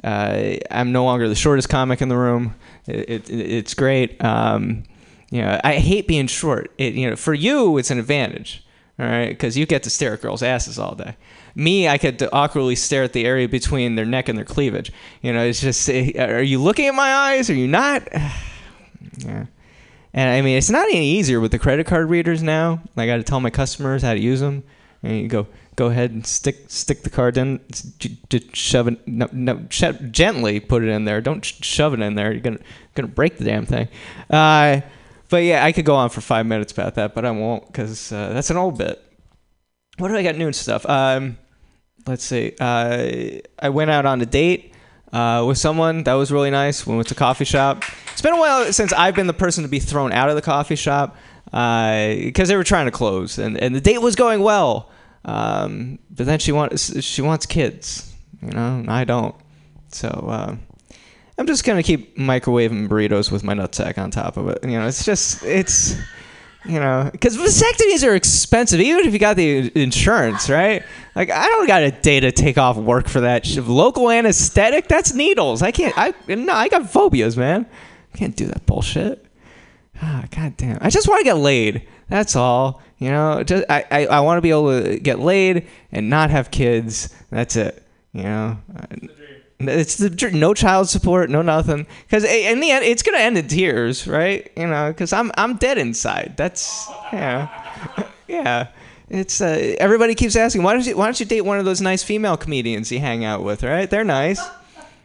uh, 0.04 0.56
I'm 0.70 0.92
no 0.92 1.06
longer 1.06 1.30
the 1.30 1.36
shortest 1.36 1.70
comic 1.70 2.02
in 2.02 2.10
the 2.10 2.18
room. 2.18 2.56
It, 2.88 3.10
it, 3.10 3.30
it's 3.30 3.74
great. 3.74 4.22
Um, 4.24 4.84
you 5.30 5.42
know, 5.42 5.62
I 5.64 5.76
hate 5.76 6.08
being 6.10 6.28
short. 6.28 6.72
You 6.78 7.12
know, 7.12 7.16
for 7.16 7.34
you, 7.34 7.78
it's 7.78 7.90
an 7.90 8.00
advantage, 8.00 8.66
all 9.02 9.08
right, 9.08 9.30
because 9.30 9.58
you 9.58 9.66
get 9.66 9.82
to 9.84 9.90
stare 9.90 10.14
at 10.14 10.22
girls' 10.22 10.44
asses 10.44 10.78
all 10.78 10.94
day. 10.94 11.16
Me, 11.56 11.88
I 11.88 11.98
could 11.98 12.22
awkwardly 12.32 12.76
stare 12.76 13.02
at 13.02 13.14
the 13.14 13.26
area 13.26 13.50
between 13.50 13.96
their 13.96 14.06
neck 14.06 14.30
and 14.30 14.38
their 14.38 14.46
cleavage. 14.46 14.92
You 15.24 15.34
know, 15.34 15.44
it's 15.44 15.60
just, 15.60 15.90
eh, 15.90 16.12
are 16.24 16.44
you 16.44 16.62
looking 16.62 16.86
at 16.86 16.94
my 16.94 17.12
eyes? 17.12 17.50
Are 17.50 17.56
you 17.56 17.68
not? 17.68 18.08
yeah. 18.12 19.46
And 20.14 20.30
I 20.30 20.42
mean, 20.42 20.56
it's 20.56 20.70
not 20.70 20.88
any 20.88 21.08
easier 21.08 21.40
with 21.40 21.52
the 21.52 21.58
credit 21.58 21.88
card 21.88 22.12
readers 22.12 22.44
now. 22.44 22.80
I 22.96 23.08
got 23.08 23.18
to 23.18 23.24
tell 23.24 23.40
my 23.40 23.50
customers 23.50 24.04
how 24.04 24.14
to 24.14 24.20
use 24.20 24.40
them. 24.40 24.64
And 25.02 25.20
you 25.20 25.28
go, 25.28 25.48
go 25.78 25.88
ahead 25.88 26.12
and 26.12 26.28
stick 26.28 26.66
stick 26.68 27.02
the 27.02 27.10
card 27.10 27.38
in, 27.38 27.60
j- 27.98 28.20
j- 28.30 28.50
shove 28.54 28.88
it, 28.88 29.08
no, 29.08 29.28
no, 29.32 29.56
gently 30.12 30.60
put 30.60 30.84
it 30.84 30.90
in 30.90 31.06
there. 31.06 31.22
Don't 31.22 31.44
sh- 31.44 31.56
shove 31.62 31.96
it 31.96 32.02
in 32.02 32.14
there. 32.14 32.32
You're 32.32 32.42
gonna 32.42 32.60
gonna 32.94 33.08
break 33.08 33.38
the 33.38 33.46
damn 33.46 33.66
thing. 33.66 33.88
Uh, 34.30 34.82
but 35.32 35.44
yeah, 35.44 35.64
I 35.64 35.72
could 35.72 35.86
go 35.86 35.96
on 35.96 36.10
for 36.10 36.20
five 36.20 36.46
minutes 36.46 36.74
about 36.74 36.96
that, 36.96 37.16
but 37.16 37.26
I 37.26 37.32
won't 37.32 37.66
because 37.66 38.12
uh, 38.12 38.34
that's 38.34 38.50
an 38.50 38.58
old 38.58 38.78
bit. 38.78 39.02
What 39.98 40.10
do 40.10 40.18
I 40.18 40.24
got 40.24 40.36
new 40.36 40.46
and 40.46 40.56
stuff? 40.56 40.86
Um, 40.86 41.38
let's 42.06 42.24
see. 42.24 42.54
Uh, 42.60 43.40
I 43.58 43.70
went 43.70 43.92
out 43.92 44.06
on 44.06 44.22
a 44.22 44.26
date 44.26 44.74
uh, 45.14 45.46
with 45.48 45.58
someone 45.58 46.04
that 46.04 46.14
was 46.16 46.34
really 46.34 46.52
nice. 46.52 46.86
We 46.86 46.96
went 46.96 47.08
to 47.08 47.16
a 47.16 47.18
coffee 47.18 47.46
shop. 47.46 47.84
It's 48.12 48.22
been 48.22 48.34
a 48.34 48.40
while 48.40 48.74
since 48.74 48.92
I've 48.92 49.16
been 49.16 49.28
the 49.28 49.34
person 49.34 49.64
to 49.64 49.70
be 49.70 49.80
thrown 49.80 50.12
out 50.12 50.30
of 50.30 50.36
the 50.36 50.42
coffee 50.42 50.76
shop 50.76 51.16
because 51.46 52.50
they 52.50 52.58
were 52.58 52.66
trying 52.66 52.86
to 52.86 52.92
close, 52.92 53.40
and, 53.40 53.58
and 53.58 53.74
the 53.74 53.82
date 53.82 54.02
was 54.02 54.18
going 54.18 54.42
well. 54.42 54.92
Um, 55.24 56.00
but 56.10 56.26
then 56.26 56.40
she 56.40 56.52
wants 56.52 57.02
she 57.04 57.22
wants 57.22 57.46
kids, 57.46 58.14
you 58.42 58.50
know, 58.50 58.80
and 58.80 58.90
I 58.90 59.06
don't. 59.06 59.36
So 59.94 60.08
uh, 60.08 60.56
I'm 61.38 61.48
just 61.48 61.64
gonna 61.64 61.84
keep 61.84 62.18
microwaving 62.18 62.88
burritos 62.88 63.32
with 63.32 63.44
my 63.44 63.54
nutsack 63.54 63.98
on 63.98 64.12
top 64.12 64.38
of 64.38 64.48
it. 64.50 64.64
You 64.64 64.80
know, 64.80 64.88
it's 64.88 65.06
just 65.06 65.44
it's 65.44 65.96
you 66.66 66.80
know 66.80 67.10
because 67.12 67.38
vasectomies 67.38 68.08
are 68.08 68.16
expensive, 68.16 68.80
even 68.80 69.06
if 69.06 69.14
you 69.14 69.20
got 69.20 69.38
the 69.38 69.72
insurance, 69.82 70.50
right? 70.50 70.84
Like 71.16 71.30
I 71.30 71.48
don't 71.48 71.68
got 71.68 71.84
a 71.84 71.92
day 71.92 72.20
to 72.20 72.32
take 72.32 72.58
off 72.58 72.78
work 72.78 73.08
for 73.08 73.22
that. 73.22 73.48
Local 73.58 74.10
anesthetic, 74.10 74.88
that's 74.88 75.14
needles. 75.14 75.62
I 75.62 75.72
can't. 75.72 75.94
I 75.98 76.14
no, 76.28 76.54
I 76.54 76.68
got 76.68 76.90
phobias, 76.90 77.38
man. 77.38 77.66
I 78.14 78.18
can't 78.18 78.36
do 78.36 78.46
that 78.48 78.66
bullshit. 78.66 79.26
Ah, 80.02 80.26
God 80.32 80.58
damn. 80.58 80.80
I 80.82 80.90
just 80.90 81.08
want 81.08 81.20
to 81.20 81.24
get 81.24 81.38
laid. 81.38 81.88
That's 82.10 82.36
all. 82.36 82.82
You 82.98 83.10
know, 83.10 83.44
just 83.44 83.66
I, 83.70 83.86
I, 83.90 84.06
I 84.08 84.20
want 84.22 84.38
to 84.38 84.42
be 84.42 84.50
able 84.50 84.84
to 84.84 85.00
get 85.00 85.20
laid 85.20 85.68
and 85.92 86.10
not 86.10 86.30
have 86.30 86.52
kids. 86.52 87.14
That's 87.30 87.56
it. 87.56 87.84
You 88.14 88.24
know. 88.24 88.58
It's 89.70 89.96
the, 89.98 90.32
no 90.32 90.54
child 90.54 90.90
support, 90.90 91.30
no 91.30 91.42
nothing. 91.42 91.86
Because 92.06 92.24
in 92.24 92.60
the 92.60 92.72
end, 92.72 92.86
it's 92.86 93.04
gonna 93.04 93.18
end 93.18 93.38
in 93.38 93.48
tears, 93.48 94.08
right? 94.08 94.52
You 94.56 94.68
know, 94.68 94.92
because 94.92 95.14
I'm 95.14 95.32
I'm 95.38 95.58
dead 95.58 95.78
inside. 95.78 96.34
That's 96.38 96.88
yeah, 97.12 98.08
yeah. 98.28 98.68
It's 99.10 99.42
uh, 99.42 99.76
everybody 99.80 100.16
keeps 100.16 100.36
asking 100.36 100.64
why 100.64 100.74
don't 100.74 100.86
you 100.86 100.96
why 100.98 101.06
don't 101.06 101.20
you 101.20 101.26
date 101.26 101.42
one 101.42 101.60
of 101.60 101.66
those 101.66 101.82
nice 101.82 102.02
female 102.04 102.38
comedians 102.38 102.92
you 102.92 103.00
hang 103.00 103.26
out 103.26 103.44
with, 103.44 103.64
right? 103.64 103.90
They're 103.90 104.06
nice. 104.06 104.40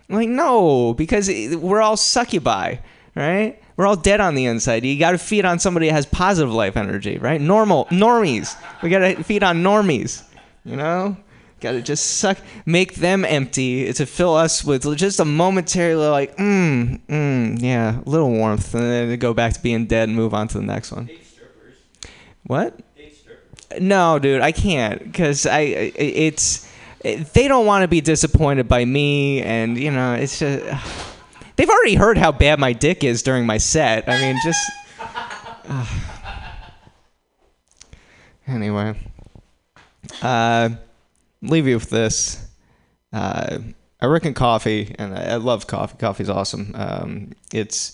I'm 0.08 0.14
like 0.14 0.28
no, 0.28 0.94
because 0.94 1.28
we're 1.28 1.82
all 1.82 1.96
succubi, 1.96 2.76
right? 3.16 3.60
We're 3.76 3.86
all 3.86 3.96
dead 3.96 4.20
on 4.20 4.34
the 4.34 4.46
inside. 4.46 4.84
You 4.84 4.98
got 4.98 5.10
to 5.10 5.18
feed 5.18 5.44
on 5.44 5.58
somebody 5.58 5.88
that 5.88 5.92
has 5.92 6.06
positive 6.06 6.52
life 6.52 6.76
energy, 6.76 7.18
right? 7.18 7.40
Normal 7.40 7.86
normies. 7.86 8.56
We 8.82 8.88
got 8.88 9.00
to 9.00 9.22
feed 9.22 9.42
on 9.42 9.62
normies. 9.62 10.22
You 10.64 10.76
know, 10.76 11.16
got 11.60 11.72
to 11.72 11.82
just 11.82 12.18
suck, 12.18 12.38
make 12.64 12.96
them 12.96 13.24
empty 13.24 13.92
to 13.92 14.06
fill 14.06 14.34
us 14.34 14.64
with 14.64 14.96
just 14.96 15.20
a 15.20 15.24
momentary 15.24 15.94
like, 15.94 16.36
mm, 16.36 17.00
mm, 17.06 17.62
yeah, 17.62 18.00
a 18.00 18.08
little 18.08 18.30
warmth, 18.30 18.74
and 18.74 18.84
then 18.84 19.08
to 19.08 19.16
go 19.16 19.32
back 19.34 19.52
to 19.54 19.60
being 19.62 19.86
dead 19.86 20.08
and 20.08 20.16
move 20.16 20.34
on 20.34 20.48
to 20.48 20.58
the 20.58 20.64
next 20.64 20.92
one. 20.92 21.08
What? 22.44 22.78
No, 23.80 24.18
dude, 24.18 24.42
I 24.42 24.52
can't 24.52 25.02
because 25.02 25.46
I 25.46 25.58
I- 25.58 25.92
it's 25.96 26.68
they 27.02 27.48
don't 27.48 27.66
want 27.66 27.82
to 27.82 27.88
be 27.88 28.00
disappointed 28.00 28.68
by 28.68 28.84
me, 28.84 29.42
and 29.42 29.76
you 29.76 29.90
know 29.90 30.14
it's 30.14 30.38
just 30.38 30.64
they've 31.56 31.68
already 31.68 31.94
heard 31.94 32.18
how 32.18 32.32
bad 32.32 32.58
my 32.60 32.72
dick 32.72 33.02
is 33.02 33.22
during 33.22 33.46
my 33.46 33.58
set. 33.58 34.08
I 34.08 34.20
mean, 34.20 34.36
just 34.44 34.70
anyway. 38.46 38.94
Uh, 40.22 40.70
leave 41.48 41.66
you 41.66 41.76
with 41.76 41.90
this. 41.90 42.46
Uh, 43.12 43.58
I 44.00 44.06
reckon 44.06 44.34
coffee, 44.34 44.94
and 44.98 45.14
I, 45.14 45.32
I 45.32 45.36
love 45.36 45.66
coffee. 45.66 45.96
Coffee's 45.98 46.28
awesome. 46.28 46.72
Um, 46.74 47.32
it's 47.52 47.92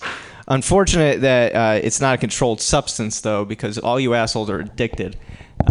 unfortunate 0.48 1.20
that 1.20 1.54
uh, 1.54 1.80
it's 1.82 2.00
not 2.00 2.14
a 2.14 2.18
controlled 2.18 2.60
substance, 2.60 3.20
though, 3.20 3.44
because 3.44 3.78
all 3.78 4.00
you 4.00 4.14
assholes 4.14 4.50
are 4.50 4.58
addicted. 4.58 5.16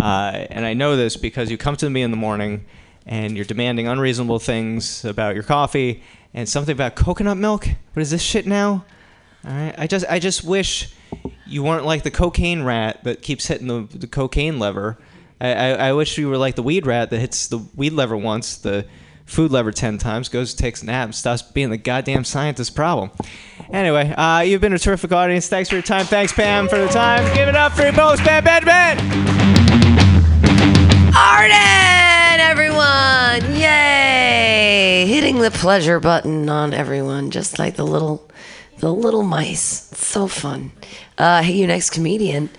Uh, 0.01 0.45
and 0.49 0.65
I 0.65 0.73
know 0.73 0.95
this 0.95 1.17
because 1.17 1.51
you 1.51 1.57
come 1.57 1.75
to 1.77 1.89
me 1.89 2.01
in 2.01 2.11
the 2.11 2.17
morning 2.17 2.65
and 3.05 3.35
you're 3.35 3.45
demanding 3.45 3.87
unreasonable 3.87 4.39
things 4.39 5.03
about 5.03 5.33
your 5.35 5.43
coffee 5.43 6.03
and 6.33 6.47
something 6.47 6.73
about 6.73 6.95
coconut 6.95 7.37
milk. 7.37 7.67
What 7.93 8.01
is 8.01 8.11
this 8.11 8.21
shit 8.21 8.47
now? 8.47 8.85
All 9.45 9.51
right. 9.51 9.75
I 9.77 9.87
just 9.87 10.05
I 10.07 10.19
just 10.19 10.43
wish 10.43 10.93
you 11.45 11.63
weren't 11.63 11.85
like 11.85 12.03
the 12.03 12.11
cocaine 12.11 12.63
rat 12.63 13.03
that 13.03 13.21
keeps 13.21 13.47
hitting 13.47 13.67
the, 13.67 13.87
the 13.97 14.07
cocaine 14.07 14.59
lever. 14.59 14.97
I, 15.41 15.53
I, 15.53 15.69
I 15.87 15.93
wish 15.93 16.17
we 16.19 16.25
were 16.25 16.37
like 16.37 16.55
the 16.55 16.61
weed 16.63 16.85
rat 16.85 17.09
that 17.09 17.19
hits 17.19 17.47
the 17.47 17.57
weed 17.75 17.93
lever 17.93 18.15
once, 18.15 18.57
the 18.57 18.85
food 19.25 19.49
lever 19.49 19.71
10 19.71 19.97
times, 19.97 20.29
goes, 20.29 20.53
takes 20.53 20.83
a 20.83 20.85
nap, 20.85 21.15
stops 21.15 21.41
being 21.41 21.71
the 21.71 21.77
goddamn 21.77 22.23
scientist 22.23 22.75
problem. 22.75 23.09
Anyway, 23.73 24.13
uh, 24.15 24.41
you've 24.41 24.61
been 24.61 24.73
a 24.73 24.79
terrific 24.79 25.11
audience. 25.11 25.47
Thanks 25.47 25.69
for 25.69 25.75
your 25.75 25.83
time. 25.83 26.05
Thanks, 26.05 26.31
Pam, 26.31 26.69
for 26.69 26.77
the 26.77 26.87
time. 26.89 27.23
Give 27.35 27.47
it 27.47 27.55
up 27.55 27.71
for 27.71 27.81
your 27.81 27.93
post, 27.93 28.23
Bam, 28.23 28.43
Bam, 28.43 28.63
Bam. 28.65 28.97
Arden, 31.15 32.39
everyone! 32.39 33.59
Yay! 33.59 35.05
Hitting 35.07 35.39
the 35.39 35.51
pleasure 35.51 35.99
button 35.99 36.49
on 36.49 36.73
everyone, 36.73 37.31
just 37.31 37.57
like 37.57 37.77
the 37.77 37.85
little, 37.85 38.29
the 38.77 38.93
little 38.93 39.23
mice. 39.23 39.91
It's 39.91 40.05
so 40.05 40.27
fun. 40.27 40.71
Uh, 41.17 41.41
hey, 41.41 41.53
you 41.53 41.67
next 41.67 41.89
comedian. 41.89 42.49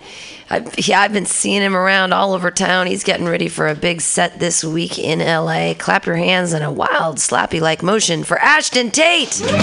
I, 0.53 0.63
yeah, 0.77 1.01
I've 1.01 1.13
been 1.13 1.25
seeing 1.25 1.63
him 1.63 1.75
around 1.75 2.13
all 2.13 2.33
over 2.33 2.51
town. 2.51 2.85
He's 2.85 3.03
getting 3.03 3.25
ready 3.25 3.47
for 3.47 3.67
a 3.67 3.73
big 3.73 4.01
set 4.01 4.39
this 4.39 4.63
week 4.63 4.99
in 4.99 5.17
LA. 5.17 5.73
Clap 5.73 6.05
your 6.05 6.15
hands 6.15 6.53
in 6.53 6.61
a 6.61 6.71
wild, 6.71 7.17
slappy 7.17 7.59
like 7.59 7.81
motion 7.81 8.23
for 8.23 8.37
Ashton 8.37 8.91
Tate. 8.91 9.33
Stop. 9.33 9.53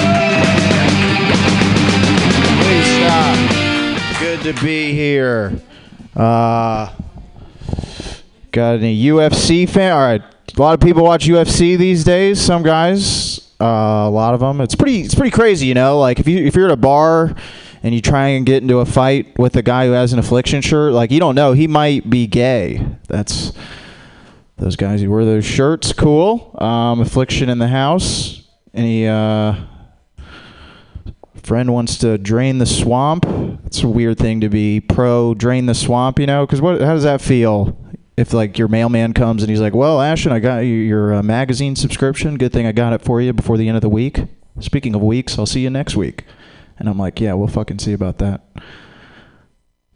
Good 4.19 4.41
to 4.43 4.53
be 4.65 4.93
here. 4.93 5.61
Uh, 6.17 6.93
got 8.51 8.73
any 8.75 9.01
UFC 9.05 9.69
fan? 9.69 9.93
All 9.93 10.01
right, 10.01 10.23
a 10.23 10.61
lot 10.61 10.75
of 10.75 10.81
people 10.81 11.05
watch 11.05 11.25
UFC 11.25 11.79
these 11.79 12.03
days. 12.03 12.41
Some 12.41 12.65
guys, 12.65 13.53
uh, 13.61 13.65
a 13.65 14.11
lot 14.11 14.35
of 14.35 14.41
them. 14.41 14.61
It's 14.61 14.75
pretty. 14.75 15.03
It's 15.03 15.15
pretty 15.15 15.31
crazy, 15.31 15.67
you 15.67 15.75
know. 15.75 16.01
Like 16.01 16.19
if 16.19 16.27
you 16.27 16.45
if 16.45 16.57
you're 16.57 16.67
at 16.67 16.73
a 16.73 16.77
bar 16.77 17.37
and 17.83 17.95
you 17.95 18.01
try 18.01 18.29
and 18.29 18.45
get 18.45 18.63
into 18.63 18.79
a 18.79 18.87
fight 18.87 19.39
with 19.39 19.57
a 19.57 19.63
guy 19.63 19.87
who 19.87 19.93
has 19.93 20.13
an 20.13 20.19
affliction 20.19 20.61
shirt, 20.61 20.93
like 20.93 21.11
you 21.11 21.21
don't 21.21 21.35
know, 21.35 21.53
he 21.53 21.67
might 21.67 22.09
be 22.11 22.27
gay. 22.27 22.87
That's 23.09 23.53
those 24.59 24.77
guys 24.77 25.01
who 25.01 25.11
wear 25.11 25.25
those 25.25 25.45
shirts. 25.45 25.93
Cool. 25.93 26.55
Um, 26.59 27.01
affliction 27.01 27.49
in 27.49 27.59
the 27.59 27.69
house. 27.69 28.43
Any 28.75 29.09
uh, 29.09 29.55
friend 31.43 31.73
wants 31.73 31.99
to 31.99 32.19
drain 32.19 32.59
the 32.59 32.67
swamp. 32.67 33.25
It's 33.65 33.83
a 33.83 33.89
weird 33.89 34.19
thing 34.19 34.41
to 34.43 34.49
be 34.49 34.81
pro 34.81 35.35
drain 35.35 35.67
the 35.67 35.75
swamp, 35.75 36.19
you 36.19 36.27
know? 36.27 36.47
Because 36.47 36.61
what? 36.61 36.81
How 36.81 36.95
does 36.95 37.05
that 37.05 37.21
feel? 37.21 37.77
If 38.17 38.35
like 38.35 38.59
your 38.59 38.69
mailman 38.69 39.15
comes 39.15 39.43
and 39.43 39.49
he's 39.49 39.63
like, 39.63 39.75
"Well, 39.75 40.01
Ashton, 40.01 40.31
I 40.31 40.41
got 40.41 40.59
you 40.59 40.75
your 40.75 41.15
uh, 41.15 41.23
magazine 41.23 41.75
subscription. 41.75 42.37
Good 42.37 42.53
thing 42.53 42.67
I 42.67 42.73
got 42.73 42.93
it 42.93 43.01
for 43.01 43.23
you 43.23 43.33
before 43.33 43.57
the 43.57 43.67
end 43.67 43.79
of 43.79 43.81
the 43.81 43.89
week. 43.89 44.25
Speaking 44.61 44.95
of 44.95 45.01
weeks, 45.01 45.39
I'll 45.39 45.47
see 45.47 45.61
you 45.61 45.71
next 45.71 45.97
week." 45.97 46.25
And 46.81 46.89
I'm 46.89 46.99
like, 46.99 47.21
"Yeah, 47.21 47.35
we'll 47.35 47.49
fucking 47.49 47.79
see 47.79 47.93
about 47.93 48.19
that." 48.19 48.41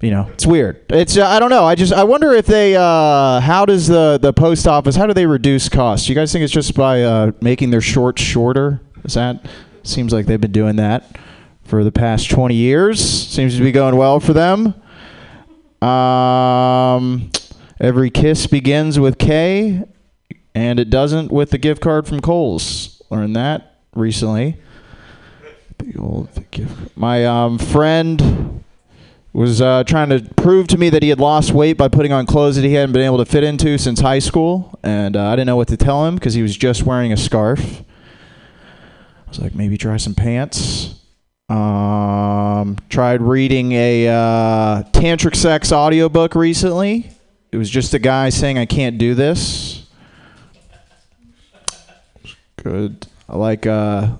You 0.00 0.10
know, 0.10 0.28
it's 0.32 0.44
weird. 0.46 0.84
It's 0.90 1.16
uh, 1.16 1.26
I 1.26 1.38
don't 1.40 1.50
know. 1.50 1.64
I 1.64 1.74
just 1.74 1.92
I 1.92 2.04
wonder 2.04 2.32
if 2.32 2.46
they 2.46 2.76
uh, 2.76 3.40
how 3.40 3.64
does 3.64 3.88
the 3.88 4.18
the 4.20 4.32
post 4.32 4.68
office 4.68 4.94
how 4.94 5.06
do 5.06 5.14
they 5.14 5.26
reduce 5.26 5.68
costs? 5.68 6.08
You 6.08 6.14
guys 6.14 6.30
think 6.30 6.44
it's 6.44 6.52
just 6.52 6.74
by 6.74 7.02
uh, 7.02 7.32
making 7.40 7.70
their 7.70 7.80
shorts 7.80 8.22
shorter? 8.22 8.80
Is 9.04 9.14
that 9.14 9.46
seems 9.82 10.12
like 10.12 10.26
they've 10.26 10.40
been 10.40 10.52
doing 10.52 10.76
that 10.76 11.18
for 11.62 11.84
the 11.84 11.92
past 11.92 12.30
20 12.30 12.54
years. 12.54 13.00
Seems 13.00 13.56
to 13.56 13.62
be 13.62 13.72
going 13.72 13.96
well 13.96 14.20
for 14.20 14.32
them. 14.32 14.74
Um, 15.86 17.30
every 17.80 18.10
kiss 18.10 18.46
begins 18.46 18.98
with 18.98 19.18
K, 19.18 19.84
and 20.54 20.80
it 20.80 20.90
doesn't 20.90 21.32
with 21.32 21.50
the 21.50 21.58
gift 21.58 21.82
card 21.82 22.06
from 22.06 22.20
Kohl's. 22.20 23.02
Learned 23.10 23.36
that 23.36 23.80
recently. 23.94 24.58
Big 25.84 25.98
old 26.00 26.28
gift. 26.50 26.96
My 26.96 27.26
um, 27.26 27.58
friend 27.58 28.64
was 29.34 29.60
uh, 29.60 29.84
trying 29.84 30.08
to 30.08 30.20
prove 30.34 30.66
to 30.68 30.78
me 30.78 30.88
that 30.88 31.02
he 31.02 31.10
had 31.10 31.18
lost 31.18 31.52
weight 31.52 31.76
by 31.76 31.88
putting 31.88 32.10
on 32.10 32.24
clothes 32.24 32.56
that 32.56 32.64
he 32.64 32.72
hadn't 32.72 32.92
been 32.92 33.02
able 33.02 33.18
to 33.18 33.26
fit 33.26 33.44
into 33.44 33.76
since 33.76 34.00
high 34.00 34.20
school, 34.20 34.78
and 34.82 35.14
uh, 35.14 35.26
I 35.26 35.32
didn't 35.32 35.48
know 35.48 35.56
what 35.56 35.68
to 35.68 35.76
tell 35.76 36.06
him 36.06 36.14
because 36.14 36.32
he 36.32 36.40
was 36.40 36.56
just 36.56 36.84
wearing 36.84 37.12
a 37.12 37.18
scarf. 37.18 37.82
I 39.26 39.28
was 39.28 39.40
like, 39.40 39.54
maybe 39.54 39.76
try 39.76 39.98
some 39.98 40.14
pants. 40.14 40.94
Um, 41.50 42.78
tried 42.88 43.20
reading 43.20 43.72
a 43.72 44.08
uh, 44.08 44.82
tantric 44.92 45.36
sex 45.36 45.70
audiobook 45.70 46.34
recently. 46.34 47.10
It 47.52 47.58
was 47.58 47.68
just 47.68 47.92
a 47.92 47.98
guy 47.98 48.30
saying, 48.30 48.56
I 48.56 48.64
can't 48.64 48.96
do 48.96 49.14
this. 49.14 49.86
Good. 52.56 53.06
I 53.28 53.36
like 53.36 53.66
uh, 53.66 54.14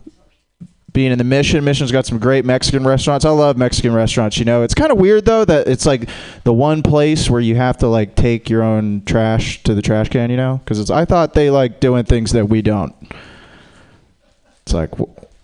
being 0.94 1.12
in 1.12 1.18
the 1.18 1.24
Mission. 1.24 1.62
Mission's 1.64 1.92
got 1.92 2.06
some 2.06 2.18
great 2.18 2.46
Mexican 2.46 2.86
restaurants. 2.86 3.26
I 3.26 3.30
love 3.30 3.58
Mexican 3.58 3.92
restaurants. 3.92 4.38
You 4.38 4.46
know, 4.46 4.62
it's 4.62 4.74
kind 4.74 4.90
of 4.90 4.96
weird 4.96 5.26
though 5.26 5.44
that 5.44 5.68
it's 5.68 5.84
like 5.84 6.08
the 6.44 6.54
one 6.54 6.82
place 6.82 7.28
where 7.28 7.40
you 7.40 7.56
have 7.56 7.76
to 7.78 7.88
like 7.88 8.14
take 8.14 8.48
your 8.48 8.62
own 8.62 9.02
trash 9.04 9.62
to 9.64 9.74
the 9.74 9.82
trash 9.82 10.08
can. 10.08 10.30
You 10.30 10.38
know, 10.38 10.60
because 10.64 10.80
it's. 10.80 10.90
I 10.90 11.04
thought 11.04 11.34
they 11.34 11.50
like 11.50 11.80
doing 11.80 12.04
things 12.04 12.32
that 12.32 12.48
we 12.48 12.62
don't. 12.62 12.94
It's 14.62 14.72
like, 14.72 14.96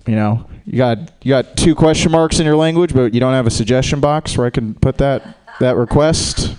you 0.06 0.14
know, 0.14 0.46
you 0.64 0.78
got 0.78 0.98
you 1.22 1.30
got 1.30 1.56
two 1.56 1.74
question 1.74 2.12
marks 2.12 2.38
in 2.38 2.46
your 2.46 2.56
language, 2.56 2.94
but 2.94 3.12
you 3.12 3.20
don't 3.20 3.34
have 3.34 3.46
a 3.46 3.50
suggestion 3.50 4.00
box 4.00 4.38
where 4.38 4.46
I 4.46 4.50
can 4.50 4.74
put 4.74 4.98
that 4.98 5.36
that 5.58 5.76
request. 5.76 6.56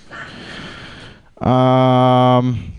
Um, 1.42 2.74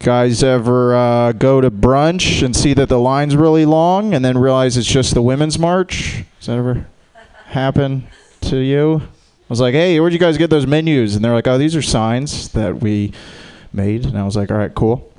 guys 0.00 0.42
ever 0.42 0.94
uh, 0.94 1.32
go 1.32 1.60
to 1.60 1.70
brunch 1.70 2.42
and 2.42 2.54
see 2.54 2.74
that 2.74 2.88
the 2.88 2.98
line's 2.98 3.36
really 3.36 3.64
long, 3.64 4.14
and 4.14 4.24
then 4.24 4.38
realize 4.38 4.76
it's 4.76 4.86
just 4.86 5.14
the 5.14 5.22
women's 5.22 5.58
march? 5.58 6.24
Does 6.38 6.46
that 6.46 6.58
ever 6.58 6.86
happen 7.46 8.06
to 8.42 8.58
you? 8.58 9.02
I 9.04 9.48
was 9.48 9.60
like, 9.60 9.74
hey, 9.74 9.98
where'd 9.98 10.12
you 10.12 10.18
guys 10.18 10.36
get 10.36 10.50
those 10.50 10.66
menus? 10.66 11.16
And 11.16 11.24
they're 11.24 11.32
like, 11.32 11.46
oh, 11.46 11.56
these 11.56 11.74
are 11.74 11.82
signs 11.82 12.50
that 12.50 12.80
we 12.80 13.12
made. 13.72 14.04
And 14.04 14.18
I 14.18 14.24
was 14.24 14.36
like, 14.36 14.50
all 14.50 14.58
right, 14.58 14.74
cool. 14.74 15.10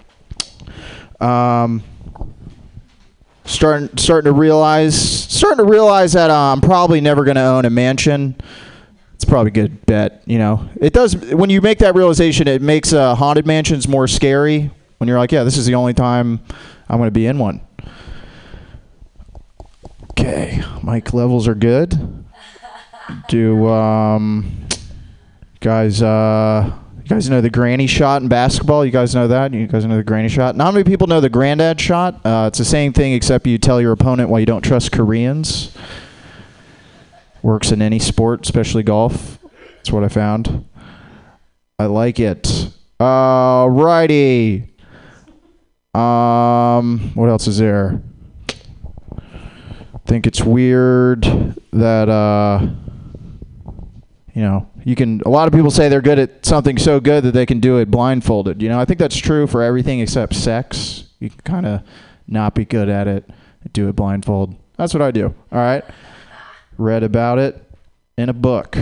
Um, 1.19 1.83
starting 3.45 3.89
starting 3.97 4.31
to 4.31 4.39
realize 4.39 4.95
starting 4.95 5.57
to 5.57 5.69
realize 5.69 6.13
that 6.13 6.29
uh, 6.29 6.53
I'm 6.53 6.61
probably 6.61 7.01
never 7.01 7.23
going 7.23 7.35
to 7.35 7.41
own 7.41 7.65
a 7.65 7.69
mansion. 7.69 8.35
It's 9.19 9.25
probably 9.25 9.49
a 9.49 9.51
good 9.51 9.85
bet, 9.85 10.23
you 10.25 10.37
know. 10.37 10.69
It 10.79 10.93
does 10.93 11.13
when 11.13 11.49
you 11.49 11.59
make 11.59 11.79
that 11.79 11.93
realization, 11.93 12.47
it 12.47 12.61
makes 12.61 12.93
uh, 12.93 13.15
haunted 13.15 13.45
mansions 13.45 13.85
more 13.85 14.07
scary. 14.07 14.71
When 14.97 15.09
you're 15.09 15.17
like, 15.17 15.33
yeah, 15.33 15.43
this 15.43 15.57
is 15.57 15.65
the 15.65 15.75
only 15.75 15.93
time 15.93 16.39
I'm 16.87 16.99
going 16.99 17.07
to 17.07 17.11
be 17.11 17.25
in 17.25 17.37
one. 17.37 17.59
Okay, 20.11 20.63
mic 20.81 21.13
levels 21.13 21.49
are 21.49 21.55
good. 21.55 22.23
Do 23.27 23.67
um, 23.67 24.67
guys 25.59 26.01
uh, 26.01 26.71
You 27.09 27.15
guys 27.15 27.27
know 27.27 27.41
the 27.41 27.49
granny 27.49 27.87
shot 27.87 28.21
in 28.21 28.27
basketball? 28.27 28.85
You 28.85 28.91
guys 28.91 29.15
know 29.15 29.27
that? 29.27 29.51
You 29.51 29.65
guys 29.65 29.83
know 29.83 29.97
the 29.97 30.03
granny 30.03 30.29
shot? 30.29 30.55
Not 30.55 30.75
many 30.75 30.83
people 30.83 31.07
know 31.07 31.19
the 31.19 31.29
granddad 31.29 31.81
shot. 31.81 32.23
Uh, 32.23 32.45
it's 32.47 32.59
the 32.59 32.65
same 32.65 32.93
thing, 32.93 33.13
except 33.13 33.47
you 33.47 33.57
tell 33.57 33.81
your 33.81 33.91
opponent 33.91 34.29
why 34.29 34.37
you 34.37 34.45
don't 34.45 34.61
trust 34.61 34.91
Koreans. 34.91 35.75
Works 37.41 37.71
in 37.71 37.81
any 37.81 37.99
sport, 37.99 38.45
especially 38.45 38.83
golf. 38.83 39.39
That's 39.77 39.91
what 39.91 40.03
I 40.03 40.09
found. 40.09 40.65
I 41.77 41.85
like 41.85 42.19
it. 42.19 42.69
Alrighty. 42.99 44.69
Um, 45.93 47.11
what 47.15 47.29
else 47.29 47.47
is 47.47 47.57
there? 47.57 48.01
think 50.09 50.25
it's 50.25 50.43
weird 50.43 51.21
that 51.71 52.09
uh, 52.09 52.67
you 54.33 54.41
know 54.41 54.67
you 54.83 54.95
can. 54.95 55.21
A 55.25 55.29
lot 55.29 55.47
of 55.47 55.53
people 55.53 55.71
say 55.71 55.87
they're 55.87 56.01
good 56.01 56.19
at 56.19 56.45
something 56.45 56.77
so 56.77 56.99
good 56.99 57.23
that 57.23 57.31
they 57.31 57.45
can 57.45 57.59
do 57.59 57.77
it 57.77 57.91
blindfolded. 57.91 58.61
You 58.61 58.69
know, 58.69 58.79
I 58.79 58.85
think 58.85 58.99
that's 58.99 59.15
true 59.15 59.45
for 59.45 59.61
everything 59.61 59.99
except 59.99 60.33
sex. 60.33 61.05
You 61.19 61.29
can 61.29 61.39
kind 61.41 61.65
of 61.65 61.83
not 62.27 62.55
be 62.55 62.65
good 62.65 62.89
at 62.89 63.07
it, 63.07 63.29
do 63.71 63.87
it 63.87 63.95
blindfold. 63.95 64.55
That's 64.77 64.93
what 64.93 65.01
I 65.01 65.11
do. 65.11 65.33
All 65.51 65.59
right. 65.59 65.85
Read 66.79 67.03
about 67.03 67.39
it 67.39 67.61
in 68.17 68.29
a 68.29 68.33
book. 68.33 68.77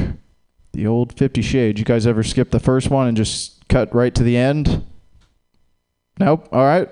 The 0.73 0.85
old 0.85 1.17
Fifty 1.17 1.41
Shades. 1.41 1.79
You 1.79 1.85
guys 1.85 2.05
ever 2.05 2.21
skip 2.21 2.51
the 2.51 2.59
first 2.59 2.91
one 2.91 3.07
and 3.07 3.17
just 3.17 3.67
cut 3.69 3.93
right 3.93 4.13
to 4.13 4.21
the 4.21 4.37
end? 4.37 4.85
Nope. 6.19 6.47
All 6.51 6.63
right. 6.63 6.89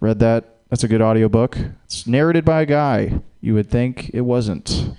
Read 0.00 0.18
that. 0.18 0.56
That's 0.68 0.82
a 0.82 0.88
good 0.88 1.00
audiobook. 1.00 1.56
It's 1.84 2.08
narrated 2.08 2.44
by 2.44 2.62
a 2.62 2.66
guy. 2.66 3.20
You 3.40 3.54
would 3.54 3.70
think 3.70 4.10
it 4.12 4.22
wasn't. 4.22 4.90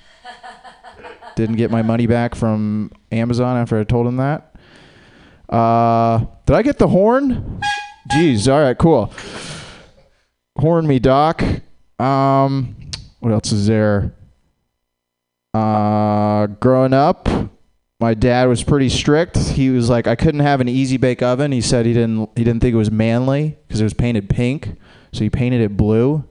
Didn't 1.36 1.58
get 1.58 1.72
my 1.72 1.82
money 1.82 2.08
back 2.08 2.34
from 2.34 2.94
Amazon 3.12 3.58
after 3.58 3.78
I 3.78 3.84
told 3.84 4.08
him 4.08 4.16
that. 4.16 4.56
Uh, 5.50 6.26
did 6.46 6.56
I 6.56 6.62
get 6.62 6.78
the 6.78 6.88
horn? 6.88 7.62
Jeez. 8.14 8.50
All 8.50 8.62
right. 8.62 8.78
Cool. 8.78 9.12
Horn 10.58 10.88
me, 10.88 11.00
Doc. 11.00 11.44
Um, 12.00 12.78
what 13.20 13.34
else 13.34 13.52
is 13.52 13.68
there? 13.68 14.14
Uh, 15.58 16.48
growing 16.48 16.94
up, 16.94 17.28
my 18.00 18.14
dad 18.14 18.48
was 18.48 18.64
pretty 18.64 18.90
strict. 18.90 19.38
He 19.38 19.70
was 19.70 19.90
like, 19.90 20.06
I 20.08 20.16
couldn't 20.16 20.42
have 20.42 20.62
an 20.62 20.70
easy 20.70 20.98
bake 20.98 21.22
oven. 21.22 21.52
He 21.52 21.62
said 21.62 21.86
he 21.86 21.94
didn't 21.94 22.30
he 22.36 22.44
didn't 22.44 22.62
think 22.62 22.74
it 22.74 22.78
was 22.78 22.92
manly 22.92 23.58
because 23.68 23.82
it 23.82 23.84
was 23.84 23.94
painted 23.94 24.30
pink, 24.30 24.76
so 25.12 25.24
he 25.24 25.30
painted 25.30 25.62
it 25.62 25.76
blue. 25.76 26.24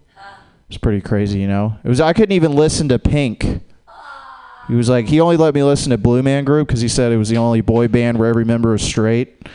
It's 0.68 0.78
pretty 0.78 1.00
crazy, 1.00 1.38
you 1.40 1.48
know. 1.48 1.76
It 1.84 1.88
was 1.88 2.00
I 2.00 2.12
couldn't 2.12 2.32
even 2.32 2.52
listen 2.54 2.88
to 2.88 2.98
Pink. 2.98 3.62
He 4.68 4.74
was 4.74 4.88
like 4.88 5.06
he 5.06 5.20
only 5.20 5.36
let 5.36 5.54
me 5.54 5.62
listen 5.62 5.90
to 5.90 5.98
Blue 5.98 6.22
Man 6.22 6.44
Group 6.44 6.66
because 6.66 6.80
he 6.80 6.88
said 6.88 7.12
it 7.12 7.16
was 7.16 7.28
the 7.28 7.36
only 7.36 7.60
boy 7.60 7.86
band 7.86 8.18
where 8.18 8.28
every 8.28 8.44
member 8.44 8.72
was 8.72 8.82
straight. 8.82 9.46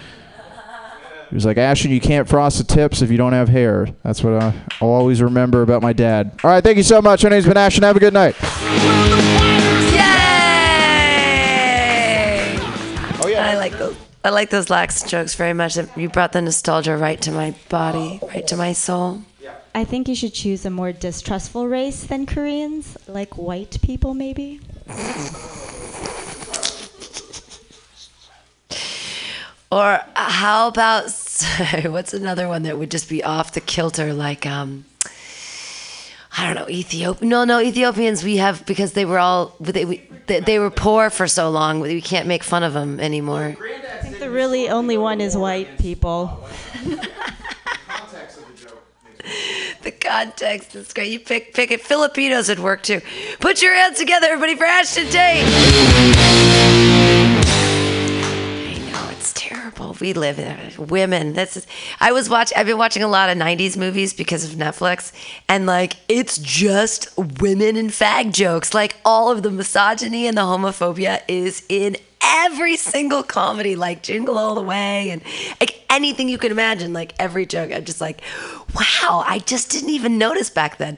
He 1.30 1.36
was 1.36 1.46
like, 1.46 1.58
Ashton, 1.58 1.92
you 1.92 2.02
can't 2.02 2.28
frost 2.28 2.58
the 2.58 2.66
tips 2.66 3.02
if 3.02 3.10
you 3.10 3.18
don't 3.18 3.32
have 3.32 3.48
hair. 3.48 3.88
That's 4.04 4.22
what 4.22 4.34
I, 4.34 4.54
I'll 4.82 4.90
always 4.90 5.22
remember 5.22 5.62
about 5.62 5.82
my 5.82 5.94
dad. 5.94 6.38
All 6.44 6.52
right, 6.52 6.62
thank 6.62 6.76
you 6.76 6.84
so 6.84 7.02
much. 7.02 7.24
My 7.24 7.30
name's 7.30 7.46
been 7.46 7.56
Ashton. 7.56 7.84
Have 7.84 7.96
a 7.96 8.02
good 8.02 8.14
night. 8.14 8.36
I 14.24 14.30
like 14.30 14.50
those 14.50 14.70
lax 14.70 15.04
jokes 15.04 15.36
very 15.36 15.54
much. 15.54 15.78
You 15.96 16.10
brought 16.10 16.32
the 16.32 16.42
nostalgia 16.42 16.96
right 16.96 17.20
to 17.22 17.32
my 17.32 17.56
body, 17.70 18.20
right 18.24 18.46
to 18.48 18.56
my 18.56 18.74
soul. 18.74 19.24
I 19.74 19.84
think 19.84 20.08
you 20.08 20.16
should 20.16 20.34
choose 20.34 20.66
a 20.66 20.70
more 20.70 20.92
distrustful 20.92 21.68
race 21.68 22.04
than 22.04 22.26
Koreans, 22.26 22.98
like 23.08 23.38
white 23.38 23.82
people, 23.82 24.14
maybe. 24.14 24.60
Or 29.72 30.02
how 30.16 30.68
about 30.68 31.06
what's 31.86 32.14
another 32.14 32.50
one 32.50 32.64
that 32.64 32.78
would 32.78 32.92
just 32.92 33.08
be 33.08 33.24
off 33.24 33.54
the 33.54 33.62
kilter, 33.62 34.14
like 34.14 34.46
um, 34.46 34.84
I 36.38 36.46
don't 36.46 36.56
know, 36.56 36.70
Ethiopia. 36.70 37.28
No, 37.28 37.44
no, 37.44 37.60
Ethiopians 37.60 38.24
we 38.24 38.38
have 38.38 38.66
because 38.66 38.94
they 38.94 39.06
were 39.06 39.20
all 39.20 39.56
they 39.60 39.86
we, 39.86 40.10
they, 40.28 40.40
they 40.40 40.60
were 40.60 40.72
poor 40.72 41.10
for 41.10 41.28
so 41.28 41.50
long. 41.50 41.82
We 41.82 42.02
can't 42.02 42.28
make 42.28 42.44
fun 42.44 42.64
of 42.64 42.74
them 42.74 43.00
anymore. 43.00 43.58
I 43.60 43.98
think 44.02 44.20
the 44.20 44.30
really 44.30 44.70
only 44.70 44.98
one 44.98 45.20
is 45.20 45.36
white 45.36 45.78
people. 45.78 46.48
The 49.84 49.92
context 49.92 50.76
is 50.76 50.94
great. 50.94 51.12
You 51.12 51.20
pick 51.20 51.54
pick 51.54 51.72
it. 51.72 51.82
Filipinos 51.82 52.50
would 52.50 52.60
work 52.60 52.84
too. 52.84 53.02
Put 53.40 53.62
your 53.62 53.74
hands 53.74 53.98
together, 53.98 54.28
everybody, 54.28 54.56
for 54.56 54.66
Ashton 54.66 55.08
Tate. 55.08 57.00
Terrible. 59.52 59.98
We 60.00 60.14
live 60.14 60.40
in 60.40 60.88
women. 60.88 61.34
This 61.34 61.58
is. 61.58 61.68
I 62.00 62.14
was 62.14 62.30
watching. 62.30 62.58
I've 62.58 62.68
been 62.68 62.78
watching 62.78 63.04
a 63.04 63.08
lot 63.10 63.30
of 63.30 63.38
'90s 63.38 63.76
movies 63.76 64.14
because 64.14 64.46
of 64.46 64.52
Netflix, 64.52 65.12
and 65.50 65.66
like 65.66 65.98
it's 66.08 66.38
just 66.38 67.10
women 67.18 67.76
and 67.76 67.90
fag 67.90 68.32
jokes. 68.32 68.74
Like 68.74 68.96
all 69.04 69.30
of 69.30 69.44
the 69.44 69.52
misogyny 69.52 70.26
and 70.26 70.38
the 70.38 70.42
homophobia 70.42 71.22
is 71.28 71.66
in 71.68 71.98
every 72.24 72.78
single 72.78 73.24
comedy, 73.24 73.76
like 73.76 74.04
Jingle 74.04 74.38
All 74.38 74.56
the 74.56 74.62
Way, 74.62 75.10
and 75.10 75.22
like 75.60 75.84
anything 75.90 76.30
you 76.30 76.38
can 76.38 76.52
imagine. 76.52 76.94
Like 76.94 77.14
every 77.20 77.46
joke, 77.46 77.74
I'm 77.74 77.84
just 77.84 78.00
like, 78.00 78.22
wow, 78.74 79.22
I 79.28 79.40
just 79.40 79.70
didn't 79.70 79.90
even 79.90 80.18
notice 80.18 80.50
back 80.50 80.78
then. 80.78 80.98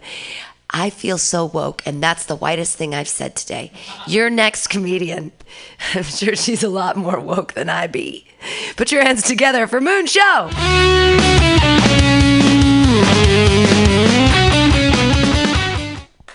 I 0.70 0.92
feel 0.92 1.18
so 1.18 1.46
woke, 1.46 1.82
and 1.88 2.04
that's 2.04 2.26
the 2.26 2.36
whitest 2.36 2.78
thing 2.78 2.94
I've 2.94 3.08
said 3.08 3.36
today. 3.36 3.72
Your 4.06 4.30
next 4.30 4.68
comedian, 4.68 5.32
I'm 5.96 6.04
sure 6.04 6.36
she's 6.36 6.64
a 6.64 6.70
lot 6.70 6.98
more 6.98 7.20
woke 7.20 7.54
than 7.54 7.70
I 7.70 7.88
be. 7.88 8.28
Put 8.76 8.92
your 8.92 9.04
hands 9.04 9.24
together 9.24 9.68
for 9.68 9.82
Moon 9.82 10.06
Show. 10.06 10.50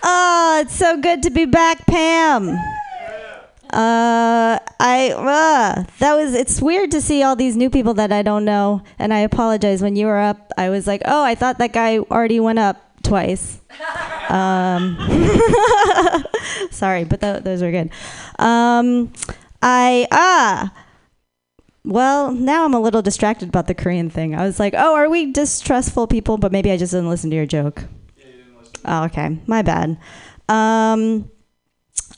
Oh, 0.02 0.60
it's 0.62 0.74
so 0.74 0.96
good 0.96 1.22
to 1.24 1.30
be 1.30 1.44
back, 1.44 1.86
Pam. 1.86 2.50
Uh, 3.70 4.58
I 4.80 5.12
uh, 5.14 5.84
that 5.98 6.14
was. 6.14 6.34
It's 6.34 6.62
weird 6.62 6.90
to 6.92 7.02
see 7.02 7.22
all 7.22 7.36
these 7.36 7.54
new 7.56 7.68
people 7.68 7.92
that 7.94 8.12
I 8.12 8.22
don't 8.22 8.46
know, 8.46 8.82
and 8.98 9.12
I 9.12 9.18
apologize. 9.18 9.82
When 9.82 9.94
you 9.94 10.06
were 10.06 10.18
up, 10.18 10.52
I 10.56 10.70
was 10.70 10.86
like, 10.86 11.02
oh, 11.04 11.22
I 11.22 11.34
thought 11.34 11.58
that 11.58 11.74
guy 11.74 11.98
already 11.98 12.40
went 12.40 12.58
up 12.58 12.82
twice. 13.02 13.60
Um, 14.30 14.96
sorry, 16.70 17.04
but 17.04 17.20
th- 17.20 17.42
those 17.42 17.60
are 17.60 17.70
good. 17.70 17.90
Um, 18.38 19.12
I 19.60 20.08
ah. 20.12 20.72
Well, 21.88 22.32
now 22.32 22.66
I'm 22.66 22.74
a 22.74 22.80
little 22.80 23.00
distracted 23.00 23.48
about 23.48 23.66
the 23.66 23.74
Korean 23.74 24.10
thing. 24.10 24.34
I 24.34 24.44
was 24.44 24.60
like, 24.60 24.74
oh, 24.76 24.94
are 24.94 25.08
we 25.08 25.32
distrustful 25.32 26.06
people? 26.06 26.36
But 26.36 26.52
maybe 26.52 26.70
I 26.70 26.76
just 26.76 26.92
didn't 26.92 27.08
listen 27.08 27.30
to 27.30 27.36
your 27.36 27.46
joke. 27.46 27.84
Oh, 28.84 29.04
okay. 29.04 29.38
My 29.46 29.62
bad. 29.62 29.98
Um, 30.50 31.30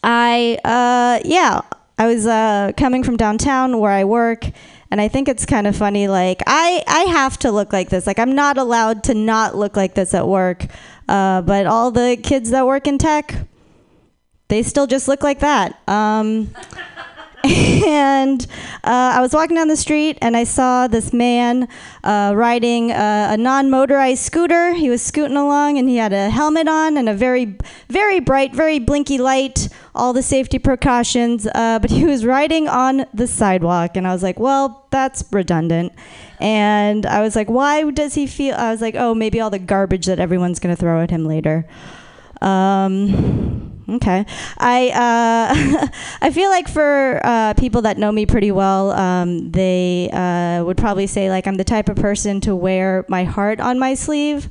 I, 0.03 0.59
uh, 0.65 1.23
yeah, 1.25 1.61
I 1.97 2.07
was 2.09 2.27
uh, 2.27 2.73
coming 2.77 3.05
from 3.05 3.17
downtown 3.17 3.79
where 3.79 3.93
I 3.93 4.03
work, 4.03 4.45
and 4.91 5.01
I 5.01 5.07
think 5.07 5.29
it's 5.29 5.47
kind 5.47 5.69
of 5.69 5.77
funny. 5.77 6.09
Like, 6.09 6.43
I, 6.49 6.83
I 6.89 7.03
have 7.03 7.39
to 7.39 7.53
look 7.53 7.73
like 7.73 7.91
this. 7.91 8.09
Like, 8.09 8.19
I'm 8.19 8.35
not 8.35 8.59
allowed 8.59 9.05
to 9.05 9.15
not 9.15 9.55
look 9.55 9.77
like 9.77 9.95
this 9.95 10.15
at 10.15 10.27
work. 10.27 10.67
Uh, 11.09 11.43
but 11.43 11.67
all 11.67 11.93
the 11.93 12.19
kids 12.21 12.51
that 12.51 12.67
work 12.67 12.89
in 12.89 12.99
tech, 12.99 13.37
they 14.49 14.65
still 14.65 14.89
just 14.89 15.07
look 15.07 15.23
like 15.23 15.39
that. 15.41 15.79
Um, 15.89 16.53
and 17.87 18.47
uh, 18.85 19.15
I 19.17 19.21
was 19.21 19.33
walking 19.33 19.57
down 19.57 19.67
the 19.67 19.77
street 19.77 20.19
and 20.23 20.37
I 20.37 20.45
saw 20.45 20.87
this 20.87 21.13
man 21.13 21.69
uh, 22.05 22.33
riding 22.37 22.93
a, 22.93 23.29
a 23.31 23.37
non 23.37 23.71
motorized 23.71 24.23
scooter. 24.23 24.75
He 24.75 24.89
was 24.89 25.03
scooting 25.03 25.37
along 25.37 25.77
and 25.77 25.89
he 25.89 25.97
had 25.97 26.13
a 26.13 26.31
helmet 26.31 26.69
on 26.69 26.97
and 26.97 27.09
a 27.09 27.15
very, 27.15 27.57
very 27.89 28.21
bright, 28.21 28.55
very 28.55 28.79
blinky 28.79 29.19
light, 29.19 29.69
all 29.97 30.13
the 30.13 30.23
safety 30.23 30.61
precautions. 30.61 31.49
Uh, 31.53 31.79
but 31.83 31.91
he 31.91 32.05
was 32.05 32.25
riding 32.25 32.69
on 32.69 33.07
the 33.13 33.27
sidewalk. 33.27 33.97
And 33.97 34.07
I 34.07 34.13
was 34.13 34.23
like, 34.23 34.39
well, 34.39 34.87
that's 34.91 35.25
redundant. 35.33 35.93
And 36.39 37.05
I 37.05 37.21
was 37.21 37.35
like, 37.35 37.51
why 37.51 37.91
does 37.91 38.15
he 38.15 38.29
feel? 38.29 38.55
I 38.55 38.71
was 38.71 38.81
like, 38.81 38.95
oh, 38.95 39.15
maybe 39.15 39.41
all 39.41 39.51
the 39.51 39.59
garbage 39.59 40.07
that 40.07 40.21
everyone's 40.21 40.61
going 40.61 40.75
to 40.75 40.81
throw 40.81 41.03
at 41.03 41.11
him 41.11 41.27
later. 41.27 41.67
Um, 42.41 43.80
okay. 43.97 44.27
I 44.59 44.89
uh, 44.91 45.89
I 46.21 46.31
feel 46.31 46.51
like 46.51 46.69
for 46.69 47.21
uh, 47.25 47.55
people 47.55 47.83
that 47.83 47.99
know 47.99 48.13
me 48.13 48.27
pretty 48.27 48.51
well, 48.51 48.93
um, 48.93 49.51
they 49.51 50.11
uh, 50.13 50.65
would 50.65 50.77
probably 50.77 51.07
say 51.07 51.31
like 51.31 51.47
I'm 51.47 51.57
the 51.57 51.65
type 51.65 51.89
of 51.89 51.97
person 51.97 52.41
to 52.43 52.55
wear 52.55 53.05
my 53.09 53.25
heart 53.25 53.61
on 53.61 53.79
my 53.79 53.95
sleeve. 53.95 54.51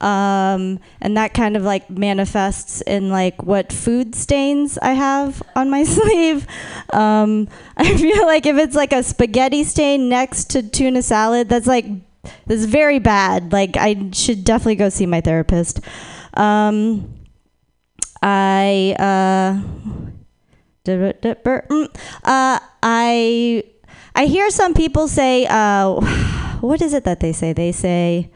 Um, 0.00 0.78
and 1.00 1.16
that 1.16 1.34
kind 1.34 1.56
of 1.56 1.64
like 1.64 1.90
manifests 1.90 2.82
in 2.82 3.10
like 3.10 3.42
what 3.42 3.72
food 3.72 4.14
stains 4.14 4.78
I 4.78 4.92
have 4.92 5.42
on 5.56 5.70
my 5.70 5.82
sleeve. 5.96 6.46
Um, 6.92 7.48
I 7.76 7.96
feel 7.96 8.24
like 8.26 8.46
if 8.46 8.56
it's 8.56 8.76
like 8.76 8.92
a 8.92 9.02
spaghetti 9.02 9.64
stain 9.64 10.08
next 10.08 10.50
to 10.50 10.62
tuna 10.62 11.02
salad, 11.02 11.48
that's 11.48 11.66
like 11.66 11.86
that's 12.46 12.64
very 12.64 12.98
bad. 12.98 13.52
Like 13.52 13.76
I 13.76 14.10
should 14.12 14.44
definitely 14.44 14.76
go 14.76 14.88
see 14.88 15.06
my 15.06 15.20
therapist. 15.20 15.80
Um, 16.34 17.17
I 18.22 18.94
uh, 18.98 19.60
uh, 22.24 22.58
I 22.82 23.64
I 24.14 24.26
hear 24.26 24.50
some 24.50 24.74
people 24.74 25.06
say, 25.06 25.46
uh, 25.46 25.94
what 26.60 26.82
is 26.82 26.92
it 26.92 27.04
that 27.04 27.20
they 27.20 27.32
say? 27.32 27.52
They 27.52 27.72
say, 27.72 28.30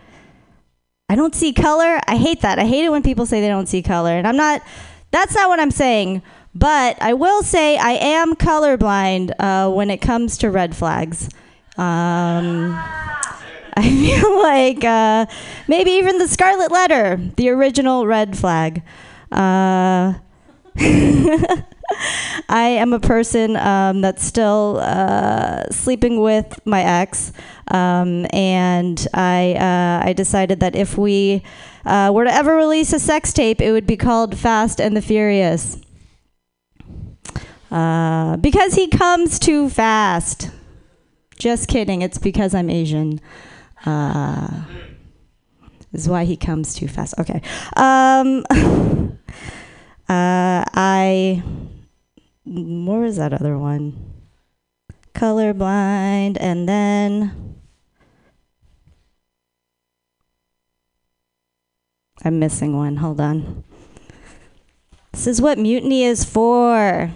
I 1.08 1.14
don't 1.14 1.34
see 1.34 1.52
color. 1.52 2.00
I 2.06 2.16
hate 2.16 2.40
that. 2.42 2.58
I 2.58 2.64
hate 2.64 2.84
it 2.84 2.90
when 2.90 3.02
people 3.02 3.26
say 3.26 3.40
they 3.40 3.48
don't 3.48 3.68
see 3.68 3.82
color. 3.82 4.12
And 4.12 4.26
I'm 4.26 4.36
not, 4.36 4.62
that's 5.10 5.34
not 5.34 5.48
what 5.48 5.60
I'm 5.60 5.70
saying. 5.70 6.22
But 6.54 6.96
I 7.02 7.14
will 7.14 7.42
say 7.42 7.76
I 7.76 7.92
am 7.92 8.34
colorblind 8.34 9.32
uh, 9.38 9.70
when 9.70 9.90
it 9.90 9.98
comes 9.98 10.38
to 10.38 10.50
red 10.50 10.76
flags. 10.76 11.28
Um, 11.76 12.72
I 13.74 13.82
feel 13.82 14.38
like 14.42 14.84
uh, 14.84 15.26
maybe 15.66 15.90
even 15.92 16.18
the 16.18 16.28
Scarlet 16.28 16.70
Letter, 16.70 17.20
the 17.36 17.48
original 17.48 18.06
red 18.06 18.38
flag. 18.38 18.82
Uh, 19.32 20.14
I 22.48 22.68
am 22.68 22.92
a 22.92 23.00
person 23.00 23.56
um, 23.56 24.00
that's 24.00 24.24
still 24.24 24.78
uh, 24.80 25.64
sleeping 25.70 26.20
with 26.20 26.60
my 26.64 26.82
ex, 26.82 27.32
um, 27.68 28.26
and 28.32 29.06
I 29.14 29.54
uh, 29.54 30.06
I 30.06 30.12
decided 30.12 30.60
that 30.60 30.76
if 30.76 30.96
we 30.96 31.42
uh, 31.84 32.10
were 32.14 32.24
to 32.24 32.32
ever 32.32 32.56
release 32.56 32.92
a 32.92 32.98
sex 32.98 33.32
tape, 33.32 33.60
it 33.60 33.72
would 33.72 33.86
be 33.86 33.96
called 33.96 34.36
Fast 34.36 34.80
and 34.80 34.96
the 34.96 35.02
Furious. 35.02 35.78
Uh, 37.70 38.36
because 38.36 38.74
he 38.74 38.86
comes 38.86 39.38
too 39.38 39.70
fast. 39.70 40.50
Just 41.38 41.68
kidding. 41.68 42.02
It's 42.02 42.18
because 42.18 42.54
I'm 42.54 42.68
Asian. 42.68 43.18
Is 45.92 46.08
why 46.08 46.24
he 46.24 46.36
comes 46.36 46.74
too 46.74 46.88
fast. 46.88 47.14
Okay. 47.18 47.42
Um, 47.76 48.44
uh, 50.08 50.64
I. 50.74 51.42
What 52.44 53.00
was 53.00 53.16
that 53.16 53.32
other 53.32 53.58
one? 53.58 54.14
Colorblind, 55.14 56.38
and 56.40 56.68
then. 56.68 57.58
I'm 62.24 62.38
missing 62.38 62.76
one. 62.76 62.96
Hold 62.96 63.20
on. 63.20 63.64
This 65.12 65.26
is 65.26 65.42
what 65.42 65.58
mutiny 65.58 66.04
is 66.04 66.24
for. 66.24 67.10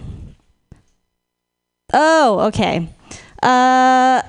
Oh, 1.93 2.39
okay. 2.47 2.89
Uh, 3.41 4.21
I 4.21 4.23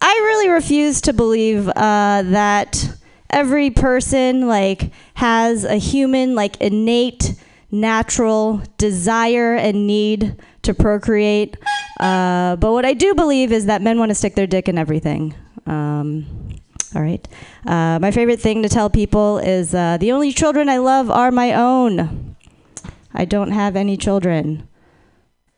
really 0.00 0.48
refuse 0.48 1.00
to 1.02 1.12
believe 1.12 1.68
uh, 1.68 2.22
that 2.22 2.96
every 3.30 3.70
person 3.70 4.46
like 4.46 4.92
has 5.14 5.64
a 5.64 5.76
human 5.76 6.34
like 6.34 6.60
innate 6.60 7.34
natural 7.70 8.62
desire 8.78 9.54
and 9.54 9.86
need 9.86 10.36
to 10.62 10.74
procreate. 10.74 11.56
Uh, 12.00 12.56
but 12.56 12.72
what 12.72 12.84
I 12.84 12.94
do 12.94 13.14
believe 13.14 13.52
is 13.52 13.66
that 13.66 13.82
men 13.82 13.98
want 13.98 14.10
to 14.10 14.14
stick 14.14 14.34
their 14.34 14.46
dick 14.46 14.68
in 14.68 14.78
everything. 14.78 15.34
Um, 15.66 16.26
all 16.94 17.02
right. 17.02 17.26
Uh, 17.66 17.98
my 18.00 18.10
favorite 18.10 18.40
thing 18.40 18.62
to 18.62 18.68
tell 18.68 18.88
people 18.88 19.38
is 19.38 19.74
uh, 19.74 19.96
the 19.98 20.12
only 20.12 20.32
children 20.32 20.68
I 20.68 20.78
love 20.78 21.10
are 21.10 21.30
my 21.30 21.52
own. 21.52 22.36
I 23.12 23.24
don't 23.24 23.50
have 23.50 23.76
any 23.76 23.96
children. 23.96 24.68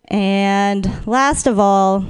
And 0.06 1.06
last 1.06 1.46
of 1.46 1.58
all, 1.58 2.00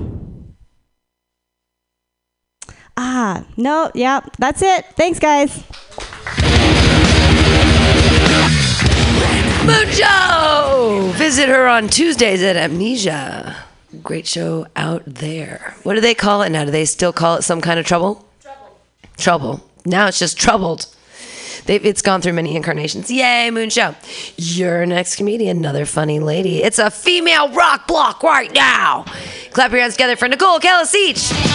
ah, 2.99 3.45
no, 3.57 3.91
yeah, 3.95 4.21
that's 4.39 4.61
it. 4.61 4.85
Thanks, 4.97 5.19
guys. 5.19 5.63
Mujo! 9.69 11.13
Visit 11.13 11.49
her 11.49 11.67
on 11.69 11.89
Tuesdays 11.89 12.43
at 12.43 12.57
Amnesia. 12.57 13.57
Great 14.03 14.27
show 14.27 14.67
out 14.77 15.03
there. 15.07 15.75
What 15.83 15.95
do 15.95 16.01
they 16.01 16.15
call 16.15 16.43
it 16.43 16.51
now? 16.51 16.65
Do 16.65 16.71
they 16.71 16.85
still 16.85 17.13
call 17.13 17.37
it 17.37 17.43
some 17.43 17.61
kind 17.61 17.79
of 17.79 17.87
trouble? 17.87 18.27
Trouble. 18.43 18.81
Trouble. 19.17 19.71
Now 19.87 20.07
it's 20.09 20.19
just 20.19 20.39
troubled. 20.39 20.87
They've, 21.67 21.85
it's 21.85 22.03
gone 22.03 22.23
through 22.23 22.33
many 22.33 22.57
incarnations. 22.57 23.11
Yay, 23.11 23.51
Moon 23.51 23.69
Show. 23.69 23.95
Your 24.37 24.87
next 24.87 25.17
comedian, 25.17 25.59
another 25.59 25.85
funny 25.85 26.19
lady. 26.19 26.63
It's 26.63 26.79
a 26.79 26.91
female 26.91 27.53
rock 27.53 27.87
block 27.87 28.23
right 28.23 28.53
now. 28.53 29.05
Clap 29.53 29.71
your 29.71 29.81
hands 29.81 29.95
together 29.95 30.17
for 30.17 30.29
Nicole 30.29 30.61
Kalasic. 30.61 31.48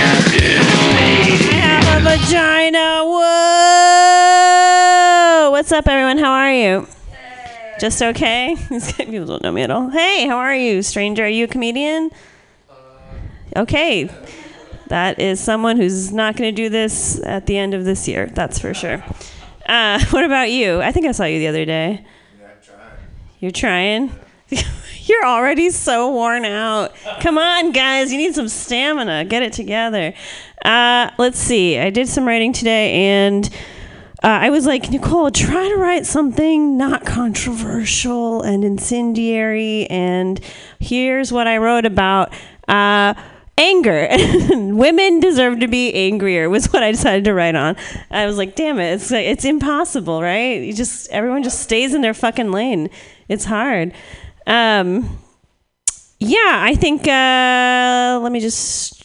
Have 0.00 1.96
a 1.96 2.00
vagina. 2.02 3.02
Whoa! 3.04 3.20
What's 5.50 5.72
up, 5.72 5.88
everyone? 5.88 6.18
How 6.18 6.32
are 6.32 6.52
you? 6.52 6.86
Just 7.78 8.02
okay? 8.02 8.56
People 8.96 9.26
don't 9.26 9.42
know 9.42 9.52
me 9.52 9.62
at 9.62 9.70
all. 9.70 9.90
Hey, 9.90 10.26
how 10.26 10.36
are 10.36 10.54
you, 10.54 10.82
stranger? 10.82 11.24
Are 11.24 11.28
you 11.28 11.44
a 11.44 11.48
comedian? 11.48 12.10
Okay. 13.56 14.10
That 14.88 15.18
is 15.18 15.40
someone 15.40 15.76
who's 15.76 16.12
not 16.12 16.36
going 16.36 16.54
to 16.54 16.62
do 16.62 16.68
this 16.68 17.20
at 17.24 17.46
the 17.46 17.56
end 17.56 17.74
of 17.74 17.84
this 17.84 18.08
year. 18.08 18.26
That's 18.26 18.58
for 18.58 18.74
sure. 18.74 19.02
Uh, 19.66 20.04
what 20.10 20.24
about 20.24 20.50
you? 20.50 20.82
I 20.82 20.92
think 20.92 21.06
I 21.06 21.12
saw 21.12 21.24
you 21.24 21.38
the 21.38 21.48
other 21.48 21.64
day. 21.64 22.04
You're 23.38 23.50
trying? 23.50 24.12
You're 25.04 25.24
already 25.24 25.70
so 25.70 26.10
worn 26.12 26.44
out. 26.44 26.94
Come 27.20 27.38
on, 27.38 27.72
guys. 27.72 28.12
You 28.12 28.18
need 28.18 28.34
some 28.34 28.48
stamina. 28.48 29.24
Get 29.24 29.42
it 29.42 29.52
together. 29.52 30.14
Uh, 30.64 31.10
let's 31.18 31.38
see. 31.38 31.78
I 31.78 31.90
did 31.90 32.08
some 32.08 32.26
writing 32.26 32.52
today 32.52 32.92
and. 32.94 33.48
Uh, 34.22 34.28
I 34.42 34.50
was 34.50 34.66
like, 34.66 34.90
Nicole, 34.90 35.30
try 35.30 35.66
to 35.66 35.76
write 35.76 36.04
something 36.04 36.76
not 36.76 37.06
controversial 37.06 38.42
and 38.42 38.66
incendiary. 38.66 39.86
And 39.86 40.38
here's 40.78 41.32
what 41.32 41.46
I 41.46 41.56
wrote 41.56 41.86
about 41.86 42.30
uh, 42.68 43.14
anger. 43.56 44.08
Women 44.50 45.20
deserve 45.20 45.60
to 45.60 45.68
be 45.68 45.94
angrier, 45.94 46.50
was 46.50 46.70
what 46.70 46.82
I 46.82 46.90
decided 46.90 47.24
to 47.24 47.32
write 47.32 47.54
on. 47.54 47.76
I 48.10 48.26
was 48.26 48.36
like, 48.36 48.56
damn 48.56 48.78
it, 48.78 48.92
it's, 48.92 49.10
like, 49.10 49.24
it's 49.24 49.46
impossible, 49.46 50.20
right? 50.20 50.60
You 50.60 50.74
just, 50.74 51.08
everyone 51.10 51.42
just 51.42 51.60
stays 51.60 51.94
in 51.94 52.02
their 52.02 52.12
fucking 52.12 52.52
lane. 52.52 52.90
It's 53.28 53.46
hard. 53.46 53.94
Um, 54.46 55.18
yeah, 56.18 56.62
I 56.62 56.74
think, 56.74 57.06
uh, 57.06 58.20
let 58.22 58.32
me 58.32 58.40
just 58.40 59.00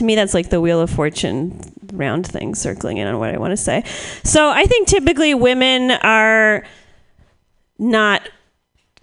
to 0.00 0.04
me 0.04 0.14
that's 0.14 0.32
like 0.32 0.48
the 0.48 0.62
wheel 0.62 0.80
of 0.80 0.88
fortune 0.88 1.60
round 1.92 2.26
thing 2.26 2.54
circling 2.54 2.96
in 2.96 3.06
on 3.06 3.18
what 3.18 3.34
i 3.34 3.38
want 3.38 3.52
to 3.52 3.56
say. 3.56 3.84
So 4.24 4.48
i 4.48 4.64
think 4.64 4.88
typically 4.88 5.34
women 5.34 5.90
are 5.90 6.64
not 7.78 8.28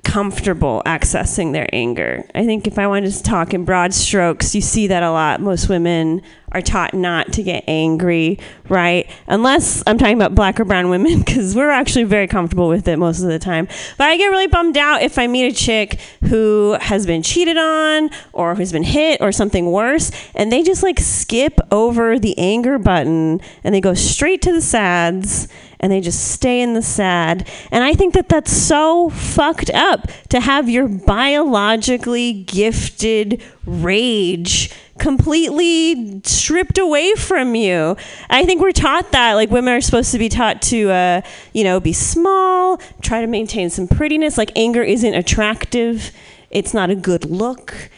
comfortable 0.04 0.82
accessing 0.86 1.52
their 1.54 1.70
anger. 1.72 2.24
I 2.34 2.46
think 2.46 2.66
if 2.66 2.80
i 2.80 2.88
wanted 2.88 3.14
to 3.14 3.24
talk 3.24 3.54
in 3.54 3.64
broad 3.64 3.94
strokes 3.94 4.56
you 4.56 4.62
see 4.62 4.88
that 4.88 5.04
a 5.04 5.12
lot. 5.12 5.40
Most 5.40 5.70
women 5.70 6.24
are 6.58 6.62
taught 6.62 6.94
not 6.94 7.32
to 7.32 7.44
get 7.44 7.64
angry 7.68 8.40
right 8.68 9.08
unless 9.28 9.84
i'm 9.86 9.98
talking 9.98 10.16
about 10.16 10.34
black 10.34 10.60
or 10.60 10.66
brown 10.66 10.90
women 10.90 11.20
because 11.26 11.56
we're 11.56 11.70
actually 11.70 12.04
very 12.04 12.28
comfortable 12.28 12.68
with 12.68 12.88
it 12.88 12.98
most 12.98 13.22
of 13.22 13.28
the 13.28 13.38
time 13.38 13.68
but 13.98 14.08
i 14.08 14.18
get 14.18 14.28
really 14.28 14.48
bummed 14.48 14.76
out 14.76 15.04
if 15.04 15.20
i 15.20 15.28
meet 15.28 15.46
a 15.46 15.56
chick 15.56 16.00
who 16.26 16.76
has 16.82 17.06
been 17.06 17.22
cheated 17.22 17.58
on 17.58 18.10
or 18.34 18.56
who's 18.56 18.72
been 18.72 18.84
hit 18.84 19.22
or 19.22 19.32
something 19.32 19.72
worse 19.72 20.12
and 20.34 20.52
they 20.52 20.64
just 20.64 20.82
like 20.82 21.00
skip 21.00 21.60
over 21.72 22.18
the 22.18 22.36
anger 22.40 22.80
button 22.80 23.40
and 23.64 23.76
they 23.76 23.82
go 23.82 23.94
straight 23.94 24.42
to 24.42 24.52
the 24.52 24.62
sads 24.62 25.48
and 25.80 25.92
they 25.92 26.02
just 26.02 26.32
stay 26.32 26.62
in 26.62 26.74
the 26.74 26.82
sad. 26.82 27.48
And 27.72 27.84
I 27.84 27.94
think 27.94 28.14
that 28.14 28.30
that's 28.30 28.52
so 28.52 29.10
fucked 29.10 29.70
up 29.72 30.10
to 30.30 30.40
have 30.40 30.70
your 30.70 30.88
biologically 30.88 32.34
gifted 32.34 33.44
rage 33.66 34.72
completely 35.00 36.22
stripped 36.24 36.78
away 36.78 37.14
from 37.16 37.56
you. 37.56 37.96
I 38.30 38.46
think 38.46 38.62
we're 38.62 38.72
taught 38.72 39.12
that 39.12 39.34
like 39.34 39.50
women 39.52 39.74
are 39.74 39.82
supposed 39.82 40.12
to 40.12 40.20
be 40.20 40.30
taught 40.30 40.62
to 40.64 40.90
uh, 40.92 41.22
you 41.54 41.64
know, 41.64 41.80
be 41.80 41.94
small, 41.94 42.78
try 43.02 43.22
to 43.22 43.28
maintain 43.28 43.70
some 43.70 43.88
prettiness, 43.88 44.38
like 44.38 44.52
anger 44.56 44.84
isn't 44.84 45.14
attractive. 45.14 46.12
It's 46.50 46.74
not 46.74 46.90
a 46.90 46.96
good 46.96 47.26
look. 47.26 47.90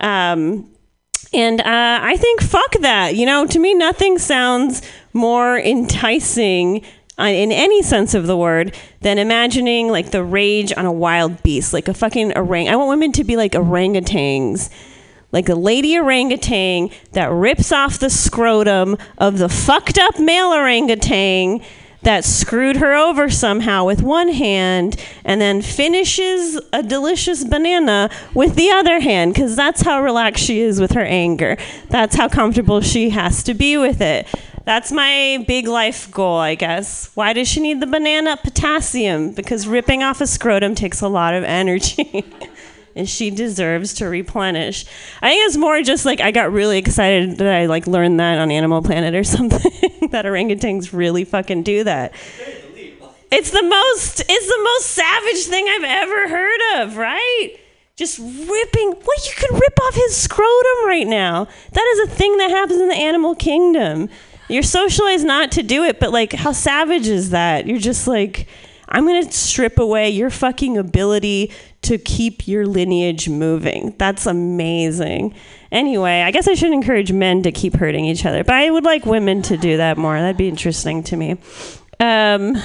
Um, 0.00 0.70
and 1.32 1.60
uh, 1.60 1.64
I 2.02 2.16
think 2.16 2.42
fuck 2.42 2.72
that. 2.80 3.14
You 3.14 3.26
know, 3.26 3.46
to 3.46 3.58
me, 3.58 3.74
nothing 3.74 4.18
sounds 4.18 4.82
more 5.12 5.58
enticing 5.58 6.84
uh, 7.18 7.24
in 7.24 7.50
any 7.50 7.82
sense 7.82 8.14
of 8.14 8.26
the 8.26 8.36
word 8.36 8.74
than 9.00 9.18
imagining 9.18 9.88
like 9.88 10.10
the 10.10 10.22
rage 10.22 10.72
on 10.76 10.86
a 10.86 10.92
wild 10.92 11.42
beast, 11.42 11.72
like 11.72 11.88
a 11.88 11.94
fucking 11.94 12.32
orang. 12.36 12.68
I 12.68 12.76
want 12.76 12.88
women 12.88 13.12
to 13.12 13.24
be 13.24 13.36
like 13.36 13.52
orangutans. 13.52 14.70
Like 15.30 15.48
a 15.48 15.54
lady 15.54 15.98
orangutan 15.98 16.90
that 17.12 17.30
rips 17.30 17.70
off 17.70 17.98
the 17.98 18.10
scrotum 18.10 18.96
of 19.18 19.38
the 19.38 19.48
fucked 19.48 19.98
up 19.98 20.18
male 20.18 20.52
orangutan 20.52 21.60
that 22.02 22.24
screwed 22.24 22.76
her 22.76 22.94
over 22.94 23.28
somehow 23.28 23.84
with 23.84 24.02
one 24.02 24.28
hand 24.28 24.96
and 25.24 25.40
then 25.40 25.60
finishes 25.60 26.60
a 26.72 26.82
delicious 26.82 27.44
banana 27.44 28.08
with 28.34 28.54
the 28.54 28.70
other 28.70 29.00
hand 29.00 29.34
because 29.34 29.56
that's 29.56 29.82
how 29.82 30.02
relaxed 30.02 30.44
she 30.44 30.60
is 30.60 30.80
with 30.80 30.92
her 30.92 31.04
anger. 31.04 31.56
That's 31.88 32.16
how 32.16 32.28
comfortable 32.28 32.80
she 32.80 33.10
has 33.10 33.42
to 33.44 33.54
be 33.54 33.76
with 33.76 34.00
it. 34.00 34.26
That's 34.64 34.92
my 34.92 35.44
big 35.48 35.66
life 35.66 36.10
goal, 36.10 36.36
I 36.36 36.54
guess. 36.54 37.10
Why 37.14 37.32
does 37.32 37.48
she 37.48 37.60
need 37.60 37.80
the 37.80 37.86
banana? 37.86 38.36
Potassium, 38.36 39.32
because 39.32 39.66
ripping 39.66 40.02
off 40.02 40.20
a 40.20 40.26
scrotum 40.26 40.74
takes 40.74 41.00
a 41.00 41.08
lot 41.08 41.32
of 41.34 41.42
energy. 41.42 42.24
and 42.98 43.08
she 43.08 43.30
deserves 43.30 43.94
to 43.94 44.08
replenish. 44.08 44.84
I 45.22 45.30
think 45.30 45.46
it's 45.46 45.56
more 45.56 45.80
just 45.82 46.04
like 46.04 46.20
I 46.20 46.32
got 46.32 46.52
really 46.52 46.78
excited 46.78 47.38
that 47.38 47.54
I 47.54 47.66
like 47.66 47.86
learned 47.86 48.18
that 48.20 48.38
on 48.38 48.50
Animal 48.50 48.82
Planet 48.82 49.14
or 49.14 49.24
something 49.24 50.08
that 50.10 50.24
orangutans 50.24 50.92
really 50.92 51.24
fucking 51.24 51.62
do 51.62 51.84
that. 51.84 52.12
It's 53.30 53.50
the 53.50 53.62
most 53.62 54.22
it's 54.28 54.46
the 54.46 54.62
most 54.62 54.86
savage 54.86 55.44
thing 55.44 55.66
I've 55.68 55.84
ever 55.84 56.28
heard 56.28 56.60
of, 56.82 56.96
right? 56.96 57.56
Just 57.96 58.18
ripping 58.18 58.92
what 58.92 59.26
you 59.26 59.32
could 59.36 59.52
rip 59.52 59.80
off 59.82 59.94
his 59.94 60.16
scrotum 60.16 60.86
right 60.86 61.06
now. 61.06 61.46
That 61.72 61.86
is 61.94 62.10
a 62.10 62.14
thing 62.14 62.36
that 62.38 62.50
happens 62.50 62.80
in 62.80 62.88
the 62.88 62.94
animal 62.94 63.34
kingdom. 63.34 64.08
You're 64.48 64.62
socialized 64.62 65.26
not 65.26 65.52
to 65.52 65.62
do 65.62 65.84
it, 65.84 66.00
but 66.00 66.10
like 66.10 66.32
how 66.32 66.52
savage 66.52 67.06
is 67.06 67.30
that? 67.30 67.66
You're 67.66 67.78
just 67.78 68.08
like 68.08 68.48
I'm 68.88 69.04
going 69.04 69.24
to 69.24 69.32
strip 69.32 69.78
away 69.78 70.10
your 70.10 70.30
fucking 70.30 70.78
ability 70.78 71.52
to 71.82 71.98
keep 71.98 72.48
your 72.48 72.66
lineage 72.66 73.28
moving. 73.28 73.94
That's 73.98 74.26
amazing. 74.26 75.34
Anyway, 75.70 76.22
I 76.22 76.30
guess 76.30 76.48
I 76.48 76.54
should 76.54 76.72
encourage 76.72 77.12
men 77.12 77.42
to 77.44 77.52
keep 77.52 77.74
hurting 77.76 78.04
each 78.04 78.26
other, 78.26 78.42
but 78.42 78.54
I 78.54 78.70
would 78.70 78.84
like 78.84 79.06
women 79.06 79.42
to 79.42 79.56
do 79.56 79.76
that 79.76 79.96
more. 79.96 80.18
That'd 80.18 80.36
be 80.36 80.48
interesting 80.48 81.02
to 81.04 81.16
me. 81.16 81.36
Um, 82.00 82.56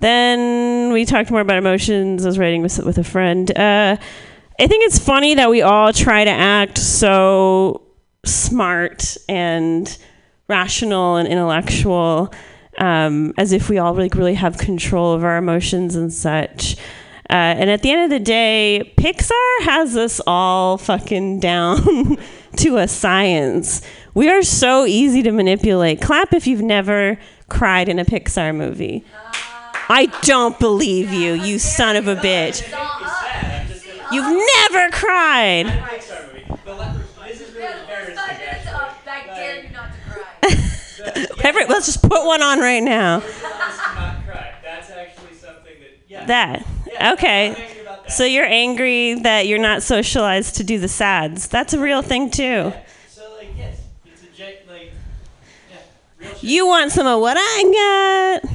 then 0.00 0.92
we 0.92 1.04
talked 1.04 1.30
more 1.30 1.40
about 1.40 1.58
emotions. 1.58 2.24
I 2.24 2.28
was 2.28 2.38
writing 2.38 2.62
with, 2.62 2.78
with 2.80 2.98
a 2.98 3.04
friend. 3.04 3.50
Uh, 3.56 3.96
I 4.58 4.66
think 4.66 4.84
it's 4.84 4.98
funny 4.98 5.34
that 5.34 5.50
we 5.50 5.62
all 5.62 5.92
try 5.92 6.24
to 6.24 6.30
act 6.30 6.78
so 6.78 7.82
smart 8.24 9.16
and 9.28 9.96
rational 10.48 11.16
and 11.16 11.26
intellectual, 11.26 12.32
um, 12.78 13.32
as 13.38 13.52
if 13.52 13.68
we 13.68 13.78
all 13.78 13.94
like 13.94 14.14
really 14.14 14.34
have 14.34 14.58
control 14.58 15.12
of 15.12 15.24
our 15.24 15.36
emotions 15.36 15.96
and 15.96 16.12
such. 16.12 16.76
Uh, 17.32 17.34
and 17.34 17.70
at 17.70 17.80
the 17.80 17.90
end 17.90 18.04
of 18.04 18.10
the 18.10 18.22
day, 18.22 18.92
Pixar 18.98 19.62
has 19.62 19.96
us 19.96 20.20
all 20.26 20.76
fucking 20.76 21.40
down 21.40 22.18
to 22.56 22.76
a 22.76 22.86
science. 22.86 23.80
We 24.12 24.28
are 24.28 24.42
so 24.42 24.84
easy 24.84 25.22
to 25.22 25.32
manipulate. 25.32 26.02
Clap 26.02 26.34
if 26.34 26.46
you've 26.46 26.60
never 26.60 27.18
cried 27.48 27.88
in 27.88 27.98
a 27.98 28.04
Pixar 28.04 28.54
movie. 28.54 29.02
I 29.88 30.12
don't 30.20 30.60
believe 30.60 31.10
you, 31.10 31.32
you 31.32 31.58
son 31.58 31.96
of 31.96 32.06
a 32.06 32.16
bitch. 32.16 32.68
You've 34.12 34.70
never 34.70 34.90
cried. 34.90 35.68
Every, 41.42 41.64
let's 41.64 41.86
just 41.86 42.02
put 42.02 42.26
one 42.26 42.42
on 42.42 42.60
right 42.60 42.82
now. 42.82 43.22
That. 46.26 46.66
Okay. 47.00 47.68
So 48.08 48.24
you're 48.24 48.44
angry 48.44 49.14
that 49.14 49.46
you're 49.46 49.58
not 49.58 49.82
socialized 49.82 50.56
to 50.56 50.64
do 50.64 50.78
the 50.78 50.88
sads. 50.88 51.48
That's 51.48 51.72
a 51.72 51.78
real 51.78 52.02
thing 52.02 52.30
too. 52.30 52.72
You 56.40 56.66
want 56.66 56.90
some 56.90 57.06
of 57.06 57.20
what 57.20 57.36
I 57.38 58.40
got. 58.42 58.52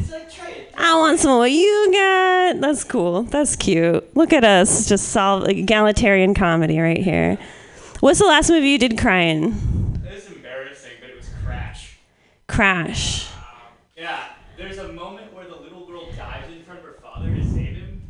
I 0.77 0.95
want 0.99 1.19
some 1.19 1.31
of 1.31 1.37
what 1.39 1.51
you 1.51 1.89
got. 1.91 2.59
That's 2.59 2.83
cool. 2.83 3.23
That's 3.23 3.55
cute. 3.55 4.15
Look 4.15 4.33
at 4.33 4.43
us, 4.43 4.87
just 4.87 5.09
solve 5.09 5.43
like, 5.43 5.57
egalitarian 5.57 6.33
comedy 6.33 6.79
right 6.79 6.97
here. 6.97 7.37
What's 8.01 8.19
the 8.19 8.25
last 8.25 8.49
movie 8.49 8.69
you 8.69 8.77
did 8.77 8.97
cry 8.97 9.21
in? 9.21 9.45
It 10.05 10.13
was 10.13 10.27
embarrassing, 10.27 10.91
but 11.01 11.09
it 11.09 11.17
was 11.17 11.29
Crash. 11.43 11.97
Crash. 12.47 13.27
Um, 13.27 13.33
yeah, 13.97 14.23
there's 14.55 14.77
a 14.77 14.91
moment 14.93 15.33
where 15.33 15.45
the 15.45 15.55
little 15.55 15.85
girl 15.87 16.11
dives 16.15 16.51
in 16.53 16.63
front 16.63 16.79
of 16.79 16.85
her 16.85 16.97
father 17.01 17.33
to 17.33 17.43
save 17.43 17.75
him, 17.75 18.01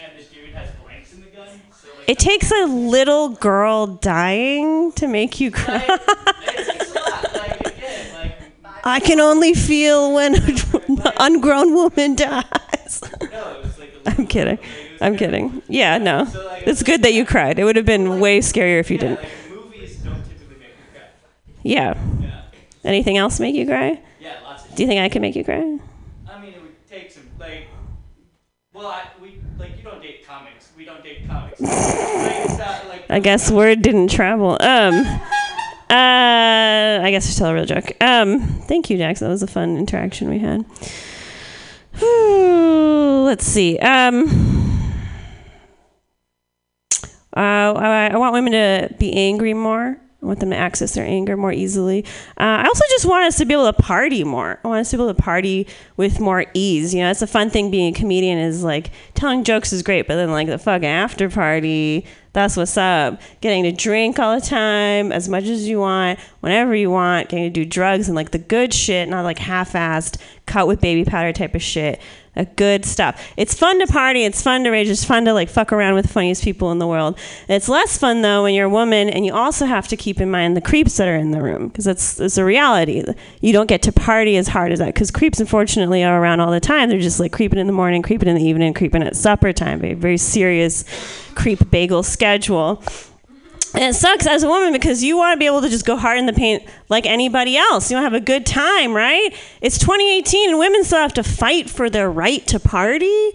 and 0.00 0.18
the 0.18 0.22
dude 0.24 0.54
has 0.54 0.70
blanks 0.84 1.12
in 1.12 1.20
the 1.22 1.26
gun. 1.28 1.48
So 1.74 1.88
like, 1.88 1.91
It 2.06 2.18
takes 2.18 2.50
a 2.50 2.66
little 2.66 3.30
girl 3.30 3.86
dying 3.86 4.92
to 4.92 5.06
make 5.06 5.40
you 5.40 5.50
cry. 5.50 5.84
I 8.84 8.98
can 9.00 9.20
only 9.20 9.54
feel 9.54 10.12
when 10.12 10.34
an 10.34 10.56
ungrown 11.18 11.72
woman 11.74 12.16
dies. 12.16 13.02
I'm 14.04 14.26
kidding. 14.26 14.58
I'm 15.00 15.16
kidding. 15.16 15.62
Yeah, 15.68 15.98
no. 15.98 16.26
It's 16.66 16.82
good 16.82 17.02
that 17.02 17.12
you 17.12 17.24
cried. 17.24 17.58
It 17.58 17.64
would 17.64 17.76
have 17.76 17.86
been 17.86 18.18
way 18.18 18.40
scarier 18.40 18.80
if 18.80 18.90
you 18.90 18.98
didn't. 18.98 19.20
Yeah. 21.62 21.96
Anything 22.84 23.16
else 23.16 23.38
make 23.38 23.54
you 23.54 23.66
cry? 23.66 24.00
Yeah, 24.20 24.38
lots 24.44 24.64
Do 24.74 24.82
you 24.82 24.88
think 24.88 25.00
I 25.00 25.08
can 25.08 25.22
make 25.22 25.36
you 25.36 25.44
cry? 25.44 25.78
I 26.28 26.40
mean, 26.40 26.54
it 26.54 26.62
would 26.62 26.88
take 26.90 27.12
some 27.12 27.28
like. 27.38 27.68
Well, 28.72 28.88
I, 28.88 29.04
we 29.20 29.40
like 29.58 29.76
you 29.76 29.84
don't 29.84 30.02
date 30.02 30.26
comics. 30.26 30.70
We 30.76 30.84
don't 30.84 31.04
date 31.04 31.28
comics. 31.28 31.32
like, 31.32 31.32
it's 31.32 31.32
not, 31.32 31.42
like, 31.42 31.50
I 31.64 33.20
guess 33.22 33.50
word 33.50 33.82
didn't 33.82 34.08
travel. 34.08 34.56
Um, 34.60 34.94
uh, 35.90 37.00
I 37.02 37.08
guess 37.10 37.34
I 37.34 37.38
tell 37.38 37.50
a 37.50 37.54
real 37.54 37.66
joke. 37.66 37.92
Um, 38.00 38.40
thank 38.40 38.88
you, 38.88 38.96
Jackson. 38.96 39.26
That 39.26 39.32
was 39.32 39.42
a 39.42 39.46
fun 39.46 39.76
interaction 39.76 40.30
we 40.30 40.38
had. 40.38 40.64
Let's 42.00 43.44
see. 43.44 43.78
Um, 43.78 44.92
uh, 47.36 47.72
I, 47.76 48.10
I 48.12 48.16
want 48.16 48.32
women 48.32 48.52
to 48.52 48.94
be 48.98 49.12
angry 49.12 49.54
more. 49.54 49.98
I 50.22 50.26
want 50.26 50.38
them 50.38 50.50
to 50.50 50.56
access 50.56 50.94
their 50.94 51.04
anger 51.04 51.36
more 51.36 51.52
easily. 51.52 52.04
Uh, 52.38 52.62
I 52.62 52.64
also 52.64 52.84
just 52.90 53.06
want 53.06 53.24
us 53.24 53.38
to 53.38 53.44
be 53.44 53.54
able 53.54 53.70
to 53.72 53.72
party 53.72 54.22
more. 54.22 54.60
I 54.64 54.68
want 54.68 54.80
us 54.80 54.90
to 54.92 54.96
be 54.96 55.02
able 55.02 55.12
to 55.12 55.20
party 55.20 55.66
with 55.96 56.20
more 56.20 56.46
ease. 56.54 56.94
You 56.94 57.00
know, 57.02 57.10
it's 57.10 57.22
a 57.22 57.26
fun 57.26 57.50
thing 57.50 57.72
being 57.72 57.92
a 57.92 57.98
comedian 57.98 58.38
is 58.38 58.62
like 58.62 58.92
telling 59.14 59.42
jokes 59.42 59.72
is 59.72 59.82
great, 59.82 60.06
but 60.06 60.14
then 60.14 60.30
like 60.30 60.46
the 60.46 60.58
fucking 60.58 60.88
after 60.88 61.28
party, 61.28 62.06
that's 62.34 62.56
what's 62.56 62.76
up. 62.76 63.20
Getting 63.40 63.64
to 63.64 63.72
drink 63.72 64.20
all 64.20 64.38
the 64.38 64.46
time, 64.46 65.10
as 65.10 65.28
much 65.28 65.44
as 65.44 65.68
you 65.68 65.80
want, 65.80 66.20
whenever 66.38 66.74
you 66.74 66.88
want, 66.88 67.28
getting 67.28 67.44
to 67.46 67.50
do 67.50 67.64
drugs 67.64 68.08
and 68.08 68.14
like 68.14 68.30
the 68.30 68.38
good 68.38 68.72
shit, 68.72 69.08
not 69.08 69.24
like 69.24 69.40
half-assed, 69.40 70.18
cut 70.46 70.68
with 70.68 70.80
baby 70.80 71.04
powder 71.04 71.32
type 71.32 71.56
of 71.56 71.62
shit. 71.62 72.00
The 72.34 72.46
good 72.46 72.86
stuff. 72.86 73.30
It's 73.36 73.52
fun 73.52 73.78
to 73.80 73.86
party. 73.86 74.24
It's 74.24 74.40
fun 74.40 74.64
to 74.64 74.70
rage. 74.70 74.88
It's 74.88 75.04
fun 75.04 75.26
to 75.26 75.34
like 75.34 75.50
fuck 75.50 75.70
around 75.70 75.94
with 75.94 76.06
the 76.06 76.12
funniest 76.12 76.42
people 76.42 76.72
in 76.72 76.78
the 76.78 76.86
world. 76.86 77.18
It's 77.46 77.68
less 77.68 77.98
fun 77.98 78.22
though 78.22 78.44
when 78.44 78.54
you're 78.54 78.66
a 78.66 78.70
woman 78.70 79.10
and 79.10 79.26
you 79.26 79.34
also 79.34 79.66
have 79.66 79.86
to 79.88 79.96
keep 79.98 80.18
in 80.18 80.30
mind 80.30 80.56
the 80.56 80.62
creeps 80.62 80.96
that 80.96 81.08
are 81.08 81.16
in 81.16 81.32
the 81.32 81.42
room 81.42 81.68
because 81.68 81.86
it's 81.86 82.18
it's 82.18 82.38
a 82.38 82.44
reality. 82.44 83.04
You 83.42 83.52
don't 83.52 83.66
get 83.66 83.82
to 83.82 83.92
party 83.92 84.38
as 84.38 84.48
hard 84.48 84.72
as 84.72 84.78
that 84.78 84.94
because 84.94 85.10
creeps 85.10 85.40
unfortunately 85.40 86.04
are 86.04 86.22
around 86.22 86.40
all 86.40 86.50
the 86.50 86.60
time. 86.60 86.88
They're 86.88 86.98
just 86.98 87.20
like 87.20 87.32
creeping 87.32 87.58
in 87.58 87.66
the 87.66 87.72
morning, 87.74 88.00
creeping 88.00 88.30
in 88.30 88.36
the 88.36 88.44
evening, 88.44 88.72
creeping 88.72 89.02
at 89.02 89.14
supper 89.14 89.52
time. 89.52 89.84
A 89.84 89.92
very 89.92 90.16
serious 90.16 90.84
creep 91.34 91.70
bagel 91.70 92.02
schedule. 92.02 92.82
And 93.74 93.82
it 93.82 93.94
sucks 93.94 94.26
as 94.26 94.42
a 94.42 94.48
woman 94.48 94.72
because 94.72 95.02
you 95.02 95.16
want 95.16 95.34
to 95.34 95.38
be 95.38 95.46
able 95.46 95.62
to 95.62 95.68
just 95.68 95.86
go 95.86 95.96
hard 95.96 96.18
in 96.18 96.26
the 96.26 96.32
paint 96.32 96.62
like 96.90 97.06
anybody 97.06 97.56
else. 97.56 97.90
You 97.90 97.96
want 97.96 98.04
to 98.04 98.12
have 98.12 98.22
a 98.22 98.24
good 98.24 98.44
time, 98.44 98.92
right? 98.92 99.34
It's 99.62 99.78
2018 99.78 100.50
and 100.50 100.58
women 100.58 100.84
still 100.84 100.98
have 100.98 101.14
to 101.14 101.22
fight 101.22 101.70
for 101.70 101.88
their 101.88 102.10
right 102.10 102.46
to 102.48 102.60
party. 102.60 103.30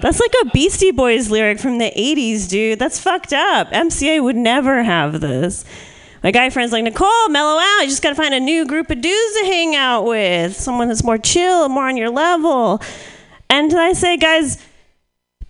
That's 0.00 0.20
like 0.20 0.32
a 0.42 0.50
Beastie 0.50 0.92
Boys 0.92 1.30
lyric 1.30 1.58
from 1.58 1.78
the 1.78 1.90
80s, 1.90 2.48
dude. 2.48 2.78
That's 2.78 3.00
fucked 3.00 3.32
up. 3.32 3.70
MCA 3.70 4.22
would 4.22 4.36
never 4.36 4.82
have 4.84 5.20
this. 5.20 5.64
My 6.22 6.30
guy 6.30 6.50
friend's 6.50 6.72
like, 6.72 6.84
Nicole, 6.84 7.28
mellow 7.28 7.58
out. 7.58 7.80
You 7.82 7.88
just 7.88 8.02
got 8.02 8.10
to 8.10 8.14
find 8.14 8.32
a 8.32 8.40
new 8.40 8.66
group 8.66 8.90
of 8.90 9.00
dudes 9.00 9.40
to 9.40 9.44
hang 9.44 9.74
out 9.74 10.04
with. 10.04 10.56
Someone 10.56 10.88
that's 10.88 11.04
more 11.04 11.18
chill, 11.18 11.68
more 11.68 11.88
on 11.88 11.96
your 11.96 12.10
level. 12.10 12.80
And 13.50 13.72
I 13.74 13.92
say, 13.92 14.16
guys, 14.16 14.64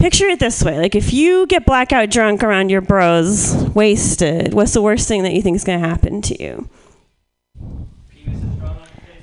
picture 0.05 0.27
it 0.27 0.39
this 0.39 0.63
way. 0.63 0.77
Like 0.77 0.95
if 0.95 1.15
you 1.15 1.47
get 1.47 1.65
blackout 1.65 2.11
drunk 2.11 2.43
around 2.45 2.69
your 2.69 2.83
bros 2.83 3.55
wasted 3.75 4.53
what's 4.53 4.75
the 4.75 4.83
worst 4.83 5.09
thing 5.09 5.23
that 5.23 5.33
you 5.33 5.41
think 5.41 5.57
is 5.57 5.65
going 5.65 5.81
to 5.81 5.89
happen 5.89 6.21
to 6.21 6.43
you? 6.43 6.69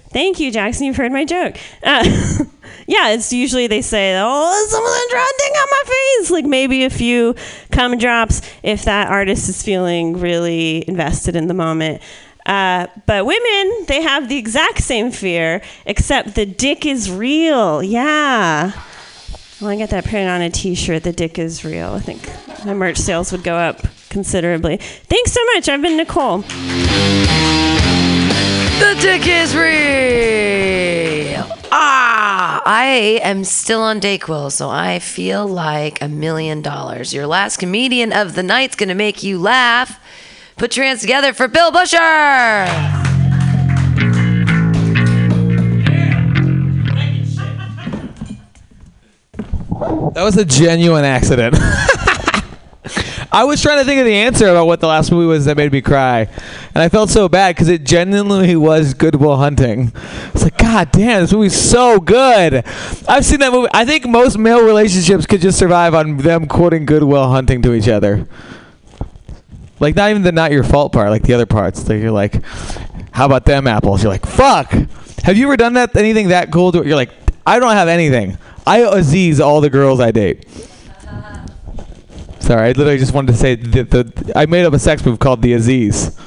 Thank 0.10 0.40
you 0.40 0.52
jackson. 0.52 0.88
You've 0.88 0.96
heard 0.96 1.12
my 1.12 1.24
joke. 1.24 1.56
Uh, 1.84 2.04
yeah 2.88 3.10
it's 3.12 3.32
usually 3.32 3.68
they 3.68 3.84
say 3.84 4.20
oh 4.20 4.68
someone 4.70 5.08
draw 5.12 5.24
a 5.24 5.38
ding 5.38 5.54
on 5.54 5.68
my 5.70 5.84
face. 5.86 6.32
Like 6.32 6.46
maybe 6.46 6.84
a 6.84 6.90
few 6.90 7.36
cum 7.70 8.00
drops 8.00 8.42
if 8.64 8.84
that 8.86 9.08
artist 9.08 9.50
is 9.50 9.62
feeling 9.62 10.20
really 10.20 10.84
invested 10.88 11.36
in 11.36 11.46
the 11.46 11.54
moment. 11.54 12.02
Uh, 12.44 12.88
but 13.06 13.28
women, 13.28 13.86
they 13.88 14.02
have 14.02 14.28
the 14.28 14.38
exact 14.38 14.80
same 14.80 15.12
fear, 15.12 15.62
except 15.86 16.34
the 16.34 16.44
dick 16.44 16.88
is 16.88 17.12
real. 17.12 17.84
Yeah. 17.84 18.72
Well, 19.62 19.70
I 19.70 19.76
get 19.76 19.92
that 19.92 20.06
printed 20.06 20.28
on 20.28 20.42
a 20.42 20.50
T-shirt. 20.50 21.04
The 21.04 21.12
dick 21.12 21.38
is 21.38 21.64
real. 21.64 21.92
I 21.92 22.00
think 22.00 22.28
my 22.66 22.74
merch 22.74 22.98
sales 22.98 23.32
would 23.32 23.44
go 23.44 23.56
up 23.56 23.80
considerably. 24.10 24.78
Thanks 24.78 25.32
so 25.34 25.40
much. 25.54 25.70
I've 25.70 25.84
been 25.84 25.98
Nicole. 25.98 26.40
The 28.80 28.98
dick 29.00 29.28
is 29.28 29.56
real. 29.56 31.46
Ah, 31.72 32.64
I 32.66 33.20
am 33.24 33.44
still 33.44 33.82
on 33.84 34.00
Dayquil, 34.00 34.52
so 34.52 34.68
I 34.68 34.98
feel 34.98 35.46
like 35.48 36.02
a 36.02 36.08
million 36.08 36.64
dollars. 36.64 37.14
Your 37.14 37.28
last 37.28 37.58
comedian 37.58 38.12
of 38.12 38.34
the 38.34 38.42
night's 38.42 38.76
gonna 38.76 38.96
make 38.96 39.22
you 39.22 39.38
laugh. 39.40 40.00
Put 40.58 40.76
your 40.76 40.88
hands 40.88 41.02
together 41.02 41.34
for 41.34 41.48
Bill 41.48 41.72
Busher. 41.72 43.11
That 49.82 50.22
was 50.24 50.38
a 50.38 50.46
genuine 50.46 51.06
accident. 51.06 51.56
I 53.34 53.46
was 53.46 53.62
trying 53.62 53.80
to 53.80 53.86
think 53.86 54.00
of 54.00 54.06
the 54.06 54.14
answer 54.14 54.48
about 54.48 54.68
what 54.68 54.80
the 54.80 54.88
last 54.88 55.12
movie 55.12 55.26
was 55.26 55.46
that 55.46 55.58
made 55.58 55.72
me 55.72 55.82
cry, 55.82 56.28
and 56.76 56.84
I 56.84 56.90
felt 56.90 57.10
so 57.10 57.28
bad 57.28 57.56
because 57.56 57.68
it 57.68 57.84
genuinely 57.84 58.56
was 58.56 58.94
Good 58.94 59.16
Will 59.16 59.38
Hunting. 59.38 59.92
It's 60.34 60.44
like, 60.44 60.58
God 60.58 60.92
damn, 60.92 61.22
this 61.22 61.34
movie's 61.34 61.60
so 61.60 62.00
good. 62.00 62.64
I've 63.08 63.26
seen 63.26 63.40
that 63.40 63.52
movie. 63.52 63.70
I 63.74 63.86
think 63.86 64.06
most 64.08 64.38
male 64.38 64.64
relationships 64.64 65.26
could 65.26 65.42
just 65.42 65.58
survive 65.58 65.96
on 65.96 66.18
them 66.18 66.48
quoting 66.48 66.86
Good 66.86 67.04
Will 67.04 67.30
Hunting 67.30 67.64
to 67.64 67.74
each 67.74 67.88
other. 67.88 68.28
Like 69.80 69.96
not 69.96 70.12
even 70.12 70.22
the 70.22 70.32
not 70.32 70.52
your 70.52 70.64
fault 70.64 70.94
part, 70.94 71.10
like 71.10 71.24
the 71.24 71.34
other 71.34 71.48
parts. 71.48 71.90
Like 71.90 72.02
you're 72.02 72.12
like, 72.12 72.44
how 73.12 73.26
about 73.26 73.46
them 73.46 73.66
apples? 73.66 74.04
You're 74.04 74.12
like, 74.12 74.28
fuck. 74.28 74.72
Have 75.24 75.38
you 75.38 75.48
ever 75.48 75.58
done 75.58 75.74
that? 75.74 75.96
Anything 75.96 76.28
that 76.28 76.52
cool? 76.52 76.72
To, 76.72 76.86
you're 76.86 76.96
like, 76.96 77.10
I 77.48 77.58
don't 77.58 77.72
have 77.72 77.88
anything. 77.88 78.38
I 78.66 78.80
Aziz 78.80 79.40
all 79.40 79.62
the 79.62 79.70
girls 79.70 80.00
I 80.00 80.12
date. 80.12 80.48
Sorry, 82.40 82.70
I 82.70 82.72
literally 82.72 82.98
just 82.98 83.14
wanted 83.14 83.32
to 83.32 83.38
say 83.38 83.56
that 83.56 83.92
the 83.92 84.34
I 84.36 84.46
made 84.46 84.66
up 84.66 84.74
a 84.74 84.80
sex 84.80 85.06
move 85.06 85.20
called 85.20 85.42
the 85.42 85.54
Aziz. 85.54 86.18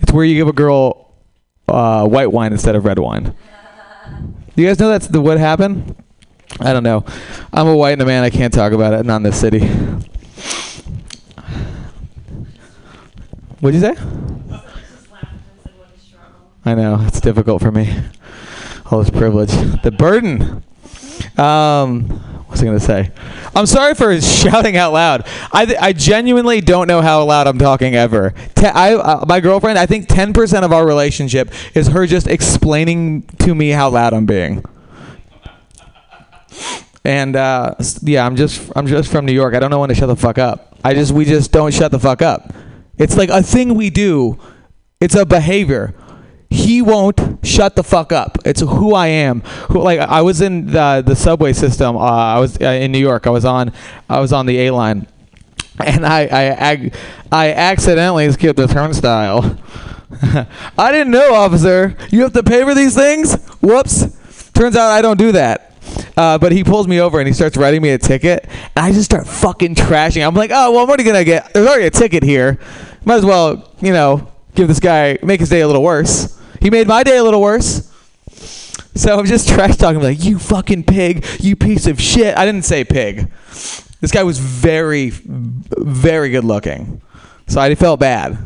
It's 0.00 0.12
where 0.12 0.24
you 0.24 0.34
give 0.34 0.48
a 0.48 0.52
girl 0.52 1.14
uh, 1.68 2.06
white 2.06 2.30
wine 2.30 2.52
instead 2.52 2.76
of 2.76 2.84
red 2.84 2.98
wine. 2.98 3.34
Do 4.54 4.62
you 4.62 4.68
guys 4.68 4.78
know 4.78 4.88
that's 4.88 5.08
the 5.08 5.20
what 5.20 5.38
happened? 5.38 5.96
I 6.60 6.72
don't 6.72 6.82
know. 6.82 7.04
I'm 7.52 7.66
a 7.66 7.76
white 7.76 7.92
and 7.92 8.02
a 8.02 8.06
man. 8.06 8.22
I 8.22 8.30
can't 8.30 8.52
talk 8.52 8.72
about 8.72 8.92
it. 8.92 9.04
Not 9.06 9.16
in 9.16 9.22
this 9.24 9.40
city. 9.40 9.66
What'd 13.60 13.80
you 13.80 13.94
say? 13.94 13.96
I 16.66 16.74
know 16.74 16.98
it's 17.02 17.20
difficult 17.20 17.62
for 17.62 17.70
me. 17.70 17.98
All 18.90 19.00
this 19.00 19.10
privilege, 19.10 19.50
the 19.82 19.90
burden. 19.90 20.62
Um, 21.38 22.08
what 22.08 22.50
was 22.50 22.62
I 22.62 22.64
gonna 22.66 22.80
say? 22.80 23.10
I'm 23.54 23.66
sorry 23.66 23.94
for 23.94 24.20
shouting 24.20 24.76
out 24.76 24.92
loud. 24.92 25.26
I 25.52 25.66
th- 25.66 25.78
I 25.80 25.92
genuinely 25.92 26.60
don't 26.60 26.86
know 26.86 27.00
how 27.00 27.24
loud 27.24 27.46
I'm 27.46 27.58
talking 27.58 27.94
ever. 27.94 28.34
Te- 28.54 28.66
I 28.66 28.94
uh, 28.94 29.24
my 29.26 29.40
girlfriend. 29.40 29.78
I 29.78 29.86
think 29.86 30.08
10% 30.08 30.62
of 30.62 30.72
our 30.72 30.86
relationship 30.86 31.50
is 31.74 31.88
her 31.88 32.06
just 32.06 32.26
explaining 32.26 33.22
to 33.40 33.54
me 33.54 33.70
how 33.70 33.90
loud 33.90 34.12
I'm 34.12 34.26
being. 34.26 34.64
And 37.04 37.36
uh, 37.36 37.74
yeah, 38.02 38.24
I'm 38.24 38.36
just 38.36 38.70
I'm 38.76 38.86
just 38.86 39.10
from 39.10 39.26
New 39.26 39.32
York. 39.32 39.54
I 39.54 39.58
don't 39.58 39.70
know 39.70 39.80
when 39.80 39.88
to 39.90 39.94
shut 39.94 40.08
the 40.08 40.16
fuck 40.16 40.38
up. 40.38 40.78
I 40.82 40.94
just 40.94 41.12
we 41.12 41.24
just 41.24 41.52
don't 41.52 41.72
shut 41.72 41.90
the 41.90 41.98
fuck 41.98 42.22
up. 42.22 42.52
It's 42.96 43.16
like 43.16 43.28
a 43.28 43.42
thing 43.42 43.74
we 43.74 43.90
do. 43.90 44.38
It's 45.00 45.14
a 45.14 45.26
behavior. 45.26 45.94
He 46.54 46.80
won't 46.80 47.44
shut 47.44 47.74
the 47.74 47.82
fuck 47.82 48.12
up. 48.12 48.38
It's 48.44 48.60
who 48.60 48.94
I 48.94 49.08
am. 49.08 49.40
Who 49.70 49.82
like 49.82 49.98
I 49.98 50.22
was 50.22 50.40
in 50.40 50.66
the 50.66 51.02
the 51.04 51.16
subway 51.16 51.52
system. 51.52 51.96
Uh, 51.96 52.00
I 52.00 52.38
was 52.38 52.56
uh, 52.60 52.66
in 52.66 52.92
New 52.92 53.00
York. 53.00 53.26
I 53.26 53.30
was 53.30 53.44
on 53.44 53.72
I 54.08 54.20
was 54.20 54.32
on 54.32 54.46
the 54.46 54.60
A 54.60 54.70
line, 54.70 55.08
and 55.84 56.06
I 56.06 56.20
I 56.70 56.90
I 57.32 57.52
accidentally 57.52 58.30
skipped 58.30 58.56
the 58.56 58.68
turnstile. 58.68 59.58
I 60.78 60.92
didn't 60.92 61.10
know, 61.10 61.34
officer. 61.34 61.96
You 62.10 62.22
have 62.22 62.32
to 62.34 62.44
pay 62.44 62.62
for 62.62 62.72
these 62.72 62.94
things. 62.94 63.34
Whoops. 63.60 64.50
Turns 64.52 64.76
out 64.76 64.92
I 64.92 65.02
don't 65.02 65.18
do 65.18 65.32
that. 65.32 65.72
Uh, 66.16 66.38
but 66.38 66.52
he 66.52 66.62
pulls 66.62 66.86
me 66.86 67.00
over 67.00 67.18
and 67.18 67.26
he 67.26 67.34
starts 67.34 67.56
writing 67.56 67.82
me 67.82 67.90
a 67.90 67.98
ticket, 67.98 68.44
and 68.76 68.86
I 68.86 68.92
just 68.92 69.06
start 69.06 69.26
fucking 69.26 69.74
trashing. 69.74 70.24
I'm 70.24 70.34
like, 70.34 70.52
oh 70.52 70.70
well, 70.70 70.84
I'm 70.84 70.88
already 70.88 71.02
gonna 71.02 71.24
get. 71.24 71.52
There's 71.52 71.66
already 71.66 71.86
a 71.86 71.90
ticket 71.90 72.22
here. 72.22 72.60
Might 73.04 73.16
as 73.16 73.24
well, 73.24 73.72
you 73.80 73.92
know, 73.92 74.30
give 74.54 74.68
this 74.68 74.78
guy 74.78 75.18
make 75.24 75.40
his 75.40 75.48
day 75.48 75.62
a 75.62 75.66
little 75.66 75.82
worse. 75.82 76.40
He 76.64 76.70
made 76.70 76.88
my 76.88 77.02
day 77.02 77.18
a 77.18 77.22
little 77.22 77.42
worse. 77.42 77.92
So 78.94 79.18
I'm 79.18 79.26
just 79.26 79.50
trash 79.50 79.76
talking 79.76 80.00
like 80.00 80.24
you 80.24 80.38
fucking 80.38 80.84
pig, 80.84 81.26
you 81.38 81.56
piece 81.56 81.86
of 81.86 82.00
shit. 82.00 82.38
I 82.38 82.46
didn't 82.46 82.64
say 82.64 82.84
pig. 82.84 83.30
This 84.00 84.10
guy 84.10 84.22
was 84.22 84.38
very, 84.38 85.10
very 85.10 86.30
good 86.30 86.44
looking, 86.44 87.02
so 87.48 87.60
I 87.60 87.74
felt 87.74 88.00
bad. 88.00 88.38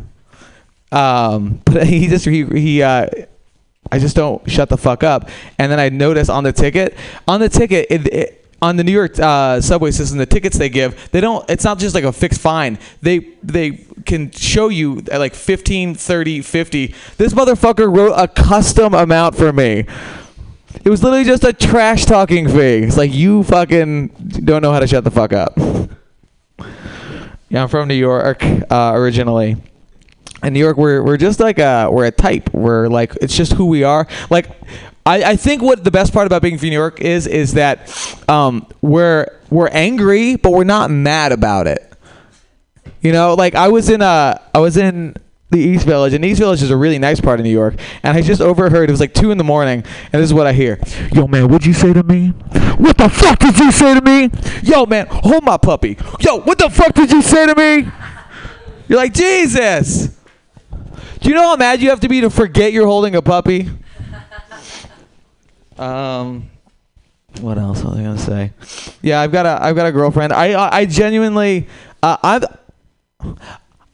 Um, 0.90 1.60
but 1.64 1.86
he 1.86 2.08
just 2.08 2.24
he 2.24 2.44
he 2.44 2.82
uh, 2.82 3.06
I 3.92 3.98
just 4.00 4.16
don't 4.16 4.50
shut 4.50 4.68
the 4.68 4.76
fuck 4.76 5.04
up. 5.04 5.28
And 5.56 5.70
then 5.70 5.78
I 5.78 5.88
notice 5.88 6.28
on 6.28 6.42
the 6.42 6.52
ticket, 6.52 6.96
on 7.28 7.38
the 7.38 7.48
ticket, 7.48 7.86
it, 7.88 8.12
it, 8.12 8.38
on 8.60 8.76
the 8.76 8.85
New 8.85 8.93
York 8.93 9.18
uh, 9.18 9.60
subway 9.60 9.90
system, 9.90 10.18
the 10.18 10.26
tickets 10.26 10.59
they 10.59 10.68
give, 10.68 11.10
they 11.12 11.20
don't. 11.20 11.48
It's 11.48 11.64
not 11.64 11.78
just 11.78 11.94
like 11.94 12.05
a 12.05 12.12
fixed 12.12 12.40
fine. 12.40 12.78
They 13.02 13.18
they 13.43 13.85
can 14.05 14.30
show 14.30 14.68
you 14.68 14.98
at 15.10 15.18
like 15.18 15.35
15, 15.35 15.94
30, 15.94 16.43
50. 16.43 16.94
This 17.16 17.32
motherfucker 17.35 17.94
wrote 17.94 18.14
a 18.14 18.26
custom 18.26 18.94
amount 18.94 19.36
for 19.36 19.52
me. 19.52 19.85
It 20.85 20.90
was 20.90 21.02
literally 21.02 21.24
just 21.24 21.44
a 21.44 21.52
trash 21.52 22.05
talking 22.05 22.48
fee. 22.48 22.85
It's 22.85 22.97
like 22.97 23.12
you 23.12 23.43
fucking 23.43 24.09
don't 24.44 24.62
know 24.62 24.72
how 24.72 24.80
to 24.80 24.86
shut 24.86 25.05
the 25.05 25.10
fuck 25.10 25.32
up. 25.32 25.56
Yeah, 27.48 27.62
I'm 27.62 27.68
from 27.68 27.89
New 27.89 27.94
York 27.94 28.43
uh, 28.70 28.93
originally. 28.94 29.56
In 30.43 30.52
New 30.52 30.60
York, 30.60 30.76
we're 30.76 31.02
we're 31.02 31.16
just 31.16 31.40
like 31.40 31.59
a 31.59 31.89
we're 31.90 32.06
a 32.06 32.10
type. 32.10 32.52
We're 32.52 32.89
like 32.89 33.16
it's 33.20 33.36
just 33.36 33.52
who 33.52 33.66
we 33.66 33.85
are. 33.85 34.06
Like 34.30 34.51
I, 35.09 35.30
I 35.30 35.36
think 35.36 35.62
what 35.62 35.85
the 35.85 35.90
best 35.90 36.12
part 36.12 36.26
about 36.26 36.43
being 36.43 36.59
from 36.59 36.68
New 36.68 36.74
York 36.74 37.01
is 37.01 37.26
is 37.26 37.55
that 37.55 37.89
um, 38.28 38.66
we're 38.82 39.26
we're 39.48 39.68
angry, 39.68 40.36
but 40.36 40.52
we're 40.52 40.64
not 40.64 40.90
mad 40.90 41.32
about 41.32 41.66
it. 41.66 41.94
You 43.01 43.12
know, 43.12 43.32
like 43.32 43.55
I 43.55 43.68
was 43.68 43.89
in 43.89 44.02
uh 44.02 44.39
I 44.55 44.59
was 44.59 44.76
in 44.76 45.16
the 45.48 45.59
East 45.59 45.86
Village, 45.86 46.12
and 46.12 46.22
East 46.26 46.40
Village 46.40 46.62
is 46.62 46.70
a 46.70 46.76
really 46.76 46.98
nice 46.98 47.22
part 47.22 47.40
of 47.40 47.44
New 47.44 47.52
York. 47.52 47.76
And 48.02 48.18
I 48.18 48.20
just 48.20 48.43
overheard 48.43 48.90
it 48.90 48.93
was 48.93 49.01
like 49.01 49.14
two 49.14 49.30
in 49.30 49.39
the 49.39 49.44
morning, 49.44 49.82
and 50.12 50.22
this 50.22 50.28
is 50.28 50.35
what 50.35 50.47
I 50.47 50.52
hear: 50.52 50.78
Yo, 51.14 51.26
man, 51.26 51.48
what'd 51.48 51.64
you 51.64 51.72
say 51.72 51.94
to 51.94 52.02
me? 52.02 52.28
What 52.76 52.98
the 52.98 53.09
fuck 53.09 53.39
did 53.39 53.59
you 53.59 53.72
say 53.72 53.98
to 53.98 54.02
me? 54.02 54.30
Yo, 54.62 54.85
man, 54.85 55.06
hold 55.06 55.43
my 55.43 55.56
puppy. 55.56 55.97
Yo, 56.20 56.40
what 56.40 56.59
the 56.59 56.68
fuck 56.68 56.93
did 56.93 57.10
you 57.10 57.22
say 57.22 57.47
to 57.47 57.55
me? 57.55 57.90
You're 58.89 58.98
like 58.98 59.14
Jesus. 59.14 60.14
Do 61.20 61.30
you 61.30 61.35
know 61.35 61.48
how 61.48 61.56
mad 61.56 61.80
you 61.80 61.89
have 61.89 62.01
to 62.01 62.09
be 62.10 62.20
to 62.20 62.28
forget 62.28 62.74
you're 62.74 62.86
holding 62.86 63.16
a 63.16 63.22
puppy? 63.22 63.70
Um, 65.78 66.50
what 67.40 67.59
else 67.59 67.82
was 67.84 67.96
I 67.96 68.02
gonna 68.02 68.18
say? 68.18 68.52
Yeah, 69.02 69.20
I've 69.20 69.32
got 69.32 69.46
a 69.46 69.62
I've 69.62 69.76
got 69.76 69.86
a 69.86 69.92
girlfriend. 69.92 70.32
I 70.32 70.52
I, 70.52 70.78
I 70.78 70.84
genuinely 70.86 71.68
uh, 72.02 72.16
I 72.22 72.40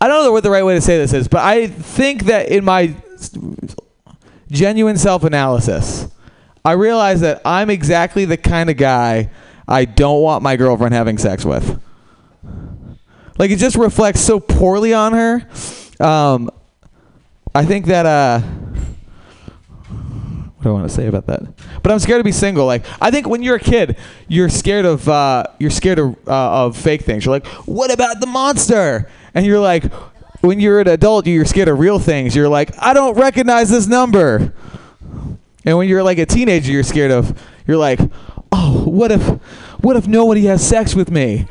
I 0.00 0.08
don't 0.08 0.24
know 0.24 0.32
what 0.32 0.42
the 0.42 0.50
right 0.50 0.64
way 0.64 0.74
to 0.74 0.80
say 0.80 0.98
this 0.98 1.12
is, 1.12 1.28
but 1.28 1.40
I 1.42 1.66
think 1.66 2.24
that 2.24 2.48
in 2.48 2.64
my 2.64 2.94
genuine 4.50 4.96
self 4.96 5.24
analysis, 5.24 6.08
I 6.64 6.72
realize 6.72 7.20
that 7.20 7.42
I'm 7.44 7.70
exactly 7.70 8.24
the 8.24 8.36
kind 8.36 8.70
of 8.70 8.76
guy 8.76 9.30
I 9.66 9.84
don't 9.84 10.22
want 10.22 10.42
my 10.42 10.56
girlfriend 10.56 10.94
having 10.94 11.18
sex 11.18 11.44
with. 11.44 11.80
Like 13.38 13.50
it 13.50 13.58
just 13.58 13.76
reflects 13.76 14.20
so 14.20 14.38
poorly 14.38 14.94
on 14.94 15.12
her. 15.12 15.48
Um, 16.00 16.50
I 17.54 17.64
think 17.64 17.86
that 17.86 18.06
uh 18.06 18.40
what 20.64 20.70
do 20.70 20.76
I 20.76 20.80
want 20.80 20.88
to 20.88 20.94
say 20.94 21.06
about 21.06 21.26
that? 21.26 21.42
But 21.82 21.92
I'm 21.92 21.98
scared 21.98 22.20
to 22.20 22.24
be 22.24 22.32
single. 22.32 22.66
Like 22.66 22.84
I 23.00 23.10
think 23.10 23.28
when 23.28 23.42
you're 23.42 23.56
a 23.56 23.60
kid, 23.60 23.96
you're 24.28 24.48
scared 24.48 24.86
of 24.86 25.08
uh, 25.08 25.44
you're 25.58 25.70
scared 25.70 25.98
of 25.98 26.16
uh, 26.26 26.66
of 26.66 26.76
fake 26.76 27.02
things. 27.02 27.24
You're 27.24 27.34
like, 27.34 27.46
what 27.66 27.92
about 27.92 28.20
the 28.20 28.26
monster? 28.26 29.08
And 29.34 29.44
you're 29.44 29.60
like, 29.60 29.84
when 30.40 30.60
you're 30.60 30.80
an 30.80 30.88
adult, 30.88 31.26
you're 31.26 31.44
scared 31.44 31.68
of 31.68 31.78
real 31.78 31.98
things. 31.98 32.34
You're 32.34 32.48
like, 32.48 32.70
I 32.78 32.94
don't 32.94 33.16
recognize 33.18 33.70
this 33.70 33.86
number. 33.86 34.52
And 35.64 35.78
when 35.78 35.88
you're 35.88 36.02
like 36.02 36.18
a 36.18 36.26
teenager, 36.26 36.70
you're 36.70 36.82
scared 36.82 37.10
of. 37.10 37.38
You're 37.66 37.78
like, 37.78 37.98
oh, 38.52 38.84
what 38.84 39.10
if, 39.10 39.22
what 39.82 39.96
if 39.96 40.06
nobody 40.06 40.44
has 40.46 40.66
sex 40.66 40.94
with 40.94 41.10
me? 41.10 41.46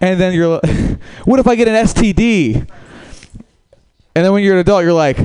And 0.00 0.18
then 0.18 0.32
you're, 0.32 0.48
like, 0.48 0.98
what 1.24 1.38
if 1.38 1.46
I 1.46 1.54
get 1.54 1.68
an 1.68 1.74
STD? 1.74 2.66
And 4.14 4.24
then 4.24 4.32
when 4.32 4.42
you're 4.42 4.54
an 4.54 4.60
adult, 4.60 4.82
you're 4.82 4.92
like, 4.92 5.18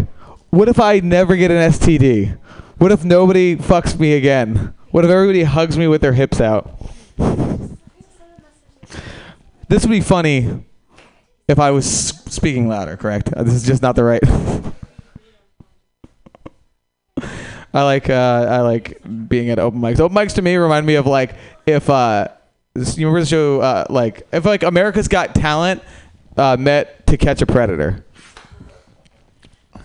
what 0.49 0.68
if 0.68 0.80
I 0.80 0.99
never 0.99 1.36
get 1.36 1.49
an 1.49 1.72
STD? 1.72 2.38
What 2.84 2.91
if 2.91 3.05
nobody 3.05 3.55
fucks 3.55 3.97
me 3.97 4.11
again? 4.11 4.73
What 4.91 5.05
if 5.05 5.10
everybody 5.10 5.43
hugs 5.43 5.77
me 5.77 5.88
with 5.88 6.01
their 6.01 6.11
hips 6.11 6.41
out? 6.41 6.69
This 9.69 9.84
would 9.84 9.89
be 9.89 10.01
funny 10.01 10.65
if 11.47 11.60
I 11.60 11.72
was 11.72 11.89
speaking 11.89 12.68
louder, 12.68 12.97
correct? 12.97 13.31
Uh, 13.31 13.43
This 13.43 13.53
is 13.53 13.64
just 13.64 13.81
not 13.81 13.95
the 13.95 14.03
right. 14.03 14.22
I 17.73 17.84
like 17.84 18.10
uh, 18.10 18.47
I 18.49 18.60
like 18.60 19.01
being 19.30 19.49
at 19.49 19.60
open 19.60 19.80
mics. 19.80 20.01
Open 20.01 20.18
mics 20.18 20.34
to 20.34 20.41
me 20.41 20.57
remind 20.57 20.85
me 20.85 20.95
of 20.95 21.07
like 21.07 21.35
if 21.65 21.89
uh, 21.89 22.27
you 22.76 23.07
remember 23.07 23.22
the 23.22 23.27
show 23.27 23.61
uh, 23.61 23.85
like 23.89 24.27
if 24.34 24.43
like 24.43 24.64
America's 24.64 25.07
Got 25.07 25.34
Talent 25.34 25.81
uh, 26.35 26.57
met 26.60 27.07
to 27.07 27.15
catch 27.15 27.41
a 27.41 27.45
predator. 27.45 28.03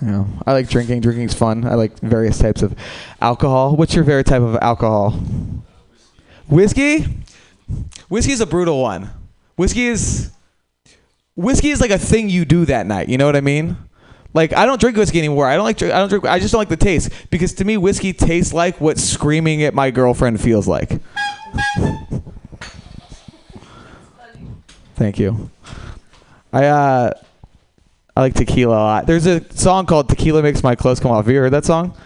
You 0.01 0.09
know, 0.09 0.29
I 0.47 0.53
like 0.53 0.69
drinking. 0.69 1.01
Drinking's 1.01 1.35
fun. 1.35 1.65
I 1.65 1.75
like 1.75 1.99
various 1.99 2.39
types 2.39 2.63
of 2.63 2.75
alcohol. 3.21 3.77
What's 3.77 3.95
your 3.95 4.05
favorite 4.05 4.27
type 4.27 4.43
of 4.43 4.57
alcohol? 4.63 5.11
Whiskey. 6.49 7.05
Whiskey 8.09 8.33
is 8.33 8.41
a 8.41 8.47
brutal 8.47 8.81
one. 8.81 9.11
Whiskey 9.57 9.87
is 9.87 10.31
whiskey 11.35 11.71
is 11.71 11.81
like 11.81 11.91
a 11.91 11.99
thing 11.99 12.29
you 12.29 12.45
do 12.45 12.65
that 12.67 12.87
night. 12.87 13.09
You 13.09 13.19
know 13.19 13.27
what 13.27 13.37
I 13.37 13.41
mean? 13.41 13.77
Like 14.35 14.53
I 14.55 14.67
don't 14.67 14.81
drink 14.81 14.97
whiskey 14.97 15.19
anymore. 15.19 15.47
I 15.47 15.57
don't 15.57 15.65
like. 15.65 15.83
I 15.83 15.89
don't 15.89 16.09
drink. 16.09 16.25
I 16.27 16.39
just 16.39 16.53
don't 16.53 16.61
like 16.61 16.69
the 16.69 16.77
taste 16.77 17.11
because 17.31 17.55
to 17.55 17.65
me 17.65 17.77
whiskey 17.77 18.13
tastes 18.13 18.53
like 18.53 18.81
what 18.81 18.99
screaming 18.99 19.63
at 19.63 19.75
my 19.75 19.91
girlfriend 19.91 20.41
feels 20.41 20.69
like. 20.69 21.01
Thank 24.95 25.19
you. 25.19 25.51
I 26.53 26.67
uh, 26.67 27.13
I 28.19 28.23
like 28.23 28.35
tequila 28.35 28.75
a 28.75 28.83
lot. 28.83 29.07
There's 29.07 29.27
a 29.27 29.45
song 29.53 29.87
called 29.87 30.09
"Tequila 30.09 30.43
Makes 30.43 30.65
My 30.65 30.75
Clothes 30.75 30.99
Come 30.99 31.13
Off." 31.13 31.27
Have 31.27 31.33
you 31.33 31.39
heard 31.39 31.53
that 31.53 31.65
song? 31.65 31.97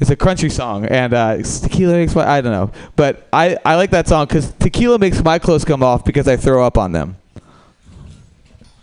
It's 0.00 0.08
a 0.08 0.16
country 0.16 0.48
song, 0.48 0.86
and 0.86 1.12
uh, 1.12 1.36
tequila 1.36 1.92
makes 1.92 2.14
my 2.14 2.26
I 2.26 2.40
don't 2.40 2.50
know, 2.50 2.70
but 2.96 3.28
I 3.30 3.58
I 3.62 3.74
like 3.74 3.90
that 3.90 4.08
song 4.08 4.24
because 4.24 4.52
tequila 4.52 4.98
makes 4.98 5.22
my 5.22 5.38
clothes 5.38 5.66
come 5.66 5.82
off 5.82 6.02
because 6.02 6.26
I 6.26 6.38
throw 6.38 6.64
up 6.64 6.78
on 6.78 6.92
them. 6.92 7.18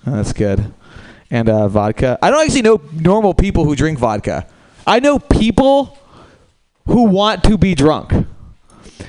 Oh, 0.05 0.11
that's 0.17 0.33
good. 0.33 0.71
And 1.31 1.49
uh, 1.49 1.67
vodka. 1.67 2.19
I 2.21 2.29
don't 2.29 2.45
actually 2.45 2.61
know 2.61 2.79
normal 2.93 3.33
people 3.33 3.65
who 3.65 3.75
drink 3.75 3.97
vodka. 3.97 4.45
I 4.85 4.99
know 4.99 5.17
people 5.17 5.97
who 6.85 7.05
want 7.05 7.43
to 7.45 7.57
be 7.57 7.73
drunk. 7.73 8.13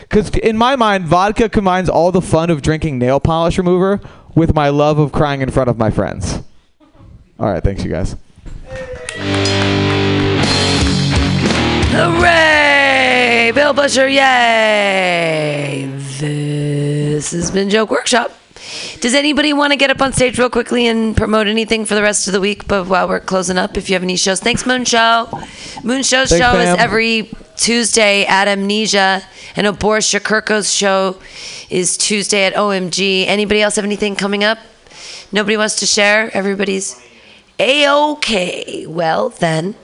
Because 0.01 0.31
in 0.31 0.57
my 0.57 0.75
mind, 0.75 1.05
vodka 1.05 1.51
combines 1.51 1.91
all 1.91 2.13
the 2.13 2.23
fun 2.23 2.49
of 2.49 2.63
drinking 2.63 2.99
nail 2.99 3.21
polish 3.21 3.59
remover 3.59 4.01
with 4.35 4.55
my 4.55 4.71
love 4.71 4.99
of 4.99 5.13
crying 5.13 5.43
in 5.43 5.51
front 5.51 5.69
of 5.69 5.77
my 5.77 5.91
friends. 5.91 6.43
All 7.39 7.49
right, 7.49 7.63
thanks, 7.63 7.85
you 7.85 7.91
guys. 7.91 8.17
Hooray! 11.91 13.53
Bill 13.55 13.73
Busher, 13.73 14.09
yay! 14.09 15.89
This 16.19 17.31
has 17.31 17.53
been 17.53 17.71
Joke 17.71 17.91
Workshop. 17.91 18.33
Does 19.01 19.15
anybody 19.15 19.53
want 19.53 19.73
to 19.73 19.77
get 19.77 19.91
up 19.91 20.03
on 20.03 20.13
stage 20.13 20.37
real 20.37 20.51
quickly 20.51 20.89
and 20.89 21.17
promote 21.17 21.47
anything 21.47 21.85
for 21.85 21.95
the 21.95 22.03
rest 22.03 22.27
of 22.27 22.33
the 22.33 22.41
week? 22.41 22.67
But 22.67 22.89
while 22.89 23.09
we're 23.09 23.21
closing 23.21 23.57
up, 23.57 23.77
if 23.77 23.89
you 23.89 23.95
have 23.95 24.03
any 24.03 24.17
shows, 24.17 24.41
thanks 24.41 24.67
Moon 24.67 24.85
Show. 24.85 25.29
Moon 25.85 26.03
Show's 26.03 26.31
Thanks, 26.31 26.45
show 26.45 26.53
fam. 26.53 26.75
is 26.75 26.77
every 26.77 27.31
Tuesday 27.57 28.27
at 28.27 28.49
Amnesia, 28.49 29.23
and 29.55 29.79
Boris 29.79 30.13
Shakurko's 30.13 30.73
show 30.73 31.17
is 31.71 31.97
Tuesday 31.97 32.47
at 32.47 32.55
OMG. 32.55 33.27
Anybody 33.29 33.63
else 33.63 33.77
have 33.77 33.85
anything 33.85 34.17
coming 34.17 34.43
up? 34.43 34.59
Nobody 35.31 35.57
wants 35.57 35.77
to 35.81 35.87
share. 35.87 36.37
Everybody's 36.37 37.01
a 37.59 37.89
okay. 38.13 38.87
Well 38.87 39.31
then, 39.31 39.75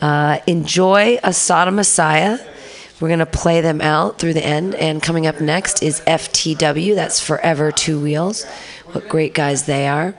uh, 0.00 0.38
enjoy 0.46 1.18
Asada 1.18 1.72
Messiah. 1.72 2.38
We're 3.00 3.08
gonna 3.08 3.26
play 3.26 3.60
them 3.60 3.80
out 3.80 4.18
through 4.18 4.34
the 4.34 4.44
end, 4.44 4.74
and 4.74 5.02
coming 5.02 5.26
up 5.26 5.40
next 5.40 5.82
is 5.82 6.00
FTW. 6.06 6.94
That's 6.94 7.20
Forever 7.20 7.72
Two 7.72 8.00
Wheels. 8.00 8.44
What 8.92 9.08
great 9.08 9.34
guys 9.34 9.64
they 9.64 9.88
are. 9.88 10.14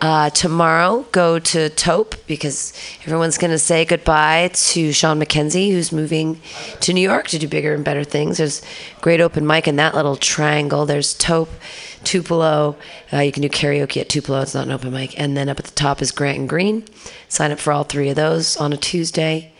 Uh, 0.00 0.30
tomorrow, 0.30 1.04
go 1.10 1.40
to 1.40 1.68
Taupe 1.70 2.14
because 2.28 2.72
everyone's 3.04 3.36
going 3.36 3.50
to 3.50 3.58
say 3.58 3.84
goodbye 3.84 4.48
to 4.52 4.92
Sean 4.92 5.20
McKenzie, 5.20 5.72
who's 5.72 5.90
moving 5.90 6.40
to 6.80 6.92
New 6.92 7.00
York 7.00 7.26
to 7.28 7.38
do 7.38 7.48
bigger 7.48 7.74
and 7.74 7.84
better 7.84 8.04
things. 8.04 8.38
There's 8.38 8.62
great 9.00 9.20
open 9.20 9.44
mic 9.44 9.66
in 9.66 9.74
that 9.76 9.96
little 9.96 10.14
triangle. 10.14 10.86
There's 10.86 11.14
Taupe, 11.14 11.50
Tupelo. 12.04 12.76
Uh, 13.12 13.18
you 13.18 13.32
can 13.32 13.42
do 13.42 13.48
karaoke 13.48 14.00
at 14.00 14.08
Tupelo. 14.08 14.40
It's 14.40 14.54
not 14.54 14.66
an 14.66 14.72
open 14.72 14.92
mic. 14.92 15.18
And 15.18 15.36
then 15.36 15.48
up 15.48 15.58
at 15.58 15.66
the 15.66 15.74
top 15.74 16.02
is 16.02 16.10
Grant 16.10 16.38
and 16.38 16.48
Green. 16.48 16.84
Sign 17.28 17.50
up 17.52 17.58
for 17.58 17.72
all 17.72 17.84
three 17.84 18.08
of 18.10 18.16
those 18.16 18.56
on 18.56 18.72
a 18.72 18.76
Tuesday. 18.76 19.52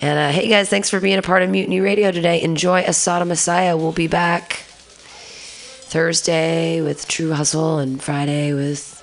And 0.00 0.18
uh, 0.18 0.30
hey, 0.30 0.48
guys, 0.48 0.68
thanks 0.68 0.88
for 0.88 0.98
being 1.00 1.18
a 1.18 1.22
part 1.22 1.42
of 1.42 1.50
Mutiny 1.50 1.80
Radio 1.80 2.10
today. 2.10 2.40
Enjoy 2.42 2.82
Asada 2.82 3.26
Messiah. 3.26 3.76
We'll 3.76 3.92
be 3.92 4.06
back 4.06 4.54
Thursday 5.90 6.80
with 6.80 7.06
True 7.06 7.32
Hustle 7.32 7.78
and 7.78 8.02
Friday 8.02 8.54
with 8.54 8.96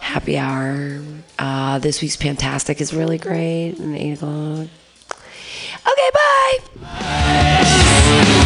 Happy 0.00 0.38
Hour. 0.38 1.02
Uh, 1.38 1.78
this 1.80 2.00
week's 2.00 2.16
Pamtastic 2.16 2.80
is 2.80 2.94
really 2.94 3.18
great. 3.18 3.74
And 3.78 3.94
8 3.94 4.12
o'clock. 4.12 4.68
Okay, 5.86 6.10
bye. 6.14 7.66
Tired 8.16 8.45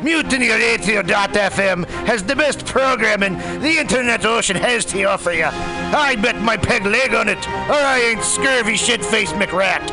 MutinyRadio.fm 0.00 1.86
has 2.06 2.24
the 2.24 2.34
best 2.34 2.64
programming 2.64 3.36
the 3.60 3.76
internet 3.78 4.24
ocean 4.24 4.56
has 4.56 4.84
to 4.86 5.04
offer 5.04 5.32
you. 5.32 5.44
I 5.44 6.16
bet 6.16 6.40
my 6.40 6.56
peg 6.56 6.86
leg 6.86 7.14
on 7.14 7.28
it, 7.28 7.46
or 7.46 7.74
I 7.74 8.00
ain't 8.00 8.22
scurvy 8.22 8.76
shit 8.76 9.04
faced 9.04 9.34
McRat. 9.34 9.86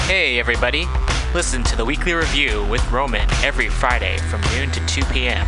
Hey, 0.07 0.37
everybody. 0.37 0.85
Listen 1.33 1.63
to 1.63 1.75
the 1.75 1.83
weekly 1.83 2.13
review 2.13 2.63
with 2.65 2.87
Roman 2.91 3.27
every 3.43 3.67
Friday 3.67 4.17
from 4.29 4.41
noon 4.53 4.69
to 4.71 4.85
2 4.85 5.03
p.m. 5.05 5.47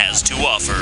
has 0.01 0.23
to 0.23 0.33
offer. 0.33 0.81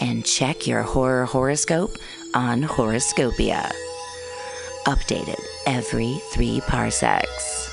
And 0.00 0.24
check 0.24 0.66
your 0.66 0.82
horror 0.82 1.24
horoscope 1.24 1.96
on 2.34 2.62
Horoscopia. 2.62 3.70
Updated 4.86 5.40
every 5.66 6.20
three 6.32 6.60
parsecs. 6.62 7.68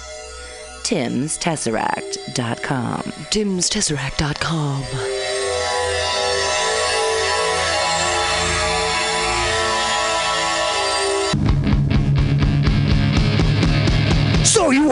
TimsTesseract.com. 0.83 3.01
TimsTesseract.com. 3.31 4.83
So 14.45 14.71
you 14.71 14.84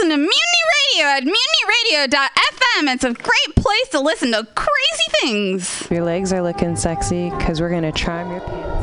Listen 0.00 0.12
to 0.12 0.16
Mutiny 0.16 0.32
Radio 0.94 1.06
at 1.08 1.24
mutinyradio.fm. 1.24 2.94
It's 2.94 3.04
a 3.04 3.12
great 3.12 3.54
place 3.54 3.88
to 3.90 4.00
listen 4.00 4.32
to 4.32 4.48
crazy 4.54 5.04
things. 5.20 5.90
Your 5.90 6.04
legs 6.04 6.32
are 6.32 6.40
looking 6.40 6.74
sexy 6.74 7.28
because 7.28 7.60
we're 7.60 7.68
going 7.68 7.82
to 7.82 7.92
charm 7.92 8.30
your 8.30 8.40
pants. 8.40 8.79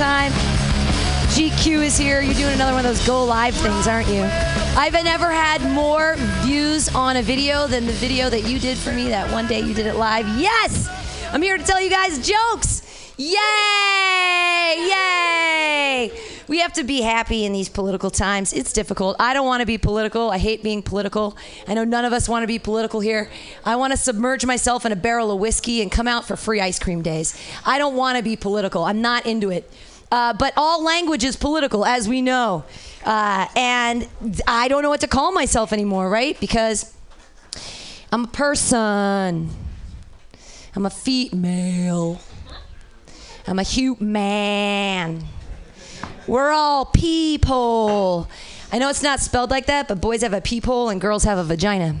Time. 0.00 0.32
GQ 1.36 1.84
is 1.84 1.98
here. 1.98 2.22
You're 2.22 2.32
doing 2.32 2.54
another 2.54 2.72
one 2.72 2.86
of 2.86 2.90
those 2.90 3.06
go 3.06 3.22
live 3.22 3.54
things, 3.54 3.86
aren't 3.86 4.08
you? 4.08 4.22
I've 4.22 4.94
never 5.04 5.30
had 5.30 5.60
more 5.74 6.14
views 6.42 6.88
on 6.94 7.18
a 7.18 7.22
video 7.22 7.66
than 7.66 7.84
the 7.84 7.92
video 7.92 8.30
that 8.30 8.48
you 8.48 8.58
did 8.58 8.78
for 8.78 8.92
me 8.92 9.08
that 9.08 9.30
one 9.30 9.46
day 9.46 9.60
you 9.60 9.74
did 9.74 9.84
it 9.86 9.96
live. 9.96 10.26
Yes! 10.38 10.88
I'm 11.34 11.42
here 11.42 11.58
to 11.58 11.62
tell 11.62 11.82
you 11.82 11.90
guys 11.90 12.26
jokes. 12.26 13.12
Yay! 13.18 13.34
Yay! 14.88 16.10
We 16.48 16.60
have 16.60 16.72
to 16.72 16.82
be 16.82 17.02
happy 17.02 17.44
in 17.44 17.52
these 17.52 17.68
political 17.68 18.10
times. 18.10 18.54
It's 18.54 18.72
difficult. 18.72 19.16
I 19.20 19.34
don't 19.34 19.46
want 19.46 19.60
to 19.60 19.66
be 19.66 19.76
political. 19.76 20.30
I 20.30 20.38
hate 20.38 20.62
being 20.62 20.82
political. 20.82 21.36
I 21.68 21.74
know 21.74 21.84
none 21.84 22.06
of 22.06 22.14
us 22.14 22.26
want 22.26 22.42
to 22.42 22.46
be 22.46 22.58
political 22.58 23.00
here. 23.00 23.30
I 23.66 23.76
want 23.76 23.92
to 23.92 23.98
submerge 23.98 24.46
myself 24.46 24.86
in 24.86 24.92
a 24.92 24.96
barrel 24.96 25.30
of 25.30 25.40
whiskey 25.40 25.82
and 25.82 25.92
come 25.92 26.08
out 26.08 26.24
for 26.24 26.36
free 26.36 26.62
ice 26.62 26.78
cream 26.78 27.02
days. 27.02 27.38
I 27.66 27.76
don't 27.76 27.96
want 27.96 28.16
to 28.16 28.24
be 28.24 28.34
political. 28.34 28.84
I'm 28.84 29.02
not 29.02 29.26
into 29.26 29.50
it. 29.50 29.70
Uh, 30.10 30.32
but 30.32 30.52
all 30.56 30.82
language 30.82 31.22
is 31.22 31.36
political, 31.36 31.84
as 31.84 32.08
we 32.08 32.20
know. 32.20 32.64
Uh, 33.04 33.46
and 33.54 34.08
I 34.46 34.68
don't 34.68 34.82
know 34.82 34.90
what 34.90 35.00
to 35.00 35.08
call 35.08 35.32
myself 35.32 35.72
anymore, 35.72 36.08
right? 36.10 36.38
Because 36.40 36.92
I'm 38.12 38.24
a 38.24 38.28
person. 38.28 39.50
I'm 40.74 40.86
a 40.86 40.90
female. 40.90 42.20
I'm 43.46 43.58
a 43.58 43.62
human. 43.62 45.24
We're 46.26 46.50
all 46.50 46.86
people. 46.86 48.28
I 48.72 48.78
know 48.78 48.88
it's 48.88 49.02
not 49.02 49.20
spelled 49.20 49.50
like 49.50 49.66
that, 49.66 49.88
but 49.88 50.00
boys 50.00 50.22
have 50.22 50.32
a 50.32 50.40
peephole 50.40 50.88
and 50.88 51.00
girls 51.00 51.24
have 51.24 51.38
a 51.38 51.44
vagina. 51.44 51.96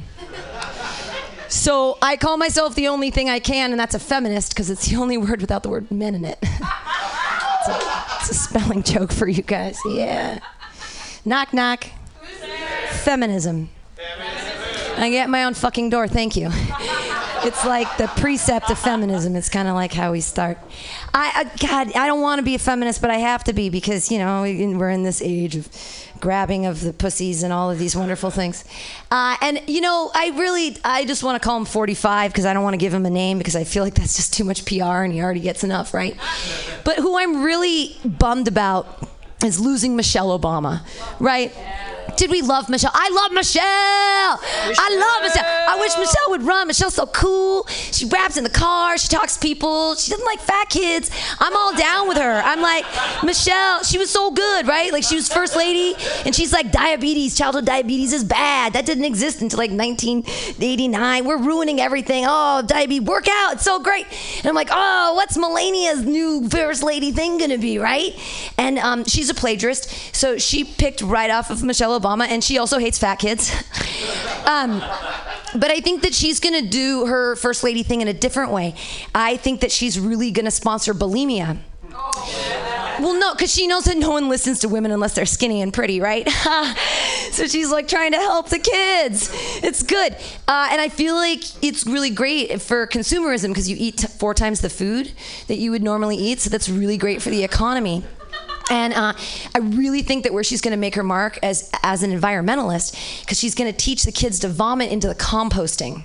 So 1.48 1.98
I 2.00 2.16
call 2.16 2.36
myself 2.36 2.76
the 2.76 2.86
only 2.86 3.10
thing 3.10 3.28
I 3.28 3.40
can, 3.40 3.72
and 3.72 3.80
that's 3.80 3.96
a 3.96 3.98
feminist 3.98 4.54
because 4.54 4.70
it's 4.70 4.88
the 4.88 4.96
only 4.96 5.16
word 5.18 5.40
without 5.40 5.64
the 5.64 5.68
word 5.68 5.90
men 5.90 6.14
in 6.14 6.24
it. 6.24 6.38
So- 7.66 7.78
It's 8.20 8.30
a 8.30 8.34
spelling 8.34 8.82
joke 8.82 9.12
for 9.12 9.28
you 9.28 9.42
guys. 9.42 9.78
Yeah. 9.86 10.38
Knock 11.24 11.52
knock. 11.52 11.86
Feminism. 13.02 13.70
I 14.96 15.08
get 15.10 15.30
my 15.30 15.44
own 15.44 15.54
fucking 15.54 15.90
door. 15.90 16.06
Thank 16.08 16.36
you. 16.36 16.50
It's 17.42 17.64
like 17.64 17.96
the 17.96 18.06
precept 18.20 18.70
of 18.70 18.78
feminism. 18.78 19.34
It's 19.34 19.48
kind 19.48 19.66
of 19.66 19.74
like 19.74 19.92
how 19.94 20.12
we 20.12 20.20
start. 20.20 20.58
I, 21.14 21.32
I 21.34 21.56
God, 21.66 21.96
I 21.96 22.06
don't 22.06 22.20
want 22.20 22.38
to 22.38 22.42
be 22.42 22.54
a 22.54 22.58
feminist, 22.58 23.00
but 23.00 23.10
I 23.10 23.16
have 23.16 23.44
to 23.44 23.54
be 23.54 23.70
because 23.70 24.10
you 24.10 24.18
know 24.18 24.42
we're 24.42 24.90
in 24.90 25.02
this 25.04 25.22
age 25.22 25.56
of 25.56 25.66
grabbing 26.20 26.66
of 26.66 26.80
the 26.80 26.92
pussies 26.92 27.42
and 27.42 27.52
all 27.52 27.70
of 27.70 27.78
these 27.78 27.96
wonderful 27.96 28.30
things. 28.30 28.64
Uh, 29.10 29.36
and 29.40 29.60
you 29.66 29.80
know, 29.80 30.10
I 30.14 30.32
really, 30.36 30.76
I 30.84 31.04
just 31.04 31.22
want 31.22 31.40
to 31.40 31.46
call 31.46 31.56
him 31.56 31.64
45 31.64 32.32
because 32.32 32.46
I 32.46 32.52
don't 32.52 32.62
want 32.62 32.74
to 32.74 32.78
give 32.78 32.92
him 32.92 33.06
a 33.06 33.10
name 33.10 33.38
because 33.38 33.56
I 33.56 33.64
feel 33.64 33.82
like 33.82 33.94
that's 33.94 34.16
just 34.16 34.32
too 34.32 34.44
much 34.44 34.64
PR 34.64 35.02
and 35.02 35.12
he 35.12 35.20
already 35.22 35.40
gets 35.40 35.64
enough, 35.64 35.94
right? 35.94 36.16
But 36.84 36.96
who 36.96 37.18
I'm 37.18 37.42
really 37.42 37.96
bummed 38.04 38.48
about 38.48 39.08
is 39.44 39.58
losing 39.58 39.96
Michelle 39.96 40.38
Obama, 40.38 40.82
right? 41.18 41.52
Did 42.20 42.30
we 42.30 42.42
love 42.42 42.68
Michelle? 42.68 42.90
I 42.92 43.08
love 43.14 43.32
Michelle. 43.32 43.64
I 43.64 44.88
love 44.92 45.22
Michelle. 45.22 45.44
I 45.46 45.78
wish 45.80 45.96
Michelle 45.96 46.28
would 46.28 46.42
run. 46.42 46.66
Michelle's 46.66 46.92
so 46.92 47.06
cool. 47.06 47.66
She 47.68 48.04
raps 48.04 48.36
in 48.36 48.44
the 48.44 48.50
car. 48.50 48.98
She 48.98 49.08
talks 49.08 49.36
to 49.36 49.40
people. 49.40 49.94
She 49.94 50.10
doesn't 50.10 50.26
like 50.26 50.38
fat 50.38 50.68
kids. 50.68 51.10
I'm 51.38 51.56
all 51.56 51.74
down 51.74 52.08
with 52.08 52.18
her. 52.18 52.42
I'm 52.44 52.60
like, 52.60 52.84
Michelle, 53.24 53.82
she 53.84 53.96
was 53.96 54.10
so 54.10 54.32
good, 54.32 54.68
right? 54.68 54.92
Like 54.92 55.02
she 55.02 55.16
was 55.16 55.32
first 55.32 55.56
lady 55.56 55.94
and 56.26 56.34
she's 56.34 56.52
like 56.52 56.70
diabetes, 56.70 57.38
childhood 57.38 57.64
diabetes 57.64 58.12
is 58.12 58.22
bad. 58.22 58.74
That 58.74 58.84
didn't 58.84 59.06
exist 59.06 59.40
until 59.40 59.56
like 59.56 59.70
1989. 59.70 61.24
We're 61.24 61.38
ruining 61.38 61.80
everything. 61.80 62.24
Oh, 62.28 62.60
diabetes, 62.66 63.08
work 63.08 63.28
out. 63.30 63.54
It's 63.54 63.64
so 63.64 63.80
great. 63.80 64.04
And 64.36 64.46
I'm 64.46 64.54
like, 64.54 64.68
oh, 64.70 65.14
what's 65.14 65.38
Melania's 65.38 66.04
new 66.04 66.46
first 66.50 66.82
lady 66.82 67.12
thing 67.12 67.38
gonna 67.38 67.56
be, 67.56 67.78
right? 67.78 68.12
And 68.58 68.78
um, 68.78 69.04
she's 69.06 69.30
a 69.30 69.34
plagiarist, 69.34 70.14
so 70.14 70.36
she 70.36 70.64
picked 70.64 71.00
right 71.00 71.30
off 71.30 71.48
of 71.48 71.62
Michelle 71.62 71.98
Obama, 71.98 72.09
and 72.20 72.42
she 72.42 72.58
also 72.58 72.78
hates 72.78 72.98
fat 72.98 73.16
kids. 73.16 73.52
um, 74.46 74.82
but 75.54 75.70
I 75.70 75.80
think 75.80 76.02
that 76.02 76.14
she's 76.14 76.40
gonna 76.40 76.62
do 76.62 77.06
her 77.06 77.36
first 77.36 77.62
lady 77.62 77.82
thing 77.82 78.00
in 78.00 78.08
a 78.08 78.12
different 78.12 78.52
way. 78.52 78.74
I 79.14 79.36
think 79.36 79.60
that 79.60 79.72
she's 79.72 79.98
really 79.98 80.30
gonna 80.30 80.50
sponsor 80.50 80.94
bulimia. 80.94 81.58
Well, 83.00 83.18
no, 83.18 83.32
because 83.32 83.52
she 83.52 83.66
knows 83.66 83.84
that 83.84 83.96
no 83.96 84.10
one 84.10 84.28
listens 84.28 84.60
to 84.60 84.68
women 84.68 84.90
unless 84.90 85.14
they're 85.14 85.24
skinny 85.24 85.62
and 85.62 85.72
pretty, 85.72 86.00
right? 86.00 86.28
so 87.30 87.46
she's 87.46 87.70
like 87.70 87.88
trying 87.88 88.12
to 88.12 88.18
help 88.18 88.50
the 88.50 88.58
kids. 88.58 89.30
It's 89.62 89.82
good. 89.82 90.12
Uh, 90.46 90.68
and 90.70 90.80
I 90.80 90.90
feel 90.90 91.14
like 91.14 91.42
it's 91.64 91.86
really 91.86 92.10
great 92.10 92.60
for 92.60 92.86
consumerism 92.86 93.48
because 93.48 93.70
you 93.70 93.76
eat 93.78 93.98
t- 93.98 94.06
four 94.06 94.34
times 94.34 94.60
the 94.60 94.68
food 94.68 95.12
that 95.46 95.56
you 95.56 95.70
would 95.70 95.82
normally 95.82 96.16
eat. 96.16 96.40
So 96.40 96.50
that's 96.50 96.68
really 96.68 96.98
great 96.98 97.22
for 97.22 97.30
the 97.30 97.42
economy. 97.42 98.04
And 98.70 98.94
uh, 98.94 99.12
I 99.54 99.58
really 99.58 100.02
think 100.02 100.24
that 100.24 100.32
where 100.32 100.44
she's 100.44 100.60
going 100.60 100.72
to 100.72 100.78
make 100.78 100.94
her 100.94 101.02
mark 101.02 101.38
as 101.42 101.70
as 101.82 102.02
an 102.02 102.18
environmentalist, 102.18 103.20
because 103.20 103.38
she's 103.38 103.54
going 103.54 103.70
to 103.70 103.76
teach 103.76 104.04
the 104.04 104.12
kids 104.12 104.38
to 104.40 104.48
vomit 104.48 104.90
into 104.90 105.08
the 105.08 105.14
composting. 105.14 106.04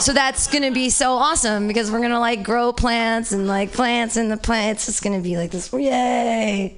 So 0.00 0.12
that's 0.12 0.48
gonna 0.48 0.72
be 0.72 0.90
so 0.90 1.12
awesome 1.12 1.68
because 1.68 1.90
we're 1.90 2.00
gonna 2.00 2.18
like 2.18 2.42
grow 2.42 2.72
plants 2.72 3.30
and 3.30 3.46
like 3.46 3.72
plants 3.72 4.16
in 4.16 4.28
the 4.28 4.36
plants. 4.36 4.88
It's 4.88 5.00
gonna 5.00 5.20
be 5.20 5.36
like 5.36 5.52
this. 5.52 5.72
Yay, 5.72 6.76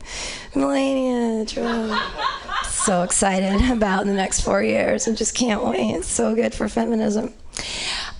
Melania! 0.54 1.46
Trump. 1.46 2.00
So 2.66 3.02
excited 3.02 3.70
about 3.70 4.04
the 4.04 4.12
next 4.12 4.42
four 4.42 4.62
years. 4.62 5.08
I 5.08 5.14
just 5.14 5.34
can't 5.34 5.64
wait. 5.64 5.92
It's 5.92 6.08
so 6.08 6.34
good 6.34 6.54
for 6.54 6.68
feminism. 6.68 7.32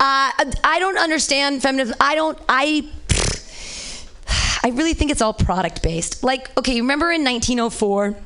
Uh, 0.00 0.32
I 0.64 0.76
don't 0.78 0.98
understand 0.98 1.62
feminism. 1.62 1.94
I 2.00 2.14
don't. 2.14 2.38
I. 2.48 2.88
I 4.66 4.70
really 4.70 4.94
think 4.94 5.12
it's 5.12 5.22
all 5.22 5.32
product 5.32 5.80
based. 5.80 6.24
Like, 6.24 6.50
okay, 6.58 6.74
you 6.74 6.82
remember 6.82 7.12
in 7.12 7.22
1904 7.22 8.16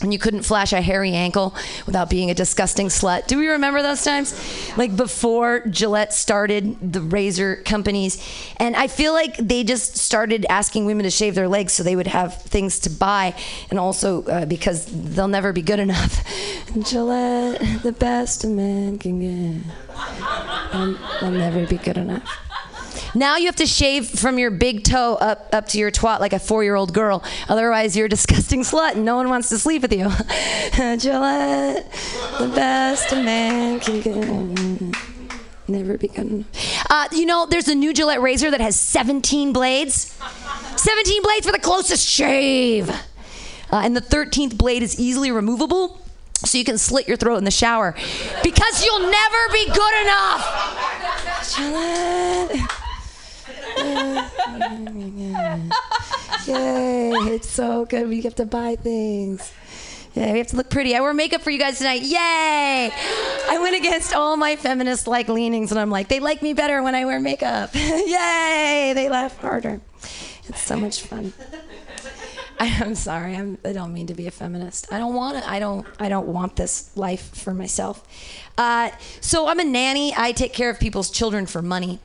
when 0.00 0.12
you 0.12 0.18
couldn't 0.18 0.44
flash 0.44 0.72
a 0.72 0.80
hairy 0.80 1.12
ankle 1.12 1.54
without 1.84 2.08
being 2.08 2.30
a 2.30 2.34
disgusting 2.34 2.86
slut? 2.86 3.26
Do 3.26 3.36
we 3.36 3.48
remember 3.48 3.82
those 3.82 4.02
times? 4.02 4.32
Like 4.78 4.96
before 4.96 5.60
Gillette 5.68 6.14
started 6.14 6.90
the 6.94 7.02
razor 7.02 7.56
companies. 7.66 8.16
And 8.56 8.76
I 8.76 8.86
feel 8.86 9.12
like 9.12 9.36
they 9.36 9.62
just 9.62 9.98
started 9.98 10.46
asking 10.48 10.86
women 10.86 11.04
to 11.04 11.10
shave 11.10 11.34
their 11.34 11.48
legs 11.48 11.74
so 11.74 11.82
they 11.82 11.96
would 11.96 12.06
have 12.06 12.40
things 12.44 12.78
to 12.78 12.88
buy. 12.88 13.34
And 13.68 13.78
also 13.78 14.24
uh, 14.24 14.46
because 14.46 14.86
they'll 14.86 15.28
never 15.28 15.52
be 15.52 15.60
good 15.60 15.80
enough. 15.80 16.24
Gillette, 16.82 17.82
the 17.82 17.92
best 17.92 18.42
a 18.44 18.46
man 18.46 18.98
can 18.98 19.20
get. 19.20 19.66
They'll 21.20 21.30
never 21.30 21.66
be 21.66 21.76
good 21.76 21.98
enough. 21.98 22.49
Now 23.14 23.36
you 23.36 23.46
have 23.46 23.56
to 23.56 23.66
shave 23.66 24.08
from 24.08 24.38
your 24.38 24.50
big 24.50 24.84
toe 24.84 25.16
up 25.20 25.48
up 25.52 25.68
to 25.68 25.78
your 25.78 25.90
twat 25.90 26.20
like 26.20 26.32
a 26.32 26.38
four 26.38 26.64
year 26.64 26.74
old 26.74 26.92
girl. 26.92 27.22
Otherwise, 27.48 27.96
you're 27.96 28.06
a 28.06 28.08
disgusting 28.20 28.60
slut 28.60 28.92
and 28.92 29.04
no 29.04 29.16
one 29.16 29.28
wants 29.28 29.48
to 29.50 29.58
sleep 29.58 29.82
with 29.82 29.92
you. 29.92 30.08
Gillette, 30.96 31.90
the 32.38 32.52
best 32.54 33.12
a 33.12 33.22
man 33.22 33.80
can 33.80 34.00
get. 34.00 34.96
Never 35.68 35.96
be 35.96 36.08
good 36.08 36.26
enough. 36.26 36.90
Uh, 36.90 37.06
you 37.12 37.26
know, 37.26 37.46
there's 37.46 37.68
a 37.68 37.74
new 37.74 37.92
Gillette 37.94 38.20
razor 38.20 38.50
that 38.50 38.60
has 38.60 38.78
17 38.78 39.52
blades. 39.52 40.18
17 40.76 41.22
blades 41.22 41.46
for 41.46 41.52
the 41.52 41.60
closest 41.60 42.08
shave. 42.08 42.90
Uh, 42.90 43.82
and 43.84 43.96
the 43.96 44.00
13th 44.00 44.58
blade 44.58 44.82
is 44.82 44.98
easily 44.98 45.30
removable. 45.30 46.00
So 46.44 46.58
you 46.58 46.64
can 46.64 46.78
slit 46.78 47.06
your 47.06 47.16
throat 47.18 47.36
in 47.36 47.44
the 47.44 47.50
shower 47.50 47.94
because 48.42 48.84
you'll 48.84 49.10
never 49.10 49.48
be 49.52 49.66
good 49.66 50.02
enough. 50.02 50.40
Yay, 56.46 57.10
it's 57.34 57.48
so 57.48 57.84
good. 57.84 58.08
We 58.08 58.22
have 58.22 58.34
to 58.36 58.46
buy 58.46 58.76
things. 58.76 59.52
Yeah, 60.14 60.32
we 60.32 60.38
have 60.38 60.48
to 60.48 60.56
look 60.56 60.70
pretty. 60.70 60.96
I 60.96 61.00
wear 61.00 61.14
makeup 61.14 61.42
for 61.42 61.50
you 61.50 61.58
guys 61.58 61.78
tonight. 61.78 62.02
Yay! 62.02 62.90
I 62.90 63.58
went 63.60 63.76
against 63.76 64.14
all 64.14 64.36
my 64.36 64.56
feminist 64.56 65.06
like 65.06 65.28
leanings, 65.28 65.70
and 65.70 65.78
I'm 65.78 65.90
like, 65.90 66.08
they 66.08 66.18
like 66.18 66.42
me 66.42 66.52
better 66.52 66.82
when 66.82 66.94
I 66.94 67.04
wear 67.04 67.20
makeup. 67.20 67.70
Yay! 67.74 68.92
They 68.94 69.08
laugh 69.08 69.38
harder. 69.38 69.80
It's 70.48 70.62
so 70.62 70.76
much 70.76 71.02
fun. 71.02 71.32
I, 72.58 72.76
I'm 72.80 72.96
sorry. 72.96 73.36
I'm, 73.36 73.56
I 73.64 73.72
don't 73.72 73.92
mean 73.92 74.08
to 74.08 74.14
be 74.14 74.26
a 74.26 74.30
feminist. 74.32 74.92
I 74.92 74.98
don't 74.98 75.14
want 75.14 75.36
it. 75.36 75.48
I 75.48 75.60
don't. 75.60 75.86
I 76.00 76.08
don't 76.08 76.26
want 76.26 76.56
this 76.56 76.96
life 76.96 77.34
for 77.34 77.54
myself. 77.54 78.02
Uh, 78.58 78.90
so 79.20 79.48
I'm 79.48 79.60
a 79.60 79.64
nanny. 79.64 80.12
I 80.16 80.32
take 80.32 80.52
care 80.52 80.70
of 80.70 80.80
people's 80.80 81.10
children 81.10 81.46
for 81.46 81.62
money. 81.62 82.00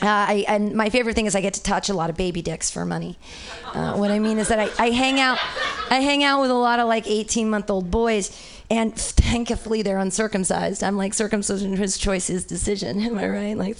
Uh, 0.00 0.06
I, 0.06 0.44
and 0.46 0.74
my 0.74 0.90
favorite 0.90 1.14
thing 1.14 1.26
is 1.26 1.34
I 1.34 1.40
get 1.40 1.54
to 1.54 1.62
touch 1.62 1.88
a 1.88 1.94
lot 1.94 2.08
of 2.08 2.16
baby 2.16 2.40
dicks 2.40 2.70
for 2.70 2.84
money. 2.84 3.18
Uh, 3.74 3.96
what 3.96 4.10
I 4.10 4.20
mean 4.20 4.38
is 4.38 4.48
that 4.48 4.60
I, 4.60 4.70
I 4.78 4.90
hang 4.90 5.18
out, 5.18 5.38
I 5.90 5.96
hang 6.00 6.22
out 6.22 6.40
with 6.40 6.50
a 6.50 6.54
lot 6.54 6.78
of 6.78 6.86
like 6.86 7.08
18 7.08 7.50
month 7.50 7.68
old 7.68 7.90
boys, 7.90 8.30
and 8.70 8.94
thankfully 8.94 9.82
they're 9.82 9.98
uncircumcised. 9.98 10.84
I'm 10.84 10.96
like 10.96 11.14
circumcision 11.14 11.74
is 11.82 11.98
choice, 11.98 12.28
his 12.28 12.44
decision. 12.44 13.00
Am 13.02 13.18
I 13.18 13.28
right? 13.28 13.56
Like, 13.56 13.76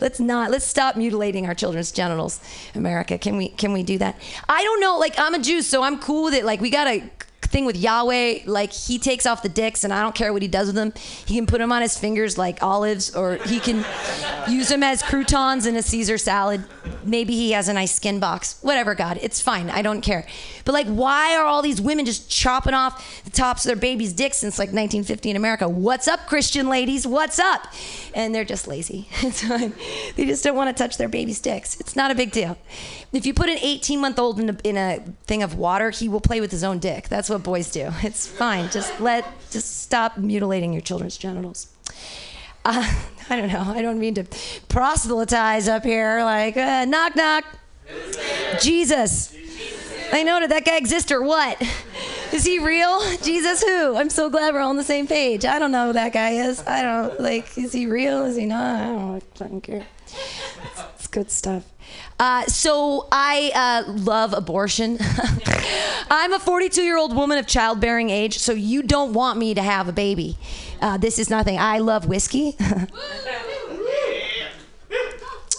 let's 0.00 0.18
not 0.18 0.50
let's 0.50 0.64
stop 0.64 0.96
mutilating 0.96 1.46
our 1.46 1.54
children's 1.54 1.92
genitals. 1.92 2.40
America, 2.74 3.16
can 3.16 3.36
we 3.36 3.48
can 3.48 3.72
we 3.72 3.84
do 3.84 3.98
that? 3.98 4.16
I 4.48 4.64
don't 4.64 4.80
know. 4.80 4.98
Like 4.98 5.14
I'm 5.18 5.34
a 5.34 5.38
Jew, 5.38 5.62
so 5.62 5.82
I'm 5.84 6.00
cool 6.00 6.24
with 6.24 6.34
it. 6.34 6.44
Like 6.44 6.60
we 6.60 6.70
got 6.70 6.88
a 6.88 7.08
thing 7.46 7.64
with 7.64 7.76
Yahweh, 7.76 8.40
like 8.46 8.72
he 8.72 8.98
takes 8.98 9.26
off 9.26 9.42
the 9.42 9.48
dicks 9.48 9.84
and 9.84 9.92
I 9.92 10.02
don't 10.02 10.14
care 10.14 10.32
what 10.32 10.42
he 10.42 10.48
does 10.48 10.68
with 10.68 10.76
them. 10.76 10.92
He 11.26 11.34
can 11.34 11.46
put 11.46 11.58
them 11.58 11.72
on 11.72 11.82
his 11.82 11.98
fingers 11.98 12.38
like 12.38 12.62
olives 12.62 13.14
or 13.14 13.36
he 13.36 13.60
can 13.60 13.84
use 14.48 14.68
them 14.68 14.82
as 14.82 15.02
croutons 15.02 15.66
in 15.66 15.76
a 15.76 15.82
Caesar 15.82 16.18
salad. 16.18 16.64
Maybe 17.04 17.34
he 17.34 17.52
has 17.52 17.68
a 17.68 17.72
nice 17.72 17.94
skin 17.94 18.20
box. 18.20 18.58
Whatever, 18.62 18.94
God, 18.94 19.18
it's 19.20 19.40
fine. 19.40 19.70
I 19.70 19.82
don't 19.82 20.00
care. 20.00 20.26
But 20.64 20.72
like, 20.72 20.86
why 20.86 21.36
are 21.36 21.44
all 21.44 21.62
these 21.62 21.80
women 21.80 22.04
just 22.04 22.30
chopping 22.30 22.74
off 22.74 23.24
the 23.24 23.30
tops 23.30 23.64
of 23.64 23.68
their 23.68 23.76
babies' 23.76 24.12
dicks 24.12 24.38
since 24.38 24.58
like 24.58 24.68
1950 24.68 25.30
in 25.30 25.36
America? 25.36 25.68
What's 25.68 26.08
up, 26.08 26.26
Christian 26.26 26.68
ladies? 26.68 27.06
What's 27.06 27.38
up? 27.38 27.66
And 28.14 28.34
they're 28.34 28.44
just 28.44 28.68
lazy. 28.68 29.08
It's. 29.22 29.42
They 30.16 30.26
just 30.26 30.44
don't 30.44 30.56
want 30.56 30.76
to 30.76 30.82
touch 30.82 30.98
their 30.98 31.08
baby's 31.08 31.40
dicks. 31.40 31.80
It's 31.80 31.96
not 31.96 32.10
a 32.10 32.14
big 32.14 32.32
deal. 32.32 32.58
If 33.12 33.26
you 33.26 33.34
put 33.34 33.50
an 33.50 33.58
18 33.60 34.00
month 34.00 34.18
old 34.18 34.40
in 34.40 34.50
a, 34.50 34.56
in 34.64 34.76
a 34.76 35.00
thing 35.26 35.42
of 35.42 35.54
water, 35.54 35.90
he 35.90 36.08
will 36.08 36.20
play 36.20 36.40
with 36.40 36.50
his 36.50 36.64
own 36.64 36.78
dick. 36.78 37.08
That's 37.08 37.28
what 37.28 37.42
boys 37.42 37.70
do. 37.70 37.90
It's 38.02 38.26
fine. 38.26 38.70
Just 38.70 39.00
let, 39.00 39.26
just 39.50 39.82
stop 39.82 40.16
mutilating 40.16 40.72
your 40.72 40.82
children's 40.82 41.16
genitals. 41.16 41.68
Uh, 42.64 42.90
I 43.30 43.36
don't 43.36 43.52
know. 43.52 43.64
I 43.66 43.82
don't 43.82 43.98
mean 43.98 44.14
to 44.14 44.24
proselytize 44.68 45.68
up 45.68 45.84
here. 45.84 46.22
Like, 46.22 46.56
uh, 46.56 46.84
knock, 46.86 47.14
knock. 47.14 47.44
Jesus. 48.60 49.34
I 50.12 50.22
know. 50.22 50.40
Did 50.40 50.50
that 50.50 50.64
guy 50.64 50.76
exist 50.76 51.12
or 51.12 51.22
what? 51.22 51.60
Is 52.32 52.44
he 52.44 52.58
real? 52.58 53.00
Jesus 53.18 53.62
who? 53.62 53.94
I'm 53.94 54.08
so 54.08 54.30
glad 54.30 54.54
we're 54.54 54.60
all 54.60 54.70
on 54.70 54.78
the 54.78 54.84
same 54.84 55.06
page. 55.06 55.44
I 55.44 55.58
don't 55.58 55.70
know 55.70 55.88
who 55.88 55.92
that 55.92 56.14
guy 56.14 56.30
is. 56.30 56.66
I 56.66 56.80
don't, 56.80 57.20
like, 57.20 57.58
is 57.58 57.72
he 57.72 57.84
real? 57.84 58.24
Is 58.24 58.36
he 58.36 58.46
not? 58.46 58.80
I 58.80 58.86
don't, 58.86 59.14
I 59.16 59.20
fucking 59.34 59.60
care. 59.60 59.86
It's, 60.06 60.82
it's 60.94 61.06
good 61.08 61.30
stuff. 61.30 61.64
Uh, 62.18 62.44
so 62.46 63.08
I 63.10 63.50
uh, 63.54 63.92
love 63.92 64.32
abortion. 64.32 64.98
I'm 66.10 66.32
a 66.32 66.38
42 66.38 66.82
year 66.82 66.96
old 66.96 67.14
woman 67.16 67.38
of 67.38 67.46
childbearing 67.46 68.10
age, 68.10 68.38
so 68.38 68.52
you 68.52 68.82
don't 68.82 69.12
want 69.12 69.38
me 69.38 69.54
to 69.54 69.62
have 69.62 69.88
a 69.88 69.92
baby. 69.92 70.36
Uh, 70.80 70.98
this 70.98 71.18
is 71.18 71.30
nothing. 71.30 71.58
I 71.58 71.78
love 71.78 72.06
whiskey. 72.06 72.56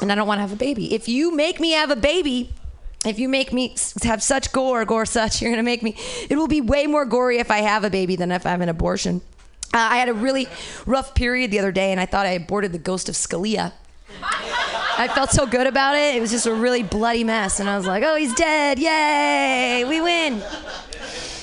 and 0.02 0.12
I 0.12 0.16
don't 0.16 0.28
want 0.28 0.38
to 0.38 0.42
have 0.42 0.54
a 0.54 0.58
baby. 0.58 0.94
If 0.94 1.08
you 1.08 1.36
make 1.36 1.60
me 1.60 1.72
have 1.72 1.90
a 1.90 1.96
baby, 1.96 2.54
if 3.06 3.20
you 3.20 3.28
make 3.28 3.52
me 3.52 3.76
have 4.04 4.22
such 4.22 4.52
gore, 4.52 4.86
gore 4.86 5.06
such, 5.06 5.42
you're 5.42 5.52
gonna 5.52 5.64
make 5.64 5.84
me. 5.84 5.96
It 6.30 6.38
will 6.38 6.48
be 6.48 6.62
way 6.62 6.88
more 6.88 7.06
gory 7.06 7.40
if 7.40 7.50
I 7.52 7.60
have 7.60 7.84
a 7.84 7.90
baby 7.90 8.16
than 8.16 8.32
if 8.32 8.46
I 8.46 8.52
have 8.52 8.62
an 8.62 8.70
abortion. 8.70 9.22
Uh, 9.74 9.78
I 9.80 9.98
had 9.98 10.08
a 10.08 10.14
really 10.14 10.48
rough 10.86 11.16
period 11.16 11.50
the 11.52 11.60
other 11.60 11.72
day, 11.72 11.92
and 11.92 12.00
I 12.00 12.06
thought 12.06 12.26
I 12.26 12.32
aborted 12.32 12.74
the 12.74 12.80
ghost 12.80 13.10
of 13.10 13.16
Scalia. 13.16 13.74
I 14.96 15.10
felt 15.14 15.32
so 15.32 15.46
good 15.46 15.68
about 15.68 15.96
it. 15.96 16.16
It 16.16 16.22
was 16.22 16.32
just 16.32 16.46
a 16.46 16.54
really 16.54 16.84
bloody 16.84 17.24
mess, 17.24 17.60
and 17.60 17.70
I 17.70 17.78
was 17.78 17.86
like, 17.86 18.04
"Oh, 18.04 18.16
he's 18.16 18.34
dead! 18.34 18.80
Yay, 18.80 19.84
we 19.88 20.02
win!" 20.02 20.42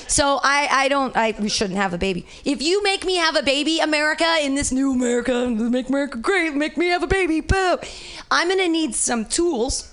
So 0.07 0.39
I, 0.43 0.67
I 0.69 0.87
don't, 0.89 1.15
I 1.15 1.35
we 1.39 1.47
shouldn't 1.47 1.77
have 1.77 1.93
a 1.93 1.97
baby. 1.97 2.25
If 2.43 2.61
you 2.61 2.83
make 2.83 3.05
me 3.05 3.15
have 3.15 3.35
a 3.35 3.43
baby, 3.43 3.79
America, 3.79 4.37
in 4.41 4.55
this 4.55 4.71
new 4.71 4.93
America, 4.93 5.49
make 5.49 5.89
America 5.89 6.17
great, 6.17 6.53
make 6.53 6.75
me 6.75 6.87
have 6.87 7.03
a 7.03 7.07
baby, 7.07 7.39
boo! 7.39 7.77
I'm 8.29 8.49
gonna 8.49 8.67
need 8.67 8.95
some 8.95 9.25
tools. 9.25 9.87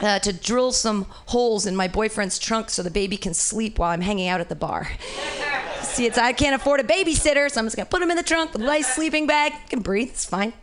Uh, 0.00 0.18
to 0.18 0.32
drill 0.32 0.72
some 0.72 1.06
holes 1.26 1.64
in 1.64 1.76
my 1.76 1.86
boyfriend's 1.86 2.36
trunk 2.36 2.70
so 2.70 2.82
the 2.82 2.90
baby 2.90 3.16
can 3.16 3.32
sleep 3.34 3.78
while 3.78 3.90
I'm 3.90 4.00
hanging 4.00 4.26
out 4.26 4.40
at 4.40 4.48
the 4.48 4.56
bar. 4.56 4.88
See, 5.82 6.06
it's 6.06 6.18
I 6.18 6.32
can't 6.32 6.56
afford 6.56 6.80
a 6.80 6.82
babysitter, 6.82 7.48
so 7.48 7.60
I'm 7.60 7.66
just 7.66 7.76
gonna 7.76 7.86
put 7.86 8.02
him 8.02 8.10
in 8.10 8.16
the 8.16 8.22
trunk 8.24 8.52
with 8.52 8.62
a 8.62 8.64
nice 8.64 8.92
sleeping 8.92 9.28
bag. 9.28 9.52
He 9.52 9.68
can 9.68 9.80
breathe. 9.80 10.08
It's 10.08 10.24
fine. 10.24 10.54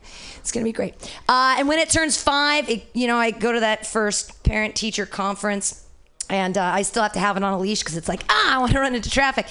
It's 0.49 0.53
gonna 0.55 0.63
be 0.63 0.71
great. 0.71 0.95
Uh, 1.29 1.57
and 1.59 1.67
when 1.67 1.77
it 1.77 1.91
turns 1.91 2.19
five, 2.19 2.67
it, 2.71 2.87
you 2.95 3.05
know, 3.05 3.17
I 3.17 3.29
go 3.29 3.51
to 3.51 3.59
that 3.59 3.85
first 3.85 4.43
parent-teacher 4.43 5.05
conference. 5.05 5.85
And 6.27 6.57
uh, 6.57 6.63
I 6.63 6.81
still 6.81 7.03
have 7.03 7.13
to 7.13 7.19
have 7.19 7.37
it 7.37 7.43
on 7.43 7.53
a 7.53 7.59
leash 7.59 7.81
because 7.81 7.95
it's 7.97 8.07
like, 8.07 8.23
ah, 8.29 8.55
I 8.55 8.57
want 8.57 8.71
to 8.71 8.79
run 8.79 8.95
into 8.95 9.11
traffic. 9.11 9.45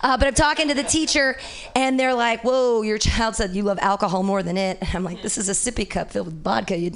Uh, 0.00 0.16
but 0.16 0.28
I'm 0.28 0.34
talking 0.34 0.68
to 0.68 0.74
the 0.74 0.84
teacher, 0.84 1.36
and 1.74 1.98
they're 1.98 2.14
like, 2.14 2.44
whoa, 2.44 2.82
your 2.82 2.98
child 2.98 3.34
said 3.34 3.50
you 3.56 3.64
love 3.64 3.80
alcohol 3.80 4.22
more 4.22 4.44
than 4.44 4.56
it. 4.56 4.78
And 4.80 4.90
I'm 4.94 5.02
like, 5.02 5.22
this 5.22 5.38
is 5.38 5.48
a 5.48 5.52
sippy 5.52 5.88
cup 5.90 6.12
filled 6.12 6.26
with 6.26 6.42
vodka. 6.42 6.76
You 6.76 6.90